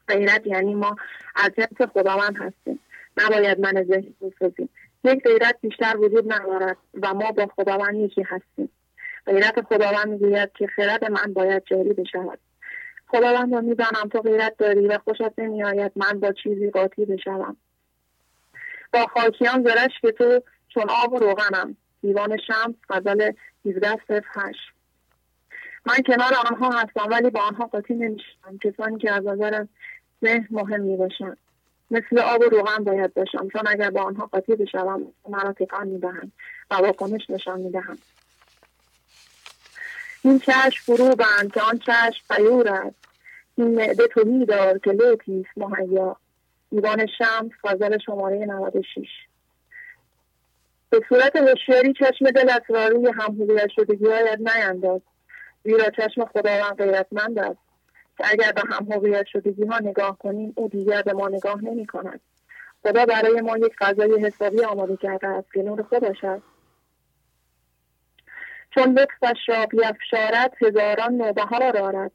[0.09, 0.95] غیرت یعنی ما
[1.35, 2.79] از جنس خداوند هستیم.
[3.17, 4.69] نباید من ذهنی بسازیم
[5.03, 8.69] یک غیرت بیشتر وجود ندارد و ما با خداوند یکی هستیم.
[9.25, 12.39] غیرت خداوند می‌گوید که خرد من باید جاری بشود.
[13.07, 17.57] خداوند را می‌دانم تو غیرت داری و خوشت نمیآید من با چیزی قاطی بشوم.
[18.93, 21.77] با خاکیان زرش که تو چون آب و روغنم.
[22.01, 23.31] دیوان شمس غزل
[23.65, 24.69] 17 هشت.
[25.85, 29.65] من کنار آنها هستم ولی با آنها قاطی نمیشم کسانی که از نظر
[30.21, 31.37] ذهن مهم می باشن.
[31.91, 36.31] مثل آب و روغن باید باشم چون اگر با آنها قاطی بشوم مرا تکان می‌دهند
[36.71, 37.99] و واکنش نشان می‌دهند.
[40.23, 42.95] این چشم فرو بند که آن چشم پیور است.
[43.55, 46.15] این معده توهی دار که لوتیست مهیا.
[46.71, 49.07] دیوان شمس فضل شماره 96
[50.89, 53.37] به صورت هوشیاری چشم دل از روی هم
[53.75, 55.01] شدگی هایت نینداز.
[55.63, 57.68] زیرا چشم خداوند غیرتمند است.
[58.19, 61.85] که اگر به هم هویت شدگی ها نگاه کنیم او دیگر به ما نگاه نمی
[61.85, 62.19] کند
[62.83, 66.43] خدا برای ما یک غذای حسابی آماده کرده است که نور خودش است
[68.71, 72.11] چون لطفش را بیفشارد هزاران نوبهار آرد.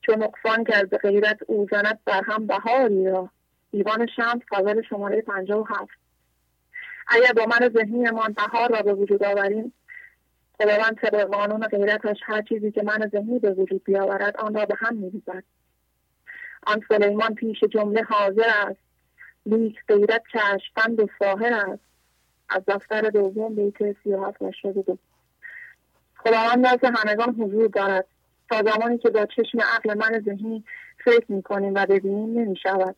[0.00, 3.30] چون نقصان کرد غیرت او زند بر هم بهاری را.
[3.70, 5.98] دیوان شمس فضل شماره پنجاه و هفت.
[7.08, 9.72] اگر با من ذهنیمان بهار را به وجود آوریم
[10.62, 14.74] خداوند طبق قانون غیرتش هر چیزی که من ذهنی به وجود بیاورد آن را به
[14.78, 15.44] هم میریزد.
[16.66, 18.80] آن سلیمان پیش جمله حاضر است.
[19.46, 21.82] لیک غیرت چشمبند و ساهر است.
[22.48, 24.98] از دفتر دوم بیت سی و هفت دو
[26.16, 28.06] خداوند نزد همگان حضور دارد.
[28.50, 30.64] تا زمانی که با چشم عقل من ذهنی
[31.04, 32.96] فکر می‌کنیم و ببینیم نمی‌شود.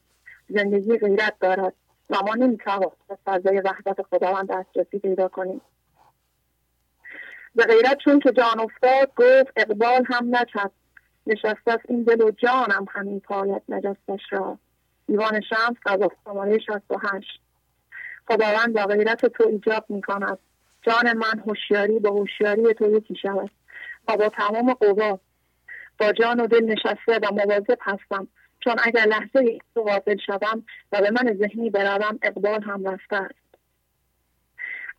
[0.49, 1.73] زندگی غیرت دارد.
[2.11, 5.61] و ما نمی‌توانیم به فضای وحدت خداوند دسترسی پیدا کنیم.
[7.55, 10.71] به غیرت چون که جان افتاد گفت اقبال هم نچد
[11.27, 14.59] نشسته است این دل و جانم همین پایت نجستش را.
[15.07, 17.41] دیوان شمس از شماره 68
[18.29, 20.39] خداوند با غیرت تو ایجاب می کند
[20.83, 23.51] جان من هوشیاری با هوشیاری تو یکی شود.
[24.09, 25.21] و با تمام قوا.
[25.99, 28.29] با جان و دل نشسته و مواظب هستم.
[28.61, 33.35] چون اگر لحظه تو غافل شوم و به من ذهنی بروم اقبال هم رفته است.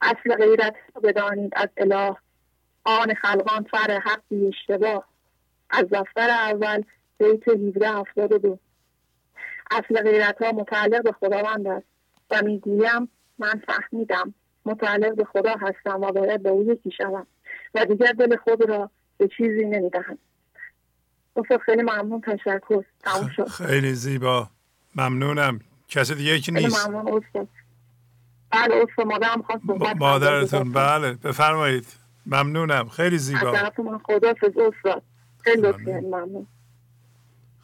[0.02, 2.16] اصل غیرت بدانید از اله.
[2.84, 5.08] آن خلقان فر حقی اشتباه.
[5.70, 6.84] از دفتر اول
[7.18, 8.60] بیت 17 دو
[9.72, 11.86] اصل غیرت ها متعلق به خداوند است
[12.32, 13.10] و می‌گویم
[13.40, 14.34] من فهمیدم
[14.66, 17.28] متعلق به خدا هستم و باید به او یکی شوم
[17.76, 20.18] و دیگر دل خود را به چیزی نمی‌دهم.
[21.36, 22.22] استاد خیلی ممنون.
[22.22, 22.84] تشکر.
[23.00, 23.48] تموم شد.
[23.48, 24.50] خیلی زیبا.
[24.96, 25.60] ممنونم.
[25.88, 27.24] کسی دیگه یکی نیست؟ ممنون.
[27.24, 27.48] استاد
[28.52, 29.64] بله استاد مادرم خواست
[30.00, 30.72] مادرتون.
[30.72, 32.01] بله بفرمایید.
[32.26, 32.90] ممنونم.
[32.90, 33.52] خیلی زیبا.
[33.52, 35.04] از من خدا استاد.
[35.44, 35.62] خیلی
[36.02, 36.48] ممنون.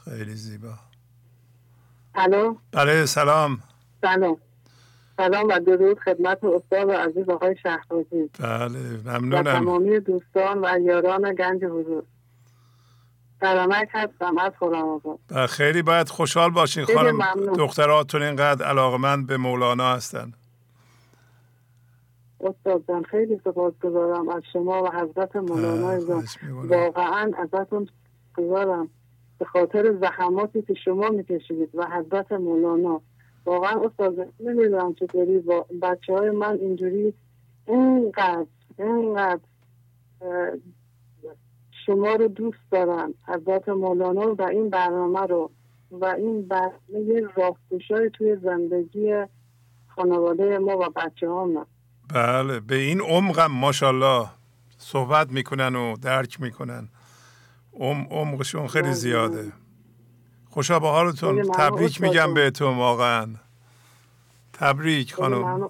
[0.05, 0.73] خیلی زیبا.
[2.15, 3.59] الو؟ بله سلام.
[4.01, 4.37] سلام.
[5.17, 8.29] سلام و درود خدمت استاد و عزیز آقای شهبازی.
[8.39, 9.39] بله ممنونم.
[9.39, 12.03] و تمامی دوستان و یاران گنج حضور.
[13.39, 17.21] سلامت هستم از خودم بله، خیلی باید خوشحال باشین خانم
[17.57, 20.33] دختراتون اینقدر علاقمند به مولانا هستن.
[22.39, 26.21] استاد جان خیلی سپاس گذارم از شما و حضرت مولانا
[26.67, 27.87] واقعا ازتون
[28.37, 28.89] گذارم.
[29.39, 33.01] به خاطر زحماتی که شما می‌کشید و حضرت مولانا.
[33.45, 37.13] واقعا استاد نمی‌دونم چطوری با بچه های من اینجوری
[37.67, 38.45] اینقدر
[38.79, 39.41] اینقدر
[41.85, 45.51] شما رو دوست دارن حضرت مولانا و این برنامه رو
[45.91, 49.23] و این برنامه راهگشای توی زندگی
[49.87, 51.67] خانواده ما و بچه ها
[52.13, 54.27] بله به این عمقم ماشاءالله
[54.77, 56.89] صحبت می‌کنن و درک می‌کنن.
[57.79, 59.51] ام عمقشون خیلی زیاده.
[60.49, 61.41] خوشا به حالتون.
[61.41, 63.27] تبریک میگم بهتون واقعا.
[64.53, 65.69] تبریک خانم.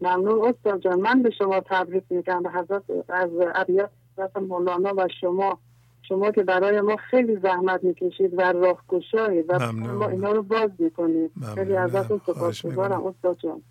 [0.00, 1.00] ممنون استاد جان.
[1.00, 2.42] من به شما تبریک میگم.
[2.42, 3.90] به حضرت از ابیات
[4.48, 5.58] مولانا و شما.
[6.08, 10.70] شما که برای ما خیلی زحمت می‌کشید و راه گشایید و ما اینا رو باز
[10.78, 13.62] می‌کنید خیلی ازتون سپاسگزارم استاد جان.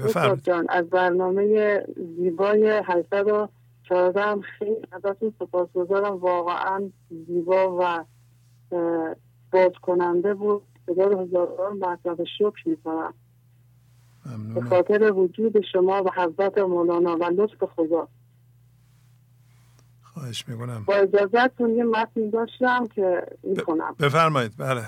[0.00, 1.84] استاد جان از برنامه
[2.16, 6.16] زیبای 814 هم خیلی ازتون سپاسگزارم.
[6.16, 6.90] واقعا
[7.26, 8.04] زیبا و
[9.52, 10.62] باز کننده بود.
[10.86, 13.14] خدا هزاران مرتبه شکر می‌کنم.
[14.54, 18.08] به خاطر وجود شما و حضرت مولانا و لطف خدا.
[20.02, 20.84] خواهش می‌کنم.
[20.86, 24.52] با اجازتون یه متن داشتم که می‌کنم بفرمایید.
[24.58, 24.82] بله.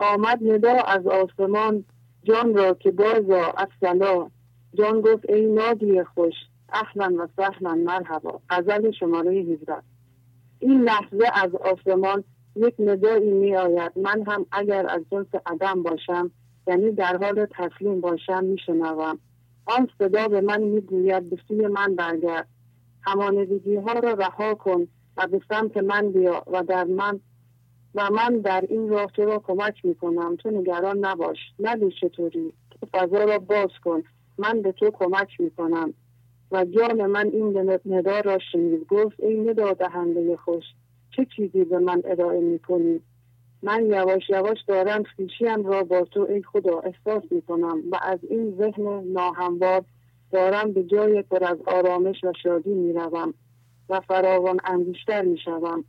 [0.00, 1.84] آمد ندا از آسمان
[2.22, 4.30] جان را که بازا افسلا
[4.74, 6.34] جان گفت ای نادی خوش
[6.72, 8.40] اهلا و سهلا مرحبا.
[8.50, 9.74] غزل شماره 17
[10.58, 12.24] این لحظه از آسمان
[12.56, 13.92] یک ندایی می آید.
[13.96, 16.30] من هم اگر از جنس عدم باشم
[16.66, 19.18] یعنی در حال تسلیم باشم میشنوم
[19.66, 22.48] آن صدا به من می‌گوید به سوی من برگرد.
[23.02, 27.20] همانگی ها را رها کن و به سمت من بیا و در من
[27.98, 30.36] و من در این راه تو را کمک می‌کنم.
[30.36, 31.38] تو نگران نباش.
[31.58, 32.52] ندی چطوری.
[32.70, 34.02] تو فضا را باز کن.
[34.38, 35.94] من به تو کمک می‌کنم.
[36.52, 38.86] و جان من این ندا را شنید.
[38.86, 40.64] گفت ای ندا دهنده خوش
[41.16, 43.00] چه چیزی به من ارائه می‌کنی؟
[43.62, 48.18] من یواش یواش دارم خیشیم را با تو ای خدا احساس می کنم و از
[48.30, 49.84] این ذهن ناهموار
[50.32, 53.34] دارم به جای پر از آرامش و شادی می روم
[53.88, 55.84] و فراوان انگیشتر می شوم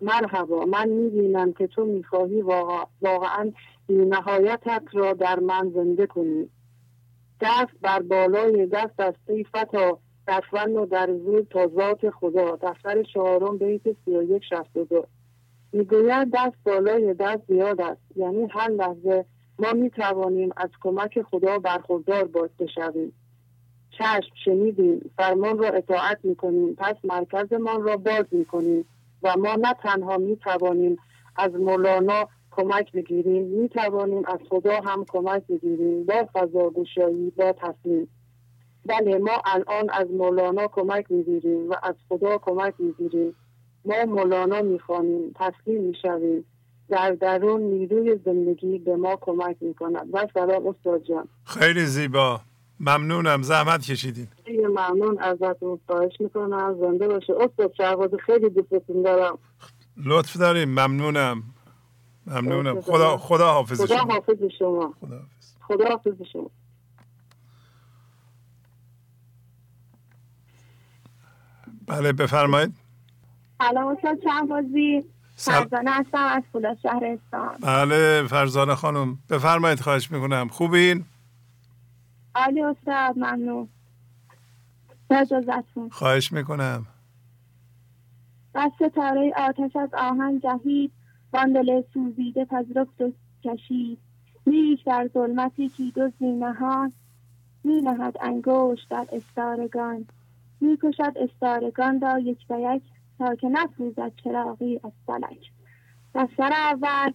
[0.00, 2.84] مرحبا من می بینم که تو می خواهی واقع...
[3.02, 3.52] واقعا
[3.88, 6.48] نهایتت را در من زنده کنی.
[7.40, 9.14] دست بر بالای دست از
[9.52, 12.56] فتا در فن و در زود تا ذات خدا.
[12.62, 15.06] دفتر چهارم بیت سی و یک شست دو.
[15.72, 18.00] می‌گوید دست بالای دست زیاد است.
[18.16, 19.24] یعنی هر لحظه
[19.58, 23.12] ما می توانیم از کمک خدا برخوردار باز بشویم.
[23.98, 28.84] چشم شنیدیم فرمان را اطاعت می کنیم پس مرکزمان را باز می کنیم
[29.26, 30.96] و ما نه تنها می توانیم
[31.36, 38.08] از مولانا کمک بگیریم می توانیم از خدا هم کمک بگیریم با فضاگوشایی با تصمیم
[38.86, 43.34] بله ما الان از مولانا کمک می‌گیریم و از خدا کمک می‌گیریم.
[43.84, 46.44] ما مولانا می‌خوانیم تسلیم می‌شویم.
[46.88, 50.08] در درون نیروی زندگی به ما کمک می‌کند.
[50.12, 51.28] و سلام استاد جان.
[51.44, 52.40] خیلی زیبا.
[52.80, 54.28] ممنونم زحمت کشیدین.
[54.44, 56.76] خیلی ممنون ازتون خواهش می‌کنم.
[56.80, 59.38] زنده باشه استاد شهباز خیلی دوستتون دارم.
[59.96, 61.42] لطف داریم ممنونم.
[62.26, 62.80] ممنونم.
[62.80, 64.94] خدا خدا حافظ خدا حافظ شما.
[65.00, 65.54] خدا حافظ.
[65.60, 66.50] خدا حافظ شما.
[71.86, 72.74] بله بفرمایید.
[73.58, 75.04] سلام استاد شهبازی.
[75.36, 79.18] فرزانه هستم از فولاد شهرستان بله فرزانه خانم.
[79.30, 80.48] بفرمایید خواهش می‌کنم.
[80.48, 81.04] خوبین؟
[82.36, 83.68] عالی استاد ممنون.
[85.90, 86.86] خواهش می‌کنم.
[88.54, 90.92] بس ستاره آتش از آهن جهید
[91.32, 93.12] باندل سوزیده پذرفت و
[93.44, 93.98] کشید.
[94.46, 96.10] میش در ظلمتی کید و
[96.60, 96.92] ها
[97.64, 100.06] می نهد انگوش در استارگان.
[100.60, 102.82] می کشد استارگان را یک به یک
[103.18, 105.50] تا که نفروزد چراغی از فلک.
[106.14, 107.12] دفتر اول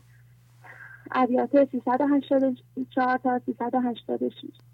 [1.12, 4.71] ابیات 384 تا 386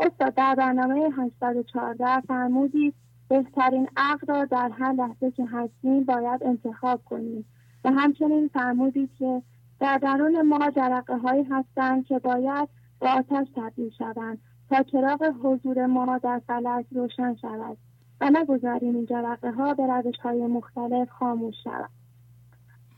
[0.00, 2.94] استاد در برنامه 814 فرمودید
[3.28, 7.44] بهترین عقل را در هر لحظه که هستیم باید انتخاب کنیم.
[7.84, 9.42] و همچنین فرمودید که
[9.80, 12.68] در درون ما جرقه هایی هستند که باید
[13.00, 14.38] به آتش تبدیل شوند
[14.70, 17.76] تا چراغ حضور ما در فلک روشن شود
[18.20, 21.90] و نگذاریم این جرقه ها به روش های مختلف خاموش شود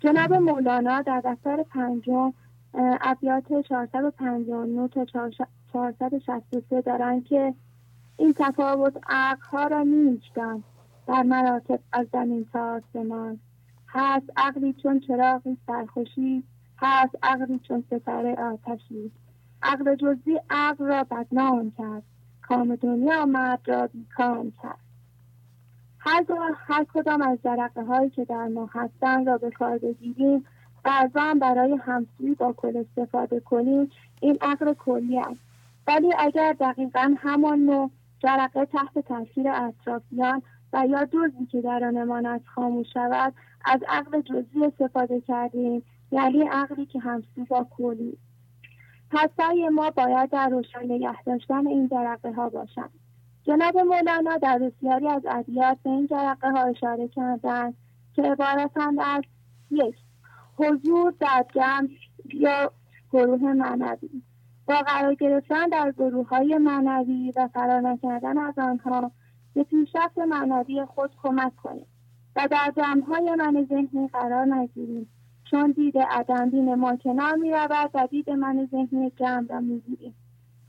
[0.01, 2.33] جناب مولانا در دفتر پنجم
[3.01, 5.05] ابیات 459 تا
[5.73, 7.55] 463 دارند که
[8.17, 8.97] این تفاوت
[9.53, 10.65] ها را نیستند
[11.07, 13.39] در مراتب از زمین تا آسمان.
[13.89, 16.43] هست عقلی چون چراغی سرخوشی
[16.79, 19.11] هست عقلی چون ستاره آتشی.
[19.63, 22.03] عقل جزی عقل را بدنام کرد.
[22.43, 24.79] کام دنیا مرد را بیکام کرد.
[25.99, 26.25] هر,
[26.57, 30.45] هر کدام از جرقه هایی که در ما هستند را به کار بگیریم
[30.83, 33.91] بعضا برای همسوی با کل استفاده کنیم.
[34.21, 35.50] این عقل کلی است.
[35.91, 40.43] ولی اگر دقیقا همان نوع جرقه تحت تاثیر اطرافیان
[40.73, 43.35] و یا دوزی که در آنمان از خاموش شود
[43.65, 48.19] از عقل جزئی استفاده کردیم یعنی عقلی که همسو با کلی
[49.11, 49.31] پس
[49.73, 52.91] ما باید در روشن نگه داشتن این جرقه ها باشند.
[53.43, 57.75] جناب مولانا در بسیاری از ادیات به این جرقه ها اشاره کردند
[58.15, 59.23] که عبارتند از
[59.71, 59.97] یک
[60.57, 61.89] حضور در جمع
[62.35, 62.73] یا
[63.13, 64.23] گروه معنوی.
[64.71, 69.11] با قرار گرفتن در گروه های معنوی و فرار نکردن از آنها
[69.55, 71.87] به پیشرفت معنوی خود کمک کنیم
[72.37, 75.09] و در جمع های من ذهنی قرار نگیریم.
[75.51, 77.53] چون دید عدم بین ما کنار می
[77.95, 80.15] و دید من ذهنی جمع را می گیریم.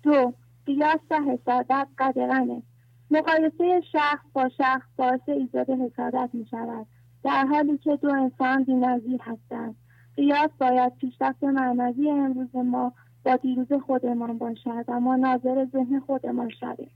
[0.04, 0.34] دو
[0.66, 2.64] قیاس و حسادت قدرنه
[3.12, 6.86] مقایسه شخص با شخص باعث ایجاد حسادت می شود
[7.24, 9.76] در حالی که دو انسان بینظیر هستند.
[10.16, 16.50] قیاس باید پیشرفت معنوی امروز ما با دیروز خودمان باشد و ما ناظر ذهن خودمان
[16.50, 16.92] شویم.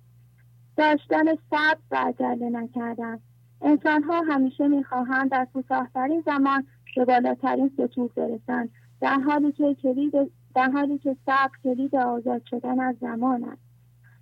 [0.77, 3.19] داشتن صبر و عجله نکردن.
[3.61, 8.69] انسان ها همیشه می‌خواهند در کوتاهترین زمان به بالاترین سطوح برسند.
[9.01, 13.61] در حالی که کلید در حالی که صبر کلید آزاد شدن از زمان است.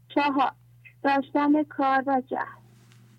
[0.08, 0.52] چهار
[1.04, 2.64] داشتن کار و جهل.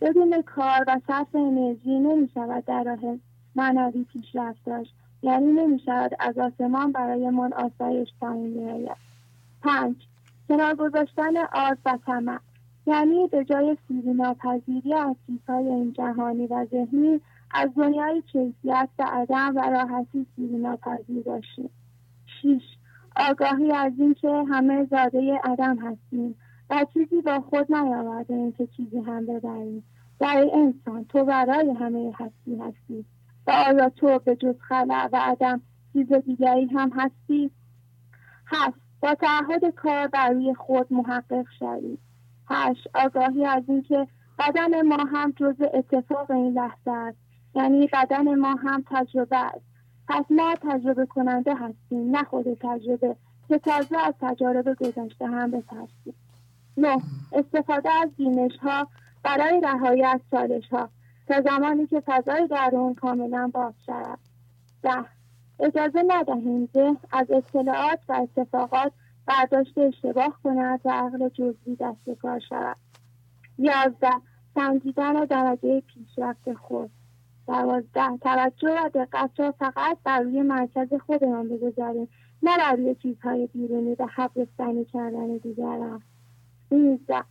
[0.00, 3.18] بدون کار و صرف انرژی نمی شود در راه
[3.56, 4.94] معنوی پیشرفت داشت.
[5.24, 8.96] یعنی نمی شود از آسمان برای من آسایش پایین میآید.
[9.62, 9.96] پنج
[10.48, 12.38] کنار گذاشتن آز و طمع.
[12.86, 17.20] یعنی به جای سیری ناپذیری از چیزهای این جهانی و ذهنی
[17.50, 21.70] از دنیای کیفیت و عدم و راحتی سیری ناپذیر باشیم.
[22.26, 22.62] شیش
[23.16, 26.34] آگاهی از اینکه همه زاده عدم هستیم
[26.70, 29.84] و چیزی با خود نیاورده که چیزی هم ببریم.
[30.20, 33.04] در انسان تو برای همه هستی هستی.
[33.46, 35.60] و آیا تو به جز خلع و عدم
[35.92, 37.50] چیز دیگری هم هستی؟
[38.46, 41.98] هست با تعهد کار بر روی خود محقق شوید
[42.48, 44.08] هشت آگاهی از اینکه
[44.38, 47.18] بدن ما هم جز اتفاق این لحظه است.
[47.54, 49.64] یعنی بدن ما هم تجربه است.
[50.08, 53.16] پس ما تجربه کننده هستیم نه خود تجربه
[53.48, 56.14] که تازه از تجارب گذشته هم بترسیم.
[56.76, 57.02] نه
[57.32, 58.88] استفاده از بینش ها
[59.22, 60.88] برای رهایی از چالش ها.
[61.26, 64.18] تا زمانی که فضای درون کاملا باز شود.
[64.82, 65.04] ده
[65.60, 68.92] اجازه ندهیم ذهن از اطلاعات و اتفاقات
[69.26, 72.76] برداشت اشتباه کند و عقل جزوی دست کار شود.
[73.58, 74.14] یازده
[74.54, 76.90] سنجیدن درجه پیشرفت خود.
[77.46, 82.08] دوازده توجه و دقت را فقط بر روی مرکز خودمان بگذاریم
[82.42, 86.02] نه بر روی چیزهای بیرونی و حبرستانی کردن دیگران.
[86.68, 87.24] سیزده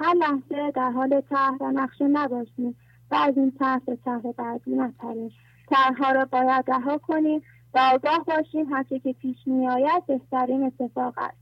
[0.00, 2.76] هر لحظه در حال طرح و نقشه نباشیم
[3.10, 5.30] و از این طرح به طرح بعدی نپریم.
[5.68, 7.42] طرحها را باید رها کنیم
[7.74, 11.36] و آگاه باشیم هرچه که پیش میآید بهترین اتفاق است.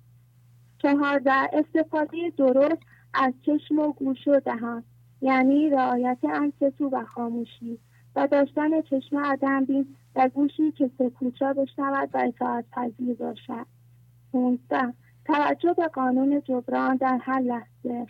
[0.79, 2.83] چهارده استفاده درست
[3.15, 4.85] از چشم و گوش و دهان
[5.21, 7.79] یعنی رعایت انصتو و خاموشی
[8.17, 13.67] و داشتن چشم عدم بین و گوشی که سکوت را بشنود و اطاعت پذیر باشد.
[14.33, 14.95] پونزده
[15.25, 18.07] توجه به قانون جبران در هر لحظه.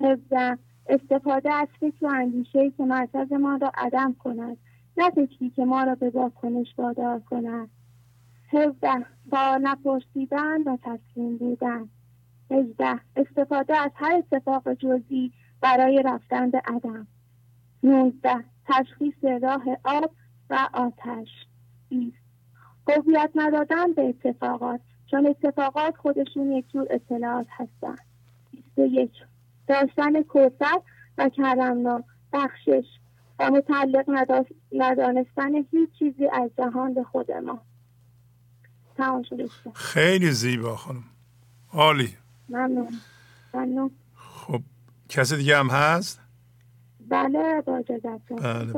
[0.00, 0.58] هفده
[0.88, 4.56] استفاده از فکر و اندیشهای که ما را عدم کند
[4.96, 7.68] نه فکری که ما را به واکنش وادار کند.
[8.52, 11.88] هفده با نپرسیدن و تسلیم بودن.
[12.50, 17.06] هجده استفاده از هر اتفاق جزئی برای رفتن به عدم.
[17.82, 20.10] نوزده تشخیص راه آب
[20.50, 21.28] و آتش.
[21.88, 22.16] بیست
[22.88, 28.06] هویت ندادن به اتفاقات چون اتفاقات خودشون یک جور اطلاعات هستند.
[28.50, 29.12] بیست یک
[29.70, 30.82] داشتن کوفت
[31.18, 32.84] و کرمنا بخشش
[33.38, 34.04] و متعلق
[34.72, 37.60] ندانستن هیچ چیزی از جهان به خود ما.
[38.96, 39.24] تمام
[39.74, 41.04] خیلی زیبا خانم.
[41.72, 42.16] عالی.
[42.48, 43.00] ممنون.
[43.54, 43.90] ممنون.
[44.16, 44.60] خب
[45.08, 46.20] کسی دیگه هم هست؟
[47.08, 48.72] بله با اجازت بله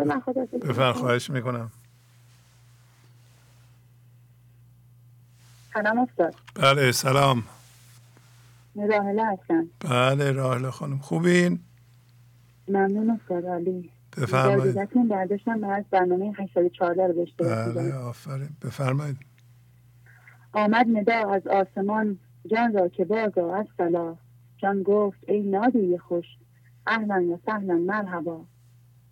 [0.58, 1.70] بفر خواهش می‌کنم.
[5.74, 6.34] سلام استاد.
[6.54, 7.44] بله سلام.
[8.76, 9.68] راهله هستم.
[9.90, 10.98] بله راهله خانم.
[10.98, 11.60] خوبین؟
[12.68, 13.90] ممنون استاد علی.
[14.16, 15.08] بفرمایید.
[15.08, 18.48] برداشتم از برنامه 814 رو بشته بله آفرین.
[18.62, 19.16] بفرمایید.
[20.52, 22.18] آمد ندا از آسمان.
[22.46, 24.16] جان را که بازا از سلا
[24.58, 26.24] جان گفت ای نادی خوش.
[26.86, 28.44] اهلا و سهلا مرحبا.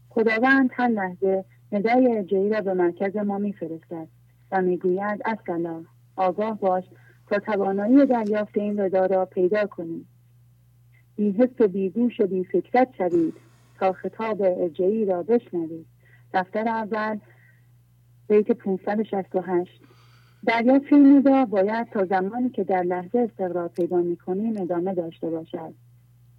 [0.08, 4.08] خداوند هر لحظه ندای ارجایی را به مرکز ما میفرستد
[4.52, 5.84] و می‌گوید از سلا
[6.16, 6.84] آگاه باش.
[7.30, 10.06] تا توانایی دریافت این ردا را پیدا کنید
[11.18, 13.34] حس و بیگوش و فکرت شوید
[13.78, 15.86] تا خطاب ارجعی را بشنوید.
[16.34, 17.18] دفتر اول
[18.28, 19.80] بیت 568
[20.46, 25.74] دریافت این ندا باید تا زمانی که در لحظه استقرار پیدا می‌کنیم ادامه داشته باشد.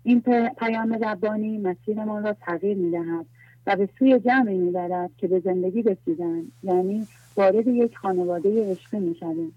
[0.03, 0.21] این
[0.59, 3.25] پیام ربانی مسیرمان را تغییر می‌دهد
[3.67, 9.53] و به سوی جمعی می‌برد که به زندگی رسیدند یعنی وارد یک خانواده عشقی می‌شویم.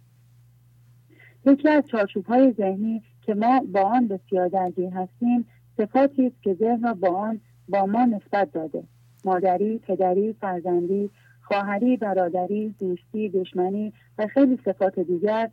[1.46, 5.46] یکی از چارچوب های ذهنی که ما با آن بسیار درگیر هستیم
[5.76, 8.82] صفاتی است که ذهن را با آن با ما نسبت داده.
[9.24, 11.10] مادری پدری فرزندی
[11.42, 15.50] خواهری برادری دوستی دشمنی و خیلی صفات دیگر.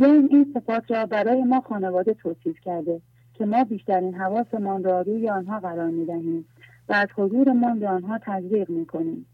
[0.00, 3.00] ذهن این صفات را برای ما خانواده توصیف کرده
[3.34, 6.44] که ما بیشترین حواسمان را روی آنها قرار می‌دهیم
[6.88, 9.26] و از حضورمان به آنها تزریق می‌کنیم.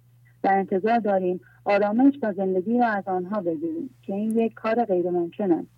[0.44, 5.52] و انتظار داریم آرامش و زندگی را از آنها بگیریم که این یک کار غیرممکن
[5.52, 5.75] است.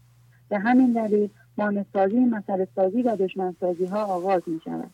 [0.48, 4.90] به همین دلیل مانسازی مسئله سازی و دشمنسازی ها آغاز می شود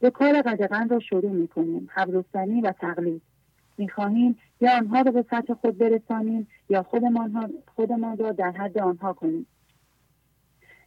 [0.00, 3.22] به کار قدغن را شروع می کنیم حبرستنی و تقلید.
[3.78, 8.78] می خواهیم یا آنها را به سطح خود برسانیم یا خودمان, خودمان را در حد
[8.78, 9.46] آنها کنیم.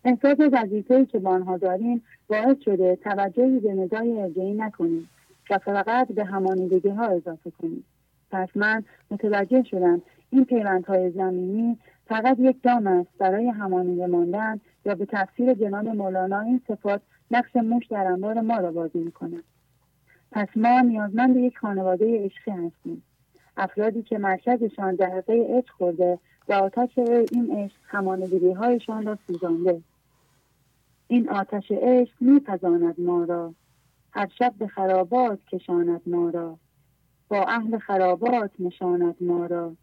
[0.06, 5.10] احساس وظیفهای که با آنها داریم باعث شده توجهی به ندای ارجعی نکنیم
[5.50, 7.84] و فقط به همانیدگی ها اضافه کنیم.
[8.32, 11.78] پس من متوجه شدم این پیوندهای زمینی
[12.08, 17.02] فقط یک دام است برای همانیده ماندن یا به تفسیر جناب مولانا این صفات
[17.32, 19.44] نقش موش در انبار ما را بازی می‌کنند
[20.32, 23.04] پس ما نیازمند یک خانواده عشقی هستیم.
[23.58, 26.20] افرادی که مرکزشان حقه عشق خورده
[26.50, 26.98] و آتش
[27.32, 29.82] این عشق همانگیری هایشان را سوزانده.
[31.08, 33.54] این آتش عشق میپزاند ما را.
[34.12, 36.58] هر شب به خرابات کشاند ما را.
[37.28, 39.76] با اهل خرابات نشاند ما را.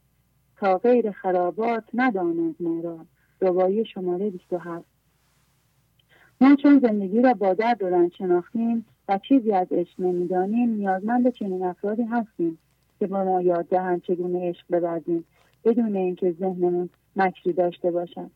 [0.61, 2.99] تا غیر خرابات نداند ما را
[3.41, 4.85] روایی شماره 27
[6.41, 11.63] ما چون زندگی را با درد و شناختیم و چیزی از عشق نمی‌دانیم نیازمند چنین
[11.65, 12.59] افرادی هستیم
[12.99, 15.25] که با ما یاد دهند چگونه عشق ببرزیم
[15.65, 18.31] بدون اینکه ذهنمون مکری داشته باشد.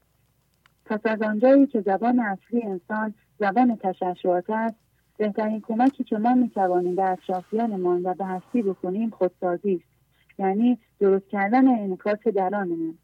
[0.84, 4.76] پس از آنجایی که زبان اصلی انسان زبان تشعشعات است
[5.16, 9.94] بهترین کمکی که ما می‌توانیم به اطرافیانمان و به هستی بکنیم خودسازی است.
[10.38, 12.98] یعنی درست کردن انعکاس درانمون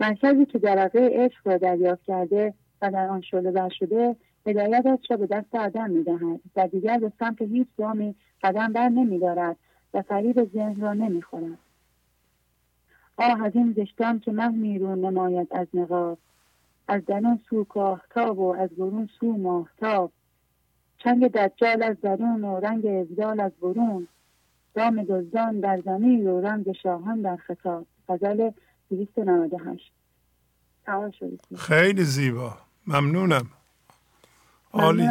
[0.00, 4.16] مرکزی که درقه عشق را دریافت کرده و در آن شده بر شده
[4.46, 9.56] هدایتش را به دست آدم می‌دهد و دیگر به سمت هیچ گامی قدم بر نمیدارد
[9.94, 11.58] و فریب ذهن را نمی‌خورد.
[13.16, 16.18] آه از این زشتان که من میرون نماید از نقاب.
[16.88, 20.12] از درون سو کاهتاب و از برون سو ماهتاب.
[20.98, 24.08] چنگ دجال از درون و رنگ ازدال از برون.
[24.74, 27.86] دام دزدان در زمین و رمز شاهان در خطاب.
[28.08, 28.50] غزل
[28.90, 29.92] 298
[30.86, 31.40] تمام شد.
[31.56, 32.58] خیلی زیبا.
[32.86, 33.50] ممنونم.
[34.72, 35.08] عالی.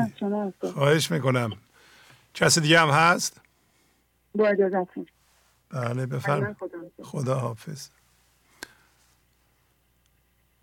[0.74, 1.52] خواهش می‌کنم.
[2.34, 3.42] کسی دیگه هم هست؟
[4.36, 5.08] با اجازتون
[5.70, 6.54] بله بفرم.
[6.54, 7.04] خدا حافظ.
[7.04, 7.90] خدا حافظ.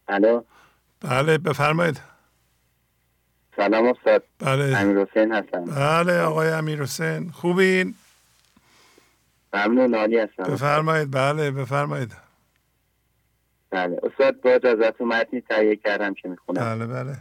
[0.09, 0.43] الو.
[1.01, 2.01] بله بفرمایید.
[3.57, 4.23] سلام استاد.
[4.39, 4.79] بله.
[4.79, 5.65] امیر حسین هستم.
[5.65, 7.95] بله آقای امیر حسین خوبین؟
[9.57, 10.43] ممنون عالی هستم.
[10.43, 11.11] بفرمایید.
[11.11, 12.13] بله بفرمایید.
[13.71, 16.61] بله استاد با اجازتون متنی تهیه کردم که می‌خونم.
[16.61, 17.17] بله بله.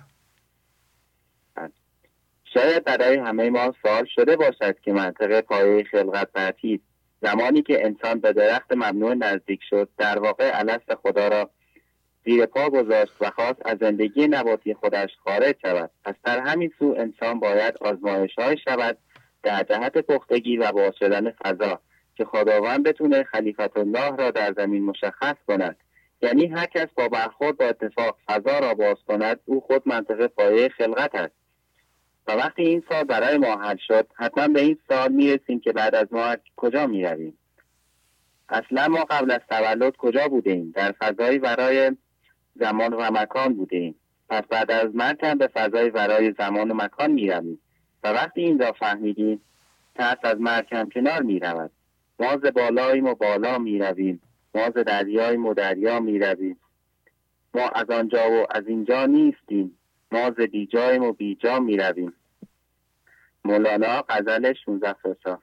[2.54, 6.82] شاید برای همه ما سوال شده باشد که منطقه پایه خلقت ترتیب
[7.22, 11.50] زمانی که انسان به درخت ممنوع نزدیک شد در واقع الست خدا را
[12.26, 15.92] زیر پا گذاشت و خواست از زندگی نباتی خودش خارج شود.
[16.06, 18.98] پس در همین سو انسان باید آزمایش های شود
[19.44, 21.80] در جهت پختگی و باز شدن فضا.
[22.16, 25.78] که خداوند بتونه خلیفت الله را در زمین مشخص کند.
[26.22, 30.70] یعنی هر کس با برخورد با اتفاق فضا را باز کند او خود منطقه پایه
[30.70, 31.36] خلقت است.
[32.28, 35.96] و وقتی این سال برای ما حل شد حتما به این سال می‌رسیم که بعد
[35.96, 37.38] از ما کجا می‌رویم.
[38.50, 41.92] اصلا ما قبل از تولد کجا بوده ایم در فضایی برای
[42.56, 43.96] زمان و مکان بوده ایم
[44.30, 47.60] پس بعد از مرگ هم به فضای برای زمان و مکان می‌رویم.
[48.04, 49.42] و وقتی این را فهمیدیم
[49.96, 51.72] ترس از مرگ هم کنار می‌رود.
[52.20, 54.22] ما ز بالاییم و بالا می‌رویم.
[54.56, 56.60] ما ز دریاییم دریا می‌رویم.
[57.54, 59.78] ما از آنجا و از اینجا نیستیم.
[60.12, 62.14] ما ز بیجاییم و بیجا می‌رویم.
[63.46, 65.42] مولانا غزل 16 فرسا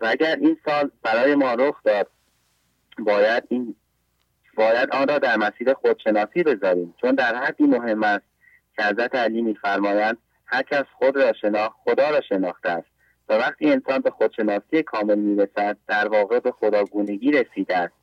[0.00, 2.10] و اگر این سال برای ما رخ داد
[2.98, 3.76] باید این
[4.54, 6.94] باید آن را در مسیر خودشناسی بذاریم.
[7.00, 8.24] چون در حدی مهم است
[8.76, 12.91] که حضرت علی میفرمایند هر کس خود را شناخت خدا را شناخته است.
[13.28, 17.94] و وقتی انسان به خودشناسی کامل می‌رسد در واقع به خداگونگی رسیده است.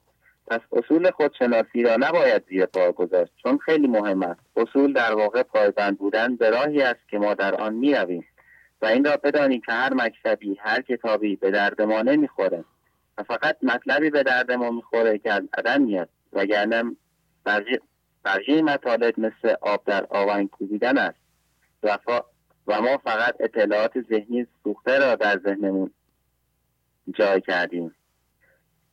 [0.48, 4.42] پس اصول خودشناسی را نباید زیر پا گذاشت چون خیلی مهم است.
[4.56, 8.26] اصول در واقع پایبند بودن به راهی است که ما در آن می‌رویم.
[8.82, 12.64] و این را بدانیم که هر مکتبی هر کتابی به درد ما نمی‌خوره.
[13.18, 16.10] و فقط مطلبی به درد ما می‌خوره که از عدم میاد.
[16.34, 16.84] وگرنه
[18.26, 21.20] بقیه, مطالب مثل آب در آونگ کوبیدن است.
[22.70, 25.92] و ما فقط اطلاعات ذهنی سوخته را در ذهنمون
[27.14, 27.96] جای کردیم.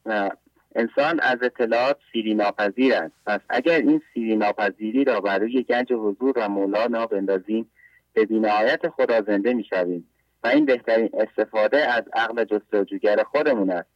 [0.06, 0.30] و
[0.74, 3.14] انسان از اطلاعات سیری ناپذیر است.
[3.26, 7.70] پس اگر این سیری ناپذیری را بر روی گنج حضور و مولانا بندازیم
[8.12, 10.08] به بینهایت خدا زنده می‌شویم
[10.44, 13.88] و این بهترین استفاده از عقل جستجوگر خودمون است.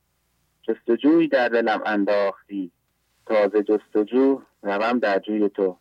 [0.62, 2.70] جستجوی در دلم انداختی
[3.27, 5.78] تازه جستجو روم در جوی تو.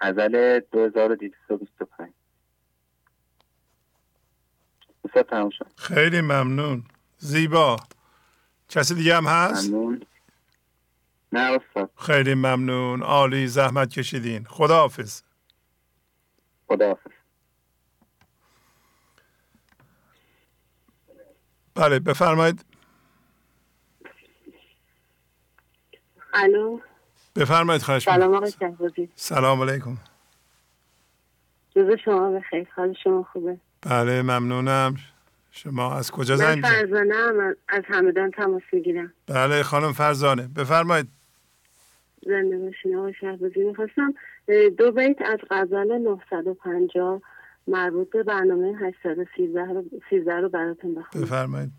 [0.00, 2.12] غزل 2225
[5.12, 5.66] استاد تموم شد.
[5.76, 6.84] خیلی ممنون.
[7.18, 7.76] زیبا.
[8.68, 10.06] کسی دیگه هم هست؟ ممنون.
[11.32, 11.90] نه استاد.
[11.96, 13.02] خیلی ممنون.
[13.02, 14.44] عالی زحمت کشیدین.
[14.44, 15.22] خداحافظ.
[16.68, 17.10] خداحافظ.
[21.74, 22.64] بله بفرمایید.
[26.34, 26.80] الو.
[27.36, 28.36] بفرمایید خواهش سلام می‌کنم.
[28.36, 29.96] آقای سلام علیکم.
[31.74, 32.68] روز شما بخیر.
[32.76, 34.94] حال شما خوبه؟ بله ممنونم.
[35.50, 39.12] شما از کجا من زنگ می‌زنید؟ فرزانه هم از همدان تماس می‌گیرم.
[39.26, 41.08] بله خانم فرزانه بفرمایید.
[42.26, 44.14] زنده باشین آقای شهبازی می‌خواستم
[44.78, 47.22] دو بیت از غزل 950
[47.66, 51.24] مربوط به برنامه 813 رو, 13 رو براتون بخونم.
[51.24, 51.70] بفرمایید.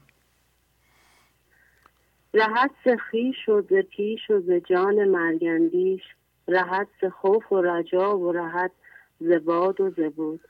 [2.34, 6.02] رهت ز خویش و ز پیش و ز جان مرگندیش
[6.48, 8.72] رهت ز خوف و رجا و رهت
[9.20, 10.42] ز باد و ز بود.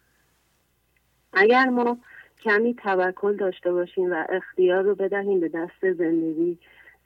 [1.33, 1.97] اگر ما
[2.43, 6.57] کمی توکل داشته باشیم و اختیار رو بدهیم به دست زندگی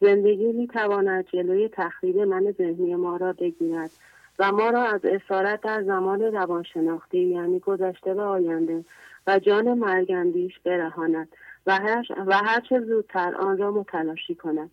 [0.02, 3.92] زندگی می‌تواند جلوی تخریب من ذهنی ما را بگیرد
[4.40, 8.86] و ما را از اسارت در زمان روانشناختی یعنی گذشته و آینده
[9.28, 11.28] و جان مرگندیش برهاند
[11.68, 14.72] و هر, و هر چه زودتر آن را متلاشی کند.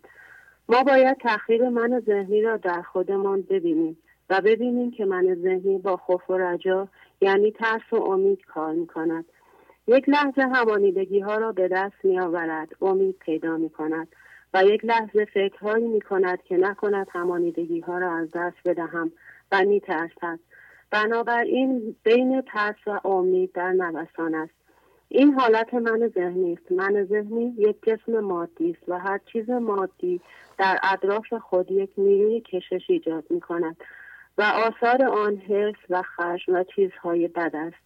[0.69, 3.97] ما باید تخریب من ذهنی را در خودمان ببینیم
[4.29, 6.87] و ببینیم که من ذهنی با خوف و رجا
[7.21, 9.25] یعنی ترس و امید کار می کند
[9.87, 14.07] یک لحظه همانیدگی ها را به دست می آورد امید پیدا می کند
[14.53, 19.11] و یک لحظه فکرهایی می کند که نکند همانیدگی ها را از دست بدهم
[19.51, 20.39] و می ترسد
[20.91, 24.53] بنابراین بین ترس و امید در نوسان است.
[25.09, 26.71] این حالت من ذهنی است.
[26.71, 30.21] من ذهنی یک جسم مادی است و هر چیز مادی
[30.57, 33.77] در اطراف خود یک نیروی کشش ایجاد می کند
[34.37, 37.84] و آثار آن حرس و خشم و چیزهای بد است.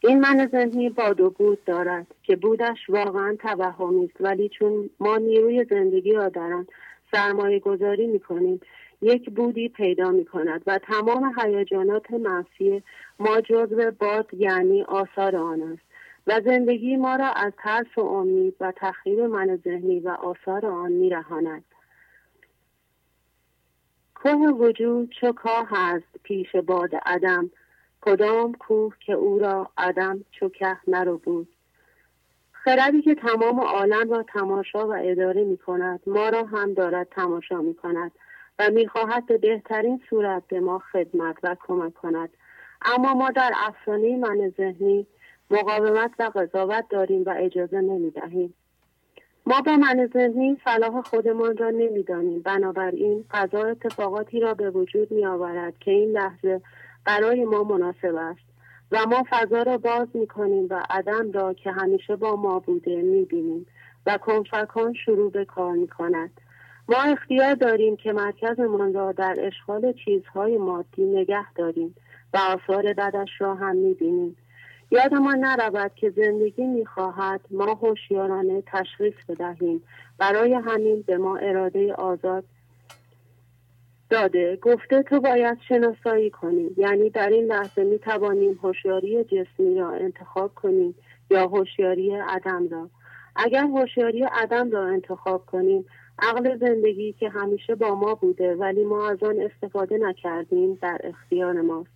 [0.00, 5.16] این من ذهنی باد و بود دارد که بودش واقعا توهمی است ولی چون ما
[5.16, 6.64] نیروی زندگی را در
[7.12, 8.60] سرمایه گذاری می کنیم
[9.02, 12.82] یک بودی پیدا می کند و تمام هیجانات منفی
[13.18, 15.82] ما جزو باد یعنی آثار آن است
[16.26, 20.92] و زندگی ما را از ترس و امید و تخریب من ذهنی و آثار آن
[20.92, 21.64] می رهاند.
[24.14, 27.50] کوه وجود چو کاه است پیش باد عدم
[28.00, 30.50] کدام کوه که او را عدم چو
[30.88, 31.48] نرو بود
[32.52, 37.60] خردی که تمام عالم را تماشا و اداره می کند ما را هم دارد تماشا
[37.60, 38.12] می کند
[38.58, 42.28] و می‌خواهد به بهترین صورت به ما خدمت و کمک کند.
[42.82, 45.06] اما ما در افسانه من ذهنی
[45.50, 48.54] مقاومت و قضاوت داریم و اجازه نمی دهیم.
[49.46, 52.42] ما با من ذهنی صلاح خودمان را نمی‌دانیم.
[52.42, 56.60] بنابراین قضا اتفاقاتی را به وجود می آورد که این لحظه
[57.08, 58.48] برای ما مناسب است
[58.92, 63.02] و ما فضا را باز می کنیم و عدم را که همیشه با ما بوده
[63.02, 63.66] می بینیم
[64.06, 66.30] و کنفکان شروع به کار می کند.
[66.88, 71.94] ما اختیار داریم که مرکزمان را در اشغال چیزهای مادی نگه داریم
[72.34, 74.36] و آثار بدش را هم می بینیم.
[74.90, 79.82] یادمان نرود که زندگی می‌خواهد ما هوشیارانه تشخیص بدهیم
[80.18, 82.44] برای همین به ما اراده آزاد
[84.10, 86.70] داده گفته تو باید شناسایی کنی.
[86.76, 90.94] یعنی در این لحظه می توانیم هوشیاری جسمی را انتخاب کنیم
[91.30, 92.90] یا هوشیاری عدم را.
[93.36, 95.84] اگر هوشیاری عدم را انتخاب کنیم
[96.18, 101.60] عقل زندگی که همیشه با ما بوده ولی ما از آن استفاده نکردیم در اختیار
[101.60, 101.90] ماست.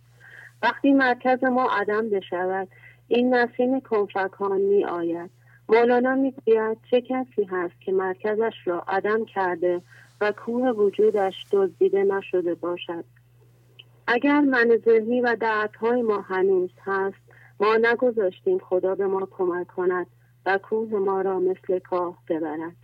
[0.63, 2.67] وقتی مرکز ما عدم بشود
[3.07, 5.29] این نسیم کنفکان می آید
[5.73, 9.81] مولانا می گوید چه کسی هست که مرکزش را عدم کرده
[10.21, 13.03] و کوه وجودش دزدیده نشده باشد؟
[14.07, 17.17] اگر من ذهنی و دعتهای ما هنوز هست
[17.59, 20.07] ما نگذاشتیم خدا به ما کمک کند
[20.45, 22.75] و کوه ما را مثل کاه ببرد.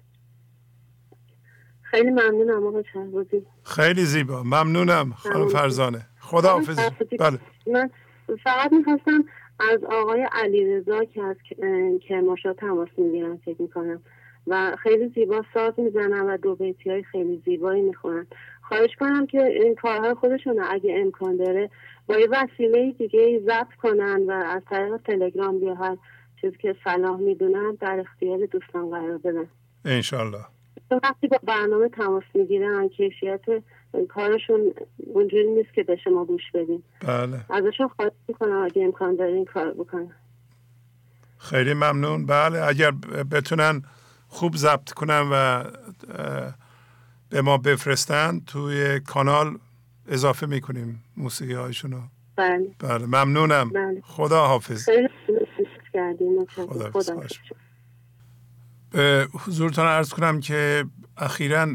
[1.82, 4.44] خیلی ممنونم آقا چهروزی خیلی زیبا.
[4.44, 6.02] ممنونم خانم فرزانه.
[6.20, 6.80] خدا حافظ
[7.20, 7.40] بله.
[7.68, 7.90] من
[8.44, 9.24] فقط می‌خواستم
[9.60, 11.36] از آقای علیرضا که از
[12.08, 14.02] که ماشا تماس می‌گیرن فکر می‌کنم.
[14.48, 18.28] و خیلی زیبا ساز می‌زنن و دو بیتی های خیلی زیبایی می‌خونن
[18.62, 21.70] خواهش کنم که این کارهای خودشون اگه امکان داره
[22.08, 25.98] با یه وسیله دیگه ضبط کنن و از طریق تلگرام یا هر
[26.42, 29.48] چیزی که صلاح می‌دونن در اختیار دوستان قرار بدن.
[29.86, 30.46] انشالله
[31.04, 33.46] وقتی با برنامه تماس می‌گیرن کیفیت
[34.10, 36.84] کارشون اونجوری نیست که به شما گوش بدین.
[37.02, 37.46] بله.
[37.50, 40.12] ازشون خواهش می‌کنم اگه امکان داره این کار بکنن.
[41.38, 42.26] خیلی ممنون.
[42.26, 42.92] بله اگر
[43.32, 43.84] بتونن
[44.28, 45.64] خوب ضبط کنن و
[47.30, 49.58] به ما بفرستن توی کانال
[50.08, 52.02] اضافه می‌کنیم موسیقی هایشون رو.
[52.36, 52.76] بله.
[52.80, 53.70] بله ممنونم.
[53.70, 54.02] بله.
[54.04, 54.90] خدا حافظ.
[56.92, 57.28] خدا.
[58.92, 60.86] به حضورتان ارز کنم که
[61.18, 61.68] اخیرا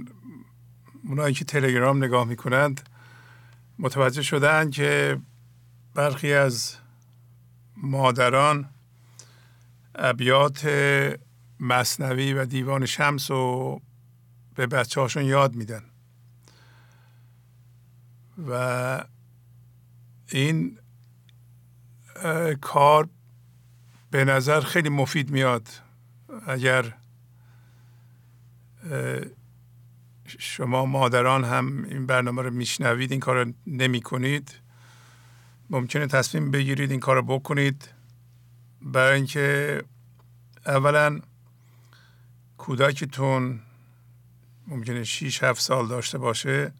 [1.08, 2.88] اونایی که تلگرام نگاه می‌کنند
[3.78, 5.20] متوجه شدن که
[5.94, 6.76] برخی از
[7.76, 8.70] مادران
[9.94, 10.68] ابیات
[11.60, 13.80] مصنوی و دیوان شمس رو
[14.54, 15.82] به بچه هاشون یاد میدن.
[18.48, 19.04] و
[20.28, 20.78] این
[22.60, 23.08] کار
[24.10, 25.68] به نظر خیلی مفید میاد.
[26.46, 26.94] اگر
[30.38, 34.52] شما مادران هم این برنامه رو میشنوید این کار رو نمی کنید
[35.70, 37.88] ممکنه تصمیم بگیرید این کار رو بکنید.
[38.82, 39.82] برای اینکه
[40.66, 41.20] اولا
[42.58, 43.60] کودکتون
[44.68, 46.72] ممکنه 6 7 سال داشته باشه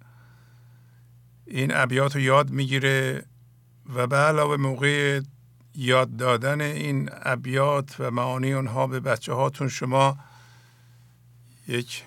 [1.47, 3.25] این ابیات رو یاد می‌گیره
[3.95, 5.21] و به علاوه موقع
[5.75, 10.19] یاد دادن این ابیات و معانی اونها به بچه هاتون شما
[11.69, 12.03] یک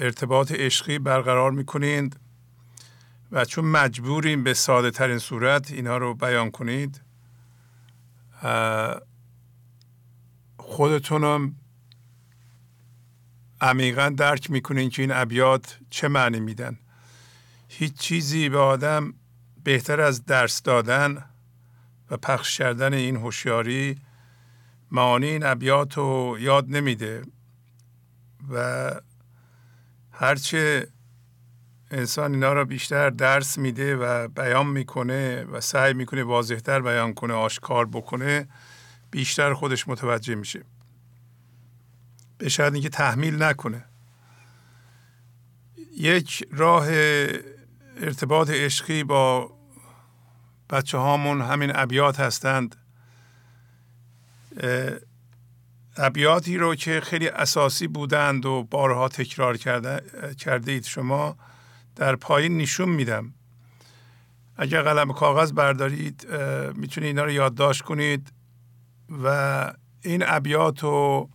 [0.00, 2.20] ارتباط عشقی برقرار می‌کنید
[3.32, 7.02] و چون مجبوریم به ساده ترین صورت اینها رو بیان کنید
[10.56, 11.54] خودتونم
[13.60, 16.78] عمیقا درک می‌کنین که این ابیات چه معنی میدن.
[17.68, 19.14] هیچ چیزی به آدم
[19.64, 21.24] بهتر از درس دادن
[22.10, 23.98] و پخش کردن این هوشیاری
[24.90, 27.22] معانی این ابیات رو یاد نمیده
[28.50, 28.90] و
[30.20, 30.88] هرچه
[31.90, 37.34] انسان اینا را بیشتر درس میده و بیان می‌کنه و سعی می‌کنه واضحتر بیان کنه
[37.34, 38.48] آشکار بکنه
[39.10, 40.64] بیشتر خودش متوجه میشه.
[42.38, 43.84] به شاید اینکه تحمیل نکنه.
[45.96, 46.86] یک راه
[47.96, 49.50] ارتباط عشقی با
[50.70, 52.76] بچه هامون همین ابیات هستند.
[56.02, 60.02] ابیاتی رو که خیلی اساسی بودند و بارها تکرار کرده,
[60.66, 61.36] اید شما
[61.96, 63.34] در پایین نشون میدم.
[64.56, 66.26] اگر قلم کاغذ بردارید
[66.74, 68.32] می‌تونید اینا رو یادداشت کنید
[69.22, 69.72] و
[70.02, 71.30] این ابیات رو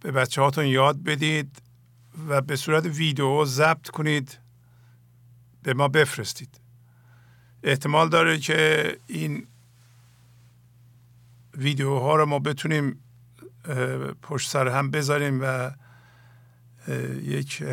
[0.00, 1.62] به بچه هاتون یاد بدید
[2.28, 4.38] و به صورت ویدیو ضبط کنید.
[5.62, 6.60] به ما بفرستید.
[7.62, 9.46] احتمال داره که این
[11.56, 13.03] ویدیوها رو ما بتونیم
[14.22, 15.70] پشت سر هم بذاریم و
[17.22, 17.64] یک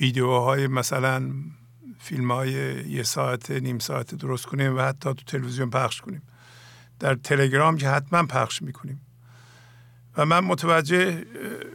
[0.00, 1.32] ویدیوهای مثلا
[2.00, 2.52] فیلم های
[2.88, 6.22] یه ساعت نیم ساعت درست کنیم و حتی تو تلویزیون پخش کنیم.
[7.00, 9.00] در تلگرام که حتما پخش می‌کنیم.
[10.16, 11.24] و من متوجه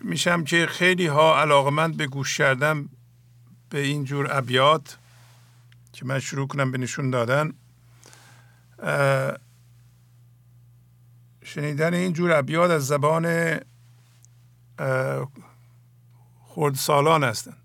[0.02, 2.90] میشم که خیلی ها علاقمند به گوش کردن
[3.70, 4.98] به این جور ابیات
[5.94, 7.54] که من شروع کنم به نشون دادن
[11.50, 13.58] شنیدن این جور ابیات از زبان
[16.44, 17.58] خردسالان هستند.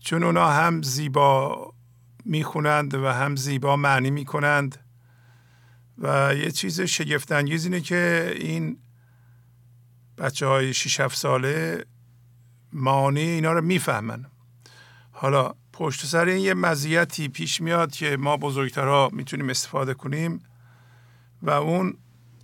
[0.00, 1.74] چون اونا هم زیبا
[2.24, 4.78] می‌خونند و هم زیبا معنی می‌کنند
[5.98, 8.78] و یه چیز شگفتانگیز اینه که این
[10.18, 11.84] بچه های 6 7 ساله
[12.72, 14.26] معنی اینا رو می‌فهمن.
[15.12, 20.42] حالا پشت سر این یه مزیتی پیش میاد که ما بزرگترها می‌تونیم استفاده کنیم
[21.42, 21.98] و اون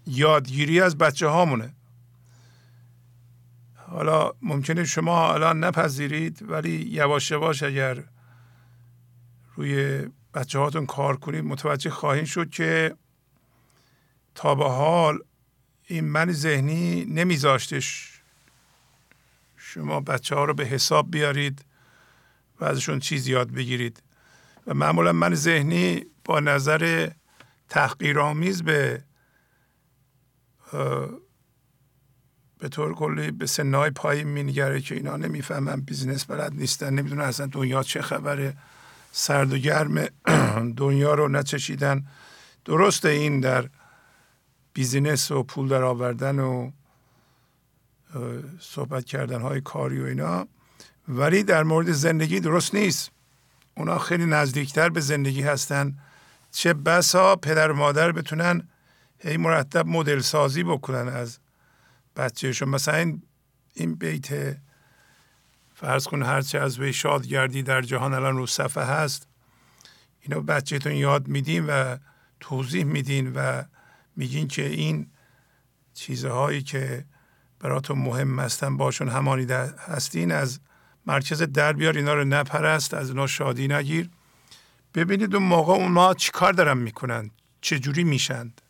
[0.07, 1.75] یادگیری از بچه هامونه.
[3.77, 8.05] حالا ممکنه شما الان نپذیرید ولی یواش یواش اگر
[9.55, 12.97] روی بچه هاتون کار کنید متوجه خواهید شد که
[14.35, 15.19] تا به حال
[15.87, 18.13] این من ذهنی نمیذاشتش
[19.57, 21.65] شما بچه ها رو به حساب بیارید
[22.61, 24.03] و ازشون چیز یاد بگیرید.
[24.67, 27.11] و معمولا من ذهنی با نظر
[27.69, 29.05] تحقیرآمیز به
[32.59, 37.47] به طور کلی به سنهای پایین مینگره که اینا نمی‌فهمن business بلد نیستن نمی‌دونن اصلا
[37.47, 38.57] دنیا چه خبره.
[39.13, 40.07] سرد و گرم
[40.83, 42.07] دنیا رو نچشیدن.
[42.65, 43.69] درسته این در
[44.73, 46.71] business و پول در آوردن و
[48.61, 50.47] صحبت کردن های کاری و اینا
[51.09, 53.11] ولی در مورد زندگی درست نیست.
[53.77, 55.99] اونا خیلی نزدیکتر به زندگی هستن.
[56.53, 58.69] چه بسا پدر و مادر بتونن
[59.23, 61.39] هی مرتب مدل سازی بکنن از
[62.17, 62.69] بچهشون.
[62.69, 63.23] مثلا این,
[63.75, 64.57] این بیت
[65.75, 69.29] فرض کن هرچه از وی شاد گردی در جهان الان رو صفحه هست
[70.21, 71.97] اینو بچهتون یاد میدین و
[72.41, 73.63] توضیح میدین و
[74.17, 75.11] میگین که این
[75.95, 77.05] چیزهایی که
[77.61, 79.47] براتون مهم هستن باشون همانی
[79.89, 80.33] هستین.
[80.33, 80.61] از
[81.07, 84.11] مرکز در بیار اینا رو نپرست از اینا شادی نگیر.
[84.95, 87.31] ببینید اون موقع اونا چیکار دارن می‌کنن؟
[87.61, 88.61] چجوری میشند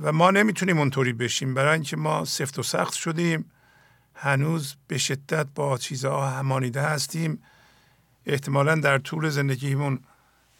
[0.00, 1.54] و ما نمی‌تونیم اونطوری بشیم.
[1.54, 3.50] برای اینکه ما سفت و سخت شدیم.
[4.14, 7.42] هنوز به شدت با چیزها همانیده هستیم.
[8.26, 10.00] احتمالا در طول زندگیمون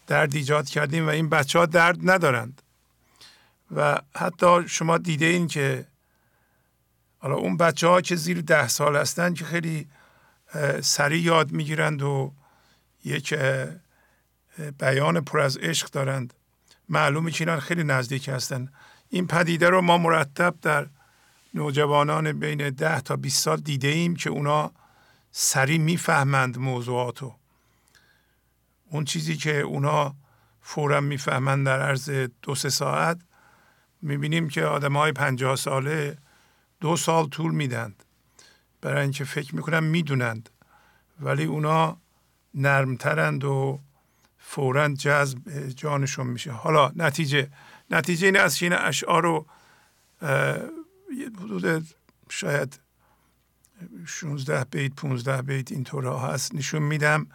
[0.07, 2.61] درد ایجاد کردیم و این بچه ها درد ندارند.
[3.75, 5.85] و حتی شما دیده این که
[7.19, 9.87] حالا اون بچه ها که زیر ده سال هستند که خیلی
[10.81, 12.33] سریع یاد می‌گیرند و
[13.05, 13.33] یک
[14.79, 16.33] بیان پر از عشق دارند
[16.89, 18.73] معلومه که اینا خیلی نزدیک هستند
[19.13, 20.87] این پدیده رو ما مرتب در
[21.53, 24.71] نوجوانان بین ده تا 20 سال دیده ایم که اونا
[25.31, 27.35] سریع می‌فهمند موضوعاتو.
[28.89, 30.15] اون چیزی که اونا
[30.61, 32.09] فورا می‌فهمند در عرض
[32.41, 33.17] دو سه ساعت
[34.01, 36.17] می‌بینیم که آدم های پنجاه ساله
[36.79, 38.03] دو سال طول میدند.
[38.81, 40.49] برای اینکه فکر می‌کنن می‌دونند.
[41.19, 41.97] ولی اونا
[42.53, 43.79] نرمترند و
[44.37, 46.51] فورا جذب جانشون میشه.
[46.51, 47.49] حالا نتیجه
[47.93, 49.45] نتیجه این که این اشعار رو
[51.39, 51.87] حدود
[52.29, 52.79] شاید
[54.05, 57.27] 16 بیت 15 بیت اینطور هست نشون میدم.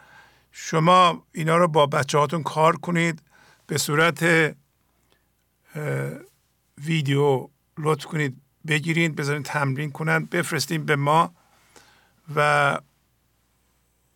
[0.53, 3.23] شما اینا رو با بچه هاتون کار کنید
[3.67, 4.55] به صورت
[6.85, 7.49] ویدیو
[7.79, 8.37] لطف کنید
[8.67, 11.35] بگیرید بذارین تمرین کنند بفرستین به ما
[12.35, 12.79] و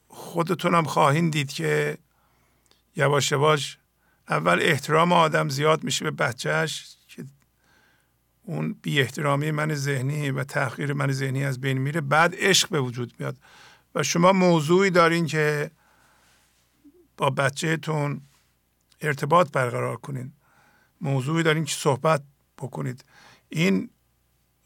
[0.08, 1.98] خودتون هم خواهید دید که
[2.96, 3.78] یواش یواش
[4.28, 7.24] اول احترام آدم زیاد میشه به بچهش که
[8.42, 12.00] اون بی احترامی من ذهنی و تحقیر من ذهنی از بین میره.
[12.00, 13.36] بعد عشق به وجود میاد.
[13.94, 15.70] و شما موضوعی دارین که
[17.16, 18.20] با بچهتون
[19.00, 20.32] ارتباط برقرار کنین.
[21.00, 22.22] موضوعی دارین که صحبت
[22.58, 23.04] بکنید.
[23.48, 23.90] این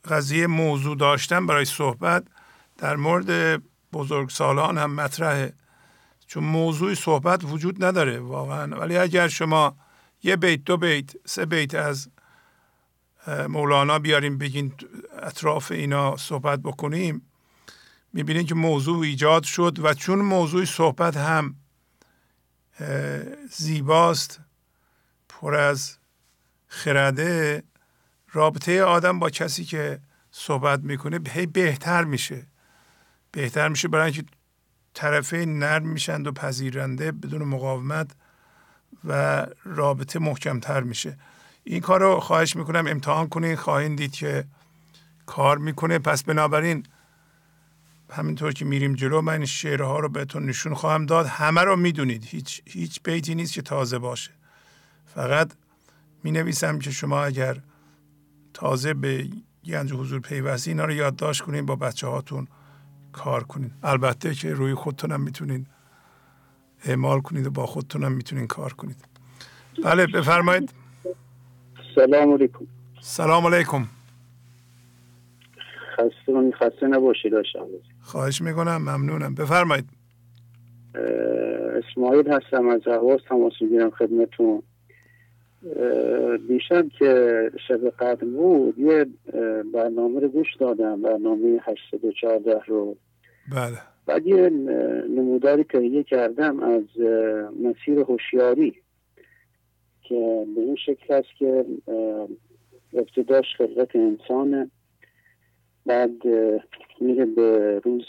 [0.05, 2.24] قضیه موضوع داشتن برای صحبت
[2.78, 3.62] در مورد
[3.93, 5.53] بزرگسالان هم مطرحه.
[6.27, 8.77] چون موضوع صحبت وجود نداره واقعا.
[8.77, 9.77] ولی اگر شما
[10.23, 12.09] یه بیت دو بیت سه بیت از
[13.48, 14.73] مولانا بیاریم بگین
[15.23, 17.23] اطراف اینا صحبت بکنیم
[18.12, 21.55] می‌بینید که موضوع ایجاد شد و چون موضوع صحبت هم
[23.51, 24.40] زیباست
[25.28, 25.97] پر از
[26.69, 27.62] خرده
[28.32, 30.01] رابطه آدم با کسی که
[30.31, 32.47] صحبت می‌کنه هی بهتر میشه.
[33.32, 34.24] بهتر میشه برای اینکه
[34.97, 38.10] طرفین نرم میشند و پذیرنده بدون مقاومت
[39.05, 41.18] و رابطه محکمتر میشه.
[41.64, 44.44] این کار رو خواهش می‌کنم امتحان کنین خواهید دید که
[45.27, 45.98] کار می‌کنه.
[45.98, 46.86] پس بنابراین
[48.10, 51.27] همینطور که میریم جلو من شعرها رو بهتون نشون خواهم داد.
[51.27, 52.24] همه رو می‌دونید.
[52.24, 54.31] هیچ هیچ بیتی نیست که تازه باشه.
[55.14, 55.52] فقط
[56.23, 57.60] می نویسم که شما اگر
[58.55, 59.28] تازه به
[59.64, 62.48] گنج حضور پیوستی اینا رو یادداشت کنین با بچه هاتون
[63.16, 63.70] کار کنین.
[63.82, 65.66] البته که روی خودتونم می‌تونین
[66.84, 68.97] اعمال کنید و با خودتونم می‌تونین کار کنید.
[69.84, 70.70] بله بفرمایید.
[71.94, 72.66] سلام علیکم.
[73.01, 73.84] سلام علیکم.
[75.93, 77.32] خسته خسته نباشید
[78.01, 79.34] خواهش می‌کنم ممنونم.
[79.34, 79.88] بفرمایید.
[81.76, 84.62] اسماعیل هستم از اهواز تماس می‌گیرم خدمتون
[86.48, 89.06] دیشب که شب قدر بود یه
[89.74, 92.97] برنامه رو گوش دادم برنامه 814 رو.
[93.52, 93.78] بله.
[94.06, 94.48] بعد یه
[95.09, 97.01] نموداری تهیه کردم از
[97.62, 98.82] مسیر هوشیاری
[100.02, 101.64] که به این شکل است که
[102.93, 104.70] ابتداش خلقت انسانه.
[105.86, 106.27] بعد
[107.01, 108.05] میره به روز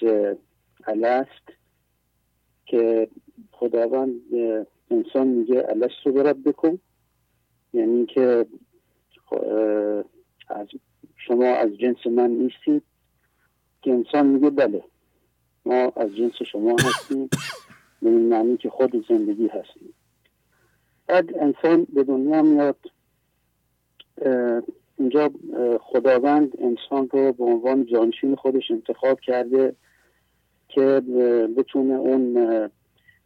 [0.88, 1.57] الست
[2.65, 3.07] که
[3.51, 4.22] خداوند
[4.91, 6.80] انسان میگه الست رو برد بکن.
[7.73, 8.45] یعنی که
[10.47, 10.68] از
[11.15, 12.84] شما از جنس من نیستید.
[13.81, 14.84] که انسان میگه بله.
[15.68, 17.30] ما از جنس شما هستیم.
[18.02, 19.94] به این معنی که خود زندگی هستیم.
[21.07, 22.78] بعد انسان به دنیا میاد
[24.97, 25.31] اینجا
[25.81, 29.76] خداوند انسان رو به عنوان جانشین خودش انتخاب کرده
[30.68, 31.02] که
[31.57, 32.37] بتونه اون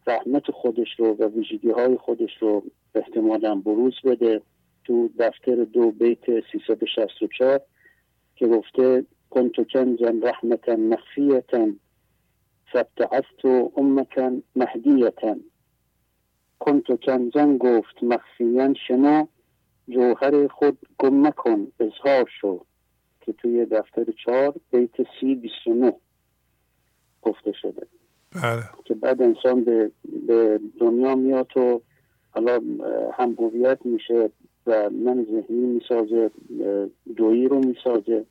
[0.08, 2.64] رحمت خودش رو و ویژگی های خودش رو
[2.95, 4.42] احتمالا بروز بده.
[4.84, 7.60] تو دفتر دو بیت 364
[8.36, 11.68] که گفته کنتو کنزا رحمتا مخفیتا
[12.74, 13.45] فابتعثت
[13.77, 15.35] امکا مهدیتا
[16.59, 19.27] کنتو کنزا گفت مخفیا شنا
[19.88, 22.66] جوهر خود گم مکن اظهار شو
[23.22, 25.91] که توی دفتر چهار بیت سی بیست و
[27.22, 27.88] گفته شده.
[28.32, 28.64] بله.
[28.85, 29.91] که بعد انسان به,
[30.27, 31.82] به دنیا میاد و
[32.30, 32.61] حالا
[33.14, 34.30] هم هویت میشه
[34.67, 36.32] و من ذهنی می‌سازه
[37.16, 38.25] دویی رو می‌سازه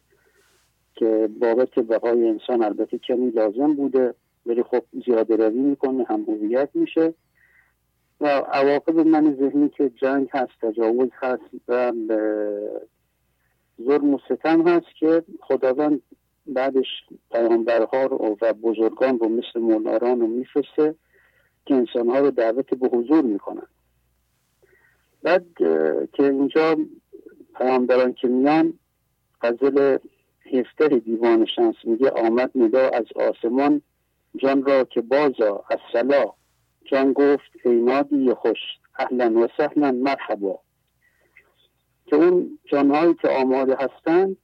[0.95, 4.15] که بابت بقای انسان البته کمی لازم بوده.
[4.47, 7.15] ولی خب زیاده روی می‌کنه هم هویت میشه.
[8.21, 11.93] و عواقب من ذهنی که جنگ هست تجاوز هست و
[13.83, 16.03] ظلم و هست که خداوند
[16.47, 16.87] بعدش
[17.33, 20.95] پیامبرها رو و بزرگان رو مثل مولاران رو میفرسته
[21.67, 23.67] که انسانها رو دعوت به حضور می‌کنن.
[25.23, 25.47] بعد
[26.13, 26.77] که اینجا
[27.59, 28.75] پیامبران که میان
[29.43, 29.99] غزل
[30.53, 33.83] هفته دیوان شمس میگه آمد ندا از آسمان
[34.37, 36.33] جان را که بازا از سلا
[36.85, 38.59] جان گفت ای خوش
[38.99, 40.59] اهلا و سهلا مرحبا.
[42.07, 44.37] که اون جانهایی که آماده هستند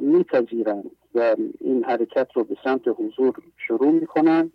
[0.00, 4.52] میپذیرند و این حرکت رو به سمت حضور شروع می‌کنن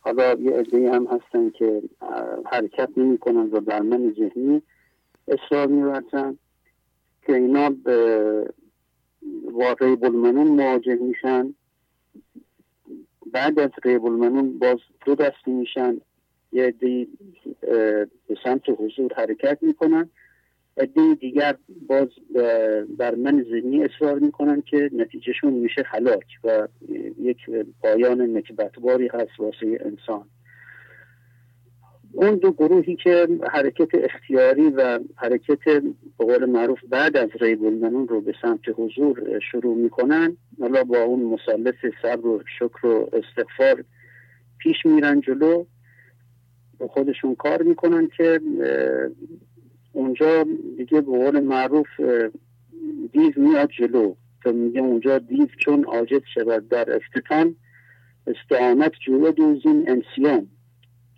[0.00, 1.82] حالا یه عده هم هستن که
[2.46, 4.62] حرکت نمی‌کنن و در من ذهنی
[5.28, 6.38] اصرار میورزن
[7.26, 8.54] که اینا به
[9.52, 11.54] واقعی بلمنون مواجه میشن.
[13.32, 15.96] بعد از ریب المنون باز دو دستی میشن
[16.52, 17.06] یه عده
[18.28, 20.10] به سمت حضور حرکت می‌کنن.
[20.76, 21.56] عده دیگر
[21.88, 22.08] باز
[22.98, 26.68] بر من ذهنی اصرار می‌کنن که نتیجهشون میشه هلاک و
[27.18, 27.38] یک
[27.82, 30.28] پایان نکبتباری هست واسه انسان.
[32.18, 38.08] اون دو گروهی که حرکت اختیاری و حرکت به قول معروف بعد از ریب المنون
[38.08, 43.84] رو به سمت حضور شروع می‌کنن حالا با اون مثلث صبر و شکر و استغفار
[44.58, 45.64] پیش میرن جلو.
[46.78, 48.40] با خودشون کار می‌کنن که
[49.92, 50.46] اونجا
[50.76, 52.00] دیگه به قول معروف
[53.12, 54.14] دیو میاد جلو.
[54.44, 57.56] تا میگه اونجا دیو چون عاجز شود در افتتان
[58.26, 60.48] استعانت جلو دوزین انسیان.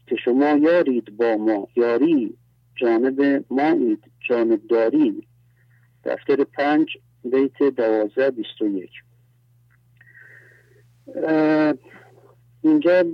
[0.09, 2.35] که شما یارید با ما یاری
[2.75, 5.27] جانب ما اید جانب داری
[6.05, 6.87] دفتر پنج
[7.25, 8.91] بیت دوازه بیست و یک.
[12.62, 13.05] اینجا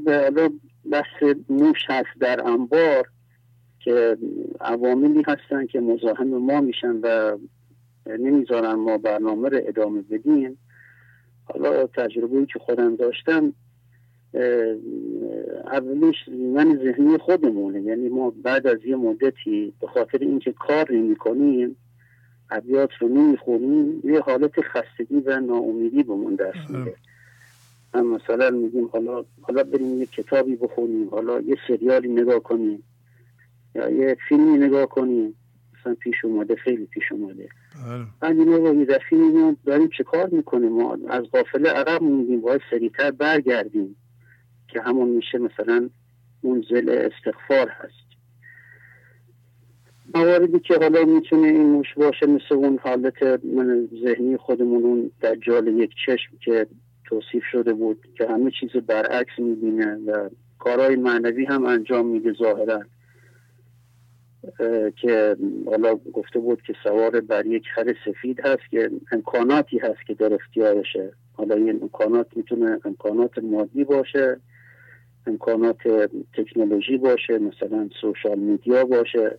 [0.90, 3.08] بحث موش هست در انبار
[3.80, 4.16] که
[4.60, 7.38] عواملی هستن که مزاحم ما میشن و
[8.06, 10.58] نمی‌ذارن ما برنامه رو ادامه بدیم.
[11.44, 13.54] حالا تجربه که خودم داشتم
[15.66, 17.82] اولش من ذهنی خودمونه.
[17.82, 21.76] یعنی ما بعد از یه مدتی به خاطر اینکه کار نمی کنیم
[22.50, 26.94] ابیات رو نمی‌خونیم یه حالت خستگی و ناامیدی بمون دست میده.
[27.94, 32.82] هم مثلا میگیم حالا حالا بریم یه کتابی بخونیم حالا یه سریالی نگاه کنیم
[33.74, 35.34] یا یه فیلمی نگاه کنیم.
[35.80, 37.48] مثلا پیش اومده خیلی پیش اومده.
[37.86, 38.04] بله.
[38.20, 43.10] بعد این یه دفعه داریم چه کار می‌کنیم؟ ما از غافله عقب موندیم باید سریعتر
[43.10, 43.96] برگردیم.
[44.74, 45.90] که همون میشه مثلا
[46.42, 48.04] منزل استغفار هست.
[50.14, 55.68] مواردی که حالا می‌تونه این موش باشه مثل اون حالت من ذهنی خودمون اون دجال
[55.68, 56.66] یک چشم که
[57.04, 60.28] توصیف شده بود که همه چیز برعکس می‌بینه و
[60.58, 62.82] کارهای معنوی هم انجام میده ظاهرا.
[64.96, 65.36] که
[65.66, 70.34] حالا گفته بود که سوار بر یک خر سفید هست که امکاناتی هست که در
[70.34, 71.12] اختیارشه.
[71.32, 74.40] حالا این امکانات می‌تونه امکانات مادی باشه.
[75.26, 75.88] امکانات
[76.32, 79.38] تکنولوژی باشه مثلا سوشال میدیا باشه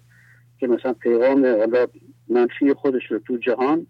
[0.59, 1.87] که مثلا پیغام حالا
[2.29, 3.87] منفی خودش رو تو جهان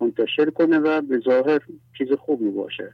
[0.00, 1.60] منتشر کنه و به ظاهر
[1.98, 2.92] چیز خوبی باشه.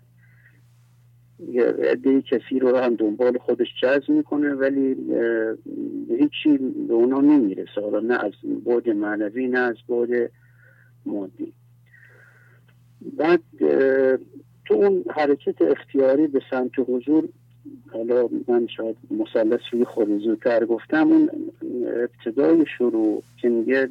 [1.91, 4.97] عده کسی رو هم دنبال خودش جذب می‌کنه ولی
[6.09, 6.59] هیچی
[6.89, 7.81] به اونا نمی‌رسه.
[7.81, 8.33] حالا نه از
[8.65, 10.11] بود معنوی نه از بود
[11.07, 11.53] مادی.
[13.17, 13.43] بعد
[14.65, 17.29] تو اون حرکت اختیاری به سمت حضور
[17.93, 21.31] حالا من شاید مثلث روی خود زودتر گفتم اون
[21.87, 23.89] ابتدای شروع که میگه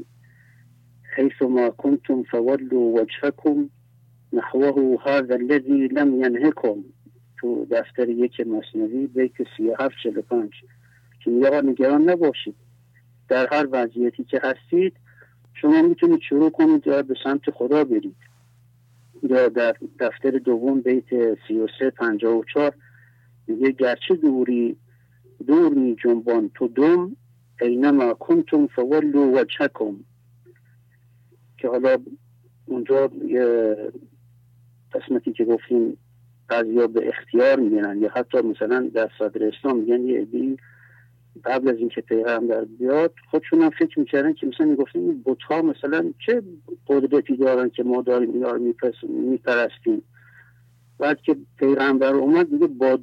[1.15, 3.69] حیث ما کنتم فولوا وجهکم
[4.33, 6.83] نحوه هذا الذي لم ینهکم.
[7.39, 10.51] تو دفتر یک مصنوی بیت سی هفت چل پنج
[11.23, 12.55] که میگه نگران نباشید.
[13.29, 14.93] در هر وضعیتی که هستید
[15.53, 18.15] شما می‌تونید شروع کنید یا به سمت خدا برید.
[19.23, 22.73] یا در دفتر دوم بیت سی و سه پنجاه و چار
[23.47, 24.77] میگه گرچه دوری
[25.47, 27.15] دور می جنبان تو دوم
[27.61, 29.95] اینما کنتم فولو وجهکم.
[31.57, 31.97] که حالا
[32.65, 33.11] اونجا
[34.93, 35.97] قسمتی که گفتیم
[36.47, 40.57] بعضیا به اختیار میگنن یا حتی مثلا در صدر اسلام میگن یه عدی
[41.45, 46.13] قبل از اینکه پیغمبر بیاد خودشون هم فکر می‌کردن که مثلا می‌گفتن این ها مثلا
[46.25, 46.41] چه
[46.87, 48.73] قدرتی دارن که ما داریم اینا رو
[49.03, 50.03] میپرستیم.
[51.03, 52.99] بعد که پیغمبر اومد دیگه با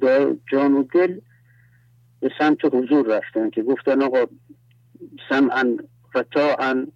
[0.51, 1.19] جان و دل
[2.19, 4.25] به سمت حضور رفتن که گفتن آقا
[5.29, 5.77] سمعا
[6.15, 6.87] و تاعا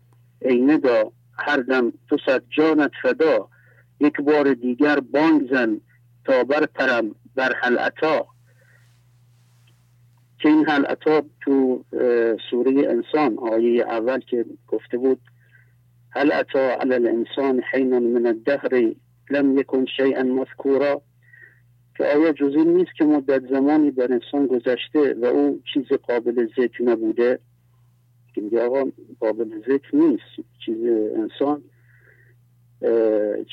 [0.42, 3.50] عینه دا هر دم تو صد جانت فدا
[4.00, 5.82] یک بار دیگر بانگ زن
[6.26, 8.28] تا برپرم بر حلعتا
[10.40, 11.86] که این حلعتا تو
[12.50, 15.22] سوره انسان آیه اول که گفته بود
[16.10, 18.96] هل اتا علی الانسان حین من الدهر
[19.30, 21.02] لم یکن شیئا مذکورا.
[21.98, 26.84] که آیا جزی نیست که مدت زمانی در انسان گذشته و او چیز قابل ذکر
[26.84, 27.40] نبوده؟
[28.34, 30.50] که میگه آقا قابل ذکر نیست.
[30.66, 30.78] چیز
[31.16, 31.64] انسان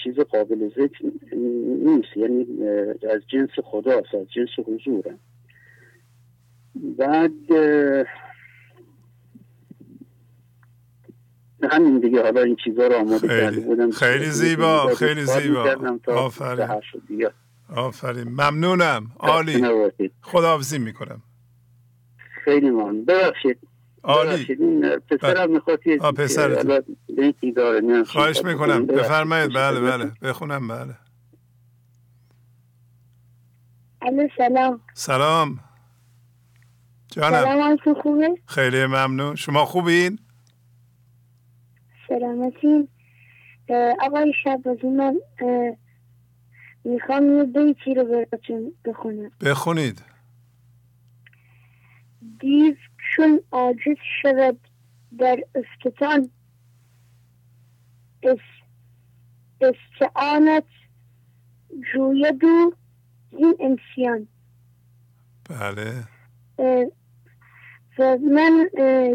[0.05, 1.05] چیز قابل ذکر
[1.37, 2.17] نیست.
[2.17, 2.47] یعنی
[3.11, 5.15] از جنس خداست از جنس حضوره
[6.75, 7.33] بعد
[11.71, 12.23] همین دیگه.
[12.23, 13.91] حالا این چیزا رو آماده کرده بودم.
[13.91, 15.77] خیلی زیبا خیلی زیبا.
[16.07, 16.69] آفرین.
[17.77, 18.29] آفرین.
[18.29, 19.11] ممنونم.
[19.21, 19.65] عالی.
[20.23, 21.23] خداحافظی می‌کنم.
[22.45, 23.05] خیلی ممنون.
[23.05, 23.59] ببخشید.
[24.03, 24.45] عالی.
[25.11, 25.81] پسرم می‌خواد
[26.17, 26.83] پسر
[28.07, 28.87] خواهش می‌کنم.
[28.87, 29.55] بفرمایید.
[29.55, 30.13] بله بله.
[30.23, 30.97] بخونم بله.
[34.39, 34.81] سلام.
[34.95, 35.61] سلام.
[37.09, 37.45] جانم.
[37.45, 39.35] سلام خوبه؟ خیلی ممنون.
[39.35, 40.19] شما خوبین؟
[42.13, 42.89] سلامتین
[44.01, 45.21] آقای شبازی من
[46.85, 49.31] می‌خوام یه بیتی رو براتون بخونم.
[49.41, 50.03] بخونید.
[52.41, 52.75] دیو
[53.17, 54.69] چون عاجز شود
[55.19, 56.31] در افتتان
[59.61, 60.65] استعانت
[61.93, 62.73] جوید و
[63.31, 64.29] این انسیان.
[65.51, 66.05] بله.
[67.99, 68.69] و من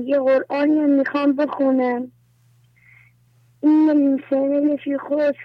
[0.05, 2.11] یه قرآنی می‌خوام بخونم.
[3.67, 5.39] این الانسان لفی خوش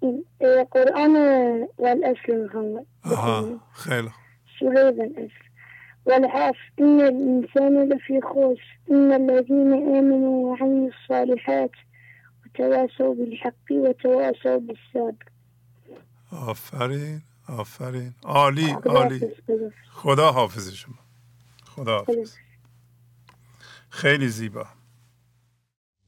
[0.00, 0.24] این
[0.70, 1.14] قرآن
[1.78, 4.10] والأصل میخوام بخونم خیلی
[4.58, 5.42] سورة والأصل.
[6.06, 11.70] والعصر إن الإنسان لفي خسر إن الذين آمنوا وعملوا الصالحات
[12.44, 15.24] وتواصوا بالحق وتواصوا بالصبر.
[16.32, 18.14] آفرین آفرین.
[18.22, 19.20] عالی عالی.
[19.90, 20.94] خدا حافظ شما.
[21.64, 22.36] خدا حافظ
[23.90, 24.66] خیلی زیبا.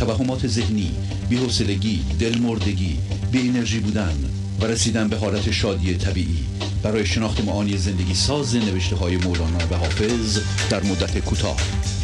[0.00, 0.90] توهمات ذهنی
[1.30, 2.98] بی‌حوصلگی دلمردگی
[3.32, 4.14] بی انرژی بودن
[4.60, 6.44] و رسیدن به حالت شادی طبیعی.
[6.84, 10.38] برای شناخت معانی زندگی ساز نوشته های مولانا و حافظ
[10.70, 11.56] در مدت کوتاه.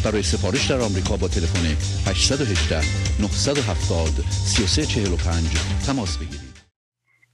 [0.03, 1.65] برای سفارش در آمریکا با تلفن
[2.09, 2.75] 818
[3.21, 5.45] 970 3345
[5.87, 6.57] تماس بگیرید.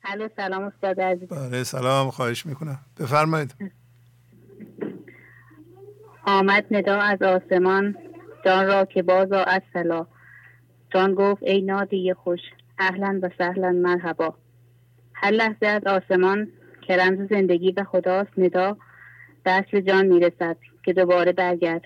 [0.03, 1.30] الو سلام استاد عزیز.
[1.30, 2.80] بله سلام خواهش می‌کنم.
[3.00, 3.56] بفرمایید.
[6.25, 7.95] آمد ندا از آسمان
[8.45, 10.08] جان را که بازا از سلا
[10.93, 12.39] جان گفت ای نادی خوش.
[12.80, 14.33] اهلا و سهلا مرحبا.
[15.13, 16.47] هر لحظه از آسمان
[16.81, 18.77] که رمز زندگی و خداست ندا.
[19.45, 21.81] دست جان می‌رسد که دوباره برگرد.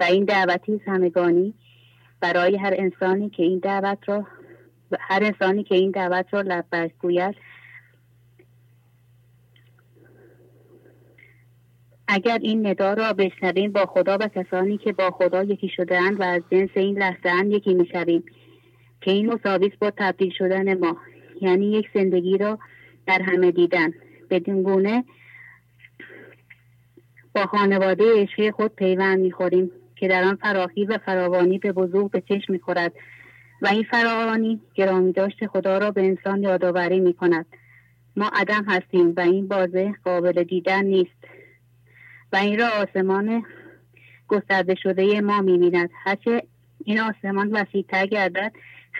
[0.00, 1.54] و این دعوتی همگانی
[2.20, 4.26] برای هر انسانی که این دعوت را
[5.00, 7.34] هر انسانی که این دعوت را لبک گوید.
[12.08, 16.22] اگر این ندا را بشنویم با خدا و کسانی که با خدا یکی شدهاند و
[16.22, 18.24] از جنس این لحظه یکی می‌شویم.
[19.00, 20.96] که این مساویس با تبدیل شدن ما
[21.40, 22.58] یعنی یک زندگی را
[23.06, 23.92] در همه دیدن.
[24.30, 25.04] بدین گونه
[27.34, 32.20] با خانواده عشقی خود پیوند می‌خوریم که در آن فراخی و فراوانی به بزرگ به
[32.20, 32.92] چشم می‌خورد
[33.62, 37.46] و این فراوانی گرامی داشت خدا را به انسان یادآوری می کند
[38.16, 41.24] ما عدم هستیم و این بازه قابل دیدن نیست
[42.32, 43.44] و این را آسمان
[44.28, 45.90] گسترده شده ما می‌بیند.
[46.04, 46.42] هرچه
[46.84, 48.52] این آسمان وسیعتر گردد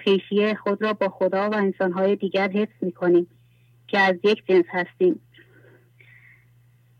[0.05, 3.27] خیشی خود را با خدا و انسانهای دیگر حفظ می‌کنیم
[3.89, 5.21] که از یک جنس هستیم.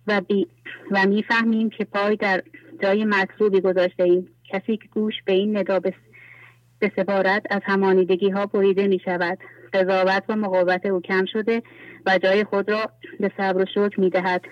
[0.07, 0.47] و, بی
[0.91, 2.43] و می‌فهمیم که پای در
[2.83, 4.29] جای مطلوبی گذاشته ایم.
[4.51, 9.39] کسی که گوش به این ندا به سپارت از همانیدگی ها بریده می شود
[9.73, 11.63] قضاوت و مقاومت او کم شده
[12.07, 14.43] و جای خود را به صبر و شکر می دهد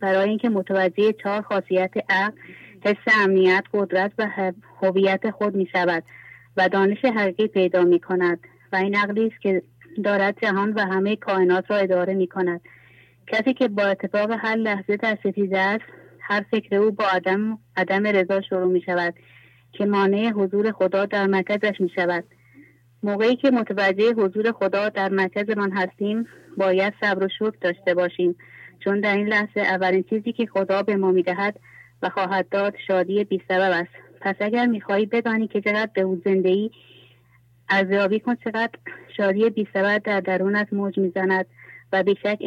[0.00, 2.36] برای اینکه متوجه چهار خاصیت عقل
[2.84, 4.52] حس امنیت قدرت و
[4.82, 6.04] هویت خود می شود
[6.58, 8.40] و دانش حقیقی پیدا می کند
[8.72, 9.62] و این عقلی است که
[10.04, 12.60] دارد جهان و همه کائنات را اداره می کند
[13.26, 15.84] کسی که با اتفاق هر لحظه در ستیزه است
[16.20, 19.14] هر فکر او با عدم, عدم رضا شروع می شود
[19.72, 22.24] که مانع حضور خدا در مرکزش می شود
[23.02, 28.36] موقعی که متوجه حضور خدا در مرکز من هستیم باید صبر و شکر داشته باشیم
[28.84, 31.60] چون در این لحظه اولین چیزی که خدا به ما می‌دهد
[32.02, 34.07] و خواهد داد شادی بی سبب است.
[34.20, 36.70] پس اگر می‌خواهی بدانی که چقدر به او زندگی
[37.68, 38.70] ارزیابی کن چقدر
[39.16, 41.46] شادی بی سبب در درونت موج می‌زند
[41.92, 42.38] و بیشک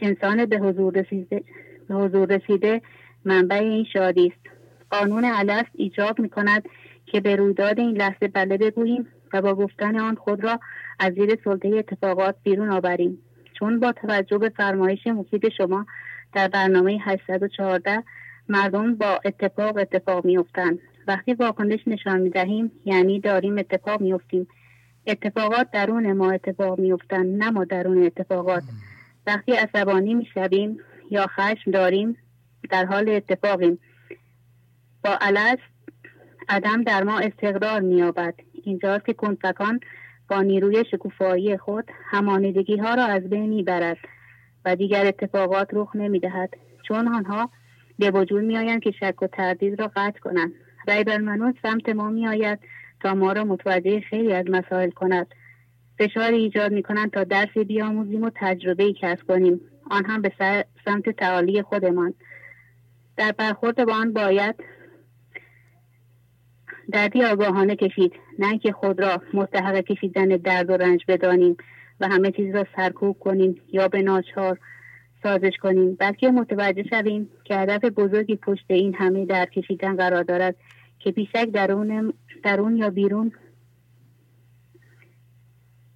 [0.00, 1.42] انسان به حضور رسیده,
[1.88, 2.82] به حضور رسیده
[3.24, 4.56] منبع این شادی است.
[4.90, 6.68] قانون الست ایجاب می کند
[7.06, 10.60] که به رویداد این لحظه بله بگوییم و با گفتن آن خود را
[10.98, 13.18] از زیر سلطه اتفاقات بیرون آوریم.
[13.58, 15.86] چون با توجه به فرمایش مفید شما
[16.32, 18.02] در برنامه 814
[18.48, 20.78] مردم با اتفاق اتفاق میافتند.
[21.10, 24.46] وقتی واکنش نشان می دهیم یعنی داریم اتفاق میافتیم.
[25.06, 28.62] اتفاقات درون ما اتفاق میافتند نه ما درون اتفاقات.
[29.26, 30.78] وقتی عصبانی می‌شویم
[31.10, 32.16] یا خشم داریم
[32.70, 33.78] در حال اتفاقیم.
[35.04, 35.58] با علس
[36.48, 38.34] عدم در ما استقرار مییابد.
[38.52, 39.80] اینجاست که کنفکان
[40.28, 43.98] با نیروی شکوفایی خود همانیدگی ها را از بین می‌برد
[44.64, 46.50] و دیگر اتفاقات رخ نمی‌دهد.
[46.88, 47.50] چون آنها
[47.98, 50.52] به وجود میآیند که شک و تردید را قطع کنند.
[50.88, 52.58] ریبرمنوس سمت ما میآید
[53.00, 55.26] تا ما را متوجه خیلی از مسائل کند.
[55.98, 59.60] فشار ایجاد می کنند تا درسی بیاموزیم و تجربه کسب کنیم.
[59.90, 60.32] آن هم به
[60.84, 62.14] سمت تعالی خودمان.
[63.16, 64.54] در برخورد با آن باید
[66.92, 68.12] دردی آگاهانه کشید.
[68.38, 71.56] نه که خود را مستحق کشیدن درد و رنج بدانیم
[72.00, 74.58] و همه چیز را سرکوب کنیم یا به ناچار
[75.22, 75.94] سازش کنیم.
[75.94, 80.56] بلکه متوجه شویم که هدف بزرگی پشت این همه درد کشیدن قرار دارد
[80.98, 83.32] که بیشک درون, درون یا بیرون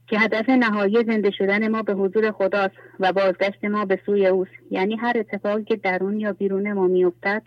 [0.06, 4.50] که هدف نهایی زنده شدن ما به حضور خداست و بازگشت ما به سوی اوست.
[4.70, 7.42] یعنی هر اتفاقی که درون یا بیرون ما میافتد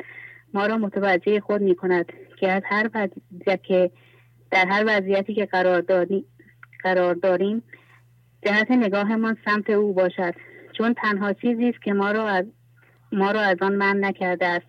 [0.53, 2.05] ما را متوجه خود می کند
[2.39, 3.91] که از هر وضعیت که
[4.51, 6.25] در هر وضعیتی که قرار, داری،
[6.83, 7.63] قرار داریم
[8.45, 10.33] جهت نگاهمان سمت او باشد.
[10.77, 12.45] چون تنها چیزی است که ما را از
[13.11, 14.65] ما را از آن من نکرده است.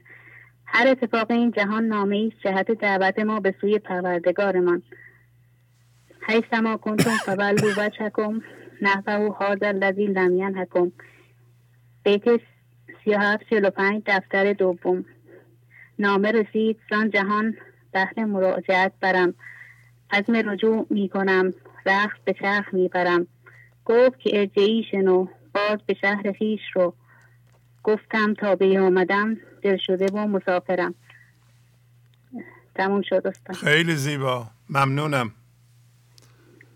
[0.67, 4.83] هر اتفاق این جهان نامه است جهت دعوت ما به سوی پروردگارمان.
[6.29, 8.41] حیثما کنتم فولو وجهکم
[8.83, 10.93] نحوه هذا الذی لم ینهکم.
[12.05, 12.25] بیت
[13.05, 15.05] سی و هفت و پنج دفتر دوم.
[15.99, 17.57] نامه رسید زان جهان
[17.93, 19.35] بهر مراجعت برم.
[20.11, 21.55] عزم رجوع می کنم
[21.87, 23.27] رخت به چرخ می برم
[23.85, 25.27] گفت که ارجعی شنو.
[25.69, 26.95] باز به شهر خیش رو.
[27.85, 30.95] گفتم تا به آمدم دل شده و مسافرم.
[32.75, 33.57] تموم شد استاد.
[33.57, 34.47] خیلی زیبا.
[34.71, 35.33] ممنونم.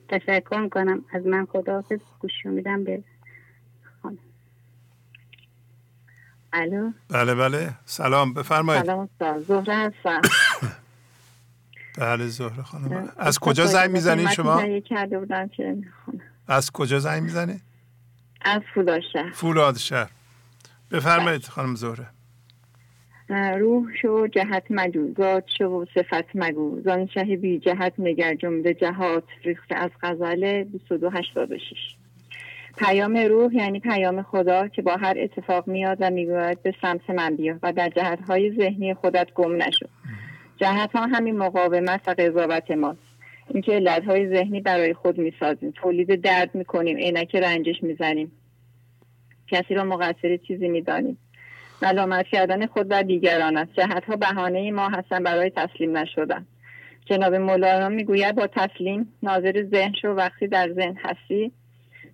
[0.08, 1.98] تشکر می‌کنم از من خداحافظ.
[2.18, 3.02] گوشی میدم به
[4.02, 4.18] خانم.
[6.52, 7.74] الو؟ بله بله.
[7.84, 8.34] سلام.
[8.34, 8.84] بفرمایید.
[8.84, 9.08] سلام
[9.48, 10.20] زهره هستم.
[11.98, 13.12] بله زهره خانم.
[13.16, 15.76] از کجا زنگ می‌زنید شما؟ تهیه کرده بودم که
[16.48, 17.71] از کجا زنگ می‌زنید
[18.44, 19.30] از فولاد شهر.
[19.30, 20.10] فولاد شهر.
[20.90, 22.06] بفرمایید خانم زهره.
[23.58, 26.80] روح شو جهت مجو ذات شو صفت مگو.
[26.84, 31.76] زان شه بی جهت نگر جمله جهات ریخته از غزل 2286
[32.76, 37.36] پیام روح یعنی پیام خدا که با هر اتفاق میاد و می‌گوید به سمت من
[37.36, 39.86] بیا و در جهت های ذهنی خودت گم نشو.
[40.56, 43.11] جهت ها همین مقاومت و قضاوت ماست
[43.52, 48.32] اینکه علت های ذهنی برای خود می‌سازیم تولید درد می‌کنیم عینک رنجش می‌زنیم.
[49.48, 51.18] کسی را مقصر چیزی می‌دانیم.
[51.82, 53.72] ملامت کردن خود و دیگران است.
[53.72, 56.46] جهت ها بهانه ما هستن برای تسلیم نشدن.
[57.04, 61.52] جناب مولانا می‌گوید با تسلیم ناظر ذهن شو وقتی در ذهن هستی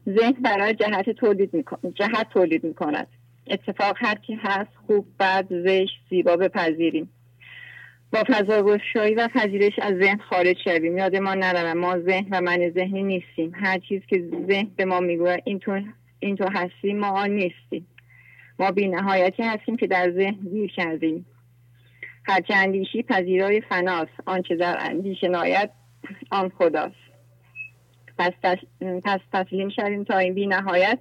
[0.08, 1.92] ذهن برای جهت تولید میکن...
[1.94, 3.06] جهت تولید می‌کند.
[3.46, 7.10] اتفاق هر کی هست خوب بد زشت زیبا بپذیریم.
[8.12, 10.98] با فضاگشایی و پذیرش از ذهن خارج شویم.
[10.98, 13.52] یادمان نروم ما ذهن و من ذهنی نیستیم.
[13.54, 15.80] هر چیز که ذهن به ما می‌گوید این تو
[16.18, 17.86] این تو هستی ما آن نیستیم.
[18.58, 21.26] ما بی نهایتی هستیم که در ذهن گیر کردیم.
[22.24, 24.12] هرچه اندیشی پذیرای فناست.
[24.26, 25.70] آنچه در اندیش ناید
[26.30, 27.08] آن خداست.
[28.18, 28.58] پس, تس...
[29.04, 30.98] پس تسلیم شویم تا این بی نهایت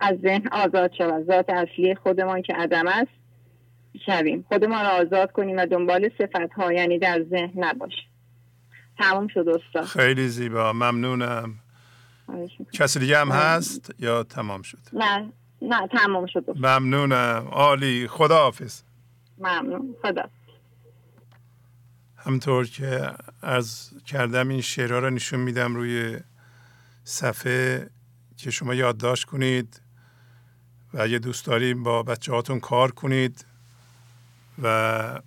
[0.00, 1.26] از ذهن آزاد شود.
[1.26, 3.25] ذات اصلی خودمان که عدم است
[4.06, 4.44] شویم.
[4.48, 8.08] خودمان را آزاد کنیم و دنبال صفت ها یعنی در ذهن نباشیم
[8.98, 9.84] تموم شد استاد.
[9.84, 10.72] خیلی زیبا.
[10.72, 11.54] ممنونم.
[12.72, 17.48] کسی دیگه هم هست یا تمام شد؟ نه نه تمام شد ممنونم.
[17.50, 18.08] عالی.
[18.08, 18.82] خداحافظ.
[19.38, 19.96] ممنون.
[20.02, 20.30] خدا
[22.16, 23.10] همطور که
[23.42, 26.18] از کردم این شعرها رو نشون میدم روی
[27.04, 27.90] صفحه
[28.36, 29.80] که شما یادداشت کنید
[30.94, 33.46] و اگه دوست داریم با بچه هاتون کار کنید.
[34.62, 35.20] و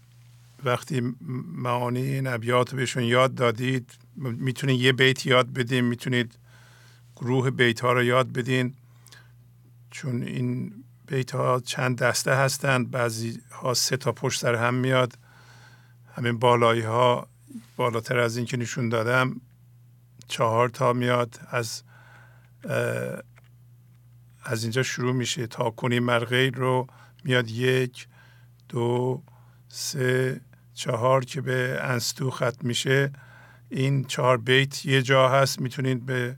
[0.63, 1.15] وقتی
[1.55, 6.35] معانی این ابیات بهشون یاد دادید می‌تونید یه بیت یاد بدین می‌تونید
[7.15, 8.73] گروه بیت ها رو یاد بدین.
[9.91, 10.73] چون این
[11.07, 15.17] بیت ها چند دسته هستند بعضی ها سه تا پشت سر هم میاد.
[16.15, 17.27] همین بالایی ها
[17.75, 19.41] بالاتر از این که نشون دادم
[20.27, 21.39] چهار تا میاد.
[21.49, 21.83] از
[24.43, 25.47] از اینجا شروع میشه.
[25.47, 26.87] تا کنی مرغیل رو
[27.23, 28.07] میاد یک
[28.69, 29.23] دو
[29.67, 30.41] سه
[30.73, 33.11] چهار که به انستو ختم میشه.
[33.69, 36.35] این چهار بیت یه جا هست می‌تونید به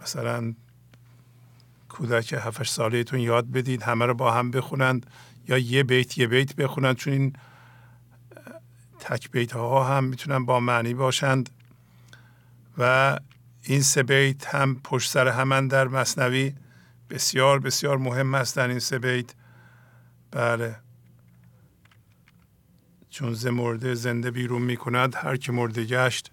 [0.00, 0.54] مثلا
[1.88, 5.06] کودک 7 سالهتون یاد بدید همه رو با هم بخونند
[5.48, 6.96] یا یه بیت یه بیت بخونند.
[6.96, 7.32] چون این
[9.00, 11.50] تک بیت ها هم می‌تونن با معنی باشند.
[12.78, 13.18] و
[13.62, 16.54] این سه بیت هم پشت سر همان در مصنوی
[17.10, 19.34] بسیار بسیار مهم هستند این سه بیت.
[20.30, 20.76] بله.
[23.16, 26.30] چون ز مرده زنده بیرون می کند هر که مرده گشت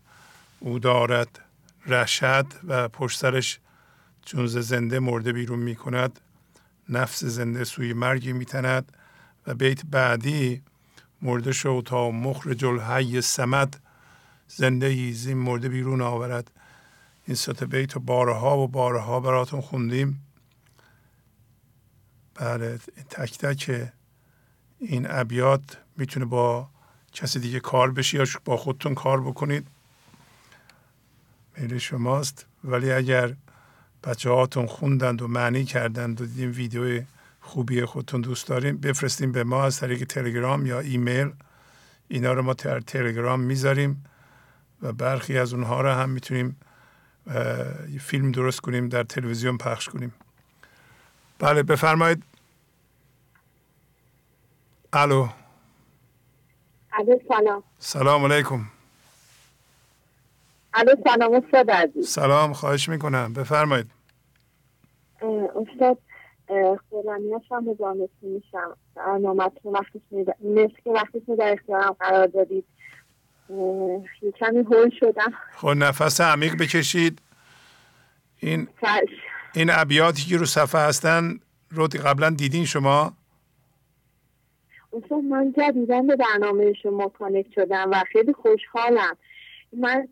[0.60, 1.40] او دارد
[1.86, 3.60] رشد و پشت سرش
[4.26, 6.20] چون زنده مرده بیرون می کند
[6.90, 8.92] نفس زنده سوی مرگی می تند
[9.48, 10.62] و بیت بعدی
[11.22, 13.80] مرده شو تا مخرج الحی سمد
[14.48, 16.52] زنده ای زین مرده بیرون آورد.
[17.28, 20.28] این ست بیت و بارها و بارها براتون خوندیم.
[22.36, 22.78] بله
[23.10, 23.92] تک تک
[24.80, 26.73] این ابیات می‌تونه با
[27.14, 29.68] کسی دیگه کار بشه یا با خودتون کار بکنید
[31.58, 32.46] میل شماست.
[32.64, 33.36] ولی اگر
[34.04, 37.04] بچه هاتون خوندند و معنی کردند و دیدیم ویدیو
[37.42, 41.32] خوبی خودتون دوست داریم بفرستیم به ما از طریق تلگرام یا ایمیل.
[42.08, 44.06] اینا رو ما در تلگرام می‌ذاریم
[44.82, 46.56] و برخی از اونها رو هم می‌تونیم
[48.00, 50.14] فیلم درست کنیم در تلویزیون پخش کنیم.
[51.40, 52.24] بله بفرمایید.
[54.94, 55.28] الو.
[57.28, 57.64] سلام.
[57.80, 58.62] سلام علیکم.
[60.74, 62.10] الو سلام استاد عزیز.
[62.10, 63.34] سلام خواهش می‌کنم.
[63.34, 63.92] بفرمایید.
[65.22, 65.98] استاد
[66.90, 68.78] خورانیاش هم به جانسی میشم.
[68.96, 70.02] برنامتون وقتی
[70.84, 72.66] که وقتی در اختیارم قرار دادید.
[74.40, 75.34] کمی هول شدم.
[75.56, 77.22] خب نفس عمیق بکشید.
[78.40, 78.68] این
[79.56, 81.40] این ابیاتی که رو صفحه هستن
[81.72, 83.14] رو قبلا دیدین شما؟
[84.94, 89.18] اصلا من جدیدن به برنامه شما کانکت شدم و خیلی خوشحالم.
[89.74, 90.08] من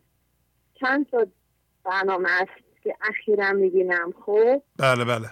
[0.80, 1.28] چند تا
[1.84, 5.28] برنامه است که اخیرا می‌بینم خب؟ بله بله.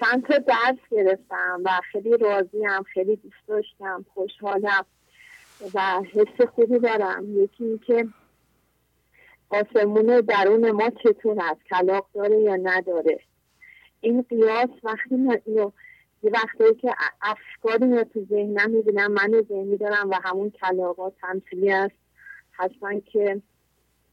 [0.00, 4.84] چند تا درس گرفتم و خیلی راضیم خیلی دوست داشتم خوشحالم
[5.74, 7.42] و حس خوبی دارم.
[7.42, 8.08] یکی که
[9.50, 13.18] آسمون درون ما چطور است؟ کلاق داره یا نداره؟
[14.00, 15.70] این قیاس وقتی من اینو
[16.24, 21.72] یه وقتی که افکاری میاد تو ذهنم می‌بینم من ذهنی دارم و همون کلاقات تمثیلی
[21.72, 21.94] است
[22.54, 23.42] هستن که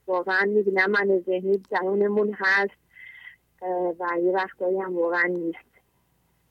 [0.07, 2.79] واقعا می‌بینم من ذهنی درونمون هست
[3.99, 5.71] و یه وقتایی هم واقعا نیست.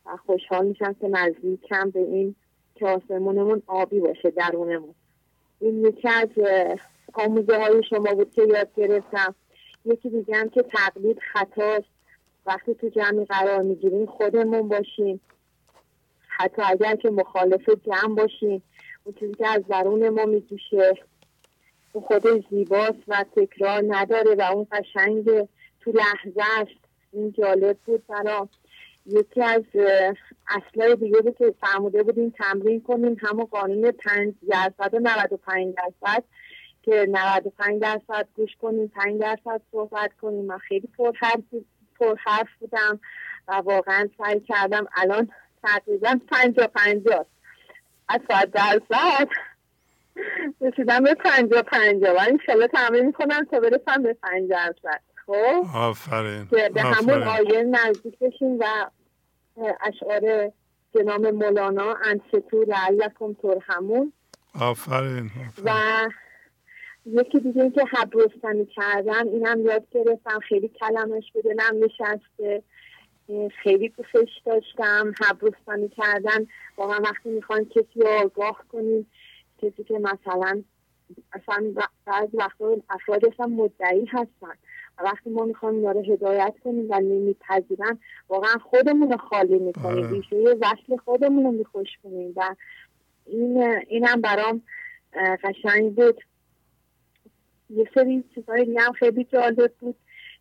[0.06, 2.34] و خوشحال میشم که نزدیکم به این
[2.74, 4.94] که آسمونمون آبی باشه درونمون.
[5.60, 6.28] این یکی از
[7.12, 9.34] آموزه های شما بود که یاد گرفتم.
[9.84, 11.89] یکی دیگه هم که تقلید خطاست.
[12.47, 15.20] وقتی تو جمعی قرار می‌گیریم خودمون باشیم.
[16.31, 18.62] حتی اگر که مخالف جمع باشیم
[19.05, 20.94] اون چیزی که از درون ما میجوشه
[21.92, 25.25] اون خودش زیباست و تکرار نداره و اون قشنگ
[25.81, 26.81] تو لحظه است.
[27.12, 28.49] این جالب بود برام.
[29.07, 29.62] یکی از
[30.49, 36.25] اصلای دیگه بود که فرموده بودیم تمرین کنیم همون قانون 5 درصد و 95 درصد
[36.83, 40.44] که 95 درصد گوش کنیم 5 درصد صحبت کنیم.
[40.44, 41.41] من خیلی پرحرف
[42.00, 43.00] پر حرف بودم
[43.49, 45.31] و واقعا سعی کردم الان
[45.62, 47.26] تقریبا 50 50
[48.08, 49.28] از صد درصد
[50.60, 56.47] رسیدم به 50 50 و انشالله تمرین می‌کنم تا برسم به 5 درصد خب؟ آفرین.
[56.50, 58.64] که به همون آیه نزدیک بشیم و
[59.80, 60.52] اشعار
[60.94, 64.12] جناب مولانا انستو لعلکم ترحمون.
[64.60, 65.30] آفرین
[65.64, 65.70] و
[67.06, 70.39] یکی دیگه این که حبرستانی کردن اینم یاد گرفتم.
[70.48, 72.62] خیلی کلمش به دلم نشسته.
[73.62, 76.47] خیلی دوستش داشتم حبرستانی کردن.
[76.76, 79.10] واقعا وقتی می‌خوان کسی رو آگاه کنیم
[79.62, 80.62] کسی که مثلا
[81.33, 81.75] اصلا
[82.07, 84.55] بعض وقتا افرادی اصلا مدعی هستن.
[84.99, 90.10] و وقتی ما می‌خوایم اینا رو هدایت کنیم و نمیپذیرن واقعا خودمون رو خالی می‌کنیم.
[90.10, 92.33] ریشه وصل خودمون رو میخوش کنیم.
[92.36, 92.55] و
[93.26, 94.62] این اینم برام
[95.44, 96.20] قشنگ بود.
[97.70, 99.97] یه سری چیزهای دیگه هم خیلی جالب بود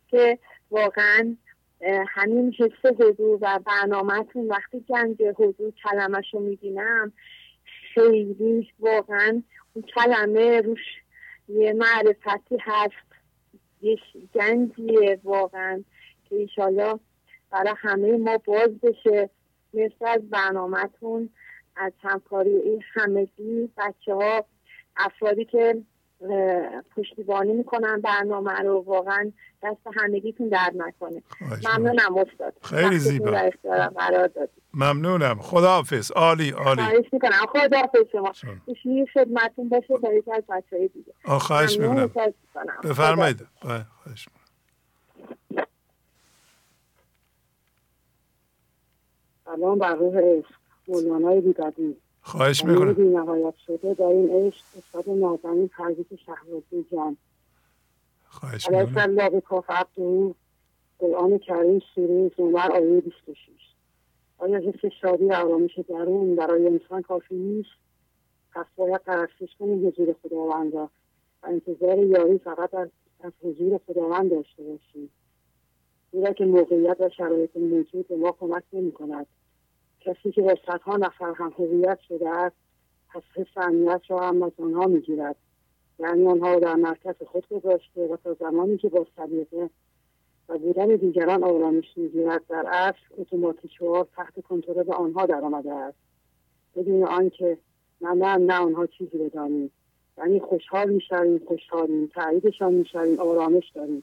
[0.08, 0.38] که
[0.70, 1.36] واقعا
[2.08, 7.12] همین حس حضور و برنامهتون وقتی گنج حضور کلمش رو می‌بینم
[7.94, 9.42] خیلی واقعا
[9.74, 11.02] اون کلمه روش
[11.48, 13.10] یه معرفتی هست.
[13.82, 13.98] یه
[14.34, 15.84] گنجیه واقعا
[16.28, 16.98] که ایشالا
[17.50, 19.30] برای همه ما باز بشه.
[19.74, 21.30] مثل از برنامهتون
[21.76, 24.44] از همکاری همگی بچه ها
[24.96, 25.82] افرادی که
[26.96, 28.84] پشتیبانی می‌کنن برنامه رو.
[28.86, 29.32] واقعا
[29.62, 31.22] دست همگیتون درد نکنه.
[31.64, 32.54] ممنونم استاد.
[32.62, 33.50] خیلی زیبا.
[34.74, 35.38] ممنونم.
[35.40, 36.12] خداحافظ.
[36.12, 36.82] عالی عالی.
[36.82, 37.46] خواهش می‌کنم.
[37.48, 38.32] خداحافظ شما.
[38.64, 39.96] خوشی خدمتون باشه.
[39.96, 42.10] با یکی از بچه های دیگه خواهش می‌کنم.
[42.84, 43.46] بفرمایید.
[43.60, 44.28] خواهش
[49.44, 50.54] سلام بر روح عشق
[50.88, 52.92] مولانای بیدادی خواهش می‌کنم.
[52.92, 57.16] بی نهایت شده در این عشق استاد نازنین پرویز شهرازی جان.
[58.28, 58.98] خواهش می‌کنم.
[58.98, 60.34] الله به کاف عبدو
[60.98, 63.36] قرآن کریم سوره زمر آیه 26
[64.38, 67.70] آیا حس شادی و آرامش درون برای انسان کافی نیست؟
[68.54, 70.90] پس باید پرستش کنیم حضور خداوند را
[71.42, 72.88] و انتظار یاری فقط از,
[73.20, 75.10] از حضور خداوند داشته باشیم
[76.12, 79.26] زیرا که موقعیت و شرایط موجود به ما کمک نمی کند
[80.00, 82.56] کسی که با صدها نفر هم هویت شده است
[83.08, 85.36] پس حس امنیت را هم از آنها می‌گیرد.
[85.98, 89.70] یعنی آنها را در مرکز خود گذاشته و تا زمانی که با سلیقه
[90.48, 95.98] و بودن دیگران آرامش می‌گیرد در اصل اتوماتیکوار تحت کنترل آنها در آمده است.
[96.76, 97.58] بدون آنکه
[98.00, 99.70] نه نه نه آنها چیزی بدانیم.
[100.18, 104.02] یعنی خوشحال می‌شویم خوشحالیم تاییدشان می‌شویم آرامش داریم.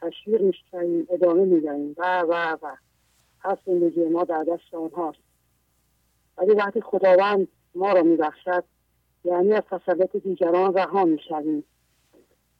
[0.00, 1.94] تشویق می‌شویم ادامه می‌دهیم.
[1.98, 2.76] و و و.
[3.44, 5.27] پس زندگی ما در دست آنهاست.
[6.38, 8.64] ولی وقتی خداوند ما را میبخشد
[9.24, 11.64] یعنی از تسلط دیگران رها می‌شویم.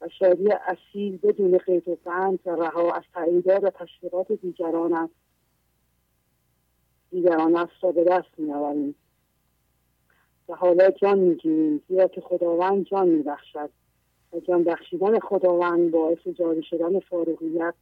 [0.01, 5.15] و شادی اصیل بدون قید و بند و رها از تعییدات و تشویقات دیگران است.
[7.11, 8.95] دیگران است را به دست میآوریم.
[10.49, 13.71] و حالا جان می‌گیریم زیرا که خداوند جان میبخشد.
[14.33, 17.75] و جان بخشیدن خداوند باعث جاری شدن فارغیت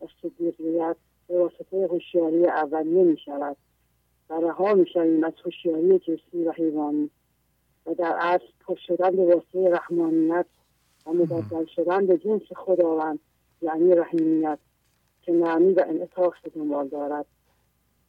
[0.00, 0.96] و صدیقیت
[1.28, 3.56] به واسطه هوشیاری اولیه می شود
[4.32, 7.10] و رها می شویم از هوشیاری جسمی و حیوانی
[7.86, 10.46] و در اصل پر شدن به واسطه رحمانیت
[11.06, 13.18] و مبدل شدن به جنس خداوند
[13.62, 14.58] یعنی رحیمیت
[15.22, 17.26] که نرمی و انعطاف به دنبال دارد.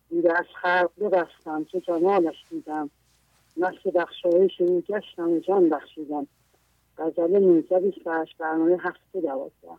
[0.10, 2.90] دیده از خلق ببستم چه جمالش دیدم.
[3.58, 6.28] نسل بخشایش او گشتم و جان بخشیدم.
[6.98, 9.78] غزل نوزده بیست برنامه هفته دوازده.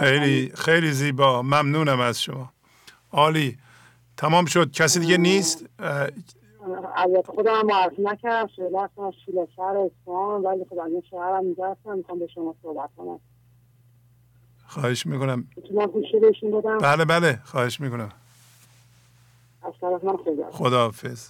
[0.00, 1.42] خیلی خیلی زیبا.
[1.42, 2.52] ممنونم از شما.
[3.12, 3.58] عالی.
[4.18, 4.70] تمام شد.
[4.70, 5.66] کسی دیگه نیست؟
[6.96, 11.36] البته خودم هم معرفی نکردم صحبت کنم شیله شهر اصفهان ولی خب از این شهر
[11.36, 11.96] هم اینجا هستم.
[11.96, 13.20] می‌خوام به شما صحبت کنم.
[14.66, 15.48] خواهش می‌کنم.
[15.56, 17.40] می‌تونم گوشی بهشون بدم؟ بله بله.
[17.44, 18.12] خواهش می‌کنم.
[19.62, 21.28] از طرف من خدا خداحافظ.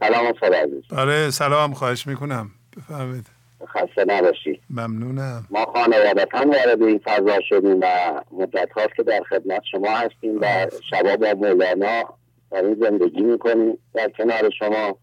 [0.00, 1.74] سلام عزیز بله سلام.
[1.74, 2.50] خواهش می‌کنم.
[2.76, 3.37] بفرمایید.
[3.66, 4.60] خسته نباشی.
[4.70, 5.44] ممنونم.
[5.50, 7.86] ما خانوادتا وارد این فضا شدیم و
[8.32, 12.04] مدت هاست که در خدمت شما هستیم و شبا با مولانا
[12.50, 13.78] در این زندگی می‌کنیم.
[13.94, 14.96] در کنار شما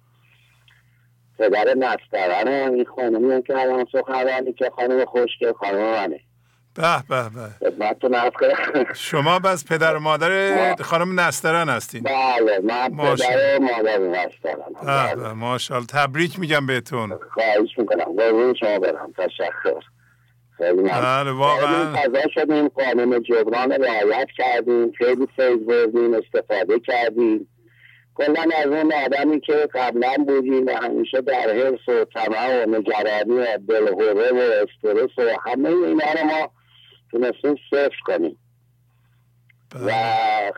[1.39, 6.19] پدر نسترن این خانمی که الان سخنرانی که خانم خوشگل خانم منه.
[6.75, 7.69] به به به.
[7.69, 8.85] خدمتتون عرض کنم.
[8.93, 12.03] شما بس پدر و مادر خانم نسترن هستین.
[12.03, 15.15] بله من پدر و مادر نسترن.
[15.15, 15.87] به ماشاءالله.
[15.87, 17.19] تبریک میگم بهتون.
[17.33, 18.15] خواهش می‌کنم.
[18.17, 19.13] قربون شما برم.
[19.17, 19.81] تشکر.
[20.57, 21.95] خیلی بله واقعا.
[21.95, 22.67] فضا شدیم.
[22.67, 24.91] قانون جبران رعایت کردیم.
[24.91, 26.13] خیلی فیض بردیم.
[26.13, 27.47] استفاده کردیم.
[28.15, 33.39] کلا از اون آدمی که قبلا بودیم و همیشه در حرس و طمع و نگرانی
[33.39, 36.51] و دلهوره و استرس و همه اینا رو ما
[37.15, 38.37] تونستیم صفر کنیم.
[39.85, 39.91] و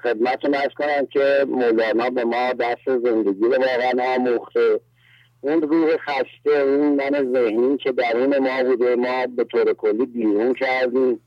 [0.04, 4.80] خدمتتون ارز کنم که مولانا به ما دست زندگی رو واقعا آموخته.
[5.42, 10.54] اون روح خسته اون من ذهنی که درون ما بوده ما به طور کلی بیرون
[10.54, 11.22] کردیم.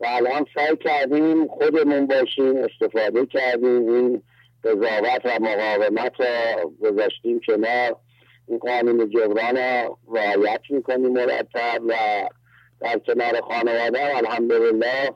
[0.00, 4.22] و الان سعی کردیم خودمون باشیم استفاده کردیم این
[4.64, 7.96] قضاوت و مقاومت را گذاشتیم کنار.
[8.48, 11.94] این قانون جبران را رعایت می‌کنیم مرتب و
[12.80, 15.12] در کنار خانواده الحمدلله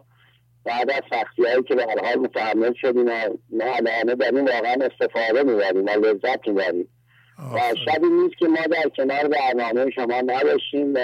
[0.65, 3.05] بعد از سختی هایی که به حال متحمل شدیم
[3.51, 6.89] ما الان در این واقعا استفاده می‌بریم و لذت می‌بریم.
[7.55, 10.99] و شبی نیست که ما در کنار برنامه شما نباشیم و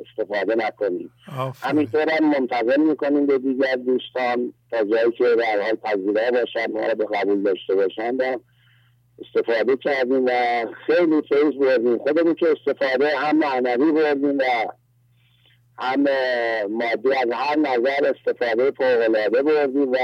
[0.00, 1.10] استفاده نکنیم.
[1.62, 6.86] همینطور هم منتظر می‌کنیم به دیگر دوستان تا جایی که در حال پذیره باشن ما
[6.86, 8.18] رو به قبول داشته باشن
[9.24, 10.30] استفاده کردیم و
[10.86, 11.98] خیلی فیض بردیم.
[11.98, 14.42] خودمون که استفاده هم معنوی بردیم و
[15.80, 16.04] هم
[16.70, 19.96] مادی از هر نظر استفاده فوقالعاده بردیم و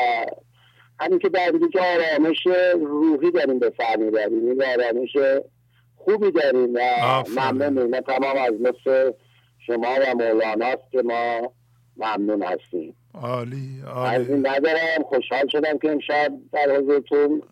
[1.01, 4.49] همین که در دیگه آرامش روحی داریم به سر می‌بریم.
[4.49, 5.17] این آرامش
[5.97, 6.81] خوبی داریم و
[7.37, 7.91] ممنونیم.
[7.91, 9.13] ما تمام از مثل
[9.67, 11.53] شما و مولاناست که ما
[11.97, 12.97] ممنون هستیم.
[13.15, 14.17] عالی عالی.
[14.17, 15.03] از این ندارم.
[15.09, 17.43] خوشحال شدم که امشب در حضورتون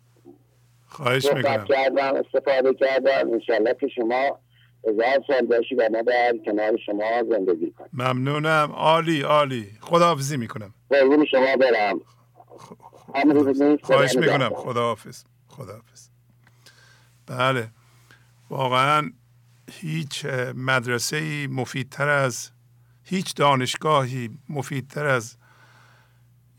[0.87, 1.65] خواهش می‌کنم.
[1.65, 3.31] کردم استفاده کردم.
[3.33, 4.39] انشالله که شما
[4.87, 7.89] هزار سال باشی و ما در کنار شما زندگی کنیم.
[7.93, 8.71] ممنونم.
[8.71, 9.77] عالی عالی.
[9.81, 10.73] خداحافظی می‌کنم.
[10.89, 11.99] قربون شما برم.
[13.83, 14.49] خواهش می‌کنم.
[14.55, 15.23] خداحافظ.
[15.47, 16.09] خداحافظ.
[17.27, 17.69] بله.
[18.49, 19.11] واقعا
[19.71, 22.51] هیچ مدرسه مفیدتر از
[23.03, 25.37] هیچ دانشگاهی مفیدتر از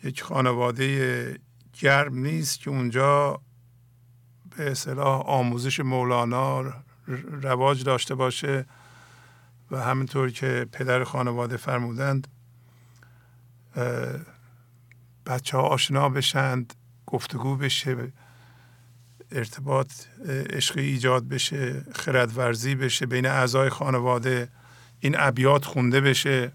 [0.05, 1.39] یک خانواده
[1.81, 3.41] گرم نیست که اونجا
[4.57, 6.63] به اصطلاح آموزش مولانا
[7.43, 8.67] رواج داشته باشه
[9.71, 12.29] و همینطور که پدر خانواده فرمودند
[15.27, 16.75] بچه ها آشنا بشند
[17.07, 18.13] گفتگو بشه
[19.33, 19.93] ارتباط
[20.29, 24.49] عشقی ایجاد بشه خردورزی بشه بین اعضای خانواده
[25.01, 26.53] این ابیات خونده بشه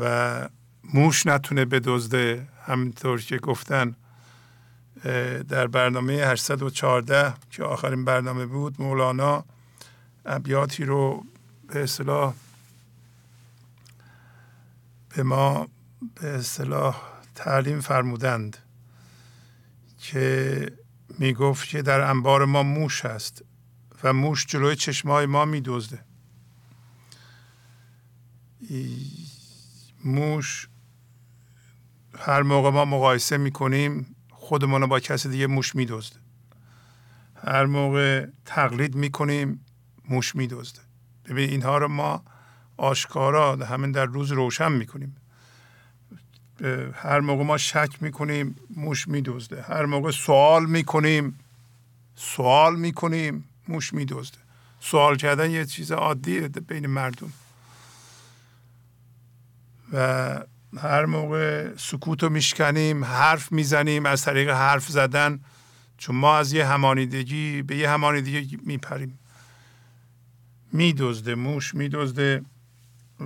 [0.00, 0.48] و
[0.84, 3.96] موش نتونه بدزده همینطور که گفتن.
[5.48, 9.44] در برنامه 814 که آخرین برنامه بود مولانا
[10.24, 11.24] ابیاتی رو
[11.68, 12.34] به اصطلاح
[15.16, 15.68] به ما
[16.14, 17.02] به اصطلاح
[17.34, 18.56] تعلیم فرمودند
[20.00, 20.72] که
[21.18, 23.44] می گفت که در انبار ما موش هست
[24.02, 26.04] و موش جلوی چشمای ما می دزده
[30.04, 30.68] موش
[32.18, 34.15] هر موقع ما مقایسه می کنیم
[34.46, 36.16] خودمون رو با کسی دیگه موش می دزده
[37.44, 39.64] هر موقع تقلید می کنیم
[40.08, 40.80] موش می دزده
[41.24, 42.22] ببین اینها رو ما
[42.76, 45.16] آشکارا همین در روز روشن می کنیم
[46.94, 49.62] هر موقع ما شک می‌کنیم موش میدزده.
[49.62, 51.38] هر موقع سوال می‌کنیم
[52.16, 54.38] سوال می‌کنیم موش میدزده.
[54.80, 57.32] سوال کردن یه چیز عادیه بین مردم.
[59.92, 60.40] و
[60.78, 65.40] هر موقع سکوت رو میشکنیم حرف می‌زنیم از طریق حرف زدن
[65.98, 69.18] چون ما از یه همانیدگی به یه همانیدگی میپریم.
[70.72, 72.42] میدزده موش میدزده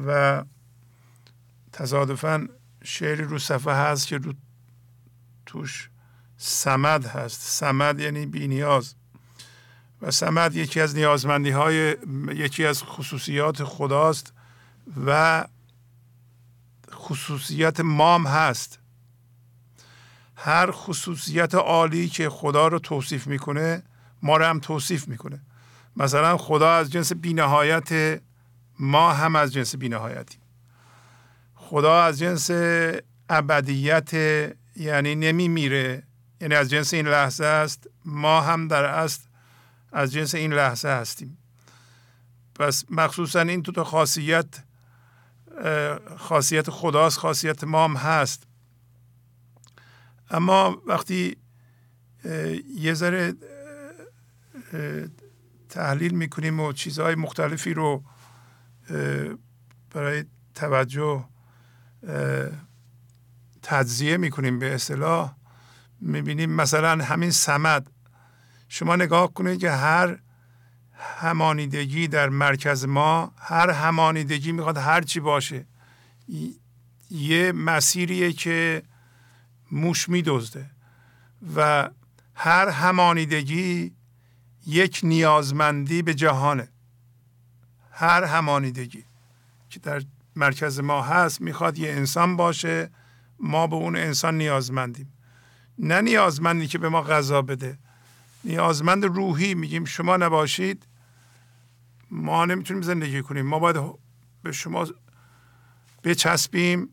[0.06, 0.42] و
[1.72, 2.46] تصادفاً
[2.84, 4.32] شعری رو صفحه هست که رو
[5.46, 5.90] توش
[6.36, 7.40] سمد هست.
[7.40, 8.94] سمد یعنی بینیاز
[10.02, 11.96] و سمد یکی از نیازمندی های
[12.28, 14.32] یکی از خصوصیات خداست
[15.06, 15.44] و
[17.10, 18.78] خصوصیت مام هست.
[20.36, 23.82] هر خصوصیت عالی که خدا رو توصیف می‌کنه
[24.22, 25.40] ما رو هم توصیف می‌کنه.
[25.96, 28.20] مثلا خدا از جنس بینهایت
[28.78, 30.40] ما هم از جنس بینهایتیم
[31.54, 32.50] خدا از جنس
[33.30, 34.10] ابدیت
[34.76, 36.02] یعنی نمی میره
[36.40, 39.20] یعنی از جنس این لحظه است ما هم در اصل
[39.92, 41.38] از جنس این لحظه هستیم.
[42.54, 44.46] پس مخصوصا این تو خاصیت
[46.18, 48.46] خاصیت خداست خاصیت ما هم هست.
[50.30, 51.36] اما وقتی
[52.74, 53.34] یه ذره
[55.68, 58.04] تحلیل می‌کنیم و چیزهای مختلفی رو
[59.90, 60.24] برای
[60.54, 61.24] توجه
[63.62, 65.34] تجزیه می‌کنیم به اصطلاح
[66.00, 67.90] می‌بینیم مثلا همین سمد.
[68.68, 70.18] شما نگاه کنید که هر
[71.00, 75.66] همانیدگی در مرکز ما هر همانیدگی می‌خواد هر چی باشه.
[77.10, 78.82] یه مسیریه که
[79.72, 80.70] موش میدزده
[81.56, 81.90] و
[82.34, 83.92] هر همانیدگی
[84.66, 86.68] یک نیازمندی به جهانه.
[87.92, 89.04] هر همانیدگی
[89.70, 90.02] که در
[90.36, 92.90] مرکز ما هست می‌خواد یه انسان باشه
[93.40, 95.12] ما به اون انسان نیازمندیم.
[95.78, 97.78] نه نیازمندی که به ما غذا بده.
[98.44, 100.86] نیازمند روحی میگیم شما نباشید.
[102.10, 103.46] ما نمی‌تونیم زندگی کنیم.
[103.46, 103.76] ما باید
[104.42, 104.86] به شما
[106.04, 106.88] بچسبیم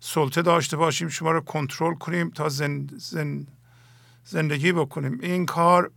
[0.00, 3.46] سلطه داشته باشیم شما رو کنترل کنیم تا زن
[4.24, 5.18] زندگی بکنیم.
[5.22, 5.90] این کار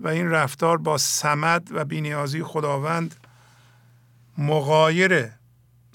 [0.00, 3.14] و این رفتار با سمد و بینیازی خداوند
[4.38, 5.38] مغایره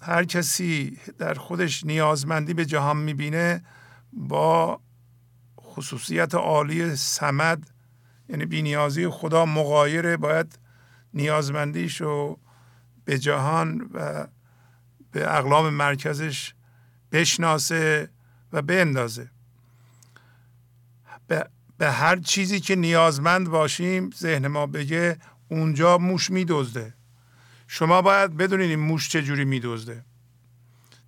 [0.02, 3.64] هر کسی در خودش نیازمندی به جهان می‌بینه
[4.14, 4.80] با
[5.62, 7.70] خصوصیت عالی سمد
[8.30, 10.60] یعنی بینیازی خدا مغایره باید
[11.14, 12.40] نیازمندیش رو
[13.06, 14.28] به جهان و
[15.12, 16.54] به اقلام مرکزش
[17.12, 18.10] بشناسه
[18.54, 19.32] و بندازه.
[21.28, 26.94] به, به هر چیزی که نیازمند باشیم ذهن ما بگه اونجا موش میدزده.
[27.68, 30.06] شما باید بدونید این موش چجوری میدزده.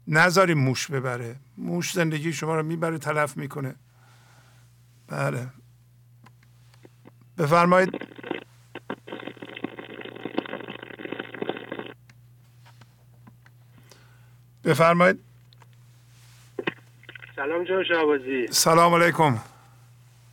[0.07, 1.35] نذاریم موش ببره.
[1.57, 3.75] موش زندگی شما رو می‌بره تلف می‌کنه.
[5.07, 5.47] بله.
[7.37, 7.89] بفرمایید.
[14.65, 15.19] بفرمایید.
[17.35, 19.37] سلام جان شعبازی سلام علیکم.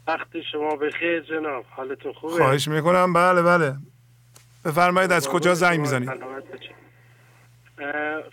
[0.07, 1.65] وقت شما بخیر جناب.
[1.71, 3.13] حالتون خوبه؟ خواهش می‌کنم.
[3.13, 3.77] بله بله.
[4.65, 6.11] بفرمایید از کجا زنگ می‌زنید؟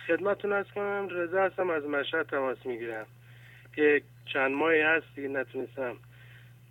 [0.08, 3.06] خدمتتون از کنم رضا هستم از مشهد تماس می‌گیرم.
[3.76, 4.02] که
[4.34, 5.94] چند ماهی هستی نتونستم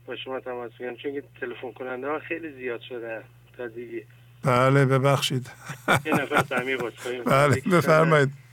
[0.06, 3.22] با شما تماس بگیرم چون تلفن کننده ها خیلی زیاد شده
[3.56, 4.02] تازگی
[4.44, 5.50] بله ببخشید.
[6.04, 6.76] یه نفر تعمیر
[7.26, 8.43] بله بفرمایید.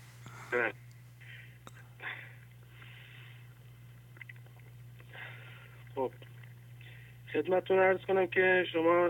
[5.95, 6.11] خب.
[7.33, 9.09] خدمتتون ارز کنم که شما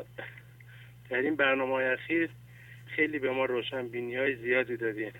[1.09, 2.29] در این برنامه های اخیر
[2.85, 5.11] خیلی به ما روشن بینی های زیادی دادین.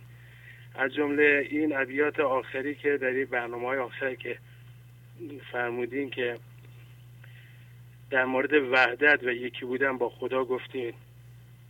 [0.75, 4.38] از جمله این ابیات آخری که در این برنامه های آخر که
[5.51, 6.38] فرمودین که
[8.09, 10.93] در مورد وحدت و یکی بودن با خدا گفتین.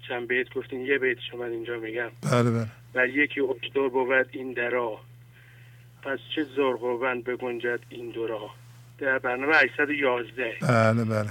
[0.07, 2.11] چند بیت گفتین یه بیت شما اینجا میگم.
[2.31, 2.80] بله بله.
[2.95, 4.99] و یکی اکتور بود این درا.
[6.03, 8.49] پس چه زرقوبن بگنجد این دورا؟
[8.97, 11.29] در برنامه 811 بله بله.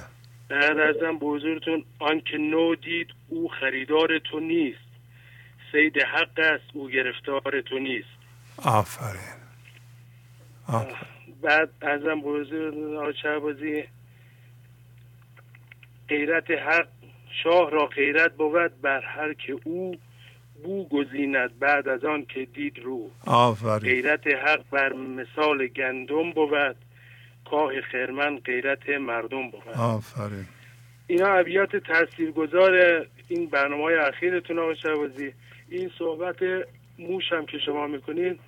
[0.49, 4.79] بعد ازم بزرگتون آنکه نو دید او خریدار تو نیست.
[5.73, 8.09] سید حق است او گرفتار تو نیست.
[8.57, 9.41] آفرین.
[10.69, 10.97] آفرین.
[11.43, 13.85] بعد ازم بزرگ بازی
[16.09, 16.89] غیرت حق
[17.43, 19.97] شاه را غیرت بود بر هر که او
[20.63, 23.11] بو گزیند بعد از آن که دید رو.
[23.27, 23.79] آفرین.
[23.79, 26.77] غیرت حق بر مثال گندم بود.
[27.51, 29.63] کاه خرمن غیرت مردم بود.
[29.77, 30.47] آفرین.
[31.07, 35.33] اینا ابیات تاثیرگذار این برنامه های اخیرتون آقا شوازی
[35.69, 36.37] این صحبت
[36.99, 38.39] موش هم که شما می‌کنین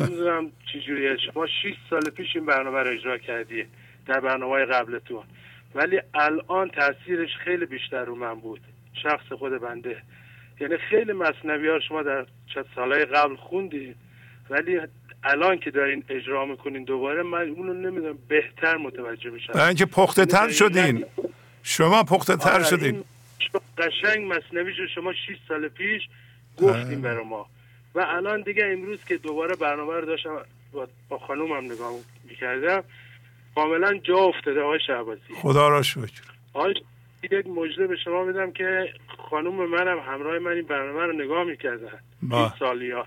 [0.00, 1.16] نمی‌دونم چجوریه.
[1.16, 1.52] شما 6
[1.90, 3.64] سال پیش این برنامه رو اجرا کردی
[4.06, 5.22] در برنامه های قبلتون.
[5.74, 8.60] ولی الان تاثیرش خیلی بیشتر رو من بود.
[9.02, 10.02] شخص خود بنده.
[10.62, 13.96] یعنی خیلی مصنوی ها شما در چند سالهای قبل خوندید
[14.50, 14.80] ولی
[15.24, 19.52] الان که دارین اجرا می‌کنین دوباره من اونو نمی‌دونم بهتر متوجه میشم.
[19.52, 21.04] برای اینکه پخته تر شدین.
[21.62, 23.04] شما پخته تر آره، شدین.
[23.78, 25.18] قشنگ مصنوی شما 6
[25.48, 26.02] سال پیش
[26.56, 27.46] گفتیم برای ما.
[27.94, 30.36] و الان دیگه امروز که دوباره برنامه رو داشتم
[30.72, 31.92] با, با خانومم نگاه
[32.28, 32.84] می‌کردم
[33.54, 36.22] کاملا جا افتاده آقای شعبازی خدا را شکر.
[36.52, 36.74] آقای
[37.30, 38.92] یک مجده به شما میدم که
[39.30, 41.98] خانوم منم همراه من این برنامه رو نگاه می‌کردن.
[42.30, 43.06] این سالیات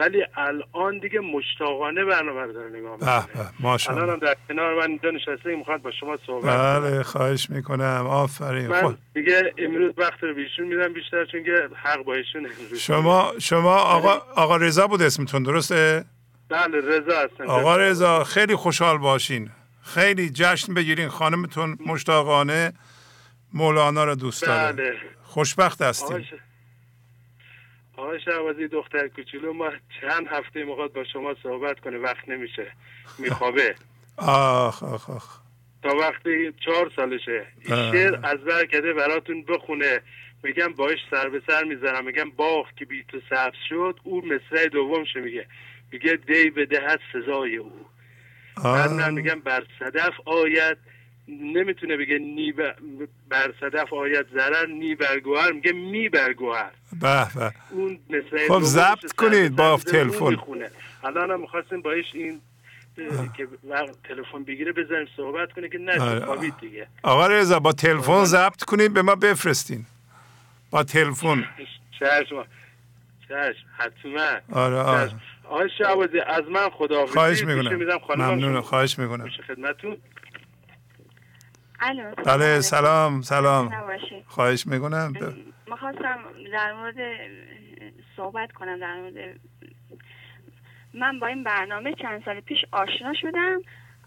[0.00, 3.78] ولی الان دیگه مشتاقانه برنامه رو داره نگاه می‌کنه.
[3.88, 8.06] الان هم در کنار من اینجا نشسته می‌خواد با شما صحبت بله خواهش می‌کنم.
[8.08, 8.66] آفرین.
[8.66, 13.76] من دیگه امروز وقت رو بیشون میدم بیشتر چون که حق با ایشون شما شما
[13.76, 16.04] آقا آقا رضا بود اسمتون درسته؟
[16.48, 17.44] بله رضا هستم.
[17.46, 19.50] آقا رضا خیلی خوشحال باشین.
[19.82, 22.72] خیلی جشن بگیرین خانمتون مشتاقانه.
[23.54, 24.96] مولانا رو دوست داره بله.
[25.22, 26.26] خوشبخت هستیم.
[27.96, 29.70] آقای شهبازی دختر کوچولو ما
[30.00, 32.72] چند هفته می‌خواد با شما صحبت کنه وقت نمیشه.
[33.18, 33.74] میخوابه.
[34.16, 35.40] آخ آخ آخ.
[35.82, 37.46] تا وقتی چهار سالشه.
[37.64, 40.00] این شعر از بر کده براتون بخونه.
[40.42, 42.04] میگم باش سر به سر می‌زنم.
[42.04, 44.00] میگم باغ که بی تو سبز شد.
[44.04, 45.46] او مصرع دومشه میگه.
[45.92, 47.86] میگه دی به دهت سزای او.
[48.64, 50.78] من میگم بر صدف آید.
[51.28, 52.52] نمی‌تونه بگه نی
[53.28, 57.52] بر صدف آید ضرر نی برگوهر میگه می برگوهر به به.
[57.70, 57.98] اون
[58.48, 60.36] خب ضبط کنید با تلفن.
[61.04, 62.40] الان هم می‌خواستیم باش این
[63.36, 63.48] که
[64.04, 66.24] تلفن بگیره بزنیم صحبت کنه که نه آره.
[66.24, 66.86] خوابید دیگه.
[67.02, 69.86] آقا رضا با تلفن ضبط کنید به ما بفرستین.
[70.70, 71.44] با تلفن.
[72.00, 72.44] چشم
[73.28, 74.60] چشم حتما.
[74.60, 75.10] آره آره
[75.44, 77.98] آقای شعبازی از من خدا خواهش می‌کنم.
[78.16, 79.30] ممنون خواهش می‌کنم.
[79.46, 79.96] خدمتون
[81.80, 83.72] الو بله سلام سلام.
[84.26, 85.12] خواهش می‌کنم.
[85.66, 86.18] می‌خواستم
[86.52, 86.96] در مورد
[88.16, 89.40] صحبت کنم در مورد
[90.94, 93.60] من با این برنامه چند سال پیش آشنا شدم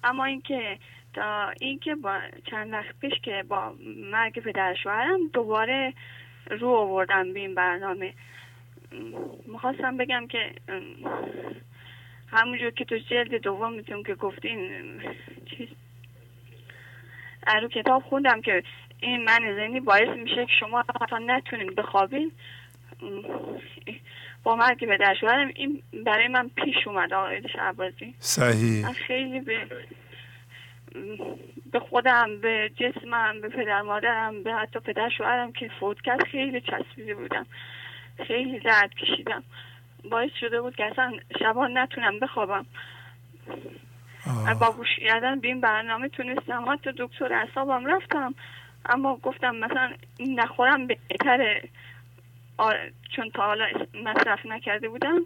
[0.04, 0.80] اما اینکه
[1.14, 2.20] تا اینکه با
[2.52, 3.74] چند وقت پیش که با
[4.12, 5.94] مرگ پدر شوهرم دوباره
[6.50, 8.14] رو آوردم به این برنامه.
[9.46, 10.52] می‌خواستم بگم که
[12.32, 14.70] همونجور که تو جلد دومتون که گفتین
[15.46, 15.68] چیز
[17.48, 18.64] رو کتاب خوندم که
[19.00, 22.32] این من ذهنی باعث میشه که شما حتی نتونین بخوابین.
[24.44, 28.86] با مرگ به در شوهرم این برای من پیش اومد آقای شعبازی صحیح.
[28.86, 29.68] من خیلی به
[31.72, 36.62] به خودم به جسمم به پدر مادرم به حتی پدر شوهرم که فوت کرد خیلی
[36.62, 37.46] چسبیده بودم.
[38.28, 39.44] خیلی درد کشیدم.
[40.10, 42.66] باعث شده بود که اصلا شبا نتونم بخوابم.
[44.60, 46.66] با گوش کردن به این برنامه تونستم.
[46.74, 48.36] حتی دکتر اعصابم رفتم.
[48.86, 51.70] اما گفتم مثلا نخورم بهتره.
[53.16, 53.66] چون تا حالا
[54.04, 55.22] مصرف نکرده بودم.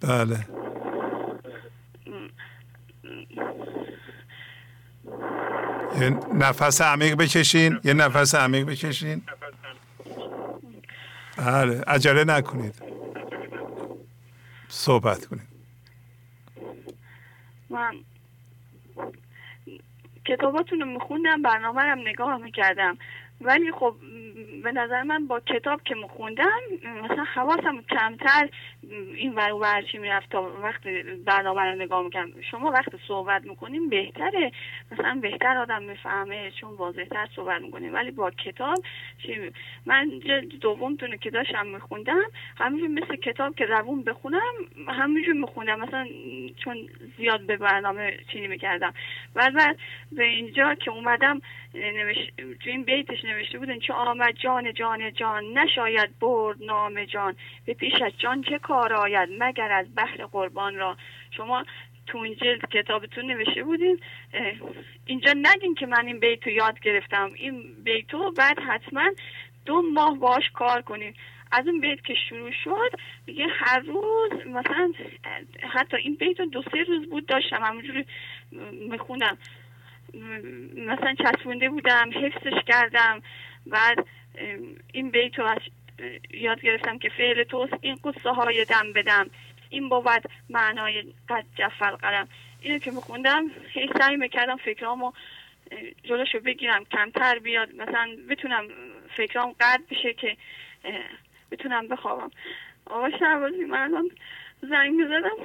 [0.00, 0.46] بله.
[6.00, 7.80] یه نفس عمیق بکشین.
[7.84, 9.22] یه نفس عمیق بکشین.
[11.36, 12.74] بله عجله نکنید.
[14.68, 15.57] صحبت کنید.
[17.70, 17.94] من
[20.24, 22.98] کتاباتون رو میخوندم برنامه رو نگاه می‌کردم.
[23.40, 23.96] ولی خب
[24.62, 26.60] به نظر من با کتاب که میخوندم
[27.04, 28.48] مثلا حواسم کمتر
[29.14, 30.88] این ور و چی می‌رفت تا وقت
[31.24, 34.52] برنامه رو نگاه می‌کنم شما وقت صحبت می‌کنیم بهتره.
[34.92, 37.94] مثلا بهتر آدم می‌فهمه چون واضحتر صحبت می‌کنیم.
[37.94, 38.76] ولی با کتاب
[39.22, 39.50] چی
[39.86, 40.08] من
[40.60, 42.24] دومتونه که داشتم میخوندم
[42.58, 44.54] همینجور مثل کتاب که روون بخونم
[44.88, 45.80] همینجور میخوندم.
[45.80, 46.06] مثلا
[46.64, 46.76] چون
[47.16, 48.94] زیاد به برنامه چینی می‌کردم.
[49.36, 49.74] و
[50.12, 51.40] به اینجا که اومدم
[51.74, 57.36] نوشت تو این بیتش نوشته بودن چه آمد جان جان جان نشاید برد نام جان.
[57.66, 60.96] به پیش از جان چه کار آید مگر از بحر قربان را؟
[61.30, 61.64] شما
[62.06, 64.00] تو این جلد کتابتون نوشته بودین.
[65.06, 67.30] اینجا نگین که من این بیتو یاد گرفتم.
[67.34, 69.10] این بیتو بعد حتما
[69.66, 71.14] دو ماه باش کار کنین.
[71.52, 72.90] از اون بیت که شروع شد
[73.26, 74.92] دیگه هر روز مثلا
[75.72, 77.62] حتی این بیت دو سه روز بود داشتم.
[77.62, 78.04] همونجوری
[78.90, 79.38] می‌خونم.
[80.76, 83.22] مثلا چسبونده بودم حفظش کردم.
[83.66, 84.06] بعد
[84.92, 85.58] این بیتو از
[86.30, 87.74] یاد گرفتم که فعل توست.
[87.80, 89.30] این قصه های دم بدم
[89.70, 92.28] این بود معنای قد جفل قلم.
[92.60, 95.12] اینو که میخوندم خیلی سعی می‌کردم فکرامو
[96.04, 97.74] جلوشو بگیرم کمتر بیاد.
[97.74, 98.68] مثلا بتونم
[99.16, 100.36] فکرام قد بشه که
[101.50, 102.30] بتونم بخوابم.
[102.86, 104.10] آقا شعبازی من
[104.62, 105.36] زنگ می‌زدم.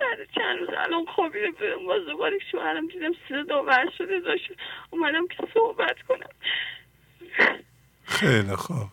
[0.00, 1.86] بعد چند روز الان خوابیده بودم.
[1.86, 4.52] باز دوباره شوهرم دیدم صدا ور شده داشت.
[4.90, 6.30] اومدم که صحبت کنم.
[8.08, 8.88] خیلی خوب.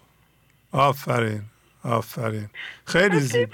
[0.72, 1.42] آفرین
[1.84, 2.50] آفرین.
[2.86, 3.50] خیلی زیب.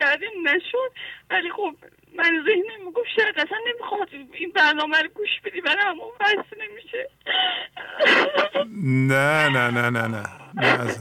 [0.00, 0.92] کردیم نشد.
[1.30, 1.76] ولی خب
[2.18, 7.10] من ذهنم می‌گفت شاید اصلا نمی‌خواد این برنامه رو گوش بدی برای همون بحث نمیشه.
[9.08, 10.94] نه نه نه نه نه, نه.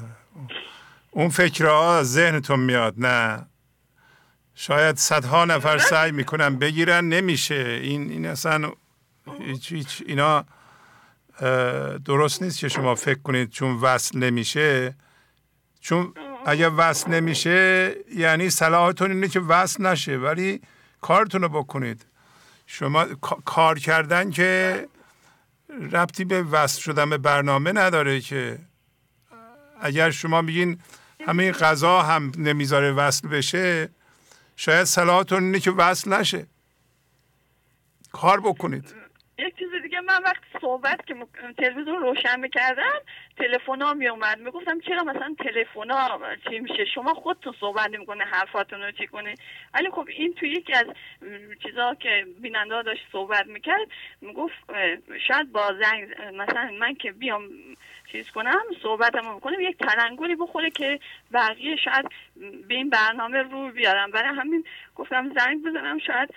[1.11, 3.45] اون فکرها ذهنتون میاد نه.
[4.55, 7.79] شاید صدها نفر سعی می‌کنن بگیرن نمیشه.
[7.83, 8.71] این این اصلا
[9.39, 10.45] هیچ, هیچ اینا
[12.05, 14.95] درست نیست که شما فکر کنید چون وصل نمیشه؟
[15.79, 16.13] چون
[16.45, 20.61] اگر وصل نمیشه یعنی صلاحتون اینه که وصل نشه ولی
[21.01, 22.05] کارتون رو بکنید.
[22.65, 23.05] شما
[23.45, 24.87] کار کردن که
[25.91, 28.59] ربطی به وصل شدن به برنامه نداره که.
[29.81, 30.79] اگر شما میگین
[31.27, 33.89] همین غذا هم نمی‌ذاره وصل بشه
[34.55, 36.47] شاید صلاحتون اینه که وصل نشه.
[38.11, 39.04] کار بکنید.
[39.37, 41.15] یک چیز دیگه من وقتی صحبت که
[41.57, 43.01] تلویزیون روشن می‌کردم
[43.37, 48.23] تلفن ها می اومد می‌گفتم چرا مثلا تلفن ها چی میشه؟ شما خودتون صحبت نمی‌کنه
[48.23, 49.35] حرفاتون رو چی کنه
[49.73, 50.85] ولی خب این توی یکی از
[51.63, 53.87] چیزها که بیننده داشت صحبت می‌کرد
[54.21, 54.55] می‌گفت
[55.27, 57.49] شاید با زنگ مثلا من که بیام
[58.11, 60.99] چیز کنم صحبتم بکنم یک تلنگری بخوره که
[61.33, 62.05] بقیه شاید
[62.67, 64.11] به این برنامه رو بیارم.
[64.11, 64.63] برای همین
[64.95, 66.33] گفتم زنگ بزنم شاید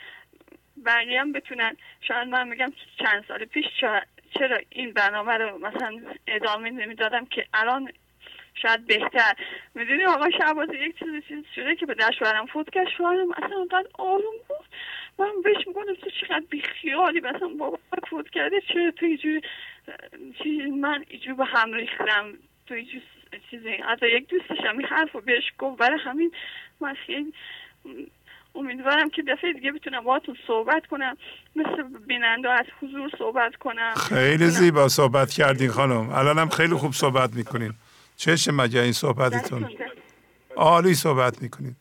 [0.86, 1.76] بقیه هم بتونن.
[2.00, 3.64] شاید من میگم چند سال پیش
[4.38, 7.92] چرا این برنامه رو مثلا ادامه نمی‌دادم که الان
[8.54, 9.34] شاید بهتر.
[9.74, 13.88] می‌دونی آقا شعبازی یک چیز چیز شده که به دشورم فوت کرد شوهرم اصلا اونقدر
[13.98, 14.66] آروم بود.
[15.18, 17.78] من بهش میگونم تو چقدر بیخیالی؟ مثلا بابا
[18.10, 22.32] فوت کرده چرا تو اینجوری من اینجوری به هم ریختم.
[22.66, 23.02] تو اینجوری
[23.50, 25.78] چیزی حتی یک دوستشم این حرف رو بهش گفت.
[25.78, 26.32] برای همین
[27.06, 27.32] خیلی
[28.58, 31.16] امیدوارم که دفعه دیگه بتونم باهاتون صحبت کنم.
[31.56, 33.94] مثل بیننده از حضور صحبت کنم.
[33.94, 36.10] خیلی زیبا صحبت کردین خانم.
[36.10, 37.74] الانم خیلی خوب صحبت می‌کنین.
[38.16, 39.70] چشه مگه این صحبتتون؟
[40.56, 41.76] عالی صحبت می‌کنین.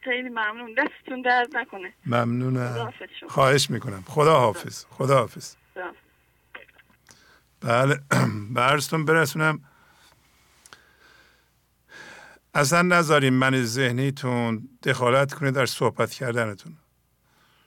[0.00, 0.74] خیلی ممنون.
[0.78, 1.92] دستتون درد نکنه.
[2.06, 2.92] ممنونم
[3.28, 4.04] خواهش می‌کنم.
[4.06, 4.84] خدا حافظ.
[4.90, 5.54] خدا حافظ.
[7.60, 8.00] بله.
[8.54, 9.60] برستون برسونم.
[12.54, 16.76] اصلا نذاریم من ذهنیتون دخالت کنه در صحبت کردنتون.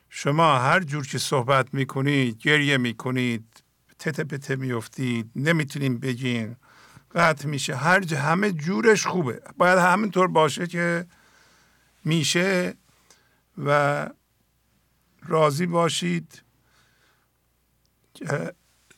[0.10, 3.64] شما هر جور که صحبت می‌کنید گریه می‌کنید
[4.00, 6.56] تته پته میفتید نمی‌تونیم بگین
[7.16, 7.76] قطع میشه.
[7.76, 9.42] هر همه جورش خوبه.
[9.58, 11.06] باید همینطور باشه که
[12.06, 12.74] میشه
[13.66, 14.10] و
[15.24, 16.44] راضی باشید.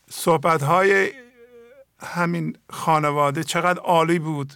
[0.10, 1.12] صحبت های
[2.00, 4.54] همین خانواده چقدر عالی بود.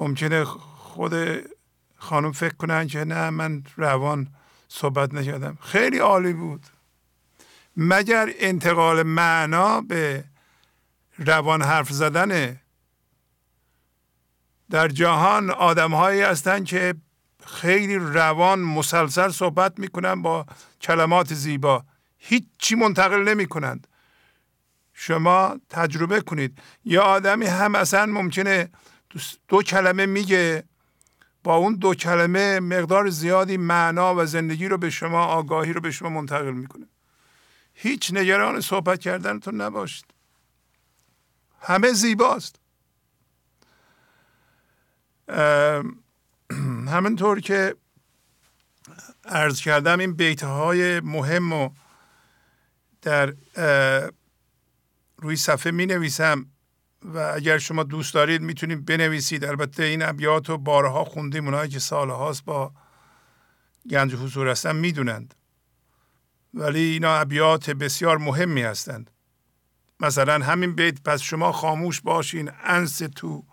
[0.00, 1.14] ممکنه خود
[1.96, 4.28] خانم فکر کنن که نه من روان
[4.68, 5.58] صحبت نکردم.
[5.62, 6.66] خیلی عالی بود.
[7.76, 10.24] مگر انتقال معنا به
[11.18, 12.60] روان حرف زدنه
[14.70, 16.94] در جهان آدم هایی هستند که
[17.46, 20.46] خیلی روان مسلسل صحبت می‌کنن با
[20.80, 21.84] کلمات زیبا.
[22.18, 23.86] هیچی منتقل نمی کنند
[24.94, 26.58] شما تجربه کنید.
[26.84, 28.70] یا آدمی هم اصلا ممکنه
[29.48, 30.64] دو کلمه میگه.
[31.44, 35.90] با اون دو کلمه مقدار زیادی معنا و زندگی رو به شما آگاهی رو به
[35.90, 36.86] شما منتقل می‌کنه.
[37.74, 40.04] هیچ نگران صحبت کردنتون نباشید.
[41.60, 42.56] همه زیباست.
[46.88, 47.74] همینطور که
[49.24, 51.70] عرض کردم این بیته های مهم و
[53.02, 53.34] در
[55.16, 56.46] روی صفحه می نویسم
[57.04, 59.44] و اگر شما دوست دارید می‌تونید بنویسید.
[59.44, 62.72] البته این ابیات رو بارها خوندیم اونایی که سالهاست با
[63.90, 65.34] گنج حضور هستن می‌دونند.
[66.54, 69.10] ولی اینا ابیات بسیار مهمی هستند.
[70.00, 73.44] مثلا همین بیت پس شما خاموش باشین انس تو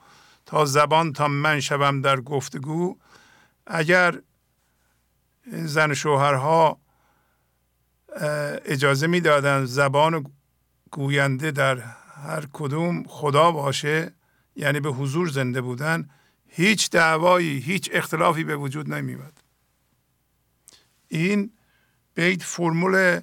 [0.45, 2.97] تا زبان تا من شوم در گفتگو.
[3.67, 4.21] اگر
[5.51, 6.79] زن شوهرها
[8.65, 10.31] اجازه می‌دادند زبان
[10.91, 11.83] گوینده در
[12.23, 14.13] هر کدوم خدا باشه
[14.55, 16.09] یعنی به حضور زنده بودن
[16.47, 19.33] هیچ دعوایی هیچ اختلافی به وجود نمیاد
[21.07, 21.51] این
[22.15, 23.21] بیت فرمول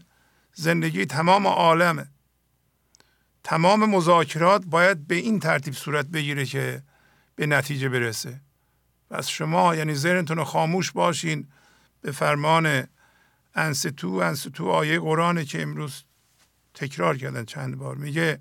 [0.54, 2.06] زندگی تمام عالمه.
[3.44, 6.82] تمام مذاکرات باید به این ترتیب صورت بگیره که
[7.36, 8.40] به نتیجه برسه.
[9.10, 11.48] پس شما یعنی ذهنتون خاموش باشین
[12.00, 12.86] به فرمان
[13.54, 16.04] انستو انستو آیه قرآنه که امروز
[16.74, 17.96] تکرار کردن چند بار.
[17.96, 18.40] میگه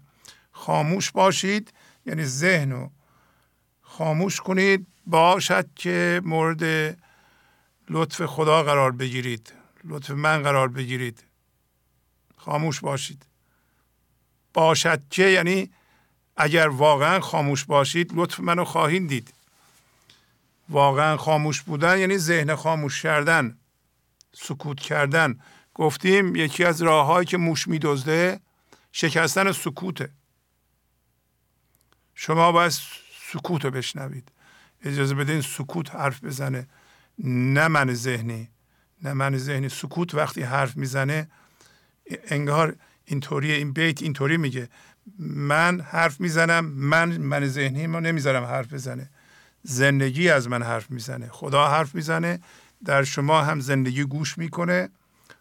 [0.66, 1.74] خاموش باشید
[2.06, 2.92] یعنی ذهن رو
[3.82, 4.88] خاموش کنید.
[5.06, 6.98] باشد که مورد
[7.90, 9.53] لطف خدا قرار بگیرید.
[9.83, 11.24] لطف من قرار بگیرید.
[12.38, 13.25] خاموش باشید.
[14.53, 15.69] باشد که یعنی
[16.38, 19.33] اگر واقعا خاموش باشید لطف منو خواهید دید.
[20.69, 23.58] واقعا خاموش بودن یعنی ذهن خاموش کردن
[24.33, 25.40] سکوت کردن.
[25.74, 28.40] گفتیم یکی از راههایی که موش میدزده
[28.92, 30.09] شکستن سکوته.
[32.26, 32.72] شما باید
[33.32, 34.32] سکوت رو بشنوید.
[34.84, 36.68] اجازه بدین سکوت حرف بزنه.
[37.24, 38.50] نه من ذهنی
[39.02, 39.69] نه من ذهنی.
[39.69, 41.27] سکوت وقتی حرف می‌زنه
[42.27, 44.69] انگار اینطوری این بیت اینطوری میگه.
[45.19, 49.10] من حرف می‌زنم من من ذهنی ما نمی‌ذارم حرف بزنه.
[49.64, 51.27] زندگی از من حرف می‌زنه.
[51.32, 52.40] خدا حرف می‌زنه
[52.85, 54.90] در شما هم زندگی گوش می‌کنه.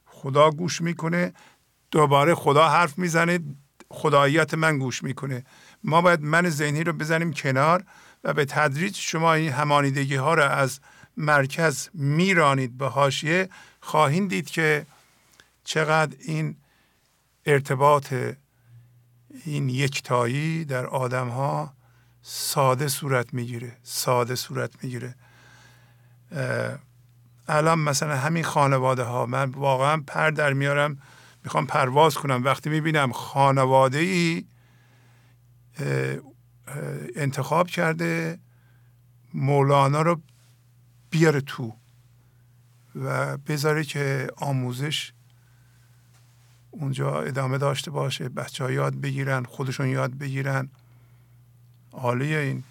[0.04, 1.32] خدا گوش می‌کنه.
[1.90, 3.38] دوباره خدا حرف می‌زنه
[3.88, 5.44] خداییت من گوش می‌کنه.
[5.84, 7.84] ما باید من ذهنی رو بزنیم کنار
[8.24, 10.80] و به تدریج شما این همانیدگی ها رو از
[11.16, 12.78] مرکز میرانید.
[12.78, 13.48] به حاشیه
[13.80, 14.86] خواهید دید که
[15.64, 16.56] چقدر این
[17.46, 18.14] ارتباط
[19.44, 21.72] این یکتایی در آدم ها
[22.22, 25.14] ساده صورت می‌گیره ساده صورت می‌گیره.
[27.48, 30.98] الان مثلا همین خانواده ها من واقعا پر در میارم
[31.44, 32.44] می‌خوام پرواز کنم.
[32.44, 34.44] وقتی می‌بینم خانواده ای
[37.16, 38.38] انتخاب کرده
[39.34, 40.20] مولانا رو
[41.10, 41.76] بیاره تو
[42.94, 45.12] و بذاره که آموزش
[46.70, 50.68] اونجا ادامه داشته باشه بچه ها یاد بگیرن خودشون یاد بگیرن.
[51.92, 52.64] عالیه این.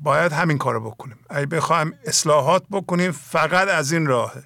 [0.00, 1.16] باید همین کار بکنیم.
[1.30, 4.44] اگه بخوایم اصلاحات بکنیم فقط از این راهه.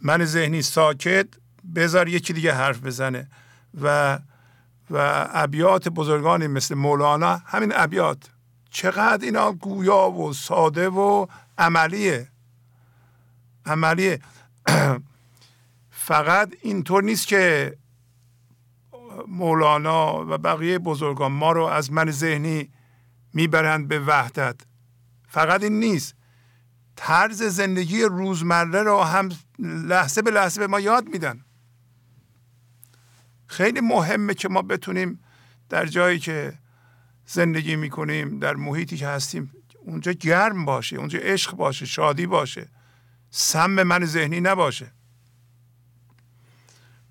[0.00, 1.28] من ذهنی ساکت
[1.74, 3.28] بذار یکی دیگه حرف بزنه.
[3.82, 4.18] و
[4.90, 8.30] و ابیات بزرگانی مثل مولانا همین ابیات.
[8.70, 11.26] چقدر اینا گویا و ساده و
[11.58, 12.28] عملیه.
[13.66, 14.20] عملیه.
[15.90, 17.76] فقط اینطور نیست که
[19.28, 22.68] مولانا و بقیه بزرگان ما رو از من ذهنی
[23.34, 24.60] می‌برند به وحدت.
[25.28, 26.14] فقط این نیست.
[26.96, 29.28] طرز زندگی روزمره رو هم
[29.58, 31.44] لحظه به لحظه به ما یاد میدن.
[33.46, 35.24] خیلی مهمه که ما بتونیم
[35.68, 36.52] در جایی که
[37.26, 39.52] زندگی می‌کنیم در محیطی که هستیم
[39.86, 42.68] اونجا گرم باشه اونجا عشق باشه شادی باشه.
[43.30, 44.86] سم من ذهنی نباشه.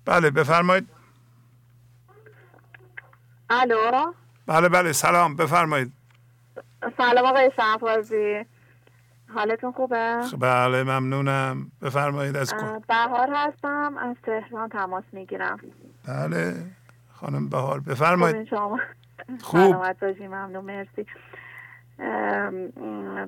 [0.04, 0.88] بله بفرمایید.
[3.50, 4.12] الو؟
[4.46, 5.92] بله بله سلام بفرمایید.
[6.96, 8.44] سلام آقای شهبازی.
[9.34, 11.70] حالتون خوبه؟ بله ممنونم.
[11.82, 15.58] بفرمایید از کن بهار هستم از تهران تماس می‌گیرم.
[16.08, 16.54] بله.
[17.12, 18.44] خانم بهار بفرمایید.
[18.44, 18.80] شما.
[19.42, 19.60] خوب.
[19.60, 21.06] سلامت باشی ممنون مرسی.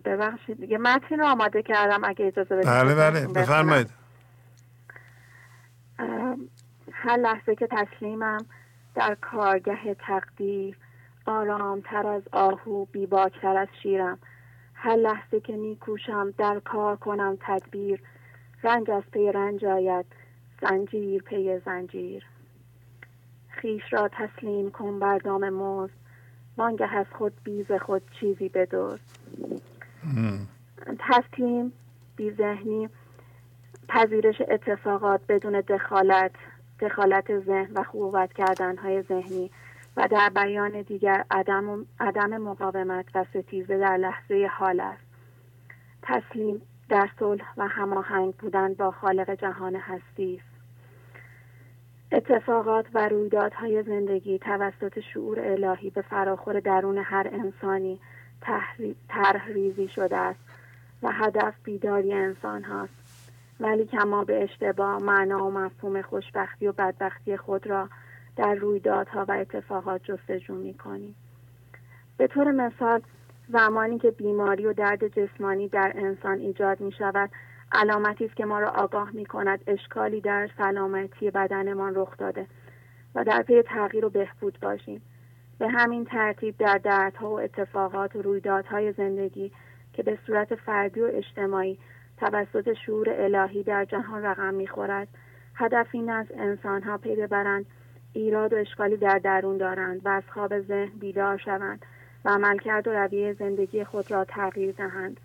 [0.05, 3.91] ببخشید دیگه متن رو آماده کردم اگه اجازه بدید؟ بله بله بفرمایید.
[6.93, 8.47] هر لحظه که تسلیمم
[8.94, 10.76] در کارگه تقدیر
[11.26, 14.18] آرامتر از آهو بیباکتر از شیرم.
[14.86, 18.00] هر لحظه که میکوشم در کار کنم تدبیر
[18.62, 20.06] رنج از پی رنج آید
[20.62, 22.26] زنجیر پی زنجیر.
[23.49, 25.92] خویش را تسلیم کن بر دام مزد
[26.56, 28.99] وانگه از خود بی ز خود چیزی بدزد.
[30.98, 31.73] تسلیم
[32.16, 32.89] بی ذهنی
[33.89, 36.32] پذیرش اتفاقات بدون دخالت
[36.81, 39.50] دخالت ذهن و خوبت کردن های ذهنی.
[39.97, 45.07] و در بیان دیگر عدم, عدم مقاومت و ستیزه در لحظه حال است.
[46.02, 50.57] تسلیم در صلح و هماهنگ بودن با خالق جهان هستی است.
[52.12, 58.00] اتفاقات و رویدادهای زندگی توسط شعور الهی به فراخور درون هر انسانی
[59.08, 60.41] طرح ریزی شده است
[61.02, 63.33] و هدف بیداری انسان هاست.
[63.60, 67.89] ولی کما به اشتباه معنا و مفهوم خوشبختی و بدبختی خود را
[68.36, 71.15] در رویدادها و اتفاقات جستجو می کنیم.
[72.16, 73.00] به طور مثال
[73.48, 77.31] زمانی که بیماری و درد جسمانی در انسان ایجاد می شود
[77.73, 82.47] علامتی است که ما را آگاه می کند اشکالی در سلامتی بدنمان رخ داده
[83.15, 85.02] و در پی تغییر و بهبود باشیم
[85.58, 89.52] به همین ترتیب در دردها و اتفاقات و رویدادهای زندگی
[89.92, 91.78] که به صورت فردی و اجتماعی
[92.16, 95.08] توسط شعور الهی در جهان رقم می‌خورد
[95.55, 97.66] هدف این از انسانها پی ببرند
[98.17, 101.86] ایراد و اشکالی در درون دارند و از خواب ذهن بیدار شوند
[102.25, 105.20] و عملکرد و رویه زندگی خود را تغییر دهند.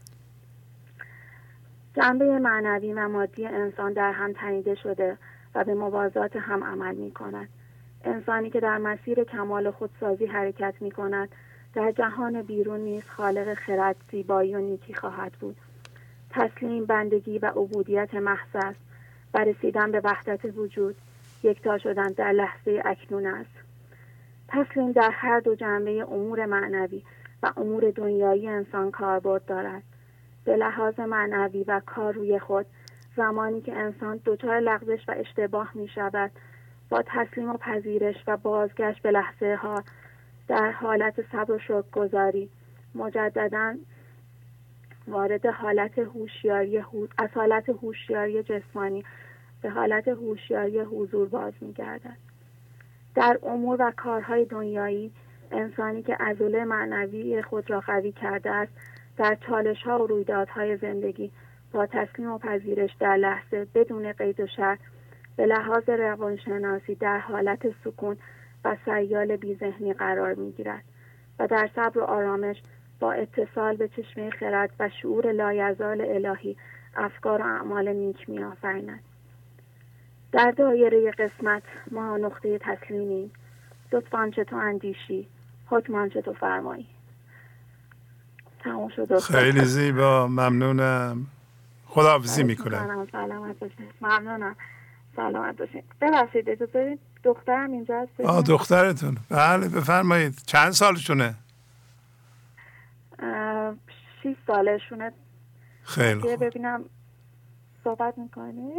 [1.95, 5.17] جنبه معنوی و مادی انسان در هم تنیده شده
[5.55, 7.49] و به موازات هم عمل می کند.
[8.03, 11.29] انسانی که در مسیر کمال خودسازی حرکت می کند
[11.73, 15.57] در جهان بیرون نیز خالق خرد زیبایی و نیکی خواهد بود.
[16.29, 18.79] تسلیم بندگی و عبودیت محض است.
[19.33, 20.95] و رسیدن به وحدت وجود
[21.43, 23.61] یکتا شدن در لحظه اکنون است.
[24.47, 27.03] تسلیم در هر دو جنبه امور معنوی
[27.43, 29.83] و امور دنیایی انسان کاربرد دارد.
[30.45, 32.65] به لحاظ معنوی و کار روی خود
[33.15, 36.31] زمانی که انسان دچار لغزش و اشتباه می شود
[36.89, 39.83] با تسلیم و پذیرش و بازگشت به لحظه ها
[40.47, 42.49] در حالت صبر و شکر گذاری
[42.95, 43.75] مجددا
[45.07, 46.77] وارد حالت هوشیاری
[47.17, 49.05] از حالت هوشیاری جسمانی
[49.61, 52.17] به حالت هوشیاری حضور باز میگردد
[53.15, 55.11] در امور و کارهای دنیایی
[55.51, 58.71] انسانی که عضله معنوی خود را قوی کرده است
[59.17, 61.31] در چالش ها و رویدادهای زندگی
[61.71, 64.79] با تسلیم و پذیرش در لحظه بدون قید و شرط
[65.35, 68.17] به لحاظ روانشناسی در حالت سکون
[68.65, 70.83] و سیال بیذهنی قرار می گیرد
[71.39, 72.61] و در صبر و آرامش
[72.99, 76.57] با اتصال به چشمه خرد و شعور لایزال الهی
[76.95, 78.99] افکار و اعمال نیک می آفریند.
[80.31, 83.31] در دایره قسمت ما نقطه تسلیمیم
[83.91, 85.27] لطفا چه تو اندیشی؟
[85.67, 86.87] حکمان چه تو فرمایی؟
[88.59, 89.19] تمام شد.
[89.19, 90.27] خیلی زیبا.
[90.27, 91.27] ممنونم.
[91.85, 93.07] خداحافظی می‌کنم.
[93.11, 94.55] سلامت باشین ممنونم.
[95.15, 99.17] سلامت باشین ببخشید اجازه دخترم اینجا هست؟ آه دخترتون.
[99.29, 100.41] بله بفرمایید.
[100.45, 101.35] چند سالشونه؟
[104.23, 105.11] شیست سالشونه.
[105.83, 106.45] خیلی خوب.
[106.45, 106.85] ببینم
[107.83, 108.71] صحبت می‌کنی؟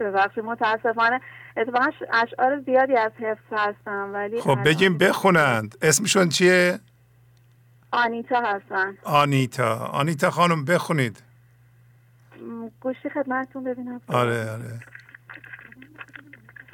[0.00, 1.20] ببخشید متاسفانه.
[1.56, 5.78] اتفاقا اشعار زیادی از حفظ هستم ولی خب بگیم بخونند.
[5.82, 6.78] اسمشون چیه؟
[7.90, 9.76] آنیتا هستن آنیتا.
[9.76, 11.22] آنیتا خانم بخونید.
[12.80, 14.00] گوشی خدمتتون ببینم.
[14.08, 14.80] آره آره.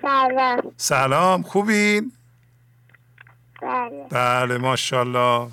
[0.03, 0.73] سلام.
[0.77, 2.13] سلام خوبین؟
[3.63, 4.07] بله.
[4.11, 5.51] بله ماشاءالله.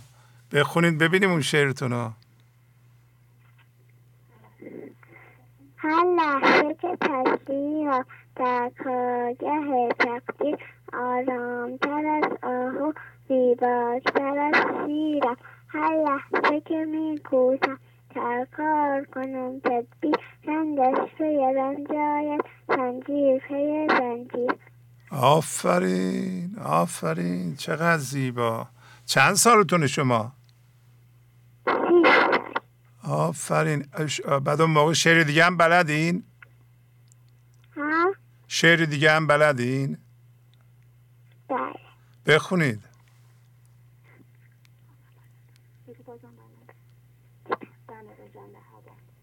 [0.52, 2.14] بخونید ببینیم اون شعرتون ها
[5.84, 7.92] هر لحظه که تصویر
[8.36, 10.58] در کارگه تقدیر
[10.94, 12.94] آرامتر از آهو
[13.28, 15.38] زیباتر از شیرم.
[15.68, 17.80] هر لحظه که میکوشم
[18.14, 20.16] تا کار کنم؟ تدبیر
[20.48, 24.56] رنگش پی رنجاید زنجیر پی زنجیر.
[25.12, 27.56] آفرین آفرین.
[27.56, 28.68] چقدر زیبا.
[29.06, 30.32] چند سالتونه شما؟
[33.04, 33.86] آفرین.
[34.46, 36.24] بعد اون موقع شعر دیگه هم بلدین؟
[37.78, 38.14] ها؟
[38.48, 39.98] شعر دیگه هم بلدین؟
[41.50, 41.74] بله.
[42.26, 42.84] بخونید.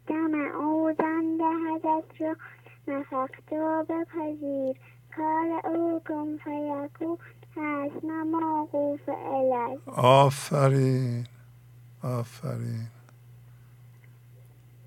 [0.07, 2.37] دم او زن دهدت رو
[2.89, 4.77] نفخت و بپذیر.
[5.17, 7.17] کار او کن فیکو
[7.57, 9.79] هست موقوف الهی.
[9.87, 11.27] آفرین.
[12.03, 12.98] آفرین.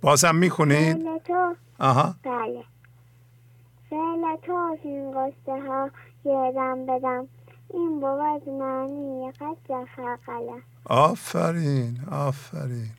[0.02, 1.08] بازم می‌خونید؟
[1.80, 2.16] آها.
[2.24, 2.64] بله.
[3.90, 5.90] فعل تو این قصه ها
[6.26, 7.28] یادم بدم.
[7.74, 9.88] این بود معنی قد
[10.26, 12.92] قلم آفرین آفرین.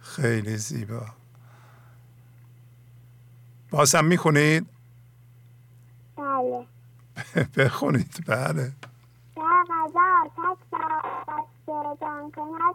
[0.00, 1.06] خیلی زیبا.
[3.70, 4.66] بازم می‌خونید؟
[6.16, 6.66] بله.
[7.56, 8.72] بخونید بله.
[9.36, 10.30] در غذا
[11.66, 12.74] ساعت جان کند.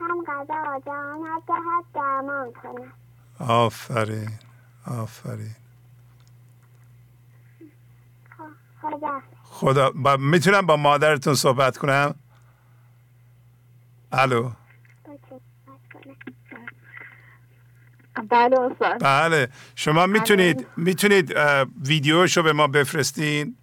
[0.00, 2.92] هم غذا جانت دهد درمان کند
[3.38, 4.30] آفرین
[4.86, 5.56] آفرین.
[8.82, 9.20] خدا.
[9.42, 10.16] خدا با...
[10.16, 12.14] می‌تونم با مادرتون صحبت کنم؟
[14.12, 14.50] الو.
[18.30, 18.56] بله
[19.00, 21.34] بله شما می‌تونید می‌تونید
[21.86, 23.56] ویدیوشو به ما بفرستین.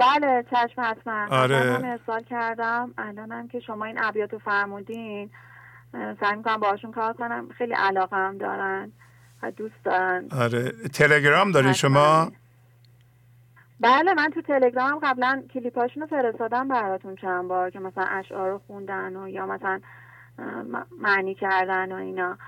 [0.00, 1.26] بله چشم حتما.
[1.30, 1.78] آره.
[1.78, 2.94] من ارسال کردم.
[2.98, 5.30] الانم که شما این ابیاتو فرمودین
[6.20, 7.48] سعی می‌کنم باشون کار کنم.
[7.58, 8.92] خیلی علاقه هم دارن
[9.42, 10.28] و دوست دارن.
[10.40, 10.72] آره.
[10.94, 12.32] تلگرام دارین شما؟
[13.80, 18.60] بله من تو تلگرام قبلا کلیپاشون رو فرستادم براتون چند بار که مثلا اشعار رو
[18.66, 19.80] خوندن و یا مثلا
[20.98, 22.38] معنی کردن و اینا.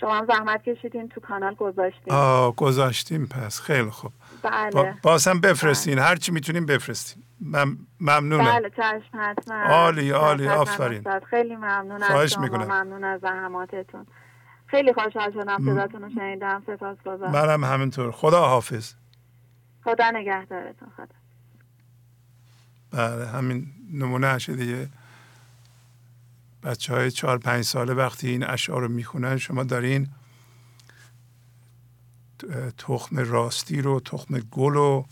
[0.00, 2.12] شما هم زحمت کشیدین تو کانال گذاشتین.
[2.12, 3.60] آه گذاشتیم پس.
[3.60, 4.12] خیلی خوب.
[4.42, 4.70] بله.
[4.70, 5.94] با بازم بفرستین.
[5.94, 6.04] بله.
[6.04, 7.22] هرچی می‌تونیم بفرستین.
[7.40, 7.78] مم...
[8.00, 8.44] ممنونم.
[8.44, 9.54] بله چشم حتما.
[9.54, 10.48] عالی عالی.
[10.48, 11.04] آفرین.
[11.30, 12.42] خیلی ممنون از شما.
[12.42, 12.64] می‌کنم.
[12.64, 14.06] ممنون از زحماتتون.
[14.66, 16.62] خیلی خوشحال شدم صداتون رو شنیدم.
[16.66, 17.32] سپاسگزارم.
[17.32, 18.12] منم همینطور.
[18.12, 18.92] خدا حافظ.
[19.84, 20.88] خدا نگهدارتون.
[20.96, 21.06] خدا.
[22.90, 24.88] بله همین نمونه دیگه.
[26.64, 30.08] بچه های چهار پنج ساله وقتی این اشعار رو می‌خونن شما دارین
[32.78, 35.04] تخم راستی رو تخم گل و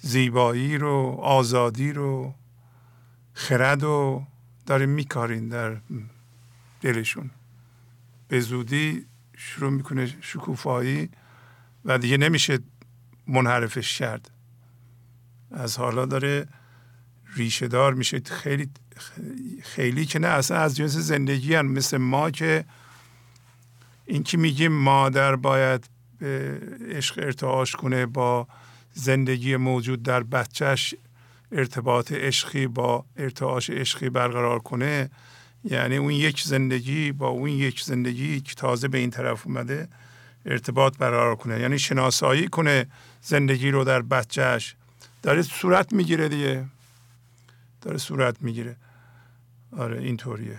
[0.00, 2.34] زیبایی رو آزادی رو
[3.32, 4.26] خرد رو
[4.66, 5.76] دارین میکارین در
[6.80, 7.30] دلشون.
[8.28, 9.06] به زودی
[9.36, 11.10] شروع می‌کنه شکوفایی
[11.84, 12.58] و دیگه نمیشه
[13.26, 14.30] منحرفش کرد
[15.50, 16.48] از حالا داره
[17.36, 18.20] ریشه دار میشه.
[18.20, 18.70] خیلی
[19.62, 21.66] خیلی که نه اصلا از جنس زندگی هن.
[21.66, 22.64] مثل ما که
[24.06, 25.88] این که میگیم مادر باید
[26.18, 28.48] به عشق ارتعاش کنه با
[28.94, 30.94] زندگی موجود در بچهش
[31.52, 35.10] ارتباط عشقی با ارتعاش عشقی برقرار کنه.
[35.64, 39.88] یعنی اون یک زندگی با اون یک زندگی که تازه به این طرف اومده
[40.46, 41.60] ارتباط برقرار کنه.
[41.60, 42.86] یعنی شناسایی کنه
[43.22, 44.74] زندگی رو در بچهش.
[45.22, 46.64] داره صورت می‌گیره دیگه.
[47.82, 48.76] داره صورت می‌گیره.
[49.76, 50.58] آره اینطوریه.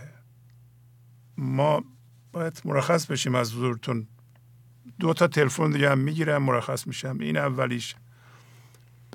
[1.38, 1.83] ما
[2.31, 4.07] باید مرخص بشیم از حضورتون.
[4.99, 7.17] دو تا تلفن دیگه هم می‌گیرم مرخص میشم.
[7.19, 7.95] این اولیش.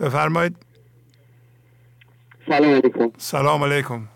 [0.00, 0.56] بفرمایید.
[2.48, 3.10] سلام علیکم.
[3.16, 4.08] سلام علیکم.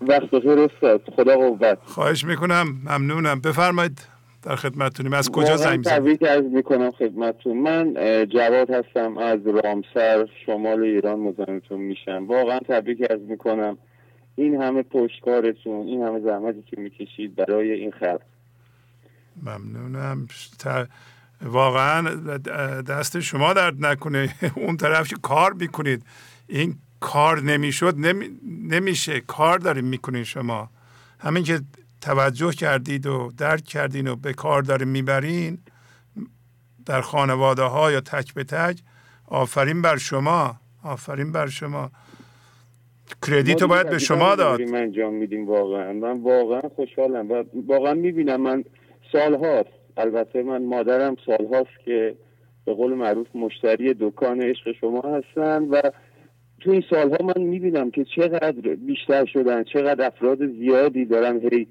[0.00, 1.02] وقت بخیر استاد.
[1.16, 1.78] خدا قوت.
[1.84, 2.80] خواهش می‌کنم.
[2.84, 3.40] ممنونم.
[3.40, 4.06] بفرمایید.
[4.42, 5.12] در خدمتتونیم.
[5.12, 7.58] از کجا زنگ می‌زنید تبریک عرض می‌کنم خدمتتون.
[7.58, 7.94] من
[8.26, 9.18] جواد هستم.
[9.18, 12.26] از رامسر شمال ایران مزاحمتون میشم.
[12.26, 13.78] واقعا تبریک عرض می‌کنم.
[14.36, 18.20] این همه پشتکارتون این همه زحمتی که می‌کشید برای این خلق.
[19.42, 20.28] ممنونم.
[21.42, 22.10] واقعا
[22.82, 24.34] دست شما درد نکنه.
[24.56, 26.02] اون طرف کار می‌کنید.
[26.46, 28.28] این کار نمی‌شد نمی...
[28.70, 29.20] نمیشه.
[29.20, 30.70] کار داریم می‌کنید شما.
[31.18, 31.60] همین که
[32.00, 35.58] توجه کردید و درک کردین و به کار داریم می‌برین
[36.86, 38.78] در خانواده ها یا تک به تک
[39.26, 40.56] آفرین بر شما.
[40.82, 41.90] آفرین بر شما.
[43.26, 44.60] کردیت رو باید به شما داد.
[44.60, 45.92] من انجام میدیم واقعا.
[45.92, 48.64] من واقعا خوشحالم و واقعا می‌بینم من
[49.14, 52.14] سال هاست البته من مادرم سال هاست که
[52.64, 55.82] به قول معروف مشتری دکان عشق شما هستن و
[56.60, 61.66] تو این سالها من می‌بینم که چقدر بیشتر شدن چقدر افراد زیادی دارن هی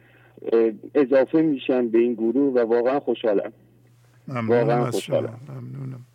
[0.96, 3.54] اضافه میشن به این گروه و واقعا خوشحالم
[4.28, 6.06] واقعا خوشحالم ممنونم.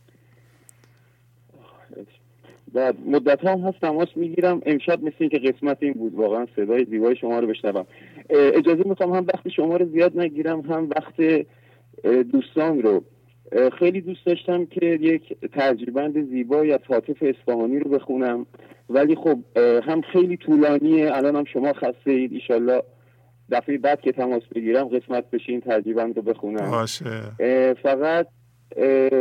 [2.78, 4.60] بعد مدت هم هست تماس می‌گیرم.
[4.66, 6.14] امشب مثل اینکه قسمت این بود.
[6.14, 7.86] واقعا صدای زیبای شما رو بشنوم.
[8.30, 11.46] اجازه می‌خوام هم وقت شما رو زیاد نگیرم هم وقت
[12.32, 13.04] دوستان رو.
[13.78, 18.46] خیلی دوست داشتم که یک ترجیبند زیبایی از حاطف اصفهانی رو بخونم.
[18.90, 19.38] ولی خب
[19.88, 21.16] هم خیلی طولانیه.
[21.16, 22.32] الان هم شما خسته اید.
[22.32, 22.82] ایشالله
[23.50, 26.70] دفعه بعد که تماس بگیرم قسمت بشین ترجیبند رو بخونم.
[26.70, 27.74] باشه.
[27.82, 28.26] فقط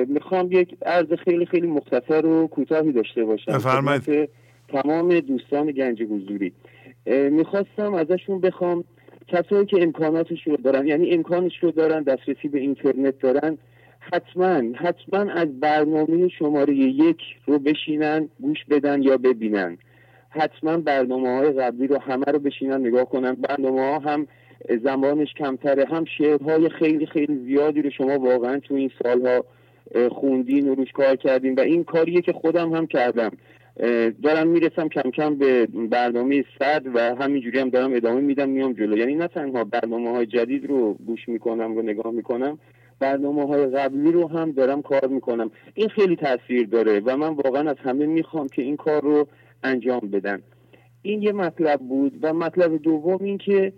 [0.07, 3.51] می‌خوام یک عرض خیلی خیلی مختصر و کوتاهی داشته باشم.
[3.51, 4.29] بفرمایید.
[4.67, 6.53] تمام دوستان گنج حضوری.
[7.31, 8.83] می‌خواستم ازشون بخوام
[9.27, 13.57] کسایی که امکاناتش رو دارن یعنی امکانش رو دارن دسترسی به اینترنت دارن
[13.99, 19.77] حتما حتما از برنامه شماره یک رو بشینن گوش بدن یا ببینن.
[20.29, 23.33] حتما برنامه های قبلی رو همه رو بشینن نگاه کنن.
[23.33, 24.27] برنامه ها هم
[24.83, 25.85] زمانش کمتره.
[25.85, 29.45] هم شعرهای خیلی خیلی زیادی رو شما واقعا تو این سالها
[30.11, 33.31] خوندین و روش کار کردین و این کاریه که خودم هم کردم.
[34.23, 38.97] دارم می‌رسم کم کم به برنامه صد و همینجوری هم دارم ادامه میدم میام جلو.
[38.97, 42.59] یعنی نه تنها برنامه های جدید رو گوش می‌کنم و نگاه می‌کنم
[42.99, 45.51] برنامه های قبلی رو هم دارم کار می‌کنم.
[45.73, 49.27] این خیلی تاثیر داره و من واقعا از همه می‌خوام که این کار رو
[49.63, 50.41] انجام بدن.
[51.01, 53.73] این یه مطلب بود و مطلب دوم این که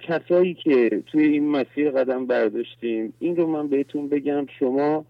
[0.00, 5.04] کسایی که توی این مسیر قدم برداشتیم این رو من بهتون بگم شما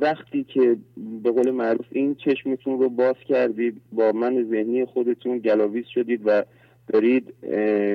[0.00, 0.76] وقتی که
[1.22, 6.42] به قول معروف این چشمتون رو باز کردید با من ذهنی خودتون گلاویز شدید و
[6.92, 7.34] دارید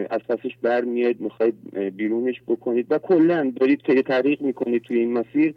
[0.10, 1.56] از پسش برمیاید می‌خواید
[1.98, 5.54] بیرونش بکنید و کلا دارید که طریق می‌کنید توی این مسیر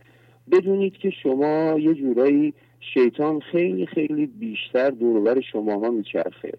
[0.52, 2.55] بدونید که شما یه جورایی
[2.94, 6.52] شیطان خیلی خیلی بیشتر دورور شماها میچرخه.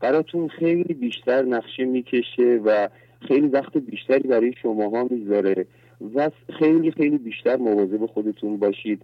[0.00, 2.88] براتون خیلی بیشتر نقشه می‌کشه و
[3.28, 5.66] خیلی وقت بیشتری برای شماها می‌ذاره
[6.14, 9.02] و خیلی خیلی بیشتر مواظب خودتون باشید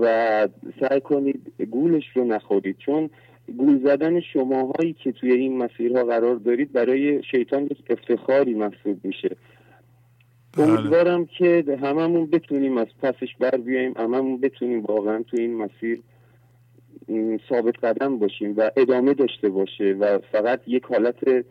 [0.00, 0.48] و
[0.80, 3.10] سعی کنید گولش رو نخورید چون
[3.56, 9.36] گول زدن شماهایی که توی این مسیرها قرار دارید برای شیطان یک افتخاری محسوب میشه
[10.56, 10.68] بله.
[10.68, 16.00] امیدوارم که هممون بتونیم از پسش بر بیاییم هممون بتونیم واقعا توی این مسیر
[17.48, 21.44] ثابت قدم باشیم و ادامه داشته باشه و فقط یک حالت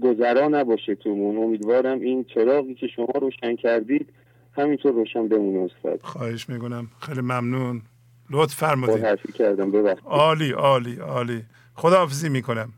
[0.00, 4.12] گذرا نباشه تومون امیدوارم این چراغی که شما روشن کردید
[4.52, 6.00] همینطور روشن بمونه استاد.
[6.02, 6.88] خواهش می‌کنم.
[7.00, 7.82] خیلی ممنون.
[8.30, 9.04] لطف فرمودید.
[9.34, 9.70] کردم.
[9.70, 10.06] ببخشید.
[10.06, 11.42] عالی عالی عالی.
[11.74, 12.72] خداحافظی می‌کنم.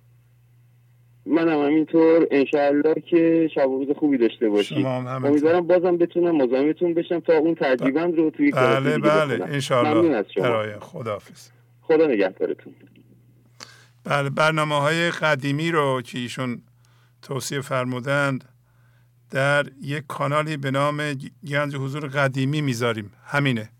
[1.26, 2.26] منم همینطور.
[2.30, 8.16] انشاءالله که شب روز خوبی داشته باشید امیدوارم بازم بتونم مزاحمتون بشم تا اون ترجیبند
[8.16, 9.44] رو توی بله بله.
[9.44, 10.78] انشاءالله.
[10.80, 11.48] خداحافظ.
[11.82, 12.74] خدا نگهدارتون.
[14.04, 16.62] بله برنامه های قدیمی رو که ایشون
[17.22, 18.44] توصیه فرمودند
[19.30, 21.14] در یک کانالی به نام
[21.48, 23.12] گنج حضور قدیمی می‌ذاریم.
[23.24, 23.70] همینه.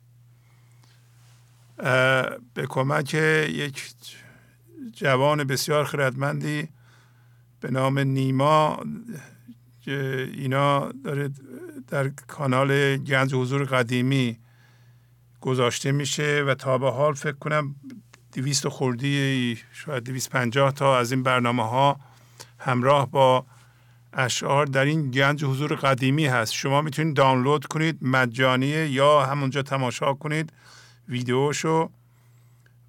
[2.54, 3.82] به کمک یک
[4.92, 6.68] جوان بسیار خردمندی
[7.60, 8.78] به نام نیما
[9.80, 11.30] که اینا داره
[11.88, 14.38] در کانال گنج حضور قدیمی
[15.40, 17.74] گذاشته میشه و تا به حال فکر کنم
[18.32, 22.00] دویست خوردی شاید دویست پنجاه تا از این برنامه ها
[22.58, 23.46] همراه با
[24.12, 26.52] اشعار در این گنج حضور قدیمی هست.
[26.52, 30.52] شما می‌تونید دانلود کنید مجانیه یا همونجا تماشا کنید
[31.08, 31.90] ویدیوشو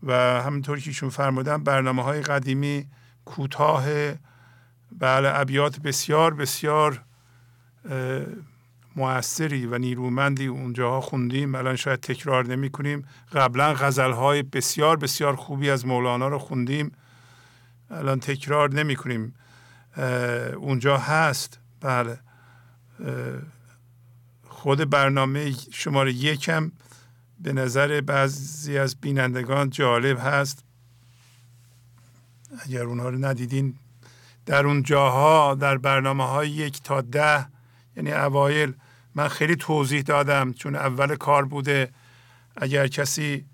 [0.04, 2.88] و همینطور که ایشون فرمودن برنامه های قدیمی
[3.26, 3.86] کوتاه
[5.00, 7.04] بله ابیات بسیار بسیار
[8.96, 11.56] موثری و نیرومندی اونجاها خوندیم.
[11.56, 16.92] الان شاید تکرار نمی کنیم قبلا غزل های بسیار بسیار خوبی از مولانا رو خوندیم.
[17.92, 19.36] الان تکرار نمی کنیم
[20.58, 21.60] اونجا هست.
[21.82, 22.20] بله.
[24.48, 26.72] خود برنامه شماره یکم
[27.40, 30.64] به نظر بعضی از بینندگان جالب هست.
[32.66, 33.76] اگر اونها رو ندیدین
[34.46, 37.48] در اون جاها در برنامه های یک تا ده.
[37.96, 38.74] یعنی اوایل
[39.16, 41.92] من خیلی توضیح دادم چون اول کار بوده.
[42.56, 43.46] اگر کسی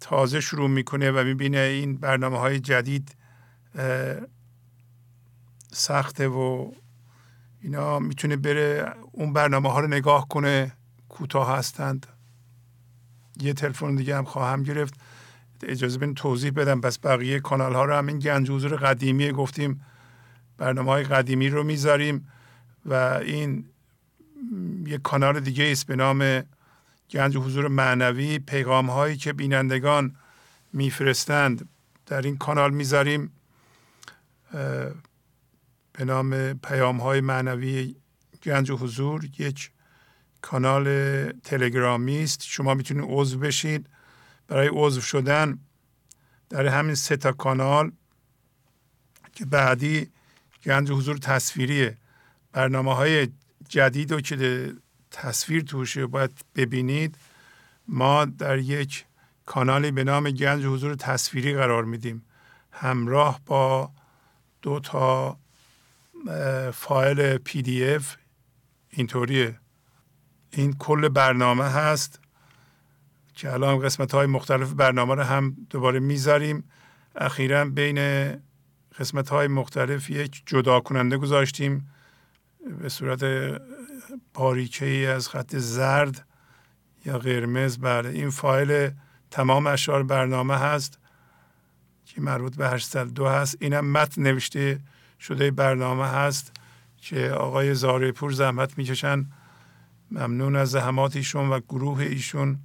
[0.00, 3.16] تازه شروع می‌کنه و می‌بینه این برنامه های جدید
[5.72, 6.72] سخته و
[7.60, 10.72] اینا می‌تونه بره اون برنامه ها رو نگاه کنه.
[11.08, 12.06] کوتاه هستند.
[13.40, 14.94] یه تلفن دیگه هم خواهم گرفت.
[15.62, 16.80] اجازه بدین توضیح بدم.
[16.80, 19.80] پس بقیه کانال ها رو هم این گنج حضور قدیمی گفتیم.
[20.58, 22.28] برنامه های قدیمی رو می‌ذاریم
[22.86, 23.64] و این
[24.86, 26.42] یک کانال دیگه است به نام
[27.10, 28.38] گنج حضور معنوی.
[28.38, 30.16] پیغام هایی که بینندگان
[30.72, 31.68] میفرستند
[32.06, 33.32] در این کانال می‌ذاریم
[35.92, 37.96] به نام پیام های معنوی
[38.42, 39.24] گنج حضور.
[39.38, 39.70] یک
[40.40, 40.86] کانال
[41.32, 42.42] تلگرامی است.
[42.42, 43.88] شما می‌تونید عضو بشید.
[44.48, 45.58] برای عضو شدن
[46.48, 47.92] در همین سه تا کانال
[49.32, 50.10] که بعدی
[50.64, 51.96] گنج حضور تصویریه
[52.52, 53.28] برنامه های
[53.68, 54.72] جدید رو که
[55.10, 57.18] تصویر توشه باید ببینید
[57.88, 59.04] ما در یک
[59.46, 62.24] کانالی به نام گنج حضور تصویری قرار میدیم.
[62.72, 63.90] همراه با
[64.62, 65.38] دو تا
[66.72, 68.16] فایل پی دی اف
[68.90, 69.58] اینطوریه.
[70.50, 72.20] این کل برنامه هست
[73.34, 76.64] که الان قسمت های مختلف برنامه رو هم دوباره می‌ذاریم.
[77.16, 77.98] اخیرا بین
[78.98, 81.90] قسمت های مختلف یک جدا کننده گذاشتیم
[82.80, 83.24] به صورت
[84.34, 86.26] باریکه ای از خط زرد
[87.04, 87.78] یا قرمز.
[87.78, 88.90] بله این فایل
[89.30, 90.98] تمام اشعار برنامه هست
[92.06, 93.56] که مربوط به 802 هست.
[93.60, 94.80] اینم متن نوشته
[95.20, 96.52] شده برنامه هست
[96.96, 99.26] که آقای زاره پور زحمت می‌کشن.
[100.10, 102.58] ممنون از زحمات ایشون و گروه ایشون.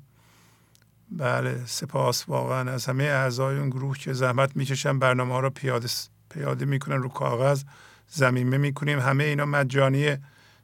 [1.11, 5.87] بله سپاس واقعا از همه اعضای اون گروه که زحمت می‌کشن برنامه ها رو پیاده
[6.29, 7.63] پیاده می‌کنن رو کاغذ
[8.07, 8.99] زمینه می‌کنیم.
[8.99, 10.21] همه اینا مجانیه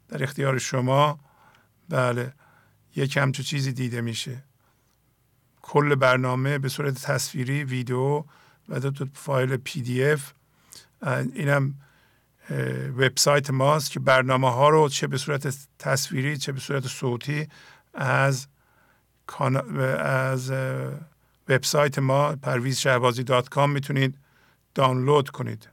[0.07, 1.19] در اختیار شما.
[1.89, 2.33] بله
[2.95, 4.43] یک همچو چیزی دیده میشه.
[5.61, 8.23] کل برنامه به صورت تصویری ویدیو
[8.69, 10.33] و دو فایل پی دی اف
[11.33, 11.75] اینم
[12.97, 17.47] وبسایت ماست که برنامه ها رو چه به صورت تصویری چه به صورت صوتی
[17.93, 18.47] از
[19.99, 20.51] از
[21.49, 24.17] وبسایت ما پرویز شهبازی dot com می‌تونید
[24.75, 25.69] دانلود کنید.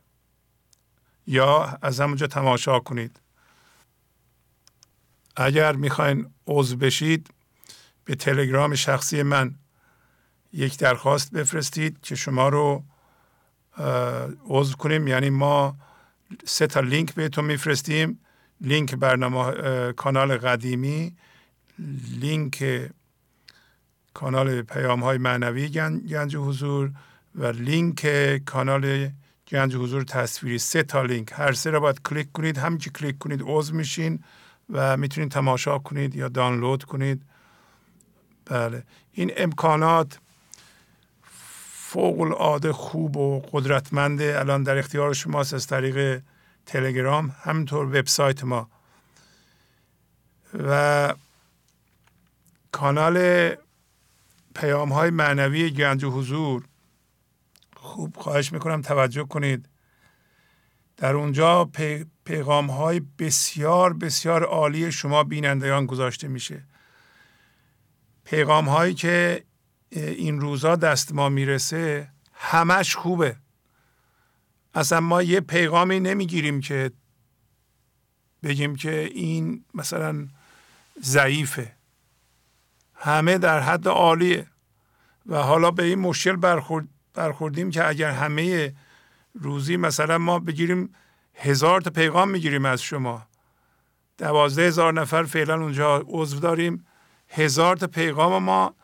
[1.27, 3.21] یا از همونجا تماشا کنید.
[5.37, 7.31] اگر می‌خواین عضو بشید
[8.05, 9.55] به تلگرام شخصی من
[10.53, 12.85] یک درخواست بفرستید که شما رو
[14.45, 15.09] عضو کنیم.
[15.09, 15.77] یعنی ما
[16.45, 18.19] سه تا لینک بهتون میفرستیم.
[18.61, 21.17] لینک برنامه کانال قدیمی
[22.21, 22.89] لینک
[24.15, 26.91] کانال پیام های معنوی گنج حضور
[27.35, 28.07] و لینک
[28.45, 29.11] کانال
[29.49, 31.33] گنج حضور تصویری سه تا لینک.
[31.33, 32.59] هر سه را باید کلیک کنید.
[32.59, 34.25] هم که کلیک کنید عضو میشین
[34.71, 37.23] و می‌تونید تماشا کنید یا دانلود کنید.
[38.45, 38.83] بله.
[39.13, 40.19] این امکانات
[41.73, 44.39] فوق العاده خوب و قدرتمنده.
[44.39, 46.23] الان در اختیار شماست از طریق
[46.67, 47.37] تلگرام.
[47.43, 48.71] همینطور وبسایت ما.
[50.69, 51.15] و
[52.73, 53.49] کانال
[54.55, 56.63] پیام های معنوی گنج حضور.
[57.83, 59.69] خوب خواهش می‌کنم توجه کنید.
[60.97, 61.71] در اونجا
[62.25, 66.65] پیغام های بسیار بسیار عالی شما بینندگان گذاشته میشه.
[68.25, 69.45] پیغام هایی که
[69.91, 73.37] این روزا دست ما می‌رسه همش خوبه.
[74.75, 76.93] اصلا ما یه پیغامی نمی‌گیریم که
[78.43, 80.29] بگیم که این مثلا
[81.03, 81.77] ضعیفه.
[82.95, 84.47] همه در حد عالیه.
[85.27, 88.75] و حالا به این مشکل برخورد برخوردیم که اگر همه
[89.35, 90.95] روزی مثلا ما بگیریم
[91.35, 93.27] هزار تا پیغام می‌گیریم از شما.
[94.19, 96.87] دوازده هزار نفر فعلا اونجا عضو داریم.
[97.29, 98.75] هزار تا پیغام ما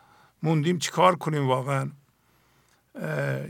[0.43, 1.91] موندیم چیکار کنیم واقعا.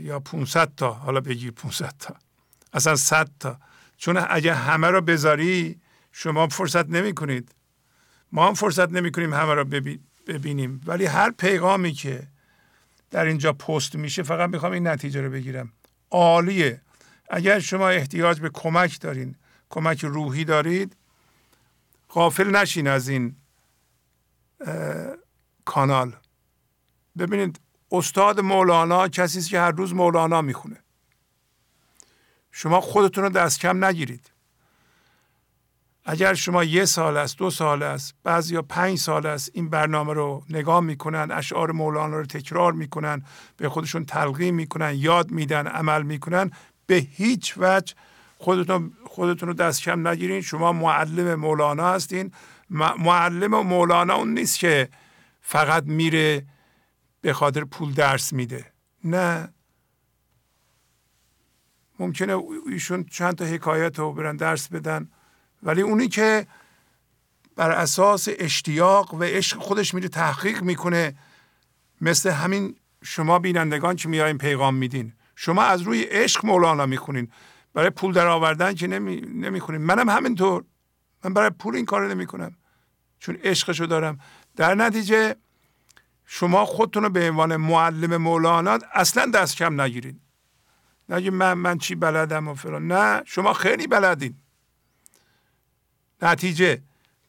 [0.00, 2.14] یا 500 تا حالا بگیر 500 تا.
[2.72, 3.58] اصلا 100 تا.
[3.96, 5.80] چون اگه همه رو بذاری
[6.12, 7.54] شما فرصت نمی کنید
[8.32, 9.64] ما هم فرصت نمی کنیم همه رو
[10.26, 10.80] ببینیم.
[10.86, 12.22] ولی هر پیغامی که
[13.10, 15.72] در اینجا پست میشه فقط می‌خوام این نتیجه رو بگیرم.
[16.10, 16.82] عالیه.
[17.30, 19.36] اگر شما احتیاج به کمک دارین
[19.70, 20.96] کمک روحی دارید
[22.10, 23.36] غافل نشین از این
[25.64, 26.16] کانال.
[27.18, 27.60] ببینید
[27.92, 30.76] استاد مولانا کسی که هر روز مولانا می‌خونه.
[32.52, 34.30] شما خودتون رو دست کم نگیرید.
[36.10, 40.12] اگر شما یه سال است دو سال است بعضی یا پنج سال است این برنامه
[40.12, 43.22] رو نگاه می‌کنن اشعار مولانا رو تکرار می‌کنن
[43.56, 46.50] به خودشون تلقیم می‌کنن یاد میدن عمل می‌کنن
[46.86, 47.94] به هیچ وجه
[48.38, 50.40] خودتون خودتون رو دست کم نگیرین.
[50.40, 52.32] شما معلم مولانا هستین.
[52.98, 54.88] معلم مولانا اون نیست که
[55.40, 56.46] فقط میره
[57.20, 58.66] به خاطر پول درس میده.
[59.04, 59.48] نه.
[61.98, 65.08] ممکنه ایشون چند تا حکایت رو برن درس بدن.
[65.62, 66.46] ولی اونی که
[67.56, 71.14] بر اساس اشتیاق و عشق خودش میره تحقیق می‌کنه
[72.00, 77.30] مثل همین شما بینندگان که میایین پیغام میدین؟ شما از روی عشق مولانا می‌خونین.
[77.74, 79.20] برای پول در آوردن که نمی...
[79.20, 79.80] نمی‌خونین.
[79.80, 80.64] منم همینطور.
[81.24, 82.56] من برای پول این کار نمی‌کنم.
[83.18, 84.20] چون عشقشو دارم.
[84.56, 85.36] در نتیجه
[86.26, 90.20] شما خودتون رو به عنوان معلم مولانا اصلا دست کم نگیرید
[91.08, 92.86] نگید من من چی بلدم و فلان.
[92.86, 94.34] نه شما خیلی بلدین.
[96.22, 96.82] نتیجه.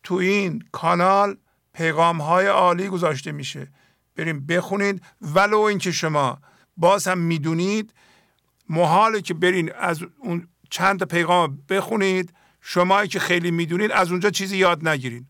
[0.03, 1.37] تو این کانال
[1.73, 3.67] پیغام های عالی گذاشته میشه.
[4.15, 5.01] بریم بخونید.
[5.21, 6.39] ولو اینکه شما
[6.77, 7.93] باز هم می‌دونید
[8.69, 12.33] محاله که برین از اون چند پیغام بخونید.
[12.61, 15.27] شما که خیلی می‌دونید از اونجا چیزی یاد نگیرید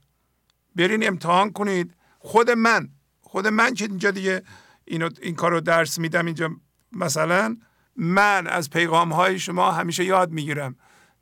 [0.75, 1.95] برین امتحان کنید.
[2.19, 2.89] خود من
[3.21, 4.41] خود من که اینجا دیگه
[4.85, 6.49] اینو این کار رو درس میدم اینجا
[6.91, 7.57] مثلا
[7.95, 10.75] من از پیغام های شما همیشه یاد می‌گیرم.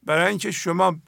[0.03, 0.99] برای اینکه شما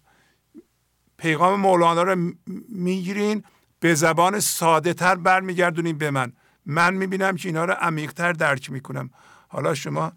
[1.22, 2.32] پیغام مولانا رو
[2.70, 3.44] می‌گیرین
[3.80, 6.34] به زبان ساده تر برمیگردونین به من.
[6.66, 9.10] من می‌بینم که اینا رو عمیقتر درک می‌کنم.
[9.48, 10.12] حالا شما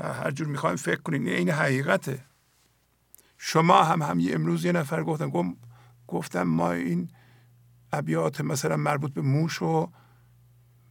[0.00, 2.24] هر جور می‌خوایم فکر کنین این حقیقته.
[3.38, 5.56] شما هم هم یه امروز یه نفر گفتم
[6.06, 7.08] گفتم ما این
[7.92, 9.90] ابیات مثلا مربوط به موش و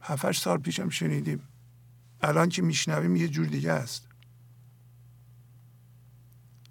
[0.00, 1.48] هفتش سال پیشم شنیدیم.
[2.22, 4.08] الان که میشنویم یه جور دیگه است.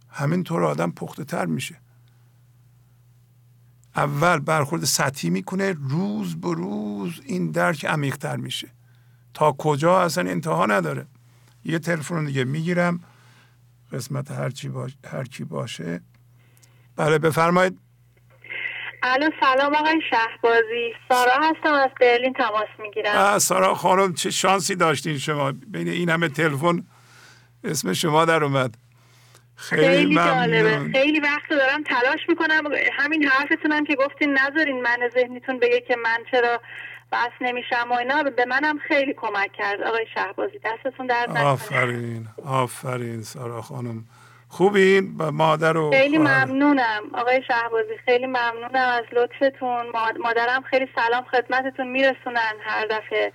[0.10, 1.85] همینطور آدم پخته تر میشه.
[3.96, 8.68] اول برخورد سطحی می‌کنه روز به روز این درک عمیقتر میشه.
[9.34, 11.06] تا کجا اصلا انتها نداره.
[11.66, 13.00] یه تلفن دیگه می‌گیرم
[13.92, 16.02] قسمت هر چی باشه هر کی باشه.
[16.96, 17.80] بله بفرمایید.
[19.04, 20.94] الو سلام آقای شهبازی.
[21.10, 23.40] سارا هستم از برلین تماس می‌گیرم.
[23.40, 26.88] سارا خانم چه شانسی داشتین شما؟ بین این همه تلفن
[27.64, 28.78] اسم شما در اومد.
[29.56, 30.80] خیلی, خیلی جالبه.
[30.94, 32.64] خیلی وقت دارم تلاش می‌کنم.
[32.94, 36.62] همین حرفتونم که گفتین نذارین من ذهنیتون بگه که من چرا
[37.12, 38.24] بس نمیشم و اینا.
[38.24, 39.82] به منم خیلی کمک کرد.
[39.82, 41.44] آقای شهبازی دستتون نکنه.
[41.44, 42.28] آفرین.
[42.46, 44.04] آفرین سارا خانم.
[44.50, 47.04] خوبین؟ با مادر و خیلی ممنونم.
[47.14, 49.86] آقای شهبازی خیلی ممنونم از لطفتون.
[50.24, 53.34] مادرم خیلی سلام خدمتتون میرسونن هر دفعه.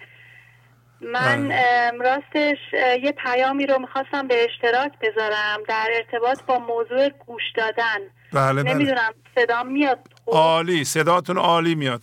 [1.01, 1.91] من بله.
[1.91, 2.59] راستش
[3.03, 7.99] یه پیامی رو می‌خواستم به اشتراک بذارم در ارتباط با موضوع گوش دادن
[8.33, 8.75] بله, بله.
[8.75, 10.35] نمی‌دونم صدا میاد خوب.
[10.35, 12.03] عالی صداتون عالی میاد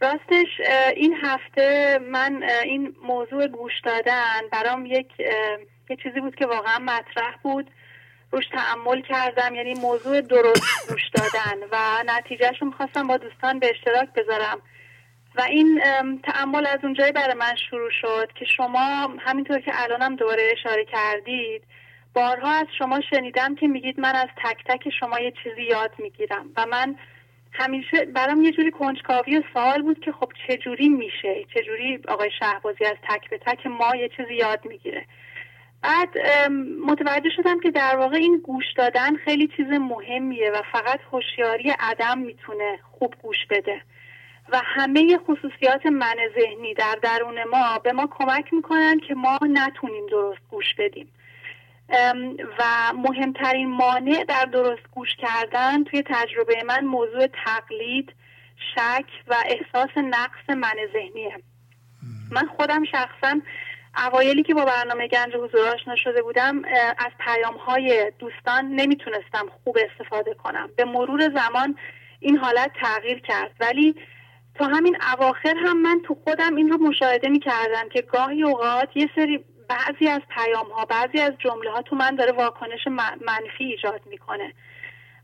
[0.00, 0.60] راستش
[0.96, 5.08] این هفته من این موضوع گوش دادن برام یک
[5.90, 7.70] یه چیزی بود که واقعا مطرح بود
[8.32, 13.70] روش تعمل کردم یعنی موضوع درست گوش دادن و نتیجهش رو می‌خواستم با دوستان به
[13.70, 14.58] اشتراک بذارم
[15.36, 15.80] و این
[16.22, 21.62] تعمل از اونجایی برای من شروع شد که شما همینطور که الانم دوباره اشاره کردید
[22.14, 26.46] بارها از شما شنیدم که میگید من از تک تک شما یه چیزی یاد می‌گیرم
[26.56, 26.96] و من
[27.52, 32.84] همیشه برام یه جوری کنجکاوی و سوال بود که خب چجوری میشه؟ چجوری آقای شهبازی
[32.84, 35.04] از تک به تک ما یه چیزی یاد می‌گیره؟
[35.82, 36.18] بعد
[36.86, 42.18] متوجه شدم که در واقع این گوش دادن خیلی چیز مهمیه و فقط هوشیاری عدم
[42.18, 43.80] می‌تونه خوب گوش بده.
[44.48, 50.06] و همه خصوصیات من ذهنی در درون ما به ما کمک می‌کنن که ما نتونیم
[50.06, 51.08] درست گوش بدیم.
[52.58, 58.12] و مهمترین مانع در درست گوش کردن توی تجربه من موضوع تقلید
[58.74, 61.36] شک و احساس نقص من ذهنیه.
[62.30, 63.40] من خودم شخصا
[63.96, 66.62] اوایلی که با برنامه گنج حضور آشنا شده بودم
[66.98, 70.70] از پیام های دوستان نمی‌تونستم خوب استفاده کنم.
[70.76, 71.76] به مرور زمان
[72.20, 73.50] این حالت تغییر کرد.
[73.60, 73.94] ولی
[74.54, 78.96] تا همین اواخر هم من تو خودم این رو مشاهده می کردم که گاهی اوقات
[78.96, 82.86] یه سری بعضی از پیام ها بعضی از جمله ها تو من داره واکنش
[83.26, 84.52] منفی ایجاد می‌کنه.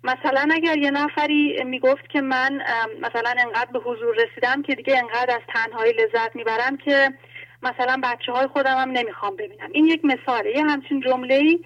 [0.04, 2.62] مثلا اگر یه نفری می‌گفت که من
[3.00, 7.14] مثلا انقدر به حضور رسیدم که دیگه انقدر از تنهایی لذت می‌برم که
[7.62, 9.68] مثلا بچه های خودم هم نمی‌خوام ببینم.
[9.72, 10.56] این یک مثاله.
[10.56, 11.60] یه همچین جمله ای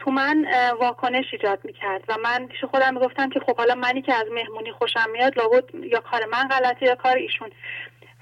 [0.00, 0.46] تو من
[0.80, 4.72] واکنش ایجاد می‌کرد و من پیش خودم می‌گفتم که خب حالا منی که از مهمونی
[4.72, 7.50] خوشم میاد لابد یا کار من غلطه یا کار ایشون.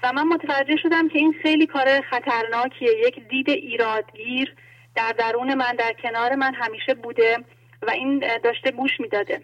[0.03, 2.89] و من متوجه شدم که این خیلی کار خطرناکیه.
[3.07, 4.55] یک دید ایرادگیر
[4.95, 7.37] در درون من در کنار من همیشه بوده
[7.81, 9.41] و این داشته گوش می‌داده.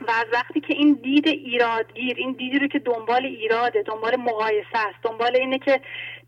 [0.00, 4.78] و از وقتی که این دید ایرادگیر این دیدی رو که دنبال ایراده دنبال مقایسه
[4.78, 5.80] است دنبال اینه که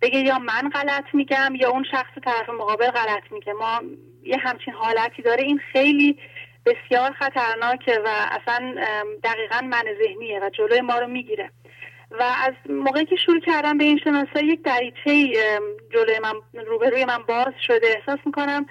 [0.03, 3.53] بگه یا من غلط میگم یا اون شخص طرف مقابل غلط میگه.
[3.53, 3.83] ما
[4.23, 5.43] یه همچین حالتی داره.
[5.43, 6.19] این خیلی
[6.67, 8.75] بسیار خطرناکه و اصلا
[9.25, 11.51] دقیقا من ذهنیه و جلوی ما رو می‌گیره.
[12.11, 15.33] و از موقعی که شروع کردم به این شناسایی یک دریچه
[15.93, 17.87] جلوی من روبروی من باز شده.
[17.87, 18.67] احساس می‌کنم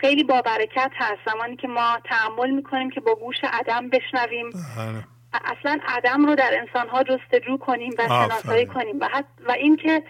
[0.00, 1.18] خیلی با برکت هست.
[1.26, 4.50] زمانی که ما تحمل می‌کنیم که با گوش عدم بشنویم.
[4.50, 5.04] بله.
[5.44, 9.00] اصلا عدم رو در انسانها جستجو کنیم و شناسایی کنیم.
[9.00, 10.02] و, و اینکه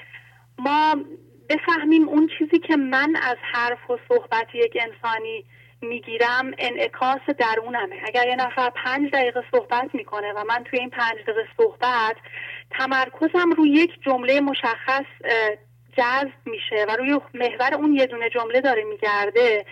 [0.58, 0.97] ما
[1.49, 5.44] بفهمیم اون چیزی که من از حرف و صحبت یک انسانی
[5.82, 7.97] می‌گیرم انعکاس درونمه.
[8.07, 12.16] اگر یه نفر پنج دقیقه صحبت می‌کنه و من توی این پنج دقیقه صحبت
[12.70, 15.05] تمرکزم روی یک جمله مشخص
[15.96, 19.64] جذب میشه و روی محور اون یه دونه جمله داره میگرده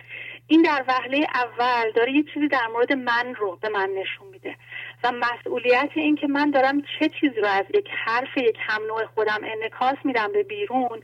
[0.46, 4.56] این در وهله اول داره یه چیزی در مورد من رو به من نشون میده
[5.04, 9.06] و مسئولیت این که من دارم چه چیزی رو از یک حرف یک هم نوع
[9.14, 11.02] خودم انکاس میدم به بیرون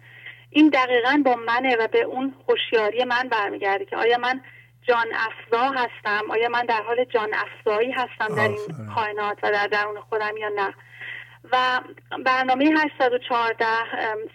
[0.50, 4.40] این دقیقا با منه و به اون هوشیاری من برمیگرده که آیا من
[4.88, 9.66] جان افزا هستم آیا من در حال جان افزایی هستم در این کائنات و در
[9.66, 10.74] درون خودم یا نه.
[11.52, 11.81] و
[12.25, 13.66] برنامه 814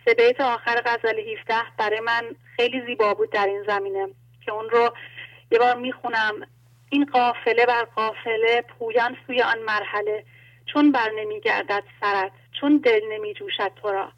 [0.06, 2.24] سه بیت آخر غزل 17 برای من
[2.56, 4.08] خیلی زیبا بود در این زمینه
[4.46, 4.94] که اون رو
[5.52, 6.48] یه بار می‌خونم.
[6.90, 10.24] این قافله بر قافله پویان سوی آن مرحله
[10.66, 12.32] چون بر نمیگردد سرت
[12.62, 14.12] چون دل نمی جوشد تو را.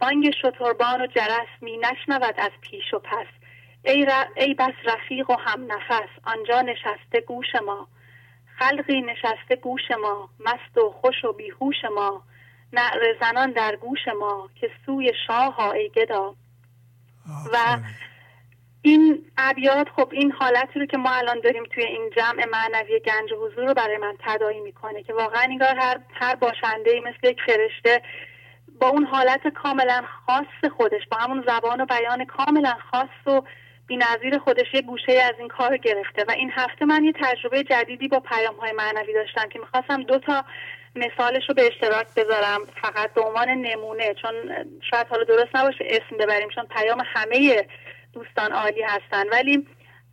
[0.00, 3.26] بانگ شتربان و جرس می نشنود از پیش و پس.
[3.84, 7.88] ای, ای بس رفیق و هم نفس آنجا نشسته گوش ما.
[8.58, 12.22] خلقی نشسته گوش ما مست و خوش و بیهوش ما.
[12.72, 16.34] نعر زنان در گوش ما که سوی شاه ها ای گدا.
[17.52, 17.78] و
[18.82, 23.32] این ابیات خب این حالتی رو که ما الان داریم توی این جمع معنوی گنج
[23.32, 28.02] حضور رو برای من تدایی می‌کنه که واقعا انگار هر هر باشنده مثل یک فرشته
[28.80, 33.42] با اون حالت کاملا خاص خودش با همون زبان و بیان کاملا خاص و
[33.88, 38.08] بینظیر خودش یه گوشه از این کار گرفته و این هفته من یه تجربه جدیدی
[38.08, 40.44] با پیام های معنوی داشتم که می‌خواستم دو تا
[40.96, 42.60] مثالش رو به اشتراک بذارم.
[42.82, 44.34] فقط به عنوان نمونه چون
[44.90, 47.66] شاید حالا درست نباشه اسم ببریم چون پیام همه
[48.12, 49.28] دوستان عالی هستن.
[49.28, 49.66] ولی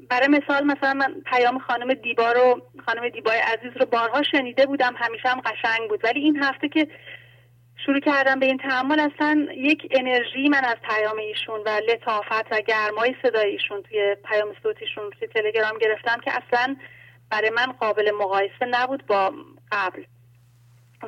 [0.10, 4.96] برای مثال مثلا من پیام خانم دیبا رو خانم دیبای عزیز رو بارها شنیده بودم
[4.98, 6.00] همیشه هم قشنگ بود.
[6.04, 6.88] ولی این هفته که
[7.78, 9.00] شروع کردم به این تحمل.
[9.00, 14.48] اصلا یک انرژی من از پیام ایشون و لطافت و گرمای صدای ایشون توی پیام
[14.64, 16.76] صوتیشون توی تلگرام گرفتم که اصلا
[17.30, 19.34] برای من قابل مقایسه نبود با
[19.72, 20.04] قبل.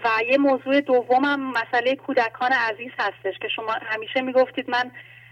[0.03, 4.91] و یه موضوع دومم مسئله کودکان عزیز هستش که شما همیشه می‌گفتید من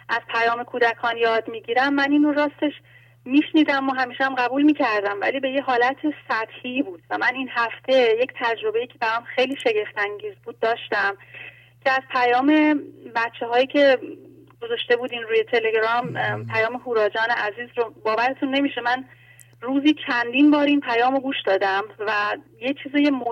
[0.09, 1.93] از پیام کودکان یاد می‌گیرم.
[1.93, 2.73] من اینو راستش
[3.25, 5.97] میشنیدم و همیشه هم قبول می‌کردم ولی به یه حالت
[6.29, 7.03] سطحی بود.
[7.09, 11.17] و من این هفته یک تجربه که برام خیلی شگفتانگیز بود داشتم
[11.83, 12.79] که از پیام
[13.15, 13.97] بچه هایی که
[14.61, 16.13] گذاشته بودین روی تلگرام
[16.45, 18.81] پیام هوراجان عزیز رو باورتون نمیشه.
[18.81, 19.05] من
[19.61, 22.91] روزی چندین بار این پیام گوش دادم و یه چیز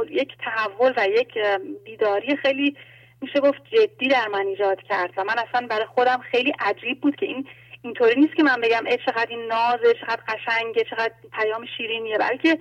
[0.10, 1.38] یک تحول و یک
[1.86, 2.78] بیداری خیلی
[3.22, 5.14] میشه گفت جدی در من ایجاد کرد.
[5.18, 7.48] و من اصلا برای خودم خیلی عجیب بود که این
[7.84, 12.18] اینطوری نیست که من بگم ای چقدر این نازه چقدر قشنگه چقدر پیام شیرینیه.
[12.18, 12.60] بلکه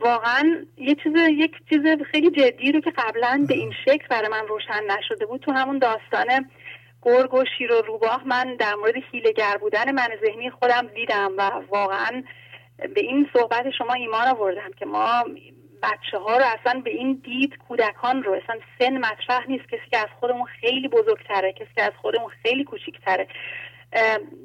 [0.00, 4.46] واقعا یه چیز یک چیز خیلی جدی رو که قبلا به این شکل برای من
[4.48, 6.50] روشن نشده بود تو همون داستان
[7.02, 11.50] گرگ و شیر و روباه من در مورد حیلهگر بودن من ذهنی خودم دیدم و
[11.68, 12.22] واقعا
[12.94, 15.24] به این صحبت شما ایمان آوردم که ما
[15.82, 19.64] بچه ها رو اصلا به این دید کودکان رو اصلا سن مطرح نیست.
[19.64, 23.26] کسی که از خودمون خیلی بزرگتره کسی که از خودمون خیلی کوچیکتره.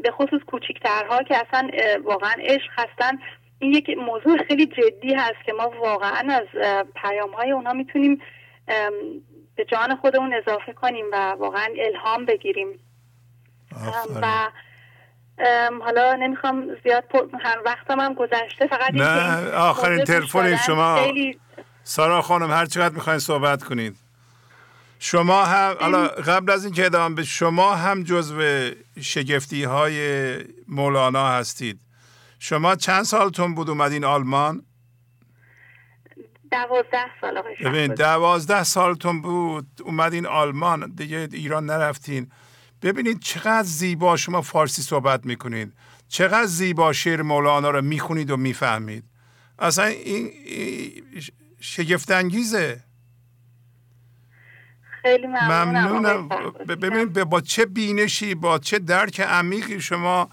[0.04, 1.70] به خصوص کوچیکترها که اصلا
[2.04, 3.20] واقعا عشق هستن.
[3.60, 6.48] این یک موضوع خیلی جدی هست که ما واقعا از
[6.96, 8.22] پیام های اونا می‌تونیم
[9.56, 12.80] به جان خودمون اضافه کنیم و واقعا الهام بگیریم.
[14.22, 14.28] و
[15.82, 17.04] حالا نمی‌خوام زیاد
[17.44, 20.96] هر وقتم هم گذشته فقط نه آخرین تلفن شما.
[20.96, 21.40] خیلی...
[21.84, 23.96] سارا خانم هر چقدر می‌خواین صحبت کنید.
[25.00, 28.70] شما هم حالا قبل از اینکه ادامه به شما هم جزو
[29.02, 30.38] شگفتی های
[30.68, 31.82] مولانا هستید.
[32.40, 34.66] شما چند سالتون بود اومدین آلمان؟
[36.52, 42.32] دوازده سال ببین دوازده سالتون بود اومدین آلمان دیگه ایران نرفتین.
[42.82, 45.74] ببینید چقدر زیبا شما فارسی صحبت می‌کنید.
[46.08, 49.04] چقدر زیبا شعر مولانا رو می‌خونید و می‌فهمید.
[49.60, 50.32] اصلا این,
[51.60, 52.84] شگفت انگیزه
[55.02, 56.30] خیلی ممنونم,
[56.68, 60.30] ببینید با چه بینشی با چه درک عمیقی شما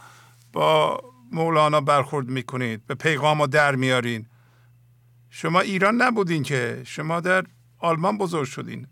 [0.52, 1.00] با
[1.32, 4.26] مولانا برخورد می‌کنید؟ به پیغام رو در میارین.
[5.30, 7.44] شما ایران نبودین که شما در
[7.78, 8.86] آلمان بزرگ شدین.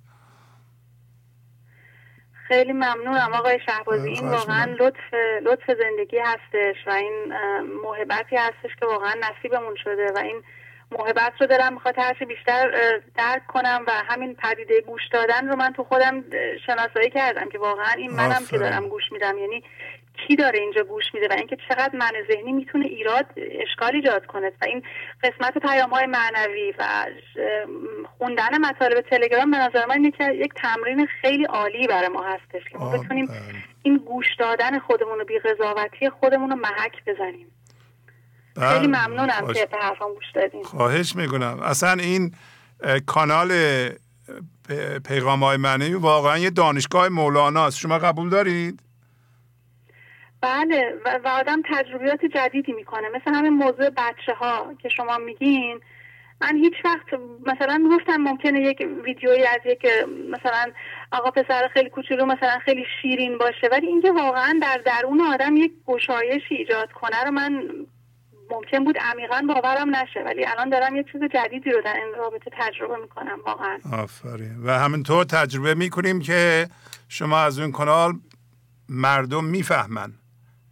[2.48, 4.08] خیلی ممنونم آقای شهبازی.
[4.08, 7.32] این واقعا لطف لطف زندگی هستش و این
[7.84, 10.42] محبتی هستش که واقعا نصیبمون شده و این
[10.90, 12.70] محبت رو دارم می‌خواد هرچی بیشتر
[13.16, 16.24] درک کنم و همین پدیده گوش دادن رو من تو خودم
[16.66, 19.62] شناسایی کردم که واقعا این منم که دارم گوش میدم یعنی
[20.26, 24.52] کی داره اینجا گوش میده و اینکه چقدر من ذهنی می‌تونه ایراد اشکال ایجاد کنه
[24.62, 24.82] و این
[25.22, 27.06] قسمت پیام های معنوی و
[28.18, 32.98] خوندن مطالب تلگرام به نظر من یک تمرین خیلی عالی برای ما هستش که ما
[32.98, 33.28] بتونیم.
[33.82, 37.46] این گوش دادن خودمون و بیقضاوتی خودمون رو محک بزنیم.
[38.60, 41.60] خیلی ممنونم که به حرفم گوش خواهش می‌کنم.
[41.62, 42.34] اصلا این
[43.06, 43.52] کانال
[45.08, 48.80] پیغام های معنوی واقعا یه دانشگاه مولانا است شما قبول دارید؟
[50.40, 53.08] بله و, آدم تجربیات جدیدی می‌کنه.
[53.08, 55.80] مثل همین موضوع بچه ها که شما میگین.
[56.40, 59.86] من هیچ وقت مثلا گفتم ممکنه یک ویدیویی از یک
[60.30, 60.72] مثلا
[61.12, 63.68] آقا پسر خیلی کوچولو مثلا خیلی شیرین باشه.
[63.72, 67.62] ولی اینکه واقعا در درون آدم یک گشایش ایجاد کنه رو من
[68.50, 72.50] ممکن بود عمیقا باورم نشه ولی الان دارم یه چیز جدیدی رو در این رابطه
[72.52, 73.78] تجربه می‌کنم واقعا.
[73.92, 74.64] آفرین.
[74.64, 76.68] و همینطور تجربه می‌کنیم که
[77.08, 78.12] شما از اون کانال
[78.88, 80.12] مردم می‌فهمن.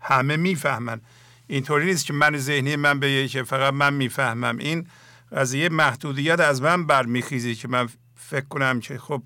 [0.01, 1.01] همه می‌فهمن.
[1.47, 4.59] اینطوری نیست که من ذهنی من به که فقط من می‌فهمم.
[4.59, 4.87] این
[5.33, 9.23] قضیه محدودیت از من برمیخیزی که من فکر کنم که خب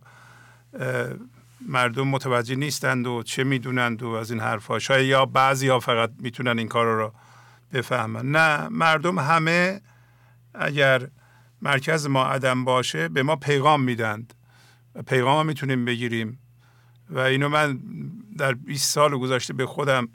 [1.69, 6.11] مردم متوجه نیستند و چه می‌دونند و از این حرفها شاید یا بعضی ها فقط
[6.21, 7.13] می‌تونن این کار رو
[7.73, 8.31] بفهمن.
[8.31, 9.81] نه مردم همه
[10.55, 11.09] اگر
[11.63, 14.35] مرکز ما عدم باشه به ما پیغام میدند
[15.07, 16.39] پیغام می‌تونیم بگیریم.
[17.11, 17.79] و اینو من
[18.39, 20.09] در 20 سال گذشته به خودم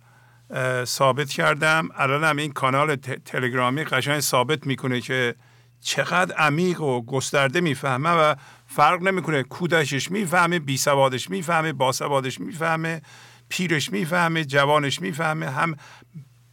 [0.83, 1.89] ثابت کردم.
[1.95, 5.35] الان هم این کانال تلگرامی قشنگ ثابت می‌کنه که
[5.81, 8.35] چقدر عمیق و گسترده می‌فهمه و
[8.67, 9.43] فرق نمی‌کنه.
[9.43, 13.01] کودشش می‌فهمه بی سوادش می‌فهمه باسوادش می‌فهمه
[13.49, 15.75] پیرش می‌فهمه جوانش می‌فهمه هم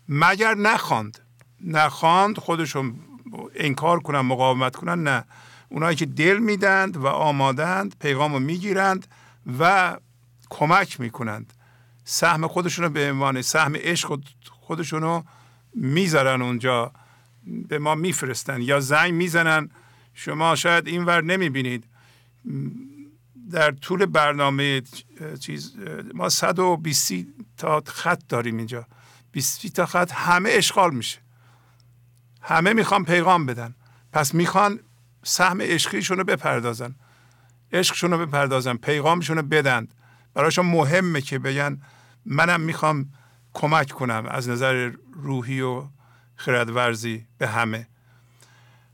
[0.09, 1.19] مگر نخواند؟
[1.65, 2.95] نخواند خودشون
[3.55, 5.25] انکار کنن مقاومت کنن نه.
[5.69, 9.07] اونایی که دل میدند و آمادند پیغام رو می‌گیرند
[9.59, 9.97] و
[10.51, 11.53] کمک می‌کنند.
[12.05, 14.21] سهم خودشون رو به عنوان سهم عشق
[14.51, 15.25] خودشون رو
[15.75, 16.93] می‌ذارن اونجا
[17.69, 19.71] به ما میفرستن یا زنگ می‌زنن.
[20.15, 21.85] شما شاید اینور نمی‌بینید.
[23.51, 24.83] در طول برنامه
[25.41, 25.77] چیز
[26.15, 27.13] ما 120
[27.57, 28.87] تا خط داریم اینجا.
[29.33, 31.19] 20 تا خط همه اشغال میشه.
[32.43, 33.75] همه می‌خوان پیغام بدن.
[34.13, 34.81] پس می‌خوان
[35.23, 36.95] سهم عشقیشون رو بپردازن.
[37.73, 39.89] عشقشون رو بپردازن پیغامشون رو بدن
[40.35, 41.81] برایشون مهمه که بگن
[42.27, 43.13] منم می‌خوام
[43.55, 45.85] کمک کنم از نظر روحی و
[46.37, 47.89] خردورزی به همه.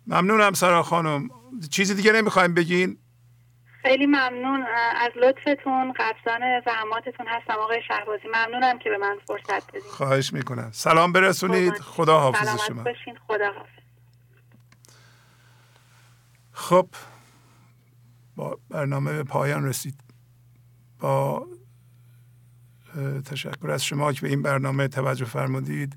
[0.06, 1.28] ممنونم سارا خانم.
[1.70, 2.98] چیزی دیگه نمی‌خوایم بگین؟
[3.86, 4.66] خیلی ممنون.
[4.96, 7.52] از لطفتون قدردان زحماتتون هستم.
[7.52, 10.70] آقای شهبازی ممنونم که به من فرصت بدید خواهش می‌کنم.
[10.72, 11.78] سلام برسونید.
[11.78, 12.82] خدا حافظ شما.
[12.82, 13.18] باشین.
[13.28, 13.84] خدا حافظ.
[16.52, 16.88] خب
[18.36, 20.00] با برنامه به پایان رسید.
[21.00, 21.46] با
[23.30, 25.96] تشکر از شما که به این برنامه توجه فرمودید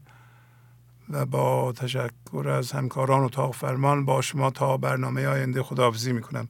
[1.09, 6.49] و با تشکر از همکاران و تاق فرمان با شما تا برنامه آینده خداحافظی می‌کنم.